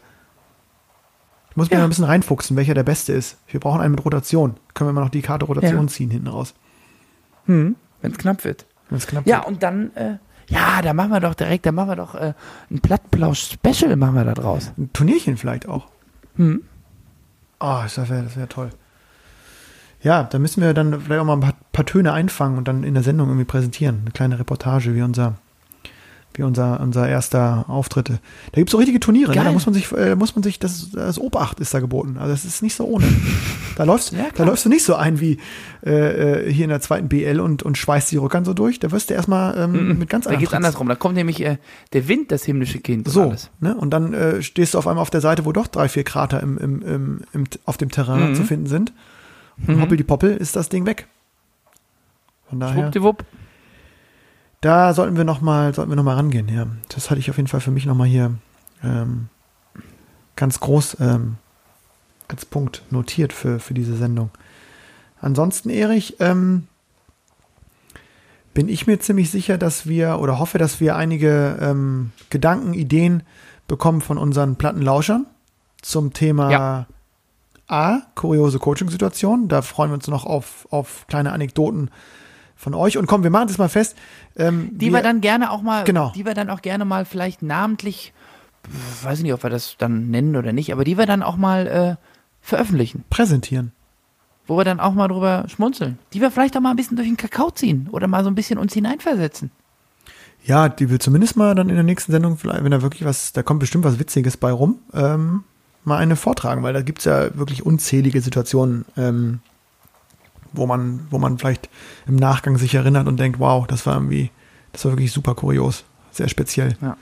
Ich 1.51 1.57
muss 1.57 1.67
mich 1.67 1.73
Ja. 1.73 1.79
noch 1.79 1.85
ein 1.87 1.89
bisschen 1.91 2.05
reinfuchsen, 2.05 2.57
welcher 2.57 2.75
der 2.75 2.83
beste 2.85 3.13
ist. 3.13 3.37
Wir 3.49 3.59
brauchen 3.61 3.81
einen 3.81 3.93
mit 3.93 4.05
Rotation. 4.05 4.57
Können 4.75 4.89
wir 4.91 4.93
mal 4.95 5.01
noch 5.03 5.11
die 5.11 5.23
Karte 5.23 5.47
Rotation 5.47 5.87
Ja. 5.87 5.93
ziehen 5.93 6.11
hinten 6.11 6.29
raus. 6.29 6.55
Hm, 7.47 7.77
wenn 8.03 8.13
es 8.13 8.19
knapp 8.19 8.45
wird. 8.45 8.67
Wenn 8.91 8.99
es 8.99 9.07
knapp 9.07 9.27
Ja, 9.27 9.39
wird. 9.39 9.47
und 9.49 9.63
dann, 9.63 9.95
äh, 9.97 10.19
ja, 10.49 10.81
da 10.83 10.93
machen 10.95 11.11
wir 11.11 11.21
doch 11.21 11.35
direkt, 11.35 11.67
da 11.67 11.73
machen 11.73 11.89
wir 11.89 11.97
doch 11.97 12.15
äh, 12.15 12.35
ein 12.71 12.81
Plattplausch-Special 12.81 13.97
machen 13.97 14.15
wir 14.15 14.25
da 14.25 14.35
draus. 14.35 14.73
Ein 14.79 14.93
Turnierchen 14.93 15.37
vielleicht 15.37 15.69
auch. 15.69 15.89
Hm. 16.37 16.63
Oh, 17.61 17.81
das 17.83 17.97
wäre 18.09 18.23
das 18.23 18.37
wär 18.37 18.49
toll. 18.49 18.71
Ja, 20.01 20.23
da 20.23 20.39
müssen 20.39 20.63
wir 20.63 20.75
dann 20.75 21.01
vielleicht 21.01 21.21
auch 21.21 21.25
mal 21.25 21.33
ein 21.35 21.41
paar, 21.41 21.55
paar 21.73 21.85
Töne 21.87 22.13
einfangen 22.13 22.57
und 22.57 22.69
dann 22.69 22.85
in 22.85 22.95
der 22.95 23.03
Sendung 23.03 23.29
irgendwie 23.29 23.45
präsentieren. 23.47 23.99
Eine 24.03 24.11
kleine 24.13 24.39
Reportage, 24.39 24.95
wie 24.95 25.03
unser, 25.03 25.35
wie 26.35 26.43
unser, 26.45 26.79
unser 26.81 27.09
erster 27.09 27.65
Auftritte. 27.69 28.21
Da 28.53 28.57
gibt 28.61 28.69
es 28.69 28.73
so 28.73 28.79
richtige 28.79 29.01
Turniere, 29.01 29.35
ne? 29.35 29.43
Da 29.43 29.51
muss 29.53 29.67
man 29.67 29.75
sich, 29.75 29.91
äh, 29.93 30.15
muss 30.15 30.37
man 30.37 30.43
sich, 30.45 30.59
das, 30.61 30.91
das 30.93 31.19
Obacht 31.19 31.59
ist 31.59 31.75
da 31.75 31.81
geboten. 31.81 32.17
Also 32.19 32.31
das 32.33 32.45
ist 32.45 32.63
nicht 32.63 32.75
so 32.75 32.85
ohne. 32.87 33.07
Da 33.77 33.85
läufst, 33.85 34.13
Ja, 34.13 34.27
da 34.35 34.43
läufst 34.43 34.65
du 34.65 34.69
nicht 34.69 34.83
so 34.85 34.97
ein 34.97 35.21
wie 35.21 35.39
äh, 35.87 36.47
äh, 36.49 36.53
hier 36.53 36.65
in 36.65 36.71
der 36.71 36.81
zweiten 36.81 37.09
BL 37.09 37.39
und, 37.39 37.63
und 37.63 37.79
schweißt 37.79 38.11
die 38.11 38.17
Rückern 38.17 38.45
so 38.45 38.53
durch. 38.53 38.81
Da 38.81 38.91
wirst 38.91 39.09
du 39.11 39.15
erstmal 39.15 39.57
ähm, 39.57 39.99
mit 39.99 40.09
ganz 40.11 40.25
Da 40.25 40.31
anderen 40.31 40.41
geht's 40.41 40.51
Tricks- 40.51 40.55
andersrum. 40.57 40.89
Da 40.89 40.97
kommt 40.97 41.15
nämlich 41.15 41.41
äh, 41.45 41.59
der 41.93 42.09
Wind, 42.09 42.33
das 42.33 42.43
himmlische 42.45 42.81
Kind. 42.81 43.07
und 43.07 43.13
so, 43.13 43.23
alles. 43.29 43.51
ne? 43.61 43.77
Und 43.77 43.91
dann 43.91 44.15
äh, 44.15 44.43
stehst 44.43 44.75
du 44.75 44.79
auf 44.79 44.89
einmal 44.89 45.03
auf 45.03 45.11
der 45.11 45.21
Seite, 45.21 45.45
wo 45.45 45.53
doch 45.53 45.69
drei, 45.69 45.89
vier 45.89 46.03
Krater 46.03 46.43
im, 46.43 46.59
im, 46.59 46.83
im, 46.83 47.21
im, 47.33 47.45
auf 47.67 47.77
dem 47.77 47.91
Terrain 47.93 48.31
Mhm. 48.31 48.35
zu 48.35 48.43
finden 48.43 48.67
sind. 48.67 48.93
Und 49.69 49.81
hoppel 49.81 49.97
die 49.97 50.03
Poppel 50.05 50.37
ist 50.37 50.57
das 50.57 50.69
Ding 50.69 50.85
weg. 50.85 51.07
Von 52.49 52.59
daher, 52.59 52.75
Schwuppdiwupp. 52.83 53.25
Da 54.61 54.93
sollten 54.93 55.17
wir 55.17 55.25
noch 55.25 55.41
mal, 55.41 55.75
sollten 55.75 55.91
wir 55.91 55.97
noch 55.97 56.05
mal 56.05 56.17
rangehen. 56.17 56.49
Ja, 56.49 56.67
das 56.89 57.11
hatte 57.11 57.21
ich 57.21 57.31
auf 57.31 57.37
jeden 57.37 57.49
Fall 57.49 57.61
für 57.61 57.71
mich 57.71 57.87
noch 57.87 57.95
mal 57.95 58.07
hier 58.07 58.35
ähm, 58.83 59.29
ganz 60.37 60.61
groß 60.61 60.99
ähm, 61.01 61.37
als 62.29 62.45
Punkt 62.45 62.83
notiert 62.91 63.33
für, 63.33 63.61
für 63.61 63.75
diese 63.75 63.97
Sendung. 63.97 64.31
Ansonsten, 65.21 65.71
Erich, 65.71 66.17
ähm, 66.21 66.67
bin 68.55 68.69
ich 68.69 68.87
mir 68.87 68.99
ziemlich 68.99 69.31
sicher, 69.31 69.59
dass 69.59 69.87
wir 69.87 70.19
oder 70.19 70.39
hoffe, 70.39 70.59
dass 70.59 70.81
wir 70.81 70.97
einige 70.97 71.59
ähm, 71.61 72.13
Gedanken, 72.31 72.75
Ideen 72.75 73.23
bekommen 73.69 74.01
von 74.01 74.19
unseren 74.19 74.57
Plattenlauschern 74.57 75.27
zum 75.83 76.13
Thema 76.13 76.51
Ja. 76.51 76.87
A, 77.69 78.01
kuriose 78.15 78.59
Coaching-Situationen. 78.59 79.49
Da 79.49 79.63
freuen 79.63 79.91
wir 79.91 79.95
uns 79.95 80.09
noch 80.09 80.25
auf, 80.25 80.67
auf 80.71 81.07
kleine 81.07 81.33
Anekdoten 81.33 81.91
von 82.59 82.75
euch. 82.75 82.99
Und 82.99 83.07
komm, 83.07 83.23
wir 83.23 83.31
machen 83.31 83.49
das 83.49 83.57
mal 83.57 83.69
fest. 83.71 83.97
Ähm, 84.37 84.69
Die 84.73 84.93
wir, 84.93 85.01
dann 85.03 85.23
gerne 85.23 85.51
auch 85.51 85.63
mal, 85.63 85.85
Genau. 85.85 86.13
die 86.15 86.27
wir 86.27 86.35
dann 86.35 86.51
auch 86.51 86.61
gerne 86.61 86.85
mal 86.85 87.05
vielleicht 87.07 87.41
namentlich, 87.41 88.13
weiß 89.03 89.19
ich 89.19 89.23
nicht, 89.23 89.33
ob 89.33 89.43
wir 89.45 89.49
das 89.51 89.77
dann 89.79 90.11
nennen 90.11 90.37
oder 90.37 90.53
nicht, 90.53 90.73
aber 90.73 90.85
die 90.85 90.99
wir 90.99 91.07
dann 91.07 91.23
auch 91.23 91.37
mal 91.37 91.67
äh, 91.67 92.05
veröffentlichen, 92.43 93.05
präsentieren. 93.09 93.73
wo 94.49 94.57
wir 94.57 94.65
dann 94.65 94.81
auch 94.81 94.93
mal 94.95 95.09
drüber 95.09 95.45
schmunzeln, 95.49 95.99
die 96.13 96.21
wir 96.21 96.31
vielleicht 96.31 96.57
auch 96.57 96.61
mal 96.61 96.71
ein 96.71 96.77
bisschen 96.77 96.97
durch 96.97 97.09
den 97.09 97.17
Kakao 97.17 97.51
ziehen 97.51 97.89
oder 97.93 98.07
mal 98.09 98.25
so 98.25 98.31
ein 98.31 98.35
bisschen 98.35 98.59
uns 98.59 98.75
hineinversetzen. 98.75 99.51
Ja, 100.45 100.69
die 100.69 100.89
will 100.91 100.99
zumindest 100.99 101.37
mal 101.37 101.55
dann 101.55 101.69
in 101.69 101.75
der 101.75 101.85
nächsten 101.85 102.11
Sendung, 102.13 102.39
vielleicht, 102.39 102.65
wenn 102.65 102.71
da 102.71 102.81
wirklich 102.83 103.05
was, 103.05 103.33
da 103.33 103.43
kommt 103.43 103.61
bestimmt 103.61 103.85
was 103.85 103.99
Witziges 103.99 104.37
bei 104.37 104.51
rum, 104.51 104.79
ähm, 104.95 105.45
mal 105.85 105.99
eine 105.99 106.17
vortragen, 106.17 106.63
weil 106.63 106.73
da 106.73 106.81
gibt's 106.83 107.05
ja 107.05 107.37
wirklich 107.37 107.65
unzählige 107.67 108.21
Situationen, 108.21 108.85
ähm, 108.97 109.41
wo 110.53 110.67
man, 110.67 111.07
wo 111.11 111.19
man 111.19 111.39
vielleicht 111.39 111.71
im 112.07 112.17
Nachgang 112.17 112.59
sich 112.59 112.75
erinnert 112.75 113.09
und 113.09 113.19
denkt, 113.19 113.39
wow, 113.39 113.67
das 113.67 113.87
war 113.87 113.95
irgendwie, 113.95 114.31
das 114.73 114.85
war 114.85 114.93
wirklich 114.93 115.13
super 115.13 115.35
kurios, 115.35 115.87
sehr 116.11 116.29
speziell. 116.29 116.77
Ja. 116.81 116.99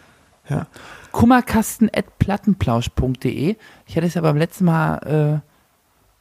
Ja. 0.49 0.67
Kummerkasten.plattenplausch.de. 1.13 3.57
Ich 3.87 3.97
hatte 3.97 4.07
es 4.07 4.15
ja 4.15 4.21
beim 4.21 4.37
letzten 4.37 4.67
Mal 4.67 4.99
äh, 4.99 5.41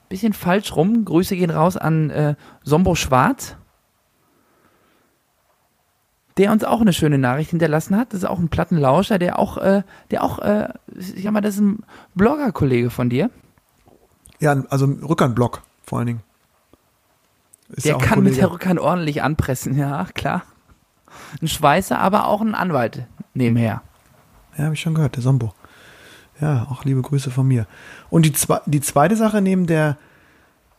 bisschen 0.10 0.34
falsch 0.34 0.76
rum. 0.76 1.06
Grüße 1.06 1.36
gehen 1.36 1.52
raus 1.52 1.78
an 1.78 2.10
äh, 2.10 2.36
Sombo 2.64 2.96
Schwarz, 2.96 3.56
der 6.38 6.52
uns 6.52 6.64
auch 6.64 6.82
eine 6.82 6.94
schöne 6.94 7.18
Nachricht 7.18 7.52
hinterlassen 7.52 7.98
hat. 7.98 8.14
Das 8.14 8.20
ist 8.20 8.26
auch 8.26 8.40
ein 8.40 8.50
Plattenlauscher, 8.50 9.20
der 9.20 9.40
auch, 9.40 9.58
äh, 9.58 9.84
der 10.12 10.24
auch, 10.24 10.40
äh, 10.40 10.70
ich 10.96 11.24
sag 11.24 11.32
mal, 11.32 11.42
das 11.42 11.56
ist 11.56 11.62
ein 11.62 11.84
Blogger-Kollege 12.16 12.90
von 12.90 13.10
dir. 13.10 13.30
Ja, 14.40 14.64
also 14.70 14.86
Rückernblock 14.86 15.62
vor 15.84 16.00
allen 16.00 16.08
Dingen. 16.08 16.22
Ist 17.70 17.86
der 17.86 17.98
kann 17.98 18.24
mit 18.24 18.38
der 18.38 18.52
Rückhand 18.52 18.80
ordentlich 18.80 19.24
anpressen, 19.24 19.78
ja, 19.78 20.06
klar. 20.14 20.44
Ein 21.42 21.48
Schweißer, 21.48 22.00
aber 22.00 22.28
auch 22.28 22.42
ein 22.42 22.56
Anwalt 22.56 23.06
nebenher. 23.34 23.82
Ja, 24.58 24.66
habe 24.66 24.74
ich 24.74 24.82
schon 24.82 24.96
gehört, 24.96 25.16
der 25.16 25.24
Sombo. 25.24 25.54
Ja, 26.42 26.68
auch 26.70 26.84
liebe 26.84 27.02
Grüße 27.02 27.32
von 27.32 27.48
mir. 27.48 27.66
Und 28.10 28.26
die, 28.26 28.34
zwe 28.34 28.62
die 28.66 28.82
zweite 28.82 29.16
Sache 29.16 29.42
neben 29.42 29.68
der, 29.68 29.98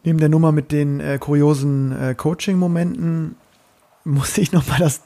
neben 0.04 0.18
der 0.18 0.28
Nummer 0.28 0.52
mit 0.52 0.72
den 0.72 1.00
äh, 1.00 1.18
kuriosen 1.18 1.92
äh, 1.92 2.14
Coaching-Momenten 2.14 3.36
muss 4.04 4.38
ich 4.38 4.52
nochmal 4.52 4.78
das, 4.78 5.02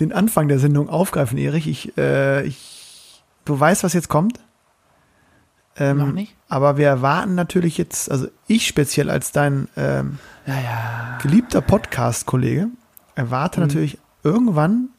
den 0.00 0.12
Anfang 0.12 0.48
der 0.48 0.58
Sendung 0.58 0.88
aufgreifen, 0.88 1.38
Erich. 1.38 1.68
Ich, 1.68 1.96
äh, 1.96 2.44
ich, 2.44 3.22
du 3.44 3.58
weißt, 3.58 3.84
was 3.84 3.92
jetzt 3.92 4.08
kommt? 4.08 4.40
Ähm, 5.80 5.96
Noch 5.98 6.12
nicht? 6.12 6.36
Aber 6.48 6.76
wir 6.76 6.86
erwarten 6.86 7.34
natürlich 7.34 7.78
jetzt, 7.78 8.10
also 8.10 8.28
ich 8.46 8.66
speziell 8.66 9.08
als 9.10 9.32
dein 9.32 9.66
ähm, 9.76 10.18
Ja, 10.46 10.60
ja. 10.60 11.18
geliebter 11.22 11.60
Podcast-Kollege, 11.62 12.68
erwarte 13.14 13.60
Mhm. 13.60 13.66
natürlich 13.66 13.98
irgendwann 14.22 14.90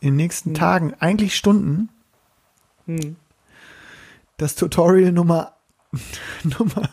in 0.00 0.08
den 0.10 0.16
nächsten 0.16 0.52
Tagen, 0.54 0.94
eigentlich 1.00 1.34
Stunden, 1.36 1.88
Hm. 2.86 3.16
das 4.36 4.54
Tutorial 4.54 5.10
Nummer 5.12 5.54
Nummer 6.44 6.88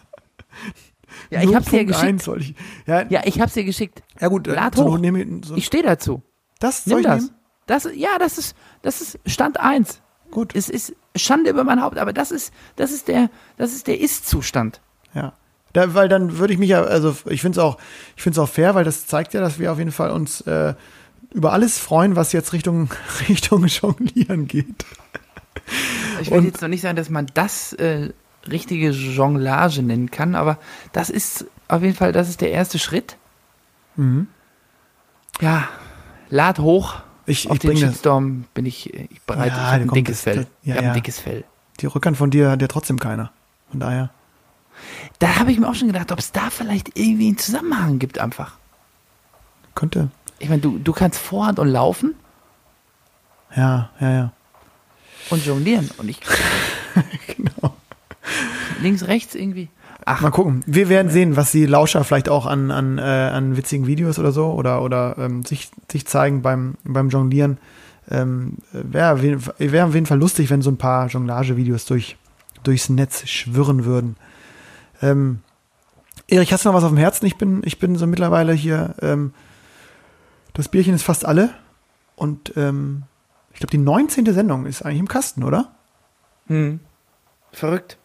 Ja, 1.29 1.41
ich 1.43 1.53
hab's 1.53 1.69
dir 1.69 1.81
0.1 1.81 1.85
geschickt. 1.87 2.21
soll 2.23 2.41
ich. 2.41 2.55
Ja, 2.85 3.01
ja. 3.01 3.07
Ja, 3.09 3.21
ich 3.25 3.39
hab's 3.41 3.53
dir 3.53 3.63
geschickt. 3.65 4.01
gut, 4.19 4.47
äh, 4.47 4.53
Lad 4.55 4.75
so, 4.75 4.85
hoch. 4.85 4.97
nehme 4.97 5.21
ich- 5.21 5.45
so, 5.45 5.55
Ich 5.55 5.65
stehe 5.65 5.83
dazu. 5.83 6.21
das 6.59 6.85
soll 6.85 6.93
Nimm 6.95 6.99
ich 6.99 7.05
das. 7.05 7.23
nehmen? 7.23 7.35
Das, 7.65 7.87
ja, 7.95 8.17
das 8.19 8.37
ist, 8.37 8.55
das 8.81 9.01
ist 9.01 9.19
Stand 9.25 9.59
1. 9.59 10.01
Gut, 10.31 10.55
Es 10.55 10.69
ist 10.69 10.93
Schande 11.15 11.49
über 11.49 11.63
mein 11.63 11.81
Haupt, 11.81 11.97
aber 11.97 12.13
das 12.13 12.31
ist, 12.31 12.53
das 12.75 12.91
ist 12.91 13.07
der, 13.07 13.29
das 13.57 13.73
ist 13.73 13.87
der 13.87 13.99
Ist-Zustand. 13.99 14.81
ja. 15.13 15.33
Da, 15.73 15.95
weil 15.95 16.07
dann 16.07 16.37
würde 16.37 16.53
ich 16.53 16.59
mich 16.59 16.69
ja, 16.69 16.83
also 16.83 17.15
ich 17.25 17.41
finde 17.41 17.59
es 17.59 17.63
auch, 17.65 17.79
ich 18.15 18.21
finde 18.21 18.39
es 18.39 18.43
auch 18.43 18.47
fair, 18.51 18.75
weil 18.75 18.83
das 18.83 19.07
zeigt 19.07 19.33
ja, 19.33 19.41
dass 19.41 19.57
wir 19.57 19.71
auf 19.71 19.79
jeden 19.79 19.91
Fall 19.91 20.11
uns 20.11 20.41
äh, 20.41 20.75
über 21.33 21.51
alles 21.51 21.79
freuen, 21.79 22.15
was 22.15 22.31
jetzt 22.31 22.53
Richtung 22.53 22.89
Richtung 23.27 23.65
Jonglieren 23.65 24.47
geht. 24.47 24.85
Ich 26.21 26.29
will 26.29 26.37
Und- 26.37 26.45
jetzt 26.45 26.61
noch 26.61 26.67
nicht 26.69 26.81
sagen, 26.81 26.95
dass 26.95 27.09
man 27.09 27.25
das 27.33 27.73
äh, 27.73 28.11
richtige 28.47 28.91
Jonglage 28.91 29.81
nennen 29.81 30.11
kann, 30.11 30.35
aber 30.35 30.59
das 30.91 31.09
ist 31.09 31.45
auf 31.67 31.81
jeden 31.81 31.95
Fall, 31.95 32.11
das 32.11 32.29
ist 32.29 32.41
der 32.41 32.51
erste 32.51 32.77
Schritt. 32.77 33.17
Mhm. 33.95 34.27
Ja, 35.41 35.67
lad 36.29 36.59
hoch. 36.59 36.97
Ich, 37.25 37.47
Auf 37.47 37.53
ich 37.55 37.59
den 37.59 37.69
bringe 37.69 37.81
das. 37.81 37.91
Shitstorm 37.91 38.45
bin 38.53 38.65
ich, 38.65 38.93
äh, 38.93 39.07
ich 39.09 39.21
bereit. 39.21 39.47
Ja, 39.51 39.55
ich 39.55 39.61
habe 39.63 39.75
ein 39.81 39.87
kommt, 39.87 39.97
dickes 39.97 40.21
Fell. 40.21 40.37
ja, 40.37 40.45
ich 40.63 40.71
habe 40.73 40.83
ja. 40.83 40.91
ein 40.91 40.95
dickes 40.95 41.19
Fell. 41.19 41.43
Die 41.79 41.85
Rückhand 41.85 42.17
von 42.17 42.29
dir 42.31 42.51
hat 42.51 42.61
ja 42.61 42.67
trotzdem 42.67 42.99
keiner. 42.99 43.31
Von 43.71 43.79
daher. 43.79 44.09
Da 45.19 45.37
habe 45.39 45.51
ich 45.51 45.59
mir 45.59 45.67
auch 45.69 45.75
schon 45.75 45.87
gedacht, 45.87 46.11
ob 46.11 46.19
es 46.19 46.31
da 46.31 46.49
vielleicht 46.49 46.97
irgendwie 46.97 47.27
einen 47.27 47.37
Zusammenhang 47.37 47.99
gibt 47.99 48.19
einfach. 48.19 48.57
Könnte. 49.75 50.09
Ich 50.39 50.49
meine, 50.49 50.61
du, 50.61 50.77
du 50.77 50.91
kannst 50.93 51.19
Vorhand 51.19 51.59
und 51.59 51.67
laufen 51.69 52.15
Ja, 53.55 53.89
ja, 53.99 54.11
ja. 54.11 54.31
und 55.29 55.45
jonglieren 55.45 55.89
und 55.97 56.09
ich 56.09 56.19
Genau. 57.37 57.75
links, 58.81 59.03
rechts 59.07 59.35
irgendwie. 59.35 59.69
Ach, 60.05 60.21
Mal 60.21 60.31
gucken. 60.31 60.63
Wir 60.65 60.89
werden 60.89 61.09
sehen, 61.09 61.35
was 61.35 61.51
die 61.51 61.65
Lauscher 61.65 62.03
vielleicht 62.03 62.29
auch 62.29 62.45
an, 62.45 62.71
an, 62.71 62.97
äh, 62.97 63.01
an 63.01 63.55
witzigen 63.55 63.87
Videos 63.87 64.19
oder 64.19 64.31
so 64.31 64.51
oder, 64.51 64.81
oder 64.81 65.17
ähm, 65.17 65.43
sich, 65.43 65.69
sich 65.91 66.05
zeigen 66.05 66.41
beim, 66.41 66.75
beim 66.83 67.09
Jonglieren. 67.09 67.57
Ähm, 68.09 68.57
Wäre 68.71 69.21
wär 69.57 69.85
auf 69.85 69.93
jeden 69.93 70.05
Fall 70.05 70.19
lustig, 70.19 70.49
wenn 70.49 70.61
so 70.61 70.69
ein 70.69 70.77
paar 70.77 71.07
Jonglage-Videos 71.07 71.85
durch, 71.85 72.17
durchs 72.63 72.89
Netz 72.89 73.27
schwirren 73.27 73.85
würden. 73.85 74.17
Ähm, 75.01 75.39
Erich, 76.27 76.51
hast 76.51 76.65
du 76.65 76.69
noch 76.69 76.75
was 76.75 76.83
auf 76.83 76.91
dem 76.91 76.97
Herzen? 76.97 77.25
Ich 77.25 77.37
bin, 77.37 77.61
ich 77.63 77.79
bin 77.79 77.95
so 77.95 78.07
mittlerweile 78.07 78.53
hier. 78.53 78.95
Ähm, 79.01 79.33
das 80.53 80.69
Bierchen 80.69 80.93
ist 80.93 81.03
fast 81.03 81.25
alle. 81.25 81.51
Und 82.15 82.53
ähm, 82.57 83.03
ich 83.53 83.59
glaube, 83.59 83.71
die 83.71 83.77
19. 83.77 84.31
Sendung 84.33 84.65
ist 84.65 84.81
eigentlich 84.83 84.99
im 84.99 85.07
Kasten, 85.07 85.43
oder? 85.43 85.73
hm. 86.47 86.79
verrückt. 87.51 87.97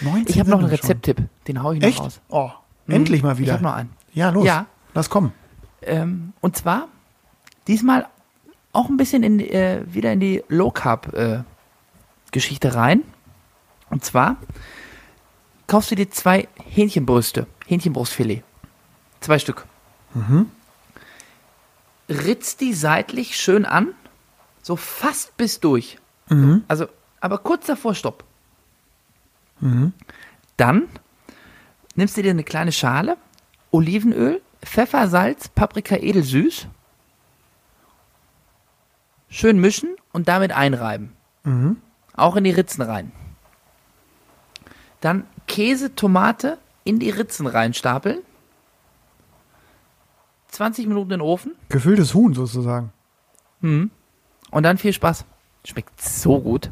19 0.00 0.26
Ich 0.28 0.38
habe 0.40 0.50
noch 0.50 0.58
einen. 0.60 0.68
Rezepttipp, 0.68 1.22
den 1.48 1.62
hau 1.62 1.72
ich 1.72 1.80
noch 1.80 1.88
Echt? 1.88 2.00
raus. 2.00 2.20
Oh, 2.28 2.50
Mhm. 2.86 2.94
endlich 2.94 3.22
mal 3.22 3.38
wieder. 3.38 3.48
Ich 3.48 3.52
habe 3.54 3.62
noch 3.64 3.74
einen. 3.74 3.90
Ja, 4.12 4.30
los. 4.30 4.44
Ja. 4.46 4.66
Lass 4.94 5.10
kommen. 5.10 5.32
Ähm, 5.82 6.32
und 6.40 6.56
zwar 6.56 6.88
diesmal 7.66 8.06
auch 8.72 8.88
ein 8.88 8.96
bisschen 8.96 9.22
in, 9.22 9.40
äh, 9.40 9.82
wieder 9.86 10.12
in 10.12 10.20
die 10.20 10.42
Low 10.48 10.70
Carb 10.70 11.12
äh, 11.14 11.42
Geschichte 12.32 12.74
rein. 12.74 13.02
Und 13.90 14.04
zwar 14.04 14.36
kaufst 15.66 15.90
du 15.90 15.94
dir 15.94 16.10
zwei 16.10 16.48
Hähnchenbrüste, 16.62 17.46
Hähnchenbrustfilet. 17.66 18.42
Zwei 19.20 19.38
Stück. 19.38 19.66
Ritzt 22.08 22.60
die 22.60 22.74
seitlich 22.74 23.36
schön 23.36 23.64
an, 23.64 23.88
so 24.62 24.76
fast 24.76 25.36
bis 25.36 25.60
durch. 25.60 25.98
So, 26.28 26.60
also, 26.68 26.86
aber 27.20 27.38
kurz 27.38 27.66
davor 27.66 27.94
Stopp. 27.94 28.24
Dann 30.56 30.88
nimmst 31.94 32.16
du 32.16 32.22
dir 32.22 32.30
eine 32.30 32.44
kleine 32.44 32.70
Schale, 32.72 33.16
Olivenöl, 33.70 34.40
Pfeffer, 34.62 35.08
Salz, 35.08 35.48
Paprika 35.48 35.96
edelsüß. 35.96 36.68
Schön 39.28 39.58
mischen 39.60 39.96
und 40.12 40.28
damit 40.28 40.52
einreiben. 40.52 41.12
Auch 42.14 42.36
in 42.36 42.44
die 42.44 42.50
Ritzen 42.50 42.82
rein. 42.82 43.10
Dann 45.00 45.24
Käse, 45.46 45.94
Tomate 45.94 46.58
in 46.84 46.98
die 46.98 47.10
Ritzen 47.10 47.46
reinstapeln. 47.46 48.20
20 50.48 50.86
Minuten 50.86 51.10
in 51.10 51.18
den 51.18 51.20
Ofen 51.20 51.56
Gefülltes 51.68 52.14
Huhn 52.14 52.32
sozusagen. 52.32 52.92
und 54.50 54.62
dann 54.62 54.78
viel 54.78 54.92
Spaß. 54.92 55.24
Schmeckt 55.64 56.00
so 56.00 56.40
gut. 56.40 56.70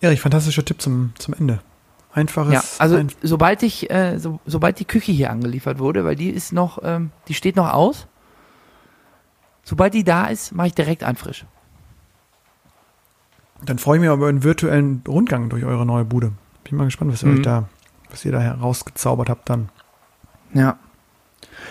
Erich, 0.00 0.20
fantastischer 0.20 0.64
Tipp 0.64 0.80
zum, 0.80 1.12
zum 1.18 1.34
Ende. 1.34 1.60
Einfaches. 2.12 2.52
Ja, 2.52 2.62
also 2.78 2.96
ein, 2.96 3.08
sobald 3.22 3.62
ich, 3.62 3.88
äh, 3.90 4.18
so, 4.18 4.40
sobald 4.44 4.80
die 4.80 4.84
Küche 4.84 5.12
hier 5.12 5.30
angeliefert 5.30 5.78
wurde, 5.78 6.04
weil 6.04 6.16
die 6.16 6.30
ist 6.30 6.52
noch, 6.52 6.80
ähm, 6.82 7.10
die 7.28 7.34
steht 7.34 7.54
noch 7.56 7.72
aus. 7.72 8.06
Sobald 9.62 9.94
die 9.94 10.02
da 10.02 10.26
ist, 10.26 10.52
mache 10.52 10.68
ich 10.68 10.74
direkt 10.74 11.04
ein 11.04 11.16
frisch. 11.16 11.44
dann 13.62 13.78
freue 13.78 13.98
ich 13.98 14.00
mich 14.00 14.10
über 14.10 14.26
einen 14.28 14.42
virtuellen 14.42 15.02
Rundgang 15.06 15.50
durch 15.50 15.64
eure 15.66 15.84
neue 15.84 16.06
Bude. 16.06 16.32
Bin 16.64 16.78
mal 16.78 16.86
gespannt, 16.86 17.12
was 17.12 17.22
ihr 17.22 17.28
Mhm. 17.28 17.36
euch 17.36 17.42
da, 17.42 17.68
was 18.08 18.24
ihr 18.24 18.32
da 18.32 18.40
herausgezaubert 18.40 19.28
habt 19.28 19.50
dann. 19.50 19.68
Ja. 20.54 20.78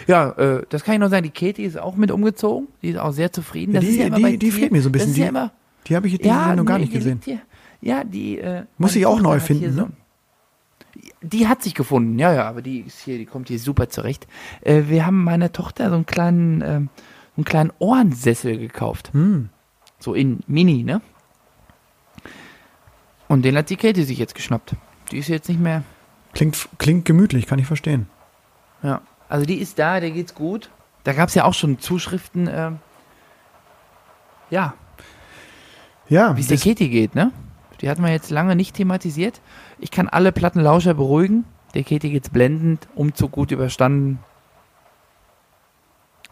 Ja, 0.06 0.30
äh, 0.34 0.66
das 0.70 0.84
kann 0.84 0.94
ich 0.94 1.00
noch 1.00 1.10
sagen. 1.10 1.24
Die 1.24 1.32
Katie 1.32 1.64
ist 1.64 1.80
auch 1.80 1.96
mit 1.96 2.12
umgezogen. 2.12 2.68
Die 2.84 2.90
ist 2.90 2.98
auch 3.00 3.12
sehr 3.12 3.32
zufrieden. 3.32 3.74
Das 3.74 3.84
Die- 3.84 3.98
ja 3.98 4.10
die- 4.12 4.38
die 4.38 4.52
fehlt 4.52 4.72
mir 4.72 4.84
so 4.84 4.90
ein 4.90 4.92
bisschen. 4.92 5.10
Das 5.10 5.12
ist 5.14 5.18
ja 5.18 5.24
Die- 5.26 5.30
immer, 5.30 5.52
Die 5.88 5.96
habe 5.96 6.06
ich 6.08 6.14
jetzt 6.14 6.26
diese 6.26 6.36
ja, 6.36 6.48
Sendung 6.50 6.66
gar 6.68 6.76
nee, 6.78 6.82
nicht 6.84 6.94
die 6.94 6.98
gesehen. 7.00 7.22
hier. 7.26 7.40
Ja, 7.82 8.04
die. 8.04 8.40
Äh, 8.40 8.66
Muss 8.78 8.96
ich 8.96 9.06
auch 9.06 9.20
neu 9.22 9.40
finden, 9.40 9.74
so- 9.74 9.82
ne? 9.84 9.92
Die 11.22 11.48
hat 11.48 11.62
sich 11.64 11.76
gefunden, 11.76 12.18
ja, 12.20 12.34
ja, 12.34 12.48
aber 12.48 12.62
die 12.62 12.80
ist 12.80 13.00
hier, 13.02 13.18
die 13.18 13.26
kommt 13.26 13.48
hier 13.50 13.60
super 13.60 13.90
zurecht. 13.90 14.28
Äh, 14.62 14.84
wir 14.88 15.06
haben 15.06 15.24
meiner 15.24 15.52
Tochter 15.52 15.90
so 15.90 15.96
einen 15.96 16.06
kleinen, 16.06 16.62
so 16.62 16.66
einen 17.38 17.46
kleinen 17.46 17.72
Ohrensessel 17.80 18.58
gekauft. 18.58 19.12
Hm. 19.14 19.50
So 20.00 20.14
in 20.14 20.40
Mini, 20.48 20.84
ne? 20.84 21.02
Und 23.28 23.44
den 23.44 23.56
hat 23.58 23.70
die 23.70 23.76
Katie 23.78 24.04
sich 24.04 24.18
jetzt 24.18 24.34
geschnappt. 24.36 24.76
Die 25.12 25.18
ist 25.18 25.28
jetzt 25.28 25.48
nicht 25.50 25.60
mehr. 25.60 25.84
Klingt, 26.34 26.68
klingt 26.80 27.06
gemütlich, 27.06 27.46
kann 27.48 27.60
ich 27.60 27.68
verstehen. 27.68 28.08
Ja. 28.82 29.02
Also 29.28 29.46
die 29.46 29.56
ist 29.60 29.78
da, 29.78 30.00
der 30.00 30.12
geht's 30.12 30.34
gut. 30.34 30.70
Da 31.04 31.14
gab 31.14 31.30
es 31.30 31.36
ja 31.36 31.44
auch 31.46 31.54
schon 31.54 31.80
Zuschriften, 31.80 32.50
ähm, 32.52 32.80
ja, 34.50 34.74
Ja, 36.08 36.36
wie 36.36 36.42
es 36.42 36.48
der 36.48 36.58
Katie 36.58 36.90
geht, 36.90 37.14
ne? 37.14 37.32
Die 37.82 37.90
hatten 37.90 38.04
wir 38.04 38.12
jetzt 38.12 38.30
lange 38.30 38.56
nicht 38.56 38.76
thematisiert. 38.76 39.42
Ich 39.80 39.92
kann 39.92 40.10
alle 40.10 40.32
Plattenlauscher 40.32 40.94
beruhigen. 40.94 41.46
Der 41.74 41.84
Katie 41.84 42.10
geht's 42.10 42.30
blendend, 42.30 42.88
Umzug 42.96 43.32
gut 43.32 43.52
überstanden. 43.52 44.20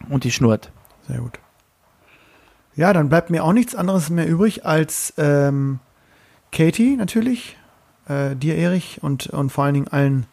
Und 0.08 0.24
die 0.24 0.30
schnurrt. 0.30 0.70
sehr 1.06 1.18
gut. 1.18 1.38
Ja, 2.74 2.92
dann 2.92 3.08
bleibt 3.08 3.30
mir 3.30 3.42
auch 3.44 3.52
nichts 3.52 3.74
anderes 3.74 4.10
mehr 4.10 4.28
übrig 4.28 4.64
als 4.64 5.12
ähm, 5.18 5.80
Katie 6.52 6.96
natürlich, 6.96 7.56
äh, 8.08 8.36
dir 8.36 8.56
Erich 8.56 9.02
und, 9.02 9.26
und 9.28 9.50
vor 9.50 9.64
allen 9.64 9.74
Dingen 9.74 9.88
allen 9.88 10.26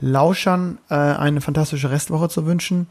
Lauschern 0.00 0.78
äh, 0.90 0.94
eine 0.94 1.40
fantastische 1.40 1.90
Restwoche 1.90 2.28
zu 2.28 2.46
wünschen. 2.46 2.88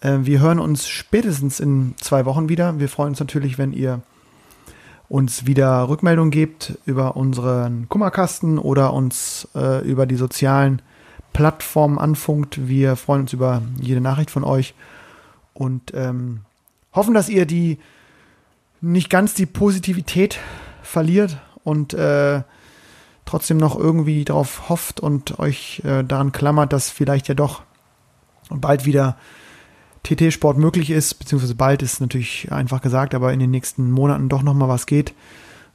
Äh, 0.00 0.18
wir 0.22 0.40
hören 0.40 0.60
uns 0.60 0.88
spätestens 0.88 1.60
in 1.60 1.94
zwei 2.00 2.24
Wochen 2.24 2.48
wieder. 2.48 2.78
Wir 2.78 2.88
freuen 2.88 3.10
uns 3.10 3.20
natürlich, 3.20 3.58
wenn 3.58 3.72
ihr 3.72 4.00
uns 5.10 5.44
wieder 5.44 5.88
Rückmeldung 5.88 6.30
gebt 6.30 6.78
über 6.86 7.16
unseren 7.16 7.88
Kummerkasten 7.88 8.60
oder 8.60 8.92
uns 8.92 9.48
äh, 9.56 9.84
über 9.84 10.06
die 10.06 10.14
sozialen 10.14 10.80
Plattformen 11.32 11.98
anfunkt. 11.98 12.68
Wir 12.68 12.94
freuen 12.94 13.22
uns 13.22 13.32
über 13.32 13.60
jede 13.80 14.00
Nachricht 14.00 14.30
von 14.30 14.44
euch 14.44 14.72
und 15.52 15.92
ähm, 15.94 16.42
hoffen, 16.94 17.12
dass 17.12 17.28
ihr 17.28 17.44
die 17.44 17.78
nicht 18.80 19.10
ganz 19.10 19.34
die 19.34 19.46
Positivität 19.46 20.38
verliert 20.80 21.38
und 21.64 21.92
äh, 21.92 22.42
trotzdem 23.24 23.56
noch 23.56 23.76
irgendwie 23.76 24.24
darauf 24.24 24.68
hofft 24.68 25.00
und 25.00 25.40
euch 25.40 25.82
äh, 25.84 26.04
daran 26.04 26.30
klammert, 26.30 26.72
dass 26.72 26.88
vielleicht 26.88 27.26
ja 27.26 27.34
doch 27.34 27.62
bald 28.48 28.84
wieder 28.84 29.16
TT-Sport 30.02 30.56
möglich 30.58 30.90
ist, 30.90 31.14
beziehungsweise 31.14 31.54
bald 31.54 31.82
ist 31.82 32.00
natürlich 32.00 32.50
einfach 32.50 32.80
gesagt, 32.80 33.14
aber 33.14 33.32
in 33.32 33.40
den 33.40 33.50
nächsten 33.50 33.90
Monaten 33.90 34.28
doch 34.28 34.42
nochmal 34.42 34.68
was 34.68 34.86
geht. 34.86 35.14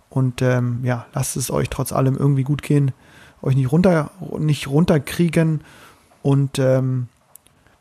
Und 0.09 0.41
ähm, 0.41 0.79
ja, 0.83 1.05
lasst 1.13 1.35
es 1.35 1.51
euch 1.51 1.69
trotz 1.69 1.91
allem 1.91 2.15
irgendwie 2.15 2.43
gut 2.43 2.61
gehen, 2.61 2.91
euch 3.41 3.55
nicht 3.55 3.71
runter, 3.71 4.11
nicht 4.39 4.67
runterkriegen 4.67 5.61
und 6.21 6.57
ähm, 6.57 7.07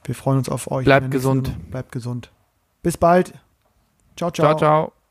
wir 0.05 0.14
freuen 0.14 0.38
uns 0.38 0.49
auf 0.49 0.70
euch. 0.70 0.84
Bleibt 0.84 1.11
gesund. 1.11 1.53
Bleibt 1.70 1.92
gesund. 1.92 2.30
Bis 2.82 2.97
bald. 2.97 3.32
Ciao, 4.16 4.30
ciao. 4.30 4.49
ciao. 4.49 4.59
ciao. 4.59 5.03